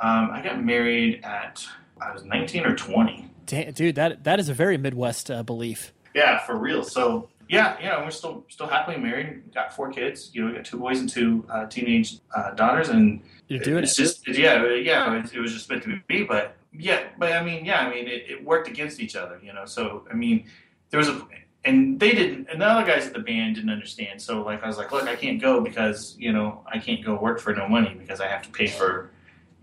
Um, 0.00 0.30
I 0.32 0.42
got 0.42 0.62
married 0.62 1.24
at 1.24 1.66
I 2.00 2.12
was 2.12 2.24
19 2.24 2.64
or 2.64 2.76
20. 2.76 3.30
Damn, 3.46 3.72
dude, 3.72 3.96
that 3.96 4.24
that 4.24 4.38
is 4.38 4.48
a 4.48 4.54
very 4.54 4.78
Midwest 4.78 5.30
uh, 5.30 5.42
belief. 5.42 5.92
Yeah, 6.14 6.38
for 6.38 6.56
real. 6.56 6.84
So 6.84 7.28
yeah, 7.48 7.76
yeah, 7.80 8.02
we're 8.02 8.10
still 8.10 8.44
still 8.48 8.68
happily 8.68 8.96
married. 8.98 9.54
Got 9.54 9.74
four 9.74 9.90
kids. 9.90 10.30
You 10.32 10.42
know, 10.42 10.48
we 10.48 10.56
got 10.56 10.64
two 10.64 10.78
boys 10.78 11.00
and 11.00 11.08
two 11.08 11.44
uh, 11.50 11.66
teenage 11.66 12.18
uh, 12.34 12.52
daughters, 12.52 12.90
and 12.90 13.20
you're 13.48 13.60
doing 13.60 13.82
it's 13.82 13.98
it. 13.98 14.02
just 14.02 14.28
yeah, 14.28 14.64
yeah. 14.74 15.18
It, 15.18 15.34
it 15.34 15.40
was 15.40 15.52
just 15.52 15.68
meant 15.68 15.82
to 15.84 16.00
be. 16.06 16.24
But 16.24 16.56
yeah, 16.72 17.04
but 17.18 17.32
I 17.32 17.42
mean, 17.42 17.64
yeah, 17.64 17.80
I 17.80 17.90
mean, 17.90 18.06
it, 18.06 18.30
it 18.30 18.44
worked 18.44 18.68
against 18.68 19.00
each 19.00 19.16
other, 19.16 19.40
you 19.42 19.52
know. 19.52 19.64
So 19.64 20.06
I 20.10 20.14
mean, 20.14 20.46
there 20.90 20.98
was 20.98 21.08
a, 21.08 21.26
and 21.64 21.98
they 21.98 22.12
didn't, 22.12 22.48
and 22.50 22.60
the 22.60 22.66
other 22.66 22.86
guys 22.86 23.06
at 23.06 23.12
the 23.12 23.18
band 23.20 23.56
didn't 23.56 23.70
understand. 23.70 24.20
So 24.20 24.42
like, 24.42 24.62
I 24.62 24.66
was 24.66 24.78
like, 24.78 24.92
look, 24.92 25.04
I 25.04 25.16
can't 25.16 25.40
go 25.40 25.60
because 25.60 26.16
you 26.18 26.32
know 26.32 26.64
I 26.72 26.78
can't 26.78 27.04
go 27.04 27.14
work 27.16 27.40
for 27.40 27.54
no 27.54 27.68
money 27.68 27.94
because 27.98 28.20
I 28.20 28.28
have 28.28 28.42
to 28.42 28.50
pay 28.50 28.68
for, 28.68 29.10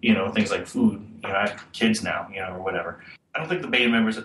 you 0.01 0.13
know, 0.13 0.29
things 0.31 0.51
like 0.51 0.67
food. 0.67 1.05
You 1.23 1.29
know, 1.29 1.35
I 1.35 1.49
have 1.49 1.71
kids 1.71 2.03
now, 2.03 2.27
you 2.31 2.39
know, 2.39 2.53
or 2.53 2.61
whatever. 2.61 3.03
I 3.33 3.39
don't 3.39 3.49
think 3.49 3.61
the 3.61 3.67
band 3.67 3.91
members 3.91 4.19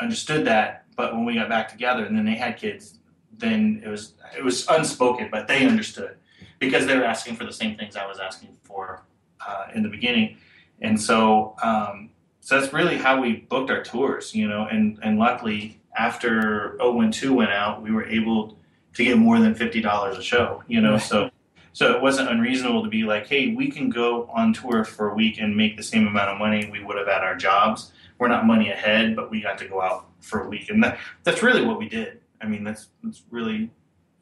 understood 0.00 0.44
that, 0.46 0.84
but 0.96 1.14
when 1.14 1.24
we 1.24 1.34
got 1.34 1.48
back 1.48 1.68
together 1.68 2.04
and 2.04 2.16
then 2.16 2.24
they 2.24 2.34
had 2.34 2.56
kids, 2.56 2.98
then 3.38 3.82
it 3.84 3.88
was 3.88 4.14
it 4.36 4.44
was 4.44 4.66
unspoken, 4.68 5.28
but 5.30 5.46
they 5.46 5.66
understood 5.66 6.16
because 6.58 6.86
they 6.86 6.96
were 6.96 7.04
asking 7.04 7.36
for 7.36 7.44
the 7.44 7.52
same 7.52 7.76
things 7.76 7.96
I 7.96 8.06
was 8.06 8.18
asking 8.18 8.56
for 8.62 9.02
uh, 9.46 9.66
in 9.74 9.82
the 9.82 9.88
beginning, 9.88 10.38
and 10.80 11.00
so 11.00 11.54
um, 11.62 12.10
so 12.40 12.60
that's 12.60 12.72
really 12.72 12.96
how 12.96 13.20
we 13.20 13.36
booked 13.36 13.70
our 13.70 13.82
tours, 13.82 14.34
you 14.34 14.48
know. 14.48 14.66
And 14.70 14.98
and 15.02 15.18
luckily, 15.18 15.80
after 15.96 16.76
012 16.78 17.34
went 17.34 17.50
out, 17.50 17.82
we 17.82 17.90
were 17.90 18.06
able 18.06 18.58
to 18.94 19.04
get 19.04 19.18
more 19.18 19.38
than 19.38 19.54
fifty 19.54 19.80
dollars 19.80 20.16
a 20.16 20.22
show, 20.22 20.62
you 20.68 20.80
know. 20.80 20.98
So 20.98 21.30
so 21.72 21.94
it 21.94 22.00
wasn't 22.00 22.30
unreasonable 22.30 22.84
to 22.84 22.88
be 22.88 23.02
like, 23.02 23.26
hey, 23.26 23.52
we 23.54 23.70
can 23.70 23.90
go 23.90 24.30
on 24.32 24.52
tour 24.52 24.84
for 24.84 25.10
a 25.10 25.14
week 25.14 25.38
and 25.40 25.56
make 25.56 25.76
the 25.76 25.82
same 25.82 26.06
amount 26.06 26.30
of 26.30 26.38
money 26.38 26.68
we 26.70 26.82
would 26.82 26.96
have 26.96 27.08
at 27.08 27.22
our 27.22 27.34
jobs. 27.34 27.92
We're 28.18 28.28
not 28.28 28.46
money 28.46 28.70
ahead, 28.70 29.16
but 29.16 29.30
we 29.30 29.40
got 29.40 29.58
to 29.58 29.68
go 29.68 29.82
out 29.82 30.06
for 30.20 30.44
a 30.44 30.48
week, 30.48 30.70
and 30.70 30.82
that, 30.84 30.98
that's 31.24 31.42
really 31.42 31.64
what 31.64 31.78
we 31.78 31.88
did. 31.88 32.20
I 32.40 32.46
mean, 32.46 32.62
that's 32.62 32.88
that's 33.02 33.22
really 33.30 33.70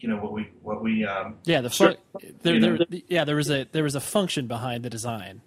you 0.00 0.08
know 0.08 0.16
what 0.16 0.32
we 0.32 0.48
what 0.62 0.82
we 0.82 1.04
um, 1.04 1.36
yeah 1.44 1.60
the 1.60 1.70
fun, 1.70 1.96
there, 2.42 2.58
there, 2.58 2.78
yeah 3.08 3.24
there 3.24 3.36
was 3.36 3.50
a 3.50 3.66
there 3.72 3.84
was 3.84 3.94
a 3.94 4.00
function 4.00 4.46
behind 4.46 4.82
the 4.82 4.90
design 4.90 5.42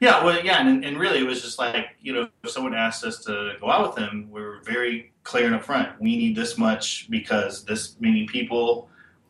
yeah 0.00 0.24
well 0.24 0.42
yeah 0.44 0.66
and, 0.66 0.84
and 0.84 0.98
really 0.98 1.18
it 1.18 1.26
was 1.26 1.42
just 1.42 1.58
like 1.58 1.88
you 2.00 2.12
know 2.12 2.28
if 2.42 2.50
someone 2.50 2.74
asked 2.74 3.04
us 3.04 3.24
to 3.24 3.54
go 3.60 3.70
out 3.70 3.86
with 3.86 3.96
them 3.96 4.28
we 4.30 4.40
were 4.40 4.60
very 4.64 5.12
clear 5.22 5.46
and 5.46 5.60
upfront 5.60 5.98
we 6.00 6.16
need 6.16 6.36
this 6.36 6.58
much 6.58 7.10
because 7.10 7.64
this 7.64 7.96
many 8.00 8.26
people 8.26 8.88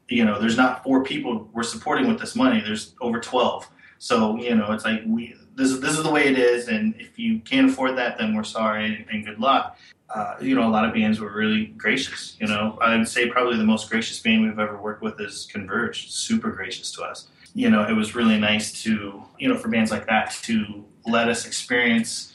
you 0.09 0.25
know 0.25 0.41
there's 0.41 0.57
not 0.57 0.83
four 0.83 1.03
people 1.03 1.49
we're 1.53 1.63
supporting 1.63 2.07
with 2.09 2.19
this 2.19 2.35
money 2.35 2.61
there's 2.61 2.95
over 3.01 3.21
12 3.21 3.69
so 3.99 4.37
you 4.37 4.55
know 4.55 4.73
it's 4.73 4.85
like 4.85 5.03
we 5.07 5.35
this 5.55 5.71
is 5.71 5.81
this 5.81 5.97
is 5.97 6.03
the 6.03 6.11
way 6.11 6.27
it 6.27 6.39
is 6.39 6.69
and 6.69 6.95
if 6.99 7.19
you 7.19 7.39
can't 7.41 7.71
afford 7.71 7.97
that 7.97 8.19
then 8.19 8.35
we're 8.35 8.45
sorry 8.45 8.85
and, 8.87 9.07
and 9.11 9.25
good 9.25 9.39
luck 9.39 9.79
uh, 10.15 10.37
you 10.41 10.55
know, 10.55 10.67
a 10.67 10.71
lot 10.71 10.85
of 10.85 10.95
bands 10.95 11.21
were 11.21 11.33
really 11.33 11.67
gracious. 11.67 12.37
You 12.41 12.47
know, 12.47 12.79
I 12.81 12.97
would 12.97 13.09
say 13.09 13.29
probably 13.29 13.57
the 13.57 13.65
most 13.65 13.91
gracious 13.91 14.21
band 14.21 14.43
we've 14.43 14.59
ever 14.59 14.77
worked 14.77 15.03
with 15.03 15.21
is 15.21 15.49
Converge. 15.51 16.11
Super 16.11 16.53
gracious 16.53 16.93
to 16.93 17.03
us. 17.03 17.29
You 17.57 17.71
know, 17.71 17.83
it 17.89 17.95
was 18.03 18.15
really 18.15 18.39
nice 18.39 18.67
to, 18.83 19.23
you 19.39 19.49
know, 19.49 19.57
for 19.57 19.69
bands 19.69 19.91
like 19.91 20.07
that 20.13 20.27
to 20.43 20.85
let 21.07 21.27
us 21.29 21.47
experience, 21.47 22.35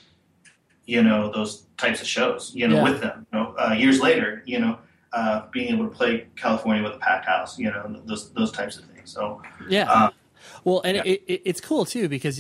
you 0.86 1.04
know, 1.04 1.32
those 1.32 1.52
types 1.78 2.02
of 2.02 2.08
shows. 2.08 2.52
You 2.56 2.68
know, 2.68 2.78
Yeah. 2.78 2.84
with 2.90 3.02
them. 3.02 3.28
You 3.32 3.40
know, 3.40 3.56
uh, 3.64 3.74
years 3.74 4.00
later, 4.08 4.42
you 4.48 4.60
know, 4.60 4.80
uh, 5.14 5.44
being 5.52 5.68
able 5.74 5.86
to 5.90 5.96
play 5.96 6.26
California 6.36 6.82
with 6.82 6.94
a 6.94 6.98
packed 6.98 7.28
house. 7.28 7.60
You 7.60 7.70
know, 7.70 8.02
those 8.10 8.32
those 8.34 8.52
types 8.52 8.78
of 8.80 8.86
things. 8.86 9.12
So 9.14 9.44
Yeah. 9.70 9.92
uh, 9.92 10.10
well, 10.64 10.82
and 10.84 10.98
it, 10.98 11.06
it, 11.28 11.42
it's 11.46 11.62
cool 11.62 11.86
too 11.86 12.10
because 12.10 12.40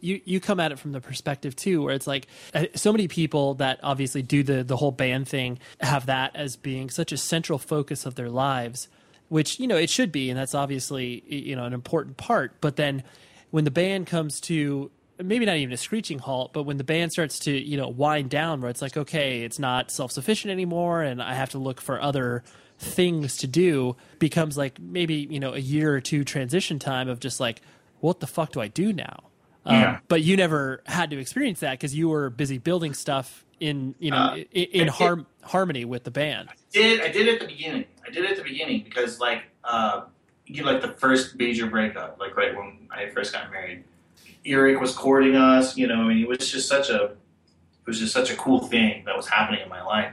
you 0.00 0.20
you 0.24 0.40
come 0.40 0.60
at 0.60 0.72
it 0.72 0.78
from 0.78 0.92
the 0.92 1.00
perspective 1.00 1.54
too, 1.54 1.82
where 1.82 1.94
it's 1.94 2.06
like 2.06 2.26
uh, 2.54 2.64
so 2.74 2.90
many 2.90 3.06
people 3.06 3.54
that 3.56 3.80
obviously 3.82 4.22
do 4.22 4.42
the 4.42 4.64
the 4.64 4.78
whole 4.78 4.92
band 4.92 5.28
thing 5.28 5.58
have 5.80 6.06
that 6.06 6.34
as 6.34 6.56
being 6.56 6.88
such 6.88 7.12
a 7.12 7.18
central 7.18 7.58
focus 7.58 8.06
of 8.06 8.14
their 8.14 8.30
lives, 8.30 8.88
which 9.28 9.58
you 9.60 9.66
know 9.66 9.76
it 9.76 9.90
should 9.90 10.12
be, 10.12 10.30
and 10.30 10.38
that's 10.38 10.54
obviously 10.54 11.22
you 11.26 11.56
know 11.56 11.64
an 11.64 11.72
important 11.72 12.16
part. 12.16 12.60
But 12.60 12.76
then 12.76 13.02
when 13.50 13.64
the 13.64 13.70
band 13.70 14.06
comes 14.06 14.40
to 14.42 14.90
maybe 15.22 15.46
not 15.46 15.56
even 15.56 15.72
a 15.72 15.76
screeching 15.76 16.18
halt, 16.18 16.52
but 16.52 16.64
when 16.64 16.76
the 16.76 16.84
band 16.84 17.12
starts 17.12 17.38
to 17.40 17.52
you 17.52 17.76
know 17.76 17.88
wind 17.88 18.30
down, 18.30 18.60
where 18.60 18.70
it's 18.70 18.82
like 18.82 18.96
okay, 18.96 19.42
it's 19.42 19.58
not 19.58 19.90
self 19.90 20.12
sufficient 20.12 20.50
anymore, 20.50 21.02
and 21.02 21.22
I 21.22 21.34
have 21.34 21.50
to 21.50 21.58
look 21.58 21.80
for 21.80 22.00
other 22.00 22.42
things 22.78 23.36
to 23.38 23.46
do 23.46 23.96
becomes 24.18 24.56
like 24.58 24.80
maybe 24.80 25.14
you 25.30 25.38
know 25.38 25.54
a 25.54 25.58
year 25.58 25.94
or 25.94 26.00
two 26.00 26.24
transition 26.24 26.78
time 26.80 27.08
of 27.08 27.20
just 27.20 27.38
like 27.38 27.62
what 28.00 28.18
the 28.18 28.26
fuck 28.26 28.50
do 28.50 28.60
i 28.60 28.66
do 28.66 28.92
now 28.92 29.22
um, 29.64 29.80
Yeah. 29.80 29.98
but 30.08 30.22
you 30.22 30.36
never 30.36 30.82
had 30.84 31.08
to 31.10 31.18
experience 31.18 31.60
that 31.60 31.70
because 31.74 31.94
you 31.94 32.08
were 32.08 32.30
busy 32.30 32.58
building 32.58 32.92
stuff 32.92 33.44
in 33.60 33.94
you 34.00 34.10
know 34.10 34.16
Uh, 34.16 34.36
in, 34.50 34.64
in 34.82 34.88
har- 34.88 35.24
harmony 35.44 35.84
with 35.84 36.02
the 36.02 36.10
band 36.10 36.48
did 36.72 37.00
I 37.00 37.08
did 37.12 37.28
at 37.28 37.40
the 37.40 37.46
beginning. 37.46 37.84
I 38.06 38.10
did 38.10 38.24
it 38.24 38.32
at 38.32 38.36
the 38.36 38.42
beginning 38.42 38.84
because 38.84 39.20
like 39.20 39.44
uh, 39.64 40.04
you 40.46 40.62
know, 40.62 40.70
like 40.70 40.82
the 40.82 40.92
first 40.92 41.36
major 41.36 41.66
breakup, 41.66 42.18
like 42.20 42.36
right 42.36 42.54
when 42.54 42.88
I 42.90 43.08
first 43.10 43.32
got 43.32 43.50
married. 43.50 43.84
Earache 44.44 44.80
was 44.80 44.94
courting 44.94 45.36
us, 45.36 45.76
you 45.76 45.86
know, 45.86 46.02
I 46.02 46.08
mean 46.08 46.22
it 46.22 46.28
was 46.28 46.50
just 46.50 46.68
such 46.68 46.90
a 46.90 47.04
it 47.04 47.86
was 47.86 47.98
just 47.98 48.12
such 48.12 48.30
a 48.30 48.36
cool 48.36 48.60
thing 48.60 49.04
that 49.06 49.16
was 49.16 49.28
happening 49.28 49.60
in 49.60 49.68
my 49.68 49.82
life. 49.82 50.12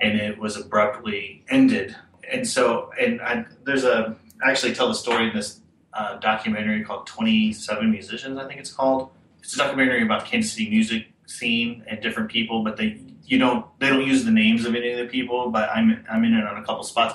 And 0.00 0.18
it 0.18 0.38
was 0.38 0.56
abruptly 0.56 1.44
ended. 1.48 1.94
And 2.30 2.46
so 2.46 2.90
and 3.00 3.20
I, 3.20 3.44
there's 3.64 3.84
a 3.84 4.16
I 4.44 4.50
actually 4.50 4.74
tell 4.74 4.88
the 4.88 4.94
story 4.94 5.28
in 5.28 5.36
this 5.36 5.60
uh, 5.92 6.18
documentary 6.18 6.84
called 6.84 7.06
Twenty 7.06 7.52
Seven 7.52 7.90
Musicians, 7.90 8.38
I 8.38 8.46
think 8.46 8.60
it's 8.60 8.72
called. 8.72 9.10
It's 9.40 9.54
a 9.54 9.58
documentary 9.58 10.02
about 10.02 10.26
Kansas 10.26 10.52
City 10.52 10.68
music 10.70 11.06
scene 11.26 11.84
and 11.86 12.00
different 12.00 12.30
people, 12.30 12.62
but 12.64 12.76
they 12.76 13.00
you 13.30 13.38
don't 13.38 13.64
they 13.78 13.88
don't 13.88 14.04
use 14.04 14.24
the 14.24 14.30
names 14.32 14.66
of 14.66 14.74
any 14.74 14.90
of 14.90 14.98
the 14.98 15.06
people, 15.06 15.50
but 15.50 15.70
I'm 15.70 16.04
I'm 16.10 16.24
in 16.24 16.34
it 16.34 16.44
on 16.44 16.56
a 16.56 16.64
couple 16.64 16.82
spots. 16.82 17.14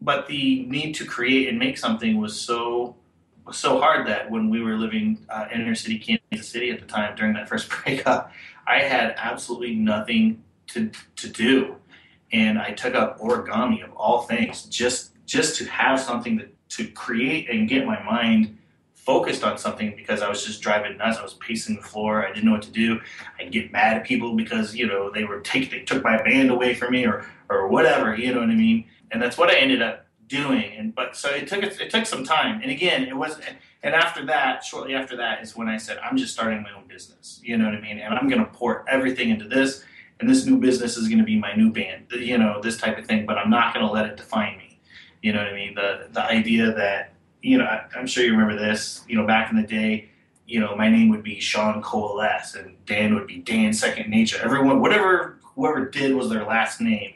But 0.00 0.26
the 0.26 0.64
need 0.64 0.94
to 0.94 1.04
create 1.04 1.48
and 1.48 1.58
make 1.58 1.76
something 1.76 2.18
was 2.18 2.40
so 2.40 2.96
was 3.44 3.58
so 3.58 3.78
hard 3.78 4.06
that 4.06 4.30
when 4.30 4.48
we 4.48 4.62
were 4.62 4.76
living 4.78 5.24
uh, 5.28 5.48
in 5.52 5.60
inner 5.60 5.74
city 5.74 5.98
Kansas 5.98 6.48
City 6.48 6.70
at 6.70 6.80
the 6.80 6.86
time 6.86 7.14
during 7.16 7.34
that 7.34 7.50
first 7.50 7.68
breakup, 7.84 8.32
I 8.66 8.78
had 8.78 9.14
absolutely 9.18 9.74
nothing 9.74 10.42
to 10.68 10.90
to 11.16 11.28
do, 11.28 11.76
and 12.32 12.58
I 12.58 12.70
took 12.70 12.94
up 12.94 13.20
origami 13.20 13.84
of 13.84 13.92
all 13.92 14.22
things 14.22 14.62
just 14.64 15.10
just 15.26 15.56
to 15.58 15.66
have 15.66 16.00
something 16.00 16.38
to, 16.38 16.48
to 16.78 16.90
create 16.92 17.50
and 17.50 17.68
get 17.68 17.86
my 17.86 18.02
mind 18.02 18.56
focused 19.04 19.42
on 19.42 19.58
something 19.58 19.94
because 19.96 20.22
I 20.22 20.28
was 20.28 20.44
just 20.44 20.62
driving 20.62 20.96
nuts. 20.96 21.18
I 21.18 21.22
was 21.22 21.34
pacing 21.34 21.76
the 21.76 21.82
floor. 21.82 22.24
I 22.24 22.28
didn't 22.28 22.44
know 22.44 22.52
what 22.52 22.62
to 22.62 22.70
do. 22.70 23.00
I'd 23.38 23.50
get 23.50 23.72
mad 23.72 23.96
at 23.96 24.04
people 24.04 24.34
because 24.34 24.76
you 24.76 24.86
know 24.86 25.10
they 25.10 25.24
were 25.24 25.40
take 25.40 25.70
they 25.70 25.80
took 25.80 26.04
my 26.04 26.22
band 26.22 26.50
away 26.50 26.74
from 26.74 26.92
me 26.92 27.04
or 27.04 27.26
or 27.48 27.68
whatever. 27.68 28.14
You 28.14 28.32
know 28.32 28.40
what 28.40 28.50
I 28.50 28.54
mean? 28.54 28.84
And 29.10 29.20
that's 29.20 29.36
what 29.36 29.50
I 29.50 29.56
ended 29.56 29.82
up 29.82 30.06
doing. 30.28 30.72
And 30.76 30.94
but 30.94 31.16
so 31.16 31.28
it 31.30 31.48
took 31.48 31.64
it 31.64 31.90
took 31.90 32.06
some 32.06 32.24
time. 32.24 32.60
And 32.62 32.70
again, 32.70 33.04
it 33.04 33.16
wasn't. 33.16 33.44
and 33.82 33.94
after 33.94 34.24
that, 34.26 34.64
shortly 34.64 34.94
after 34.94 35.16
that, 35.16 35.42
is 35.42 35.56
when 35.56 35.68
I 35.68 35.78
said 35.78 35.98
I'm 35.98 36.16
just 36.16 36.32
starting 36.32 36.62
my 36.62 36.72
own 36.72 36.86
business. 36.86 37.40
You 37.42 37.58
know 37.58 37.64
what 37.64 37.74
I 37.74 37.80
mean? 37.80 37.98
And 37.98 38.14
I'm 38.14 38.28
going 38.28 38.44
to 38.44 38.50
pour 38.52 38.88
everything 38.88 39.30
into 39.30 39.48
this. 39.48 39.84
And 40.20 40.30
this 40.30 40.46
new 40.46 40.58
business 40.58 40.96
is 40.96 41.08
going 41.08 41.18
to 41.18 41.24
be 41.24 41.36
my 41.36 41.56
new 41.56 41.72
band. 41.72 42.06
You 42.12 42.38
know 42.38 42.60
this 42.62 42.76
type 42.76 42.96
of 42.98 43.06
thing. 43.06 43.26
But 43.26 43.38
I'm 43.38 43.50
not 43.50 43.74
going 43.74 43.84
to 43.84 43.92
let 43.92 44.06
it 44.06 44.16
define 44.16 44.58
me. 44.58 44.78
You 45.22 45.32
know 45.32 45.40
what 45.40 45.48
I 45.48 45.54
mean? 45.54 45.74
The 45.74 46.08
the 46.12 46.22
idea 46.22 46.72
that 46.72 47.11
you 47.42 47.58
know, 47.58 47.64
I, 47.64 47.84
I'm 47.96 48.06
sure 48.06 48.24
you 48.24 48.32
remember 48.32 48.56
this. 48.56 49.04
You 49.08 49.16
know, 49.16 49.26
back 49.26 49.50
in 49.50 49.56
the 49.56 49.66
day, 49.66 50.08
you 50.46 50.60
know, 50.60 50.74
my 50.76 50.88
name 50.88 51.08
would 51.10 51.22
be 51.22 51.40
Sean 51.40 51.82
Coalesce, 51.82 52.54
and 52.54 52.76
Dan 52.86 53.14
would 53.14 53.26
be 53.26 53.38
Dan 53.38 53.72
Second 53.72 54.08
Nature. 54.10 54.38
Everyone, 54.42 54.80
whatever 54.80 55.38
whoever 55.42 55.84
did 55.86 56.14
was 56.14 56.30
their 56.30 56.44
last 56.44 56.80
name. 56.80 57.14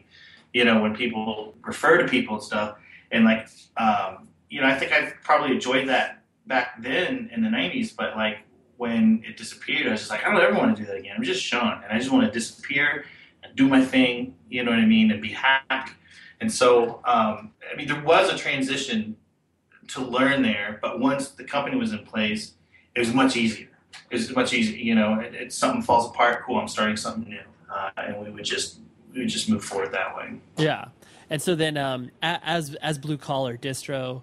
You 0.53 0.65
know, 0.65 0.81
when 0.81 0.95
people 0.95 1.55
refer 1.63 1.99
to 1.99 2.09
people 2.09 2.37
and 2.37 2.43
stuff, 2.43 2.79
and 3.11 3.25
like, 3.25 3.49
um, 3.77 4.29
you 4.51 4.61
know, 4.61 4.67
I 4.67 4.75
think 4.75 4.93
I 4.93 5.13
probably 5.23 5.55
enjoyed 5.55 5.89
that 5.89 6.23
back 6.47 6.83
then 6.83 7.31
in 7.33 7.43
the 7.43 7.49
'90s, 7.49 7.95
but 7.97 8.17
like 8.17 8.39
when 8.77 9.23
it 9.27 9.37
disappeared, 9.37 9.87
I 9.87 9.93
was 9.93 10.01
just 10.01 10.11
like, 10.11 10.25
I 10.25 10.31
don't 10.31 10.41
ever 10.41 10.55
want 10.55 10.77
to 10.77 10.83
do 10.83 10.87
that 10.87 10.99
again. 10.99 11.15
I'm 11.17 11.23
just 11.23 11.43
Sean, 11.43 11.83
and 11.83 11.93
I 11.93 11.99
just 11.99 12.11
want 12.11 12.27
to 12.27 12.33
disappear 12.33 13.05
and 13.43 13.55
do 13.55 13.69
my 13.69 13.85
thing. 13.85 14.35
You 14.49 14.65
know 14.65 14.73
what 14.73 14.81
I 14.81 14.87
mean, 14.87 15.11
and 15.11 15.23
be 15.23 15.31
happy. 15.33 15.93
And 16.41 16.53
so, 16.53 17.01
um, 17.07 17.53
I 17.73 17.77
mean, 17.77 17.89
there 17.89 18.03
was 18.03 18.31
a 18.31 18.37
transition 18.37 19.17
to 19.89 20.01
learn 20.01 20.43
there, 20.43 20.79
but 20.83 21.01
once 21.01 21.29
the 21.31 21.45
company 21.45 21.77
was 21.77 21.93
in 21.93 22.05
place, 22.05 22.53
it 22.95 23.01
was 23.01 23.13
much 23.13 23.37
easier. 23.37 23.69
It 24.11 24.17
was 24.17 24.35
much 24.35 24.53
easier, 24.53 24.77
you 24.77 24.95
know. 24.95 25.21
It, 25.21 25.35
it, 25.35 25.53
something 25.53 25.83
falls 25.83 26.11
apart, 26.11 26.45
cool. 26.45 26.59
I'm 26.59 26.69
starting 26.69 26.97
something 26.97 27.29
new, 27.29 27.41
uh, 27.73 27.91
and 27.97 28.25
we 28.25 28.31
would 28.31 28.45
just 28.45 28.79
we 29.13 29.21
would 29.21 29.29
just 29.29 29.49
move 29.49 29.65
forward 29.65 29.93
that 29.93 30.17
way. 30.17 30.35
yeah 30.59 30.89
and 31.31 31.41
so 31.41 31.55
then 31.55 31.77
um 31.77 32.11
as 32.23 32.75
as 32.77 32.99
blue 32.99 33.17
collar 33.17 33.57
distro 33.57 34.23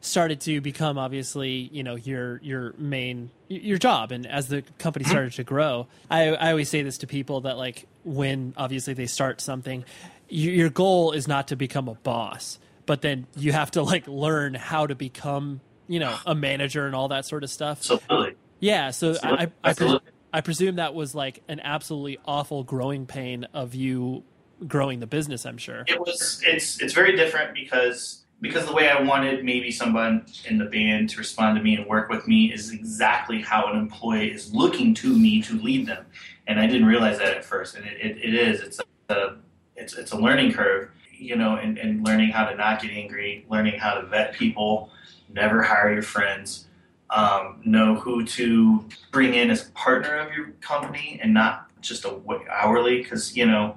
started 0.00 0.40
to 0.40 0.60
become 0.60 0.96
obviously 0.96 1.68
you 1.72 1.82
know 1.82 1.96
your 1.96 2.40
your 2.42 2.74
main 2.78 3.30
your 3.48 3.78
job 3.78 4.12
and 4.12 4.26
as 4.26 4.48
the 4.48 4.62
company 4.78 5.04
started 5.04 5.32
to 5.32 5.44
grow 5.44 5.86
i 6.10 6.28
i 6.28 6.50
always 6.50 6.68
say 6.68 6.82
this 6.82 6.98
to 6.98 7.06
people 7.06 7.42
that 7.42 7.58
like 7.58 7.86
when 8.04 8.54
obviously 8.56 8.94
they 8.94 9.06
start 9.06 9.40
something 9.40 9.84
your, 10.28 10.54
your 10.54 10.70
goal 10.70 11.12
is 11.12 11.28
not 11.28 11.48
to 11.48 11.56
become 11.56 11.88
a 11.88 11.94
boss 11.94 12.58
but 12.90 13.02
then 13.02 13.24
you 13.36 13.52
have 13.52 13.70
to 13.70 13.82
like 13.82 14.08
learn 14.08 14.52
how 14.52 14.84
to 14.84 14.96
become 14.96 15.60
you 15.86 16.00
know 16.00 16.18
a 16.26 16.34
manager 16.34 16.86
and 16.86 16.96
all 16.96 17.06
that 17.06 17.24
sort 17.24 17.44
of 17.44 17.50
stuff. 17.50 17.88
Absolutely. 17.88 18.34
yeah 18.58 18.90
so 18.90 19.14
i 19.22 19.28
I, 19.28 19.32
I, 19.32 19.44
pres- 19.46 19.52
Absolutely. 19.64 20.10
I 20.32 20.40
presume 20.40 20.76
that 20.76 20.92
was 20.92 21.14
like 21.14 21.40
an 21.46 21.60
absolutely 21.60 22.18
awful 22.24 22.64
growing 22.64 23.06
pain 23.06 23.46
of 23.54 23.76
you 23.76 24.24
growing 24.66 24.98
the 24.98 25.06
business 25.06 25.46
i'm 25.46 25.56
sure. 25.56 25.84
It 25.86 26.00
was 26.00 26.42
it's 26.44 26.80
it's 26.80 26.92
very 26.92 27.14
different 27.14 27.54
because 27.54 28.24
because 28.40 28.66
the 28.66 28.72
way 28.72 28.88
I 28.88 29.00
wanted 29.02 29.44
maybe 29.44 29.70
someone 29.70 30.26
in 30.48 30.58
the 30.58 30.64
band 30.64 31.10
to 31.10 31.18
respond 31.18 31.58
to 31.58 31.62
me 31.62 31.76
and 31.76 31.86
work 31.86 32.08
with 32.08 32.26
me 32.26 32.52
is 32.52 32.72
exactly 32.72 33.40
how 33.40 33.70
an 33.70 33.78
employee 33.78 34.32
is 34.32 34.52
looking 34.52 34.94
to 34.94 35.16
me 35.16 35.42
to 35.42 35.54
lead 35.60 35.86
them, 35.86 36.06
and 36.48 36.58
I 36.58 36.66
didn't 36.66 36.86
realize 36.86 37.18
that 37.18 37.36
at 37.36 37.44
first, 37.44 37.76
and 37.76 37.86
it, 37.86 37.98
it, 38.00 38.16
it 38.16 38.34
is 38.34 38.60
it's 38.62 38.80
a 39.10 39.36
it's 39.76 39.94
it's 39.94 40.10
a 40.10 40.18
learning 40.18 40.54
curve, 40.54 40.90
you 41.20 41.36
know, 41.36 41.56
and, 41.56 41.78
and 41.78 42.04
learning 42.06 42.30
how 42.30 42.46
to 42.46 42.56
not 42.56 42.80
get 42.80 42.90
angry, 42.90 43.44
learning 43.50 43.78
how 43.78 43.94
to 43.94 44.06
vet 44.06 44.32
people, 44.34 44.90
never 45.28 45.62
hire 45.62 45.92
your 45.92 46.02
friends, 46.02 46.66
um, 47.10 47.60
know 47.64 47.94
who 47.94 48.24
to 48.24 48.84
bring 49.12 49.34
in 49.34 49.50
as 49.50 49.68
a 49.68 49.72
partner 49.72 50.16
of 50.16 50.32
your 50.32 50.50
company 50.60 51.18
and 51.22 51.34
not 51.34 51.66
just 51.80 52.04
a 52.04 52.20
hourly, 52.50 53.02
because 53.02 53.36
you 53.36 53.46
know 53.46 53.76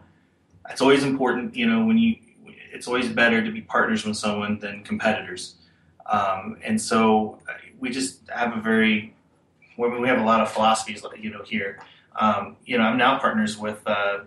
it's 0.69 0.81
always 0.81 1.03
important, 1.03 1.55
you 1.55 1.67
know, 1.67 1.85
when 1.85 1.97
you 1.97 2.15
it's 2.73 2.87
always 2.87 3.07
better 3.09 3.43
to 3.43 3.51
be 3.51 3.61
partners 3.61 4.03
with 4.03 4.17
someone 4.17 4.57
than 4.59 4.83
competitors. 4.83 5.55
Um, 6.07 6.57
and 6.63 6.81
so 6.81 7.39
uh, 7.47 7.53
we 7.79 7.91
just 7.91 8.27
have 8.29 8.57
a 8.57 8.61
very, 8.61 9.13
we 9.77 10.07
have 10.07 10.19
a 10.19 10.23
lot 10.23 10.41
of 10.41 10.51
philosophies, 10.51 11.03
you 11.19 11.29
know, 11.29 11.43
here. 11.43 11.79
Um, 12.15 12.57
you 12.65 12.77
know, 12.77 12.83
I'm 12.83 12.97
now 12.97 13.19
partners 13.19 13.57
with 13.57 13.79
uh, 13.85 14.21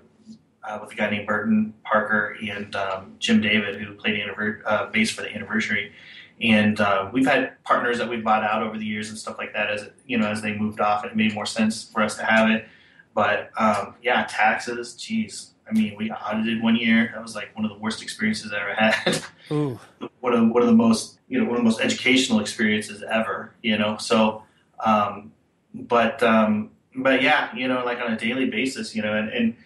uh, 0.67 0.79
with 0.81 0.93
a 0.93 0.95
guy 0.95 1.11
named 1.11 1.27
Burton 1.27 1.75
Parker 1.85 2.37
and 2.43 2.75
um, 2.75 3.15
Jim 3.19 3.41
David, 3.41 3.81
who 3.81 3.95
played 3.95 4.21
uh, 4.65 4.87
bass 4.87 5.11
for 5.11 5.23
the 5.23 5.35
anniversary. 5.35 5.93
And 6.41 6.81
uh, 6.81 7.09
we've 7.13 7.27
had 7.27 7.63
partners 7.65 7.99
that 7.99 8.09
we've 8.09 8.23
bought 8.23 8.45
out 8.45 8.63
over 8.63 8.77
the 8.77 8.85
years 8.85 9.09
and 9.09 9.17
stuff 9.17 9.39
like 9.39 9.55
that. 9.55 9.71
As 9.71 9.89
you 10.07 10.19
know, 10.19 10.29
as 10.29 10.43
they 10.43 10.55
moved 10.55 10.81
off, 10.81 11.05
it 11.05 11.17
made 11.17 11.35
more 11.35 11.47
sense 11.47 11.85
for 11.85 12.03
us 12.03 12.17
to 12.17 12.25
have 12.25 12.51
it. 12.51 12.67
But 13.15 13.51
um, 13.57 13.95
yeah, 14.03 14.27
taxes, 14.29 14.95
Jeez, 14.99 15.53
I 15.69 15.73
mean, 15.73 15.97
we 15.97 16.11
audited 16.11 16.63
one 16.63 16.77
year. 16.77 17.11
That 17.15 17.23
was 17.23 17.35
like 17.35 17.57
one 17.57 17.65
of 17.65 17.71
the 17.71 17.79
worst 17.79 18.03
experiences 18.03 18.53
I 18.53 18.61
ever 18.61 18.75
had. 18.75 19.25
Ooh. 19.51 19.79
one 20.21 20.35
of 20.35 20.49
one 20.51 20.63
of 20.63 20.69
the 20.69 20.75
most 20.75 21.21
you 21.29 21.39
know 21.39 21.45
one 21.45 21.55
of 21.55 21.59
the 21.59 21.65
most 21.65 21.81
educational 21.81 22.41
experiences 22.41 23.03
ever. 23.11 23.55
You 23.63 23.79
know, 23.79 23.97
so 23.97 24.43
um, 24.85 25.33
but 25.73 26.23
um, 26.23 26.71
but 26.95 27.23
yeah, 27.23 27.55
you 27.55 27.69
know, 27.69 27.85
like 27.85 28.01
on 28.01 28.13
a 28.13 28.17
daily 28.17 28.51
basis, 28.51 28.95
you 28.95 29.03
know, 29.03 29.15
and, 29.15 29.29
and 29.31 29.57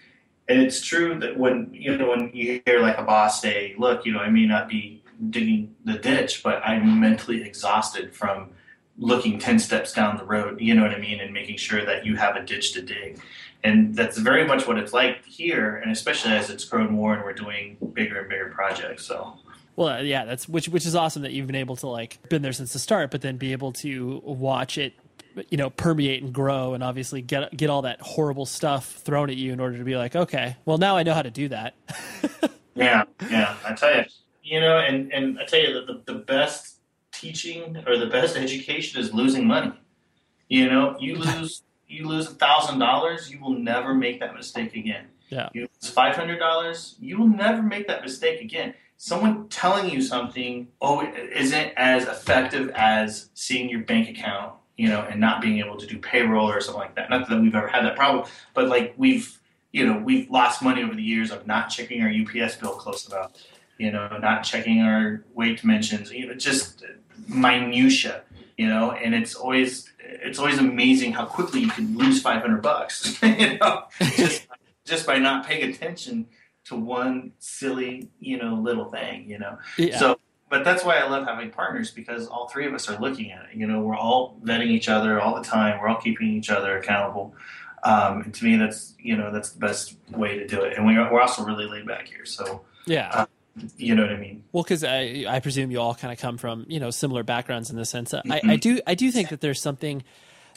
and 0.51 0.61
it's 0.61 0.81
true 0.85 1.19
that 1.21 1.39
when 1.39 1.71
you 1.73 1.97
know 1.97 2.11
when 2.11 2.31
you 2.35 2.61
hear 2.67 2.81
like 2.81 2.99
a 2.99 3.03
boss 3.03 3.41
say, 3.41 3.75
"Look, 3.79 4.05
you 4.05 4.13
know, 4.13 4.21
I 4.21 4.29
may 4.29 4.47
not 4.47 4.69
be 4.69 5.03
digging 5.31 5.75
the 5.85 5.95
ditch, 5.95 6.43
but 6.43 6.61
I'm 6.65 7.01
mentally 7.01 7.43
exhausted 7.43 8.15
from." 8.15 8.51
looking 9.03 9.39
10 9.39 9.59
steps 9.59 9.95
down 9.95 10.19
the 10.19 10.25
road, 10.25 10.61
you 10.61 10.75
know 10.75 10.83
what 10.83 10.91
I 10.91 10.99
mean, 10.99 11.21
and 11.21 11.33
making 11.33 11.57
sure 11.57 11.83
that 11.87 12.05
you 12.05 12.17
have 12.17 12.37
a 12.37 12.45
ditch 12.45 12.75
to 12.75 12.83
dig 12.83 13.19
and 13.63 13.95
that's 13.95 14.19
very 14.19 14.47
much 14.47 14.67
what 14.67 14.79
it's 14.79 14.93
like 14.93 15.25
here, 15.25 15.77
and 15.77 15.93
especially 15.93 16.33
as 16.33 16.51
it's 16.51 16.65
grown 16.65 16.93
more 16.93 17.15
and 17.15 17.23
we're 17.25 17.33
doing 17.33 17.77
bigger 17.93 18.21
and 18.21 18.29
bigger 18.29 18.49
projects. 18.49 19.05
So. 19.07 19.35
Well, 19.77 20.05
yeah, 20.05 20.25
that's 20.25 20.49
which 20.49 20.69
which 20.69 20.87
is 20.87 20.95
awesome 20.95 21.23
that 21.23 21.33
you've 21.33 21.47
been 21.47 21.57
able 21.57 21.77
to 21.77 21.87
like 21.87 22.19
been 22.29 22.43
there 22.43 22.53
since 22.53 22.73
the 22.73 22.79
start, 22.79 23.11
but 23.11 23.23
then 23.23 23.37
be 23.37 23.53
able 23.53 23.73
to 23.73 24.21
watch 24.25 24.79
it, 24.79 24.95
you 25.51 25.57
know, 25.57 25.71
permeate 25.71 26.23
and 26.23 26.33
grow, 26.33 26.75
and 26.75 26.83
obviously 26.83 27.23
get 27.23 27.57
get 27.57 27.71
all 27.71 27.83
that 27.83 28.01
horrible 28.01 28.47
stuff 28.47 28.93
thrown 28.93 29.31
at 29.31 29.37
you 29.37 29.53
in 29.53 29.61
order 29.61 29.79
to 29.79 29.85
be 29.85 29.97
like, 29.97 30.17
okay, 30.17 30.57
well 30.65 30.79
now 30.79 30.97
I 30.97 31.03
know 31.03 31.15
how 31.15 31.23
to 31.23 31.31
do 31.31 31.49
that. 31.49 31.75
yeah, 32.75 33.05
yeah, 33.31 33.57
I 33.65 33.75
tell 33.75 33.97
you, 33.97 34.05
you 34.43 34.61
know, 34.61 34.79
and 34.79 35.13
and 35.13 35.39
I 35.39 35.45
tell 35.45 35.61
you 35.61 35.75
that 35.75 35.87
the, 35.87 36.13
the 36.13 36.19
best 36.19 36.77
teaching 37.13 37.77
or 37.87 37.97
the 37.99 38.07
best 38.07 38.37
education 38.37 39.01
is 39.01 39.13
losing 39.13 39.47
money. 39.47 39.73
You 40.49 40.69
know, 40.69 40.97
you 40.99 41.17
lose 41.17 41.63
you 41.87 42.09
lose 42.09 42.29
a 42.29 42.35
thousand 42.35 42.79
dollars, 42.79 43.31
you 43.31 43.41
will 43.41 43.59
never 43.59 43.95
make 43.95 44.21
that 44.21 44.35
mistake 44.35 44.75
again. 44.75 45.07
Yeah. 45.29 45.49
You 45.53 45.63
lose 45.63 45.91
five 45.91 46.17
hundred 46.17 46.39
dollars, 46.39 46.97
you 47.01 47.19
will 47.19 47.29
never 47.29 47.63
make 47.63 47.87
that 47.89 48.03
mistake 48.03 48.41
again. 48.41 48.75
Someone 48.97 49.49
telling 49.49 49.91
you 49.91 50.03
something 50.03 50.69
oh 50.81 51.03
isn't 51.03 51.73
as 51.77 52.07
effective 52.07 52.71
as 52.75 53.31
seeing 53.35 53.69
your 53.69 53.81
bank 53.81 54.09
account, 54.09 54.55
you 54.81 54.89
know, 54.89 55.03
and 55.03 55.21
not 55.21 55.43
being 55.43 55.59
able 55.59 55.77
to 55.77 55.87
do 55.87 55.99
payroll 55.99 56.51
or 56.51 56.59
something 56.63 56.81
like 56.81 56.95
that. 56.95 57.11
Not 57.11 57.29
that 57.29 57.39
we've 57.39 57.55
ever 57.55 57.69
had 57.69 57.85
that 57.85 57.97
problem, 57.97 58.27
but 58.55 58.69
like 58.69 58.95
we've 58.97 59.39
you 59.73 59.87
know, 59.87 59.99
we've 59.99 60.29
lost 60.31 60.63
money 60.63 60.83
over 60.83 60.95
the 60.95 61.03
years 61.03 61.31
of 61.31 61.47
not 61.47 61.69
checking 61.69 62.03
our 62.03 62.09
UPS 62.09 62.57
bill 62.57 62.73
close 62.73 63.07
enough, 63.07 63.33
you 63.79 63.93
know, 63.93 64.09
not 64.21 64.43
checking 64.43 64.81
our 64.81 65.23
weight 65.35 65.61
dimensions, 65.61 66.11
you 66.11 66.27
know, 66.27 66.35
just 66.35 66.83
minutia, 67.29 68.23
you 68.57 68.67
know, 68.67 68.93
and 68.93 69.15
it's 69.15 69.35
always 69.35 69.93
it's 70.03 70.39
always 70.39 70.57
amazing 70.57 71.13
how 71.13 71.27
quickly 71.27 71.61
you 71.61 71.69
can 71.69 71.99
lose 71.99 72.23
500 72.23 72.63
bucks, 72.63 73.23
you 73.23 73.59
know, 73.59 73.85
just, 74.01 74.47
just 74.87 75.07
by 75.07 75.19
not 75.19 75.47
paying 75.47 75.71
attention 75.71 76.27
to 76.65 76.75
one 76.75 77.33
silly, 77.39 78.09
you 78.19 78.39
know, 78.39 78.55
little 78.55 78.87
thing, 78.87 79.29
you 79.29 79.39
know. 79.39 79.59
Yeah. 79.77 79.99
So, 79.99 80.19
but 80.51 80.65
that's 80.65 80.85
why 80.85 80.99
I 80.99 81.09
love 81.09 81.27
having 81.27 81.51
partners 81.51 81.93
because 81.93 82.27
all 82.27 82.49
three 82.49 82.67
of 82.67 82.75
us 82.75 82.91
are 82.91 82.99
looking 82.99 83.31
at 83.31 83.47
it. 83.51 83.57
You 83.57 83.67
know, 83.67 83.81
we're 83.81 83.97
all 83.97 84.37
vetting 84.45 84.67
each 84.67 84.89
other 84.89 85.21
all 85.21 85.37
the 85.37 85.45
time. 85.45 85.81
We're 85.81 85.89
all 85.89 86.01
keeping 86.01 86.29
each 86.29 86.51
other 86.51 86.77
accountable. 86.77 87.35
Um, 87.85 88.23
and 88.23 88.35
to 88.35 88.45
me, 88.45 88.57
that's 88.57 88.95
you 88.99 89.17
know 89.17 89.33
that's 89.33 89.53
the 89.53 89.61
best 89.61 89.97
way 90.11 90.39
to 90.39 90.47
do 90.47 90.61
it. 90.63 90.77
And 90.77 90.85
we 90.85 90.97
are, 90.97 91.11
we're 91.11 91.21
also 91.21 91.45
really 91.45 91.67
laid 91.67 91.87
back 91.87 92.09
here. 92.09 92.27
So 92.27 92.63
yeah. 92.85 93.11
Uh, 93.13 93.27
you 93.77 93.95
know 93.95 94.03
what 94.03 94.13
I 94.13 94.17
mean? 94.17 94.45
Well, 94.53 94.63
because 94.63 94.85
I, 94.85 95.25
I 95.29 95.41
presume 95.41 95.71
you 95.71 95.81
all 95.81 95.95
kind 95.95 96.13
of 96.13 96.19
come 96.19 96.37
from 96.37 96.67
you 96.69 96.81
know 96.81 96.91
similar 96.91 97.23
backgrounds 97.23 97.71
in 97.71 97.77
the 97.77 97.85
sense 97.85 98.11
that 98.11 98.25
mm-hmm. 98.25 98.51
I, 98.51 98.55
I 98.55 98.57
do 98.57 98.81
I 98.87 98.95
do 98.95 99.11
think 99.11 99.31
that 99.31 99.41
there's 99.41 99.61
something 99.61 100.03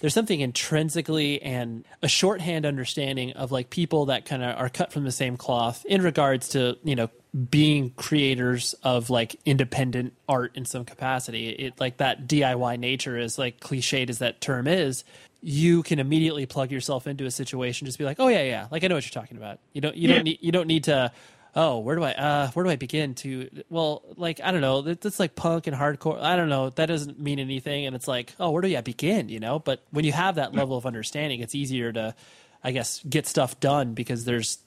there's 0.03 0.13
something 0.13 0.41
intrinsically 0.41 1.41
and 1.41 1.85
a 2.01 2.09
shorthand 2.09 2.65
understanding 2.65 3.31
of 3.31 3.53
like 3.53 3.69
people 3.69 4.07
that 4.07 4.25
kind 4.25 4.43
of 4.43 4.57
are 4.57 4.67
cut 4.67 4.91
from 4.91 5.05
the 5.05 5.13
same 5.13 5.37
cloth 5.37 5.85
in 5.85 6.01
regards 6.01 6.49
to 6.49 6.77
you 6.83 6.93
know 6.93 7.09
being 7.49 7.91
creators 7.91 8.75
of 8.83 9.09
like 9.09 9.37
independent 9.45 10.11
art 10.27 10.51
in 10.55 10.65
some 10.65 10.83
capacity. 10.83 11.51
It 11.51 11.79
like 11.79 11.97
that 11.97 12.27
diy 12.27 12.77
nature 12.77 13.17
is 13.17 13.37
like 13.37 13.61
cliched 13.61 14.09
as 14.09 14.19
that 14.19 14.41
term 14.41 14.67
is. 14.67 15.05
You 15.39 15.83
can 15.83 15.99
immediately 15.99 16.47
plug 16.47 16.69
yourself 16.69 17.07
into 17.07 17.23
a 17.23 17.31
situation 17.31 17.85
just 17.85 17.97
be 17.97 18.03
like 18.03 18.19
oh 18.19 18.27
yeah 18.27 18.43
yeah 18.43 18.67
like 18.71 18.83
i 18.83 18.87
know 18.87 18.95
what 18.95 19.05
you're 19.05 19.21
talking 19.21 19.37
about. 19.37 19.59
You 19.71 19.79
don't 19.79 19.95
you 19.95 20.09
yeah. 20.09 20.15
don't 20.15 20.23
need 20.25 20.39
you 20.41 20.51
don't 20.51 20.67
need 20.67 20.83
to 20.83 21.13
oh, 21.55 21.79
where 21.79 21.95
do 21.95 22.03
I 22.03 22.11
uh 22.13 22.51
where 22.51 22.63
do 22.63 22.69
I 22.69 22.75
begin 22.75 23.15
to 23.15 23.49
well, 23.69 24.03
like 24.17 24.39
I 24.43 24.51
don't 24.51 24.61
know, 24.61 24.81
that's 24.81 25.19
like 25.19 25.35
punk 25.35 25.67
and 25.67 25.75
hardcore. 25.75 26.21
I 26.21 26.35
don't 26.35 26.49
know, 26.49 26.69
that 26.71 26.87
doesn't 26.87 27.19
mean 27.19 27.39
anything 27.39 27.85
and 27.85 27.95
it's 27.95 28.07
like, 28.07 28.33
oh, 28.39 28.51
where 28.51 28.61
do 28.61 28.75
I 28.75 28.81
begin, 28.81 29.29
you 29.29 29.39
know? 29.39 29.59
But 29.59 29.83
when 29.91 30.05
you 30.05 30.11
have 30.11 30.35
that 30.35 30.53
level 30.53 30.77
of 30.77 30.85
understanding, 30.85 31.41
it's 31.41 31.55
easier 31.55 31.91
to 31.93 32.15
I 32.63 32.71
guess 32.71 33.01
get 33.07 33.27
stuff 33.27 33.59
done 33.59 33.93
because 33.93 34.25
there's 34.25 34.59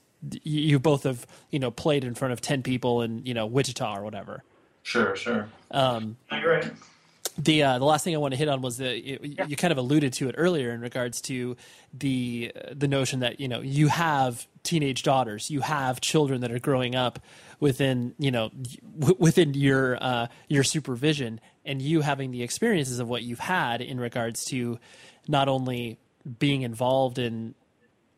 you 0.43 0.79
both 0.79 1.03
have, 1.03 1.27
you 1.51 1.59
know, 1.59 1.71
played 1.71 2.03
in 2.03 2.15
front 2.15 2.33
of 2.33 2.41
10 2.41 2.63
people 2.63 3.01
in, 3.01 3.25
you 3.25 3.33
know, 3.33 3.45
Wichita 3.45 3.97
or 3.97 4.03
whatever. 4.03 4.43
Sure, 4.83 5.15
sure. 5.15 5.49
Um 5.71 6.17
you're 6.31 6.49
right 6.51 6.71
the 7.37 7.63
uh, 7.63 7.79
the 7.79 7.85
last 7.85 8.03
thing 8.03 8.15
I 8.15 8.17
want 8.17 8.33
to 8.33 8.37
hit 8.37 8.47
on 8.47 8.61
was 8.61 8.77
that 8.77 9.03
yeah. 9.03 9.45
you 9.47 9.55
kind 9.55 9.71
of 9.71 9.77
alluded 9.77 10.13
to 10.13 10.29
it 10.29 10.35
earlier 10.37 10.71
in 10.71 10.81
regards 10.81 11.21
to 11.21 11.55
the 11.93 12.51
the 12.73 12.87
notion 12.87 13.19
that 13.19 13.39
you 13.39 13.47
know 13.47 13.61
you 13.61 13.87
have 13.87 14.47
teenage 14.63 15.03
daughters, 15.03 15.51
you 15.51 15.61
have 15.61 16.01
children 16.01 16.41
that 16.41 16.51
are 16.51 16.59
growing 16.59 16.95
up 16.95 17.19
within 17.59 18.13
you 18.17 18.31
know 18.31 18.49
w- 18.97 19.17
within 19.19 19.53
your 19.53 20.01
uh, 20.01 20.27
your 20.47 20.63
supervision, 20.63 21.39
and 21.63 21.81
you 21.81 22.01
having 22.01 22.31
the 22.31 22.41
experiences 22.43 22.99
of 22.99 23.07
what 23.07 23.23
you've 23.23 23.39
had 23.39 23.81
in 23.81 23.99
regards 23.99 24.45
to 24.45 24.79
not 25.27 25.47
only 25.47 25.99
being 26.39 26.63
involved 26.63 27.19
in 27.19 27.53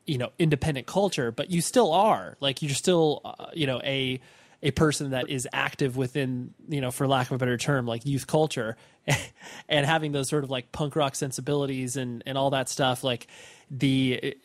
you 0.06 0.18
know 0.18 0.32
independent 0.40 0.88
culture, 0.88 1.32
but 1.32 1.52
you 1.52 1.62
still 1.62 1.92
are 1.92 2.38
like 2.40 2.62
you're 2.62 2.74
still 2.74 3.22
uh, 3.26 3.48
you 3.54 3.68
know 3.68 3.82
a 3.84 4.22
a 4.62 4.72
person 4.72 5.12
that 5.12 5.30
is 5.30 5.48
active 5.54 5.96
within, 5.96 6.54
you 6.68 6.82
know, 6.82 6.92
for 6.92 7.08
lack 7.08 7.28
of 7.28 7.34
a 7.34 7.38
better 7.38 7.58
term, 7.58 7.86
like 7.86 8.06
youth 8.06 8.28
culture 8.28 8.76
and 9.70 9.86
having 9.86 10.12
those 10.12 10.28
sort 10.28 10.44
of 10.44 10.50
like 10.50 10.72
punk 10.72 10.96
rock 10.96 11.16
sensibilities 11.16 11.96
and, 11.96 12.24
and 12.26 12.38
all 12.38 12.50
that 12.50 12.68
stuff, 12.68 13.04
like 13.04 13.28
the, 13.72 14.36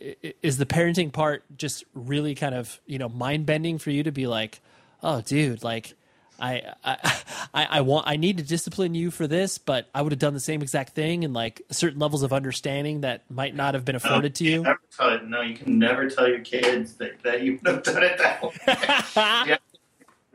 is 0.42 0.56
the 0.56 0.66
parenting 0.66 1.12
part 1.12 1.44
just 1.56 1.84
really 1.94 2.34
kind 2.34 2.54
of, 2.54 2.80
you 2.86 2.98
know, 2.98 3.08
mind 3.08 3.46
bending 3.46 3.78
for 3.78 3.90
you 3.90 4.04
to 4.04 4.12
be 4.12 4.26
like, 4.26 4.60
oh 5.02 5.20
dude, 5.20 5.64
like, 5.64 5.94
I, 6.38 6.74
I 6.84 7.66
I 7.70 7.80
want 7.82 8.08
I 8.08 8.16
need 8.16 8.38
to 8.38 8.42
discipline 8.42 8.94
you 8.94 9.10
for 9.10 9.26
this, 9.26 9.58
but 9.58 9.88
I 9.94 10.02
would 10.02 10.12
have 10.12 10.18
done 10.18 10.34
the 10.34 10.40
same 10.40 10.62
exact 10.62 10.94
thing 10.94 11.24
and 11.24 11.32
like 11.32 11.62
certain 11.70 11.98
levels 11.98 12.22
of 12.22 12.32
understanding 12.32 13.02
that 13.02 13.30
might 13.30 13.54
not 13.54 13.74
have 13.74 13.84
been 13.84 13.94
afforded 13.94 14.32
no, 14.32 14.34
to 14.34 14.44
you. 14.44 14.62
No, 15.28 15.40
you 15.42 15.54
can 15.54 15.78
never 15.78 16.08
tell 16.10 16.28
your 16.28 16.40
kids 16.40 16.94
that, 16.94 17.22
that 17.22 17.42
you 17.42 17.60
would 17.62 17.74
have 17.74 17.82
done 17.84 18.02
it 18.02 18.18
that 18.18 18.42
way. 18.42 18.50
yeah, 19.48 19.56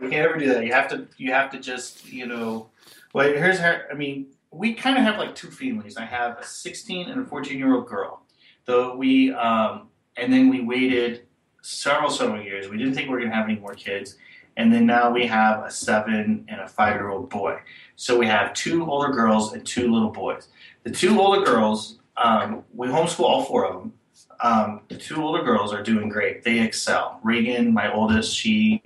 you 0.02 0.10
can't 0.10 0.28
ever 0.28 0.38
do 0.38 0.54
that. 0.54 0.66
You 0.66 0.74
have 0.74 0.89
to. 0.89 1.08
You 1.18 1.32
have 1.32 1.52
to 1.52 1.60
just. 1.60 2.12
You 2.12 2.26
know. 2.26 2.70
Well, 3.14 3.28
here's 3.28 3.60
how. 3.60 3.80
I 3.91 3.95
mean, 3.95 4.28
we 4.52 4.74
kind 4.74 4.97
of 4.97 5.04
have 5.04 5.18
like 5.18 5.36
two 5.36 5.52
families. 5.52 5.97
I 5.97 6.06
have 6.06 6.38
a 6.39 6.43
16 6.43 7.10
and 7.10 7.22
a 7.22 7.26
14 7.26 7.58
year 7.58 7.76
old 7.76 7.88
girl. 7.88 8.24
Though 8.66 8.95
we, 8.95 9.32
um, 9.34 9.88
and 10.18 10.32
then 10.32 10.50
we 10.50 10.62
waited 10.62 11.28
several 11.62 12.10
several 12.10 12.41
years. 12.41 12.70
We 12.70 12.78
didn't 12.78 12.93
think 12.93 13.10
we 13.10 13.16
were 13.16 13.22
to 13.22 13.30
have 13.30 13.45
any 13.45 13.60
more 13.60 13.74
kids, 13.74 14.18
and 14.58 14.74
then 14.74 14.86
now 14.86 15.12
we 15.12 15.26
have 15.28 15.64
a 15.64 15.72
seven 15.72 16.45
and 16.47 16.62
a 16.62 16.68
five 16.68 16.95
year 16.95 17.10
old 17.10 17.30
boy. 17.30 17.60
So 17.95 18.18
we 18.18 18.28
have 18.28 18.54
two 18.54 18.89
older 18.89 19.12
girls 19.12 19.54
and 19.54 19.66
two 19.66 19.91
little 19.91 20.12
boys. 20.12 20.47
The 20.84 20.91
two 20.91 21.20
older 21.20 21.45
girls, 21.45 22.00
um, 22.18 22.64
we 22.74 22.88
homeschool 22.88 23.26
all 23.26 23.43
four 23.43 23.66
of 23.66 23.82
them. 23.82 23.93
Um, 24.41 24.82
the 24.88 24.95
two 24.95 25.22
older 25.22 25.43
girls 25.43 25.74
are 25.74 25.84
doing 25.84 26.08
great. 26.08 26.43
They 26.43 26.60
excel. 26.60 27.20
Reagan, 27.24 27.74
my 27.74 27.91
oldest, 27.91 28.34
she 28.34 28.82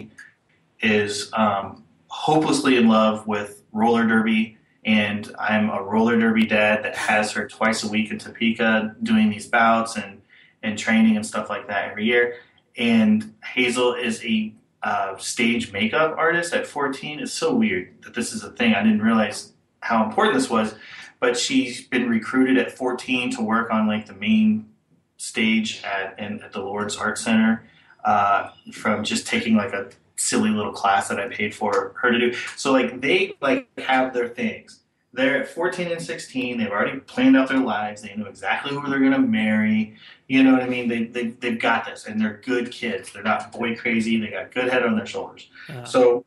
is 0.83 1.31
um, 1.33 1.83
hopelessly 2.07 2.77
in 2.77 2.87
love 2.87 3.25
with 3.25 3.63
roller 3.71 4.05
derby, 4.05 4.57
and 4.85 5.33
I'm 5.39 5.69
a 5.69 5.81
roller 5.81 6.19
derby 6.19 6.45
dad 6.45 6.83
that 6.83 6.95
has 6.95 7.31
her 7.31 7.47
twice 7.47 7.83
a 7.83 7.87
week 7.87 8.11
in 8.11 8.19
Topeka 8.19 8.95
doing 9.01 9.29
these 9.29 9.47
bouts 9.47 9.95
and 9.95 10.21
and 10.61 10.77
training 10.77 11.15
and 11.17 11.25
stuff 11.25 11.49
like 11.49 11.67
that 11.67 11.89
every 11.91 12.05
year. 12.05 12.35
And 12.77 13.33
Hazel 13.43 13.95
is 13.95 14.23
a 14.23 14.53
uh, 14.81 15.17
stage 15.17 15.71
makeup 15.71 16.15
artist 16.17 16.53
at 16.53 16.65
14. 16.65 17.19
It's 17.19 17.33
so 17.33 17.53
weird 17.53 18.01
that 18.03 18.13
this 18.13 18.33
is 18.33 18.43
a 18.43 18.51
thing. 18.51 18.73
I 18.73 18.83
didn't 18.83 19.01
realize 19.01 19.53
how 19.81 20.05
important 20.05 20.35
this 20.35 20.49
was, 20.49 20.75
but 21.19 21.37
she's 21.37 21.85
been 21.87 22.09
recruited 22.09 22.57
at 22.57 22.71
14 22.71 23.31
to 23.31 23.41
work 23.41 23.71
on 23.71 23.87
like 23.87 24.05
the 24.05 24.13
main 24.13 24.69
stage 25.17 25.81
at 25.83 26.19
at 26.19 26.51
the 26.51 26.59
Lawrence 26.59 26.97
Art 26.97 27.17
Center 27.17 27.63
uh, 28.03 28.49
from 28.71 29.03
just 29.03 29.25
taking 29.27 29.55
like 29.55 29.73
a 29.73 29.89
silly 30.23 30.49
little 30.49 30.71
class 30.71 31.09
that 31.09 31.19
I 31.19 31.27
paid 31.27 31.53
for 31.53 31.93
her 31.97 32.11
to 32.11 32.19
do. 32.19 32.33
So 32.55 32.71
like 32.71 33.01
they 33.01 33.35
like 33.41 33.67
have 33.79 34.13
their 34.13 34.27
things. 34.27 34.79
They're 35.11 35.43
at 35.43 35.47
14 35.47 35.91
and 35.91 36.01
16. 36.01 36.57
They've 36.57 36.71
already 36.71 36.99
planned 37.01 37.37
out 37.37 37.47
their 37.47 37.59
lives. 37.59 38.01
They 38.01 38.15
know 38.15 38.25
exactly 38.25 38.75
who 38.75 38.89
they're 38.89 38.99
going 38.99 39.11
to 39.11 39.19
marry. 39.19 39.95
You 40.27 40.41
know 40.41 40.53
what 40.53 40.63
I 40.63 40.67
mean? 40.67 40.87
They, 40.87 41.03
they, 41.03 41.27
they've 41.27 41.59
got 41.59 41.85
this, 41.85 42.07
and 42.07 42.19
they're 42.19 42.41
good 42.43 42.71
kids. 42.71 43.13
They're 43.13 43.21
not 43.21 43.51
boy 43.51 43.75
crazy. 43.75 44.19
They 44.19 44.29
got 44.29 44.51
good 44.51 44.69
head 44.69 44.81
on 44.81 44.95
their 44.95 45.05
shoulders. 45.05 45.51
Yeah. 45.69 45.83
So 45.83 46.25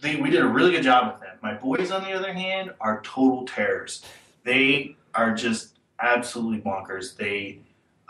they, 0.00 0.16
we 0.16 0.30
did 0.30 0.40
a 0.40 0.48
really 0.48 0.70
good 0.70 0.82
job 0.82 1.12
with 1.12 1.20
them. 1.20 1.36
My 1.42 1.54
boys, 1.54 1.90
on 1.90 2.04
the 2.04 2.12
other 2.12 2.32
hand, 2.32 2.72
are 2.80 3.02
total 3.02 3.44
terrors. 3.44 4.02
They 4.44 4.96
are 5.14 5.34
just 5.34 5.78
absolutely 6.00 6.62
bonkers. 6.62 7.16
They 7.16 7.58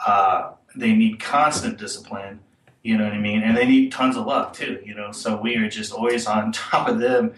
uh, 0.07 0.53
they 0.77 0.93
need 0.93 1.19
constant 1.19 1.79
discipline. 1.79 2.41
You 2.87 2.97
know 2.97 3.03
what 3.03 3.15
I 3.15 3.19
mean? 3.19 3.43
And 3.43 3.57
they 3.57 3.67
need 3.67 3.91
tons 3.91 4.17
of 4.17 4.27
love 4.27 4.53
too. 4.53 4.81
You 4.85 4.95
know, 4.95 5.11
so 5.11 5.37
we 5.37 5.57
are 5.57 5.69
just 5.69 5.93
always 5.93 6.25
on 6.29 6.53
top 6.71 6.87
of 6.89 7.01
them. 7.01 7.35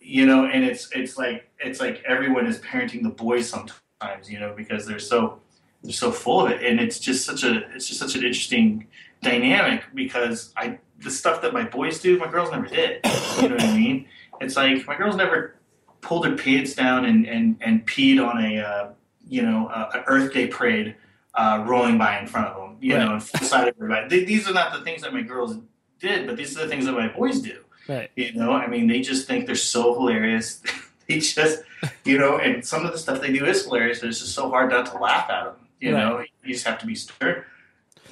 You 0.00 0.26
know, 0.26 0.46
and 0.46 0.64
it's 0.64 0.90
it's 0.92 1.16
like 1.16 1.48
it's 1.60 1.78
like 1.78 2.02
everyone 2.04 2.48
is 2.48 2.58
parenting 2.58 3.04
the 3.04 3.10
boys 3.10 3.48
sometimes. 3.48 4.28
You 4.28 4.40
know, 4.40 4.52
because 4.56 4.86
they're 4.86 4.98
so 4.98 5.38
they're 5.84 5.92
so 5.92 6.10
full 6.10 6.44
of 6.44 6.50
it, 6.50 6.64
and 6.64 6.80
it's 6.80 6.98
just 6.98 7.24
such 7.24 7.44
a 7.44 7.58
it's 7.72 7.86
just 7.86 8.00
such 8.00 8.16
an 8.16 8.24
interesting 8.24 8.88
dynamic 9.22 9.84
because 9.94 10.52
I 10.56 10.80
the 10.98 11.10
stuff 11.10 11.40
that 11.42 11.52
my 11.52 11.62
boys 11.62 12.00
do, 12.00 12.18
my 12.18 12.28
girls 12.28 12.50
never 12.50 12.66
did. 12.66 13.00
You 13.40 13.48
know 13.48 13.54
what 13.54 13.62
I 13.62 13.76
mean? 13.76 14.08
It's 14.40 14.56
like 14.56 14.84
my 14.88 14.96
girls 14.96 15.14
never 15.14 15.54
pulled 16.00 16.24
their 16.24 16.36
pants 16.36 16.74
down 16.74 17.04
and 17.04 17.28
and 17.28 17.56
and 17.60 17.86
peed 17.86 18.18
on 18.20 18.44
a 18.44 18.58
uh, 18.58 18.88
you 19.28 19.42
know 19.42 19.70
an 19.94 20.02
Earth 20.08 20.32
Day 20.32 20.48
parade 20.48 20.96
uh, 21.34 21.64
rolling 21.64 21.96
by 21.96 22.18
in 22.18 22.26
front 22.26 22.48
of 22.48 22.56
them. 22.56 22.69
You 22.80 22.96
Right. 22.96 23.04
know, 23.04 23.12
and 23.14 23.32
decided 23.32 23.74
everybody. 23.76 24.08
Th- 24.08 24.26
These 24.26 24.48
are 24.48 24.54
not 24.54 24.72
the 24.72 24.80
things 24.80 25.02
that 25.02 25.12
my 25.12 25.22
girls 25.22 25.56
did, 26.00 26.26
but 26.26 26.36
these 26.36 26.56
are 26.56 26.62
the 26.62 26.68
things 26.68 26.86
that 26.86 26.92
my 26.92 27.08
boys 27.08 27.40
do. 27.40 27.58
Right. 27.88 28.10
You 28.16 28.32
know, 28.34 28.52
I 28.52 28.66
mean, 28.68 28.86
they 28.86 29.00
just 29.00 29.26
think 29.26 29.46
they're 29.46 29.54
so 29.54 29.94
hilarious. 29.94 30.62
they 31.08 31.18
just, 31.18 31.62
you 32.04 32.18
know, 32.18 32.38
and 32.38 32.64
some 32.64 32.86
of 32.86 32.92
the 32.92 32.98
stuff 32.98 33.20
they 33.20 33.32
do 33.32 33.44
is 33.44 33.64
hilarious, 33.64 34.00
but 34.00 34.08
it's 34.08 34.20
just 34.20 34.34
so 34.34 34.48
hard 34.50 34.70
not 34.70 34.86
to 34.86 34.98
laugh 34.98 35.28
at 35.30 35.44
them. 35.44 35.54
You 35.80 35.94
Right. 35.94 36.00
know, 36.04 36.24
you 36.44 36.54
just 36.54 36.66
have 36.66 36.78
to 36.80 36.86
be 36.86 36.94
stern, 36.94 37.44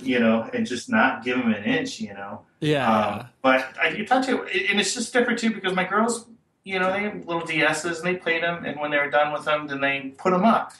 you 0.00 0.18
know, 0.20 0.48
and 0.52 0.66
just 0.66 0.88
not 0.90 1.22
give 1.24 1.38
them 1.38 1.52
an 1.52 1.64
inch, 1.64 2.00
you 2.00 2.12
know. 2.14 2.42
Yeah. 2.60 2.90
Um, 2.90 3.26
but 3.42 3.72
I 3.80 3.92
can 3.92 4.04
talk 4.06 4.24
to 4.26 4.42
and 4.42 4.80
it's 4.80 4.94
just 4.94 5.12
different 5.12 5.38
too 5.38 5.50
because 5.50 5.74
my 5.74 5.84
girls, 5.84 6.26
you 6.64 6.78
know, 6.78 6.92
they 6.92 7.02
have 7.04 7.26
little 7.26 7.42
DSs 7.42 7.98
and 7.98 8.06
they 8.06 8.16
played 8.16 8.42
them, 8.42 8.64
and 8.66 8.78
when 8.80 8.90
they 8.90 8.98
were 8.98 9.10
done 9.10 9.32
with 9.32 9.44
them, 9.44 9.66
then 9.68 9.80
they 9.80 10.12
put 10.18 10.32
them 10.32 10.44
up. 10.44 10.72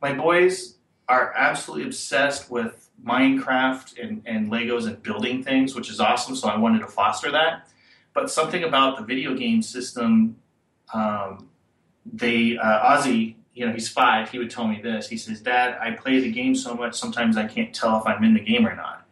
My 0.00 0.12
boys 0.12 0.76
are 1.08 1.32
absolutely 1.36 1.86
obsessed 1.86 2.50
with 2.50 2.88
Minecraft 3.04 3.98
and, 4.02 4.22
and 4.26 4.50
Legos 4.50 4.86
and 4.86 5.02
building 5.02 5.42
things, 5.42 5.74
which 5.74 5.90
is 5.90 6.00
awesome. 6.00 6.36
So 6.36 6.48
I 6.48 6.56
wanted 6.56 6.80
to 6.80 6.86
foster 6.86 7.30
that. 7.32 7.68
But 8.14 8.30
something 8.30 8.64
about 8.64 8.98
the 8.98 9.04
video 9.04 9.34
game 9.34 9.62
system, 9.62 10.36
um, 10.92 11.48
they 12.04 12.56
uh, 12.56 12.96
Ozzy, 12.96 13.36
you 13.54 13.66
know, 13.66 13.72
he's 13.72 13.88
five. 13.88 14.30
He 14.30 14.38
would 14.38 14.50
tell 14.50 14.66
me 14.66 14.80
this. 14.82 15.08
He 15.08 15.16
says, 15.16 15.40
"Dad, 15.40 15.78
I 15.80 15.92
play 15.92 16.20
the 16.20 16.30
game 16.30 16.54
so 16.54 16.74
much. 16.74 16.94
Sometimes 16.94 17.36
I 17.36 17.46
can't 17.46 17.74
tell 17.74 17.98
if 17.98 18.06
I'm 18.06 18.22
in 18.24 18.34
the 18.34 18.40
game 18.40 18.66
or 18.66 18.74
not." 18.74 19.06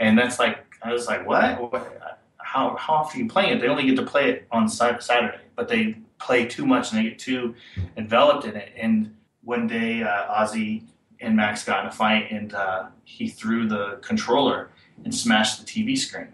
And 0.00 0.18
that's 0.18 0.38
like, 0.38 0.58
I 0.82 0.92
was 0.92 1.06
like, 1.06 1.26
"What? 1.26 1.72
what? 1.72 2.20
How 2.38 2.76
how 2.76 2.94
often 2.94 3.20
are 3.20 3.24
you 3.24 3.28
playing 3.28 3.56
it? 3.56 3.60
They 3.60 3.68
only 3.68 3.84
get 3.84 3.96
to 3.96 4.04
play 4.04 4.30
it 4.30 4.46
on 4.50 4.68
Saturday, 4.68 5.40
but 5.54 5.68
they 5.68 5.98
play 6.18 6.46
too 6.46 6.64
much 6.64 6.92
and 6.92 6.98
they 6.98 7.10
get 7.10 7.18
too 7.18 7.54
enveloped 7.96 8.46
in 8.46 8.56
it." 8.56 8.72
And 8.76 9.14
one 9.42 9.66
day, 9.66 10.02
uh, 10.02 10.34
Ozzy 10.34 10.84
and 11.20 11.36
Max 11.36 11.64
got 11.64 11.80
in 11.80 11.86
a 11.86 11.92
fight, 11.92 12.30
and 12.30 12.54
uh, 12.54 12.86
he 13.04 13.28
threw 13.28 13.68
the 13.68 13.98
controller 14.02 14.70
and 15.04 15.14
smashed 15.14 15.60
the 15.60 15.66
TV 15.66 15.96
screen. 15.96 16.28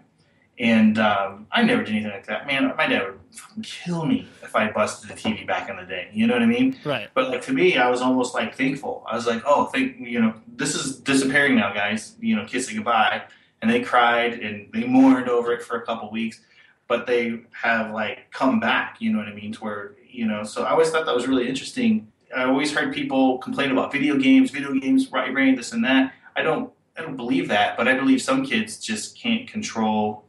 And 0.59 0.99
um, 0.99 1.47
I 1.51 1.63
never 1.63 1.83
did 1.83 1.95
anything 1.95 2.11
like 2.11 2.27
that. 2.27 2.45
Man, 2.45 2.73
my 2.77 2.87
dad 2.87 3.03
would 3.03 3.19
fucking 3.31 3.63
kill 3.63 4.05
me 4.05 4.27
if 4.43 4.55
I 4.55 4.69
busted 4.71 5.09
the 5.09 5.15
TV 5.15 5.47
back 5.47 5.67
in 5.67 5.77
the 5.77 5.83
day. 5.83 6.09
You 6.13 6.27
know 6.27 6.33
what 6.33 6.43
I 6.43 6.47
mean? 6.47 6.77
Right. 6.85 7.09
But 7.13 7.29
like 7.29 7.41
to 7.43 7.53
me, 7.53 7.77
I 7.77 7.89
was 7.89 8.01
almost 8.01 8.35
like 8.35 8.55
thankful. 8.55 9.03
I 9.09 9.15
was 9.15 9.25
like, 9.25 9.41
oh, 9.45 9.65
thank 9.65 9.99
you 9.99 10.21
know, 10.21 10.35
this 10.47 10.75
is 10.75 10.99
disappearing 10.99 11.55
now, 11.55 11.73
guys. 11.73 12.15
You 12.19 12.35
know, 12.35 12.45
kissing 12.45 12.75
goodbye. 12.75 13.23
And 13.61 13.71
they 13.71 13.81
cried 13.81 14.33
and 14.33 14.71
they 14.71 14.83
mourned 14.83 15.27
over 15.27 15.53
it 15.53 15.63
for 15.63 15.77
a 15.77 15.85
couple 15.85 16.11
weeks, 16.11 16.41
but 16.87 17.07
they 17.07 17.41
have 17.51 17.91
like 17.91 18.29
come 18.31 18.59
back. 18.59 18.97
You 18.99 19.11
know 19.11 19.19
what 19.19 19.27
I 19.27 19.33
mean? 19.33 19.53
To 19.53 19.63
where 19.63 19.95
you 20.07 20.27
know. 20.27 20.43
So 20.43 20.63
I 20.63 20.71
always 20.71 20.91
thought 20.91 21.07
that 21.07 21.15
was 21.15 21.27
really 21.27 21.47
interesting. 21.47 22.11
I 22.35 22.43
always 22.45 22.73
heard 22.73 22.93
people 22.93 23.37
complain 23.39 23.71
about 23.71 23.91
video 23.91 24.17
games, 24.17 24.51
video 24.51 24.73
games, 24.73 25.11
right 25.11 25.31
brain, 25.31 25.55
this 25.55 25.71
and 25.71 25.83
that. 25.85 26.13
I 26.35 26.41
don't, 26.41 26.71
I 26.97 27.01
don't 27.01 27.15
believe 27.15 27.47
that, 27.49 27.77
but 27.77 27.87
I 27.87 27.93
believe 27.95 28.21
some 28.21 28.45
kids 28.45 28.77
just 28.79 29.17
can't 29.17 29.47
control 29.47 30.25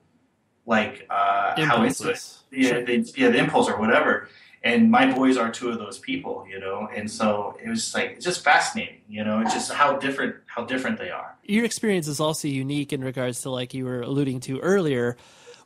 like 0.66 1.06
uh, 1.10 1.60
how 1.64 1.82
Yeah, 1.82 1.90
Sure. 2.68 2.84
they, 2.84 2.96
yeah, 3.16 3.30
the 3.30 3.38
impulse 3.38 3.68
or 3.68 3.78
whatever. 3.78 4.28
And 4.62 4.90
my 4.90 5.12
boys 5.12 5.36
are 5.36 5.50
two 5.50 5.68
of 5.70 5.78
those 5.78 5.98
people, 5.98 6.46
you 6.48 6.58
know. 6.58 6.88
And 6.94 7.10
so 7.10 7.56
it 7.62 7.68
was 7.68 7.80
just 7.82 7.94
like 7.94 8.12
it's 8.12 8.24
just 8.24 8.42
fascinating, 8.42 9.00
you 9.08 9.22
know. 9.22 9.40
It's 9.40 9.52
just 9.52 9.70
how 9.70 9.98
different 9.98 10.36
how 10.46 10.64
different 10.64 10.98
they 10.98 11.10
are. 11.10 11.36
your 11.44 11.66
experience 11.66 12.08
is 12.08 12.18
also 12.18 12.48
unique 12.48 12.90
in 12.92 13.04
regards 13.04 13.42
to 13.42 13.50
like 13.50 13.74
you 13.74 13.84
were 13.84 14.00
alluding 14.00 14.40
to 14.40 14.60
earlier 14.60 15.18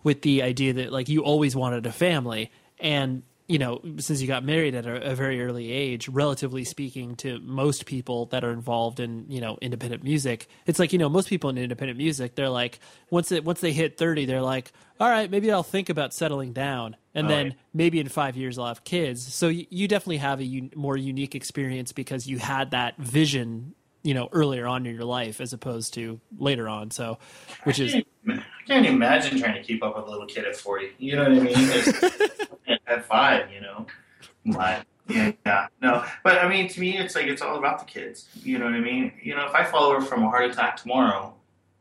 with 0.03 0.23
the 0.23 0.43
idea 0.43 0.73
that 0.73 0.93
like 0.93 1.09
you 1.09 1.23
always 1.23 1.55
wanted 1.55 1.87
a 1.87 1.93
family 1.93 2.51
and 2.81 3.23
you 3.49 3.59
know 3.59 3.81
since 3.99 4.21
you 4.21 4.29
got 4.29 4.45
married 4.45 4.75
at 4.75 4.87
a, 4.87 5.11
a 5.13 5.15
very 5.15 5.43
early 5.43 5.73
age 5.73 6.07
relatively 6.09 6.65
speaking 6.65 7.17
to 7.17 7.39
most 7.41 7.87
people 7.87 8.27
that 8.27 8.45
are 8.45 8.51
involved 8.53 9.01
in 9.01 9.25
you 9.31 9.41
know 9.41 9.57
independent 9.63 10.05
music 10.05 10.47
it's 10.67 10.79
like 10.79 10.93
you 10.93 10.99
know 10.99 11.09
most 11.09 11.29
people 11.29 11.49
in 11.51 11.57
independent 11.59 11.97
music 11.99 12.35
they're 12.35 12.51
like 12.51 12.79
once 13.11 13.33
it 13.33 13.45
once 13.45 13.61
they 13.61 13.73
hit 13.73 13.97
30 13.97 14.27
they're 14.27 14.43
like 14.43 14.71
all 15.01 15.09
right 15.09 15.31
maybe 15.31 15.51
i'll 15.51 15.63
think 15.63 15.89
about 15.89 16.13
settling 16.13 16.53
down 16.53 16.95
and 17.15 17.27
Oh, 17.27 17.31
then 17.31 17.47
yeah. 17.47 17.53
maybe 17.73 17.99
in 18.01 18.09
five 18.09 18.37
years 18.37 18.59
i'll 18.59 18.67
have 18.67 18.85
kids 18.85 19.23
so 19.35 19.49
you, 19.49 19.67
you 19.71 19.89
definitely 19.89 20.19
have 20.19 20.41
a 20.41 20.45
un- 20.45 20.71
more 20.77 20.97
unique 20.97 21.35
experience 21.35 21.93
because 21.93 22.27
you 22.27 22.37
had 22.39 22.73
that 22.73 22.97
vision 22.99 23.75
you 24.03 24.15
know 24.15 24.29
earlier 24.33 24.67
on 24.67 24.87
in 24.87 24.95
your 24.95 25.05
life 25.05 25.41
as 25.41 25.53
opposed 25.53 25.95
to 25.95 26.21
later 26.39 26.69
on 26.69 26.91
so 26.91 27.19
which 27.65 27.81
is 27.81 27.97
I 28.29 28.43
can't 28.67 28.87
imagine 28.87 29.39
trying 29.39 29.55
to 29.55 29.63
keep 29.63 29.83
up 29.83 29.97
with 29.97 30.07
a 30.07 30.11
little 30.11 30.27
kid 30.27 30.45
at 30.45 30.57
forty. 30.57 30.91
You 30.99 31.17
know 31.17 31.23
what 31.23 31.33
I 31.33 31.41
mean? 31.41 32.79
At 32.87 33.05
five, 33.05 33.51
you 33.53 33.61
know. 33.61 33.87
But 34.47 34.87
yeah, 35.09 35.33
yeah, 35.47 35.67
no. 35.81 36.05
But 36.23 36.39
I 36.39 36.49
mean, 36.49 36.69
to 36.69 36.81
me, 36.81 36.99
it's 36.99 37.15
like 37.15 37.27
it's 37.27 37.43
all 37.43 37.57
about 37.57 37.79
the 37.79 37.85
kids. 37.85 38.29
You 38.43 38.59
know 38.59 38.67
what 38.67 38.75
I 38.75 38.81
mean? 38.81 39.13
You 39.23 39.35
know, 39.35 39.47
if 39.47 39.55
I 39.55 39.65
follow 39.65 39.95
her 39.95 40.01
from 40.01 40.23
a 40.23 40.29
heart 40.29 40.51
attack 40.51 40.77
tomorrow, 40.77 41.35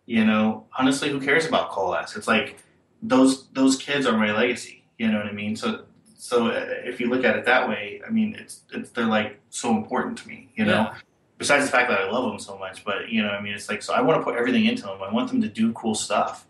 you 0.05 0.25
know, 0.25 0.65
honestly, 0.77 1.09
who 1.09 1.19
cares 1.19 1.45
about 1.45 1.71
Coalesce? 1.71 2.15
It's 2.15 2.27
like 2.27 2.57
those 3.01 3.47
those 3.49 3.77
kids 3.77 4.05
are 4.05 4.17
my 4.17 4.31
legacy. 4.31 4.83
You 4.97 5.11
know 5.11 5.17
what 5.17 5.27
I 5.27 5.33
mean? 5.33 5.55
So 5.55 5.83
so 6.17 6.47
uh, 6.47 6.65
if 6.83 6.99
you 6.99 7.09
look 7.09 7.23
at 7.23 7.35
it 7.35 7.45
that 7.45 7.67
way, 7.67 8.01
I 8.05 8.09
mean, 8.09 8.35
it's 8.39 8.61
it's 8.73 8.89
they're 8.91 9.05
like 9.05 9.39
so 9.49 9.75
important 9.75 10.17
to 10.19 10.27
me. 10.27 10.49
You 10.55 10.65
know. 10.65 10.91
Yeah. 10.91 10.95
Besides 11.37 11.65
the 11.65 11.71
fact 11.71 11.89
that 11.89 11.99
I 11.99 12.09
love 12.09 12.25
them 12.29 12.39
so 12.39 12.57
much, 12.57 12.83
but 12.83 13.09
you 13.09 13.21
know, 13.21 13.29
I 13.29 13.41
mean, 13.41 13.53
it's 13.53 13.69
like 13.69 13.83
so. 13.83 13.93
I 13.93 14.01
want 14.01 14.19
to 14.19 14.23
put 14.23 14.35
everything 14.35 14.65
into 14.65 14.83
them. 14.83 15.01
I 15.03 15.11
want 15.11 15.29
them 15.29 15.41
to 15.41 15.47
do 15.47 15.71
cool 15.73 15.93
stuff. 15.93 16.47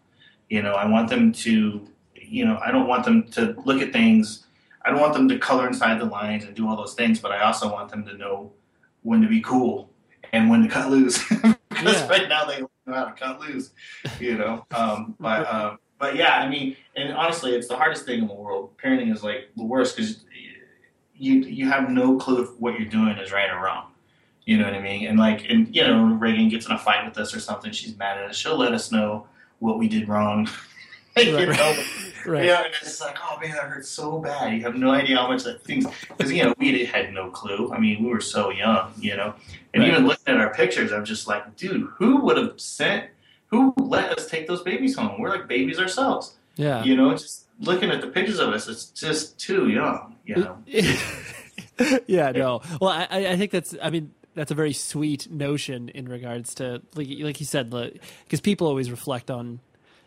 You 0.50 0.62
know, 0.62 0.74
I 0.74 0.86
want 0.86 1.10
them 1.10 1.34
to, 1.34 1.86
you 2.16 2.46
know, 2.46 2.58
I 2.66 2.72
don't 2.72 2.88
want 2.88 3.04
them 3.04 3.24
to 3.32 3.54
look 3.66 3.82
at 3.82 3.92
things. 3.92 4.46
I 4.86 4.92
don't 4.92 5.02
want 5.02 5.14
them 5.14 5.28
to 5.28 5.38
color 5.38 5.68
inside 5.68 6.00
the 6.00 6.06
lines 6.06 6.46
and 6.46 6.56
do 6.56 6.70
all 6.70 6.78
those 6.78 6.94
things, 6.94 7.20
but 7.20 7.34
I 7.34 7.40
also 7.42 7.70
want 7.70 7.90
them 7.90 8.06
to 8.06 8.16
know 8.16 8.54
when 9.04 9.22
to 9.22 9.28
be 9.28 9.42
cool 9.42 9.90
and 10.32 10.50
when 10.50 10.64
to 10.64 10.70
cut 10.70 10.90
loose. 10.90 11.22
because 11.70 12.02
Yeah. 12.02 12.08
right 12.08 12.30
now 12.30 12.46
they 12.46 12.62
know 12.62 12.68
how 12.94 13.06
to 13.06 13.12
cut 13.12 13.42
loose, 13.42 13.72
you 14.22 14.38
know. 14.38 14.66
Um, 14.74 15.16
but 15.20 15.46
um, 15.54 15.80
but 16.00 16.16
yeah, 16.16 16.38
I 16.38 16.48
mean, 16.48 16.78
and 16.96 17.12
honestly, 17.14 17.54
it's 17.56 17.68
the 17.68 17.76
hardest 17.76 18.06
thing 18.06 18.20
in 18.20 18.28
the 18.28 18.34
world. 18.34 18.78
Parenting 18.78 19.12
is 19.14 19.22
like 19.24 19.50
the 19.58 19.64
worst 19.66 19.98
because 19.98 20.24
you 21.14 21.42
you 21.42 21.68
have 21.70 21.90
no 21.90 22.18
clue 22.18 22.44
if 22.44 22.50
what 22.60 22.80
you're 22.80 22.90
doing 22.90 23.18
is 23.18 23.34
right 23.34 23.50
or 23.52 23.62
wrong. 23.64 23.88
You 24.48 24.58
know 24.58 24.64
what 24.64 24.74
I 24.76 24.82
mean? 24.82 25.06
And 25.08 25.20
like, 25.20 25.46
and 25.50 25.74
you 25.76 25.84
know, 25.86 26.06
Reagan 26.06 26.48
gets 26.48 26.66
in 26.68 26.72
a 26.72 26.78
fight 26.80 27.06
with 27.06 27.18
us 27.18 27.36
or 27.36 27.40
something. 27.42 27.72
She's 27.74 27.98
mad 27.98 28.18
at 28.18 28.30
us. 28.30 28.38
She'll 28.38 28.58
let 28.58 28.74
us 28.74 28.92
know 28.94 29.28
what 29.60 29.78
we 29.78 29.90
did 29.90 30.08
wrong. 30.08 30.48
you 31.18 31.36
Right, 31.36 31.50
know? 31.50 31.84
right. 32.26 32.46
Yeah, 32.46 32.64
and 32.64 32.74
it's 32.82 33.02
like, 33.02 33.18
oh 33.22 33.38
man, 33.42 33.52
that 33.52 33.64
hurts 33.64 33.90
so 33.90 34.20
bad. 34.20 34.54
You 34.54 34.62
have 34.62 34.76
no 34.76 34.92
idea 34.92 35.18
how 35.18 35.28
much 35.28 35.44
that 35.44 35.64
things 35.64 35.86
because 36.08 36.32
you 36.32 36.44
know 36.44 36.54
we 36.58 36.86
had 36.86 37.14
no 37.14 37.30
clue. 37.30 37.72
I 37.74 37.80
mean, 37.80 38.02
we 38.04 38.10
were 38.10 38.22
so 38.22 38.50
young, 38.50 38.94
you 38.98 39.18
know. 39.18 39.34
And 39.74 39.84
Right. 39.84 39.92
even 39.92 40.08
looking 40.08 40.34
at 40.34 40.40
our 40.40 40.54
pictures, 40.54 40.94
I'm 40.94 41.04
just 41.06 41.28
like, 41.28 41.58
dude, 41.58 41.86
who 41.98 42.22
would 42.22 42.38
have 42.38 42.60
sent? 42.60 43.08
Who 43.48 43.74
let 43.78 44.18
us 44.18 44.30
take 44.30 44.48
those 44.48 44.62
babies 44.62 44.96
home? 44.96 45.20
We're 45.20 45.30
like 45.30 45.48
babies 45.50 45.78
ourselves. 45.80 46.36
Yeah. 46.56 46.84
You 46.86 46.96
know, 46.96 47.12
just 47.12 47.48
looking 47.60 47.90
at 47.92 48.00
the 48.00 48.08
pictures 48.08 48.40
of 48.40 48.50
us, 48.50 48.68
it's 48.70 48.86
just 48.92 49.38
too 49.40 49.68
young. 49.70 50.16
You 50.26 50.36
know. 50.36 50.58
yeah, 52.08 52.32
no. 52.32 52.62
Well, 52.80 52.92
I, 52.92 53.08
I 53.12 53.36
think 53.38 53.52
that's. 53.52 53.76
I 53.82 53.90
mean, 53.90 54.12
that's 54.38 54.52
a 54.52 54.56
very 54.56 54.74
sweet 54.74 55.30
notion 55.32 55.90
in 55.90 56.08
regards 56.08 56.56
to 56.56 56.82
like 56.96 57.08
like 57.20 57.40
you 57.40 57.46
said, 57.46 57.70
because 58.24 58.40
people 58.40 58.68
always 58.68 58.92
reflect 58.92 59.32
on, 59.32 59.60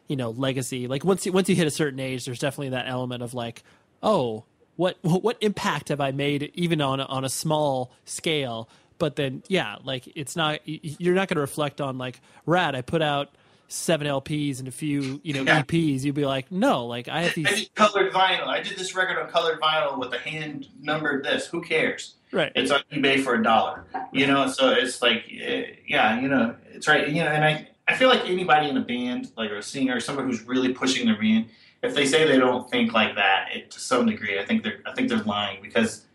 you 0.07 0.17
know, 0.17 0.31
legacy. 0.31 0.87
Like 0.87 1.05
once 1.05 1.27
you, 1.27 1.33
once 1.33 1.49
you 1.49 1.57
hit 1.57 1.67
a 1.67 1.71
certain 1.71 1.99
age, 1.99 2.25
there's 2.25 2.39
definitely 2.39 2.71
that 2.71 2.87
element 2.87 3.23
of 3.23 3.35
like, 3.35 3.63
oh, 4.03 4.45
what 4.77 4.97
what 5.03 5.37
impact 5.41 5.89
have 5.89 6.01
I 6.01 6.13
made, 6.13 6.51
even 6.55 6.81
on 6.81 7.01
on 7.01 7.25
a 7.25 7.29
small 7.29 7.93
scale? 8.05 8.69
But 8.99 9.17
then, 9.17 9.43
yeah, 9.49 9.77
like 9.83 10.09
it's 10.15 10.37
not. 10.37 10.61
You're 10.65 11.15
not 11.15 11.29
going 11.29 11.37
to 11.37 11.41
reflect 11.41 11.81
on 11.81 11.99
like, 11.99 12.21
rad. 12.47 12.75
I 12.75 12.83
put 12.83 13.03
out 13.03 13.35
seven 13.71 14.07
LPs 14.07 14.59
and 14.59 14.67
a 14.67 14.73
few, 14.73 15.21
you 15.23 15.33
know, 15.33 15.43
yeah. 15.43 15.63
EPs, 15.63 16.03
you'd 16.03 16.15
be 16.15 16.27
like, 16.27 16.51
no, 16.51 16.87
like 16.87 17.09
I 17.09 17.23
have 17.23 17.35
these 17.35 17.47
I 17.47 17.55
did 17.55 17.75
colored 17.75 18.13
vinyl. 18.13 18.49
I 18.49 18.61
did 18.61 18.77
this 18.77 18.95
record 18.95 19.19
on 19.19 19.31
colored 19.31 19.61
vinyl 19.61 19.99
with 19.99 20.13
a 20.13 20.19
hand 20.19 20.67
numbered 20.81 21.25
this. 21.25 21.47
Who 21.47 21.63
cares? 21.63 22.17
Right. 22.33 22.53
It's 22.55 22.71
on 22.71 22.83
eBay 22.93 23.23
for 23.23 23.35
a 23.35 23.43
dollar. 23.43 23.85
You 24.13 24.27
know, 24.27 24.49
so 24.49 24.71
it's 24.71 25.01
like, 25.01 25.25
eh, 25.33 25.67
yeah, 25.87 26.21
you 26.21 26.29
know, 26.29 26.57
it's 26.73 26.89
right. 26.89 27.09
You 27.09 27.23
know, 27.23 27.31
and 27.31 27.45
I, 27.45 27.69
I 27.87 27.95
feel 27.95 28.09
like 28.09 28.29
anybody 28.29 28.69
in 28.69 28.77
a 28.77 28.83
band, 28.83 29.31
like 29.37 29.51
a 29.51 29.63
singer, 29.63 29.97
or 29.97 30.01
someone 30.01 30.27
who's 30.27 30.43
really 30.43 30.73
pushing 30.73 31.07
their 31.07 31.19
band, 31.19 31.47
if 31.83 31.95
they 31.95 32.07
say 32.07 32.27
they 32.27 32.39
don't 32.39 32.69
think 32.71 32.93
like 32.93 33.15
that, 33.15 33.49
it, 33.55 33.71
to 33.71 33.81
some 33.81 34.07
degree, 34.07 34.39
I 34.39 34.45
think 34.45 34.65
they're, 34.65 34.81
I 34.85 34.93
think 34.93 35.09
they're 35.09 35.23
lying 35.23 35.63
because, 35.63 36.07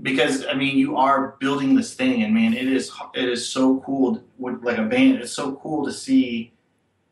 because 0.00 0.46
I 0.46 0.54
mean, 0.54 0.76
you 0.76 0.96
are 0.96 1.36
building 1.40 1.74
this 1.74 1.94
thing, 1.94 2.22
and 2.22 2.34
man, 2.34 2.52
it 2.52 2.68
is, 2.68 2.92
it 3.14 3.28
is 3.28 3.48
so 3.48 3.80
cool. 3.80 4.22
With 4.38 4.62
like 4.62 4.78
a 4.78 4.84
band, 4.84 5.18
it's 5.18 5.32
so 5.32 5.56
cool 5.56 5.84
to 5.86 5.92
see 5.92 6.52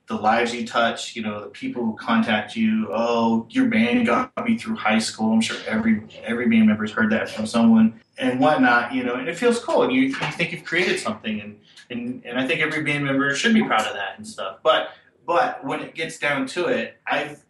the 0.09 0.15
lives 0.15 0.55
you 0.55 0.67
touch, 0.67 1.17
you 1.17 1.23
know, 1.23 1.41
the 1.41 1.49
people 1.49 1.85
who 1.85 1.97
contact 1.97 2.55
you. 2.55 2.89
Oh, 2.93 3.47
your 3.51 3.67
band 3.67 4.07
got 4.07 4.33
me 4.45 4.57
through 4.57 4.77
high 4.77 5.01
school. 5.01 5.33
I'm 5.33 5.41
sure 5.41 5.57
every 5.67 6.03
every 6.25 6.49
band 6.49 6.69
member's 6.69 6.93
heard 6.93 7.11
that 7.11 7.29
from 7.29 7.47
someone 7.47 8.01
and 8.19 8.39
whatnot, 8.41 8.95
you 8.95 9.03
know, 9.03 9.15
and 9.15 9.29
it 9.29 9.37
feels 9.37 9.59
cool. 9.59 9.83
And 9.83 9.93
you, 9.93 10.03
you 10.03 10.15
think 10.15 10.53
you've 10.53 10.65
created 10.65 11.01
something, 11.01 11.41
and, 11.41 11.59
and 11.91 12.23
and 12.25 12.39
I 12.39 12.47
think 12.47 12.61
every 12.61 12.83
band 12.83 13.05
member 13.05 13.35
should 13.35 13.55
be 13.55 13.65
proud 13.65 13.87
of 13.87 13.95
that 13.95 14.17
and 14.17 14.27
stuff. 14.27 14.59
But 14.63 14.91
but 15.27 15.65
when 15.65 15.81
it 15.81 15.95
gets 15.95 16.19
down 16.19 16.47
to 16.49 16.67
it, 16.67 17.01
I've 17.07 17.45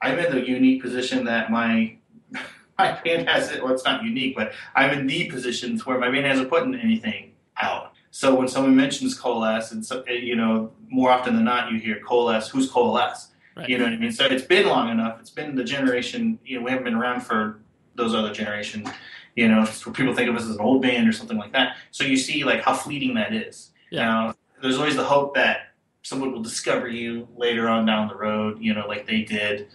I'm 0.00 0.18
in 0.18 0.32
the 0.32 0.46
unique 0.46 0.82
position 0.82 1.24
that 1.24 1.50
my 1.50 1.96
my 2.78 3.00
band 3.04 3.28
has 3.28 3.50
it. 3.50 3.62
Well, 3.62 3.72
it's 3.72 3.84
not 3.84 4.04
unique, 4.04 4.36
but 4.36 4.52
I'm 4.76 4.90
in 4.96 5.06
the 5.08 5.28
positions 5.28 5.84
where 5.84 5.98
my 5.98 6.10
band 6.10 6.26
hasn't 6.26 6.48
put 6.48 6.62
anything 6.62 7.32
out. 7.60 7.91
So 8.14 8.34
when 8.34 8.46
someone 8.46 8.76
mentions 8.76 9.18
Coalesce, 9.18 9.72
and 9.72 9.84
so, 9.84 10.02
eh, 10.02 10.12
you 10.12 10.36
know, 10.36 10.70
more 10.90 11.10
often 11.10 11.34
than 11.34 11.44
not, 11.44 11.72
you 11.72 11.80
hear 11.80 11.98
Coalesce. 12.06 12.50
Who's 12.50 12.70
Coalesce? 12.70 13.28
Right. 13.56 13.70
You 13.70 13.78
know 13.78 13.84
what 13.84 13.94
I 13.94 13.96
mean? 13.96 14.12
So 14.12 14.26
it's 14.26 14.44
been 14.44 14.68
long 14.68 14.90
enough. 14.90 15.18
It's 15.18 15.30
been 15.30 15.54
the 15.54 15.64
generation. 15.64 16.38
You 16.44 16.58
know, 16.58 16.64
we 16.64 16.70
haven't 16.70 16.84
been 16.84 16.94
around 16.94 17.22
for 17.22 17.62
those 17.94 18.14
other 18.14 18.30
generations. 18.30 18.86
You 19.34 19.48
know, 19.48 19.64
where 19.64 19.94
people 19.94 20.14
think 20.14 20.28
of 20.28 20.36
us 20.36 20.42
as 20.42 20.56
an 20.56 20.60
old 20.60 20.82
band 20.82 21.08
or 21.08 21.12
something 21.12 21.38
like 21.38 21.52
that. 21.52 21.76
So 21.90 22.04
you 22.04 22.18
see, 22.18 22.44
like, 22.44 22.60
how 22.60 22.74
fleeting 22.74 23.14
that 23.14 23.32
is. 23.32 23.70
Yeah. 23.90 24.04
Now, 24.04 24.34
there's 24.60 24.76
always 24.76 24.96
the 24.96 25.04
hope 25.04 25.34
that 25.36 25.68
someone 26.02 26.32
will 26.32 26.42
discover 26.42 26.88
you 26.88 27.26
later 27.34 27.66
on 27.66 27.86
down 27.86 28.08
the 28.08 28.14
road. 28.14 28.58
You 28.60 28.74
know, 28.74 28.86
like 28.86 29.06
they 29.06 29.22
did. 29.22 29.68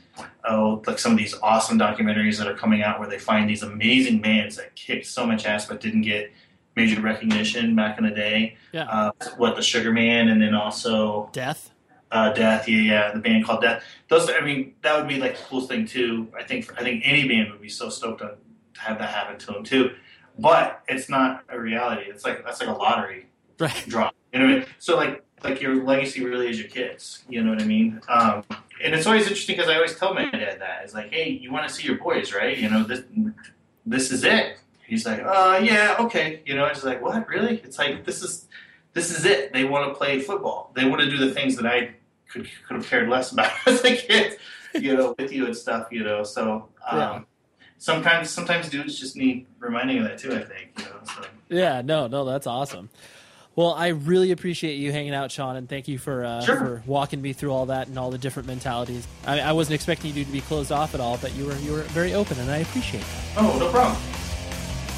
Oh, 0.48 0.84
like 0.86 1.00
some 1.00 1.14
of 1.14 1.18
these 1.18 1.34
awesome 1.42 1.80
documentaries 1.80 2.38
that 2.38 2.48
are 2.48 2.56
coming 2.56 2.84
out 2.84 3.00
where 3.00 3.10
they 3.10 3.18
find 3.18 3.50
these 3.50 3.64
amazing 3.64 4.22
bands 4.22 4.58
that 4.58 4.76
kicked 4.76 5.08
so 5.08 5.26
much 5.26 5.48
ass 5.48 5.66
but 5.66 5.82
didn't 5.82 6.04
get 6.04 6.32
major 6.78 7.02
recognition 7.02 7.76
back 7.76 7.98
in 7.98 8.06
the 8.06 8.12
day. 8.12 8.56
Yeah. 8.72 8.84
Uh, 8.84 9.12
what 9.36 9.58
the 9.58 9.62
Sugar 9.62 9.92
Man, 9.92 10.30
and 10.30 10.42
then 10.42 10.54
also 10.54 11.30
Death. 11.34 11.72
Uh, 12.10 12.32
Death, 12.32 12.70
yeah, 12.70 12.82
yeah, 12.82 13.12
the 13.12 13.20
band 13.20 13.44
called 13.44 13.62
Death. 13.62 13.84
Those, 14.08 14.30
I 14.30 14.40
mean, 14.40 14.76
that 14.84 14.96
would 14.96 15.10
be 15.10 15.20
like 15.20 15.36
the 15.36 15.44
coolest 15.44 15.68
thing 15.68 15.86
too. 15.86 16.32
I 16.38 16.44
think, 16.44 16.72
I 16.80 16.84
think 16.84 17.02
any 17.04 17.28
band 17.28 17.52
would 17.52 17.62
be 17.62 17.68
so 17.68 17.90
stoked 17.90 18.22
on, 18.22 18.30
to 18.76 18.80
have 18.80 18.98
that 19.00 19.10
happen 19.10 19.38
to 19.40 19.48
them 19.48 19.64
too. 19.66 19.94
But 20.40 20.84
it's 20.88 21.10
not 21.10 21.44
a 21.50 21.60
reality. 21.60 22.04
It's 22.10 22.24
like 22.24 22.46
that's 22.46 22.62
like 22.62 22.70
a 22.70 22.80
lottery 22.80 23.26
right. 23.60 23.84
draw. 23.88 24.12
You 24.32 24.40
know 24.40 24.46
what 24.46 24.54
I 24.54 24.58
mean? 24.60 24.68
So 24.78 24.96
like, 24.96 25.26
like 25.44 25.62
your 25.62 25.84
legacy 25.84 26.24
really 26.24 26.48
is 26.50 26.60
your 26.60 26.70
kids. 26.70 27.24
You 27.28 27.44
know 27.44 27.50
what 27.50 27.62
I 27.62 27.66
mean? 27.66 28.00
Um, 28.08 28.44
and 28.84 28.94
it's 28.94 29.08
always 29.08 29.24
interesting 29.24 29.58
because 29.58 29.70
I 29.70 29.76
always 29.76 29.98
tell 29.98 30.14
my 30.14 30.30
dad 30.30 30.62
that 30.62 30.82
it's 30.84 30.94
like, 30.94 31.12
hey, 31.12 31.30
you 31.30 31.52
want 31.52 31.68
to 31.68 31.74
see 31.74 31.88
your 31.88 31.98
boys, 31.98 32.34
right? 32.34 32.56
You 32.56 32.70
know, 32.70 32.84
this 32.84 33.02
this 33.86 34.12
is 34.12 34.24
it 34.24 34.60
he's 34.88 35.06
like, 35.06 35.22
uh, 35.24 35.60
yeah, 35.62 35.98
okay. 36.00 36.42
You 36.46 36.56
know, 36.56 36.66
it's 36.66 36.84
like, 36.84 37.02
what, 37.02 37.28
really? 37.28 37.62
It's 37.64 37.78
like, 37.78 38.06
this 38.06 38.24
is, 38.24 38.48
this 38.94 39.12
is 39.16 39.26
it. 39.26 39.54
They 39.54 39.66
want 39.66 39.88
to 39.90 39.94
play 39.94 40.20
football. 40.20 40.72
They 40.76 40.86
want 40.86 41.02
to 41.02 41.10
do 41.10 41.18
the 41.18 41.32
things 41.34 41.56
that 41.58 41.66
I 41.66 41.94
could, 42.28 42.50
could 42.68 42.78
have 42.78 42.88
cared 42.88 43.10
less 43.10 43.32
about 43.32 43.52
as 43.68 43.84
a 43.84 43.96
kid, 43.96 44.38
you 44.74 44.96
know, 44.96 45.14
with 45.20 45.32
you 45.32 45.46
and 45.46 45.56
stuff, 45.56 45.88
you 45.92 46.04
know, 46.04 46.24
so, 46.24 46.70
um, 46.90 47.00
yeah. 47.00 47.22
sometimes, 47.78 48.30
sometimes 48.30 48.70
dudes 48.70 49.00
just 49.00 49.16
need 49.16 49.46
reminding 49.60 50.00
of 50.00 50.06
that 50.06 50.18
too, 50.18 50.34
I 50.34 50.44
think, 50.44 50.72
you 50.78 50.86
know, 50.86 51.00
so. 51.04 51.26
Yeah, 51.50 51.82
no, 51.82 52.08
no, 52.08 52.26
that's 52.26 52.48
awesome. 52.48 52.90
Well, 53.56 53.74
I 53.74 53.88
really 53.88 54.32
appreciate 54.32 54.76
you 54.76 54.92
hanging 54.92 55.16
out, 55.16 55.32
Sean, 55.32 55.56
and 55.56 55.68
thank 55.68 55.88
you 55.88 55.98
for 55.98 56.24
uh, 56.24 56.42
sure. 56.42 56.58
for 56.58 56.84
walking 56.86 57.24
me 57.24 57.34
through 57.34 57.52
all 57.52 57.66
that 57.68 57.88
and 57.88 57.98
all 57.98 58.12
the 58.12 58.18
different 58.20 58.48
mentalities. 58.48 59.08
I, 59.26 59.40
I 59.40 59.52
wasn't 59.54 59.74
expecting 59.74 60.14
you 60.14 60.24
to 60.24 60.32
be 60.32 60.42
closed 60.42 60.72
off 60.72 60.94
at 60.94 61.02
all, 61.02 61.18
but 61.18 61.34
you 61.34 61.46
were 61.46 61.56
you 61.56 61.72
were 61.72 61.82
very 61.82 62.14
open, 62.14 62.38
and 62.40 62.52
I 62.52 62.58
appreciate 62.58 63.02
that. 63.02 63.24
Oh, 63.38 63.58
no 63.58 63.72
problem. 63.72 64.00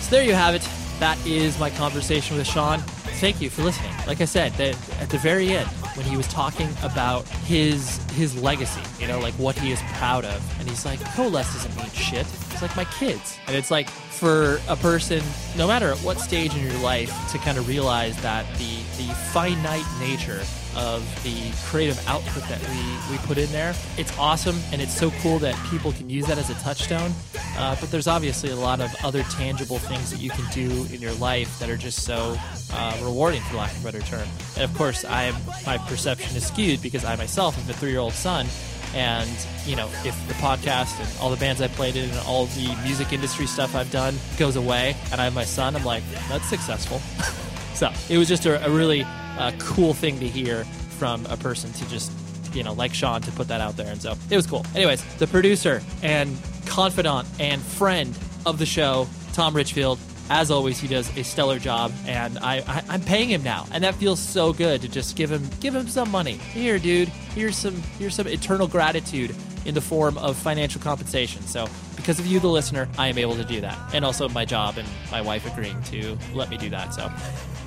There 0.10 0.24
you 0.24 0.34
have 0.34 0.56
it. 0.56 0.68
That 1.00 1.24
is 1.24 1.60
my 1.60 1.70
conversation 1.70 2.36
with 2.36 2.48
Sean. 2.48 2.80
Thank 3.20 3.40
you 3.42 3.52
for 3.52 3.62
listening. 3.62 3.94
Like 4.08 4.22
I 4.22 4.26
said, 4.26 4.60
at 4.60 5.10
the 5.10 5.20
very 5.20 5.52
end, 5.52 5.68
when 5.94 6.06
he 6.06 6.18
was 6.18 6.28
talking 6.28 6.68
about 6.82 7.28
his 7.28 7.98
his 8.14 8.36
legacy, 8.42 8.82
you 9.00 9.08
know, 9.08 9.20
like 9.20 9.36
what 9.36 9.56
he 9.56 9.72
is 9.72 9.80
proud 9.98 10.26
of, 10.26 10.60
and 10.60 10.68
he's 10.68 10.84
like, 10.84 11.00
Coalesce 11.14 11.54
doesn't 11.54 11.76
mean 11.78 11.92
shit. 11.92 12.26
It's 12.52 12.62
like 12.64 12.76
my 12.76 12.86
kids, 12.86 13.38
and 13.46 13.56
it's 13.56 13.70
like 13.70 13.88
for 13.88 14.60
a 14.68 14.76
person, 14.76 15.22
no 15.56 15.68
matter 15.68 15.92
at 15.92 15.98
what 16.00 16.20
stage 16.20 16.56
in 16.56 16.64
your 16.66 16.80
life, 16.80 17.14
to 17.32 17.38
kind 17.38 17.60
of 17.60 17.68
realize 17.68 18.20
that 18.24 18.48
the 18.58 18.78
the 18.98 19.14
finite 19.32 19.86
nature 20.00 20.42
of 20.80 21.04
the 21.24 21.52
creative 21.68 22.00
output 22.08 22.44
that 22.44 22.60
we, 22.70 23.12
we 23.12 23.18
put 23.26 23.38
in 23.38 23.52
there. 23.52 23.76
It's 23.98 24.18
awesome 24.18 24.58
and 24.72 24.82
it's 24.82 24.98
so 24.98 25.12
cool 25.22 25.38
that 25.40 25.56
people 25.70 25.92
can 25.92 26.10
use 26.10 26.26
that 26.28 26.38
as 26.38 26.50
a 26.50 26.54
touchstone. 26.56 27.12
Uh, 27.58 27.76
but 27.82 27.92
there's 27.92 28.08
obviously 28.08 28.50
a 28.52 28.56
lot 28.56 28.80
of 28.80 28.96
other 29.04 29.24
tangible 29.24 29.78
things 29.78 30.10
that 30.10 30.22
you 30.22 30.30
can 30.30 30.46
do 30.52 30.86
in 30.94 31.02
your 31.02 31.12
life 31.14 31.60
that 31.60 31.70
are 31.70 31.78
just 31.78 32.04
so 32.04 32.38
uh, 32.72 32.98
rewarding, 33.04 33.42
for 33.44 33.58
lack 33.58 33.72
of 33.72 33.82
a 33.82 33.84
better 33.84 34.00
term. 34.02 34.28
And 34.56 34.64
of 34.64 34.74
course, 34.78 35.04
I 35.04 35.34
my 35.66 35.78
perception 35.80 36.36
is 36.38 36.48
skewed 36.48 36.82
because 36.82 37.04
I 37.04 37.16
myself 37.18 37.56
have 37.56 37.70
a 37.70 37.74
three 37.74 37.92
year 37.92 38.00
old 38.00 38.14
son. 38.14 38.48
And, 38.96 39.30
you 39.66 39.76
know, 39.76 39.88
if 40.04 40.28
the 40.28 40.34
podcast 40.36 41.00
and 41.00 41.22
all 41.22 41.30
the 41.30 41.38
bands 41.38 41.62
I 41.62 41.68
played 41.68 41.96
in 41.96 42.10
and 42.10 42.20
all 42.20 42.46
the 42.46 42.76
music 42.84 43.14
industry 43.14 43.46
stuff 43.46 43.76
I've 43.76 43.92
done 43.92 44.16
goes 44.38 44.56
away 44.56 44.96
and 45.12 45.22
I 45.22 45.26
have 45.26 45.36
my 45.36 45.44
son, 45.44 45.76
I'm 45.76 45.84
like, 45.84 46.04
that's 46.28 46.50
successful. 46.50 47.00
so 47.76 47.92
it 48.10 48.18
was 48.18 48.28
just 48.28 48.48
a, 48.48 48.66
a 48.66 48.70
really 48.70 49.06
a 49.40 49.54
cool 49.60 49.94
thing 49.94 50.20
to 50.20 50.28
hear 50.28 50.66
from 50.98 51.26
a 51.28 51.38
person 51.38 51.72
to 51.74 51.90
just 51.90 52.12
you 52.54 52.64
know 52.64 52.74
like 52.74 52.94
Sean 52.94 53.22
to 53.22 53.32
put 53.32 53.48
that 53.48 53.62
out 53.62 53.78
there, 53.78 53.92
and 53.92 54.02
so 54.02 54.16
it 54.30 54.36
was 54.36 54.46
cool. 54.46 54.66
Anyways, 54.76 55.04
the 55.16 55.28
producer 55.28 55.82
and 56.04 56.38
confidant 56.66 57.28
and 57.40 57.62
friend 57.62 58.18
of 58.46 58.60
the 58.60 58.66
show, 58.66 59.08
Tom 59.34 59.56
Richfield. 59.56 60.00
As 60.32 60.52
always, 60.52 60.80
he 60.80 60.88
does 60.88 61.10
a 61.18 61.24
stellar 61.24 61.58
job, 61.58 61.92
and 62.06 62.38
I, 62.38 62.58
I 62.68 62.84
I'm 62.88 63.02
paying 63.02 63.30
him 63.30 63.42
now, 63.42 63.66
and 63.72 63.84
that 63.84 63.96
feels 63.96 64.20
so 64.20 64.54
good 64.54 64.82
to 64.82 64.88
just 64.88 65.16
give 65.16 65.32
him 65.32 65.50
give 65.60 65.74
him 65.74 65.88
some 65.88 66.12
money. 66.12 66.34
Here, 66.34 66.78
dude. 66.78 67.08
Here's 67.08 67.58
some 67.58 67.82
here's 67.98 68.14
some 68.14 68.28
eternal 68.28 68.68
gratitude 68.68 69.36
in 69.66 69.74
the 69.74 69.82
form 69.82 70.20
of 70.20 70.38
financial 70.38 70.82
compensation. 70.82 71.42
So, 71.42 71.68
because 71.96 72.20
of 72.20 72.28
you, 72.28 72.40
the 72.40 72.48
listener, 72.48 72.88
I 73.00 73.08
am 73.08 73.18
able 73.18 73.36
to 73.38 73.44
do 73.44 73.60
that, 73.62 73.78
and 73.92 74.06
also 74.06 74.30
my 74.30 74.46
job 74.46 74.78
and 74.78 74.88
my 75.12 75.22
wife 75.22 75.52
agreeing 75.52 75.82
to 75.84 76.16
let 76.36 76.50
me 76.50 76.58
do 76.58 76.70
that. 76.70 76.94
So. 76.94 77.12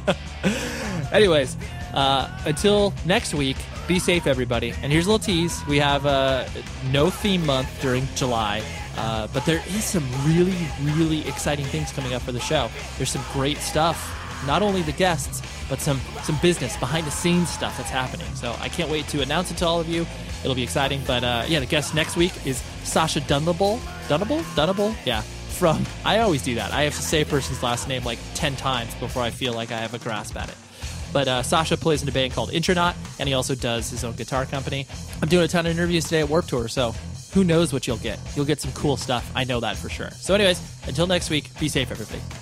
Anyways, 1.13 1.57
uh, 1.95 2.29
until 2.47 2.93
next 3.05 3.35
week, 3.35 3.57
be 3.87 3.99
safe, 3.99 4.27
everybody. 4.27 4.73
And 4.83 4.93
here's 4.93 5.07
a 5.07 5.11
little 5.11 5.25
tease: 5.25 5.61
we 5.67 5.79
have 5.79 6.07
uh, 6.07 6.47
no 6.91 7.11
theme 7.11 7.45
month 7.45 7.69
during 7.81 8.07
July. 8.15 8.63
Uh, 8.97 9.27
but 9.33 9.45
there 9.47 9.63
is 9.69 9.85
some 9.85 10.05
really, 10.27 10.55
really 10.83 11.27
exciting 11.27 11.65
things 11.65 11.93
coming 11.93 12.13
up 12.13 12.21
for 12.23 12.33
the 12.33 12.41
show. 12.41 12.69
There's 12.99 13.11
some 13.11 13.25
great 13.33 13.57
stuff. 13.59 14.19
Not 14.47 14.61
only 14.61 14.83
the 14.83 14.93
guests, 14.93 15.41
but 15.69 15.81
some 15.81 16.01
some 16.23 16.39
business 16.43 16.77
behind 16.77 17.07
the 17.07 17.11
scenes 17.11 17.49
stuff 17.49 17.77
that's 17.77 17.91
happening. 17.91 18.27
So 18.35 18.55
I 18.61 18.69
can't 18.69 18.91
wait 18.91 19.09
to 19.09 19.23
announce 19.23 19.51
it 19.51 19.57
to 19.59 19.67
all 19.67 19.81
of 19.81 19.89
you. 19.89 20.07
It'll 20.43 20.57
be 20.57 20.63
exciting. 20.63 21.01
But 21.07 21.25
uh, 21.25 21.45
yeah, 21.49 21.61
the 21.61 21.67
guest 21.67 21.95
next 21.95 22.17
week 22.17 22.33
is 22.47 22.59
Sacha 22.85 23.21
Dunable. 23.21 23.81
Dunable? 24.09 24.43
Dunable? 24.57 24.95
Yeah 25.05 25.23
from. 25.63 25.87
I 26.05 26.19
always 26.19 26.43
do 26.43 26.57
that. 26.57 26.73
I 26.73 26.83
have 26.83 26.97
to 26.97 27.03
say 27.03 27.21
a 27.21 27.25
person's 27.25 27.63
last 27.63 27.87
name 27.87 28.03
like 28.03 28.19
10 28.35 28.57
times 28.57 28.93
before 28.97 29.23
I 29.23 29.31
feel 29.31 29.53
like 29.53 29.71
I 29.71 29.77
have 29.77 29.95
a 29.95 29.99
grasp 30.01 30.37
at 30.37 30.49
it. 30.49 30.57
But 31.13 31.29
uh, 31.29 31.45
Sacha 31.45 31.77
plays 31.77 32.03
in 32.03 32.09
a 32.09 32.11
band 32.11 32.33
called 32.33 32.53
Intronaut, 32.53 32.97
and 33.21 33.29
he 33.29 33.35
also 33.37 33.55
does 33.55 33.89
his 33.89 34.03
own 34.03 34.17
guitar 34.17 34.45
company. 34.45 34.89
I'm 35.23 35.29
doing 35.29 35.45
a 35.45 35.49
ton 35.49 35.67
of 35.67 35.71
interviews 35.71 36.03
today 36.03 36.23
at 36.23 36.29
Warped 36.29 36.49
Tour, 36.49 36.67
so 36.67 36.97
who 37.33 37.45
knows 37.45 37.73
what 37.73 37.87
you'll 37.87 37.99
get? 37.99 38.19
You'll 38.35 38.45
get 38.45 38.61
some 38.61 38.73
cool 38.73 38.97
stuff. 38.97 39.31
I 39.37 39.45
know 39.45 39.61
that 39.61 39.77
for 39.77 39.89
sure. 39.89 40.11
So, 40.11 40.35
anyways, 40.35 40.61
until 40.89 41.07
next 41.07 41.31
week, 41.31 41.57
be 41.61 41.69
safe, 41.69 41.93
everybody. 41.93 42.42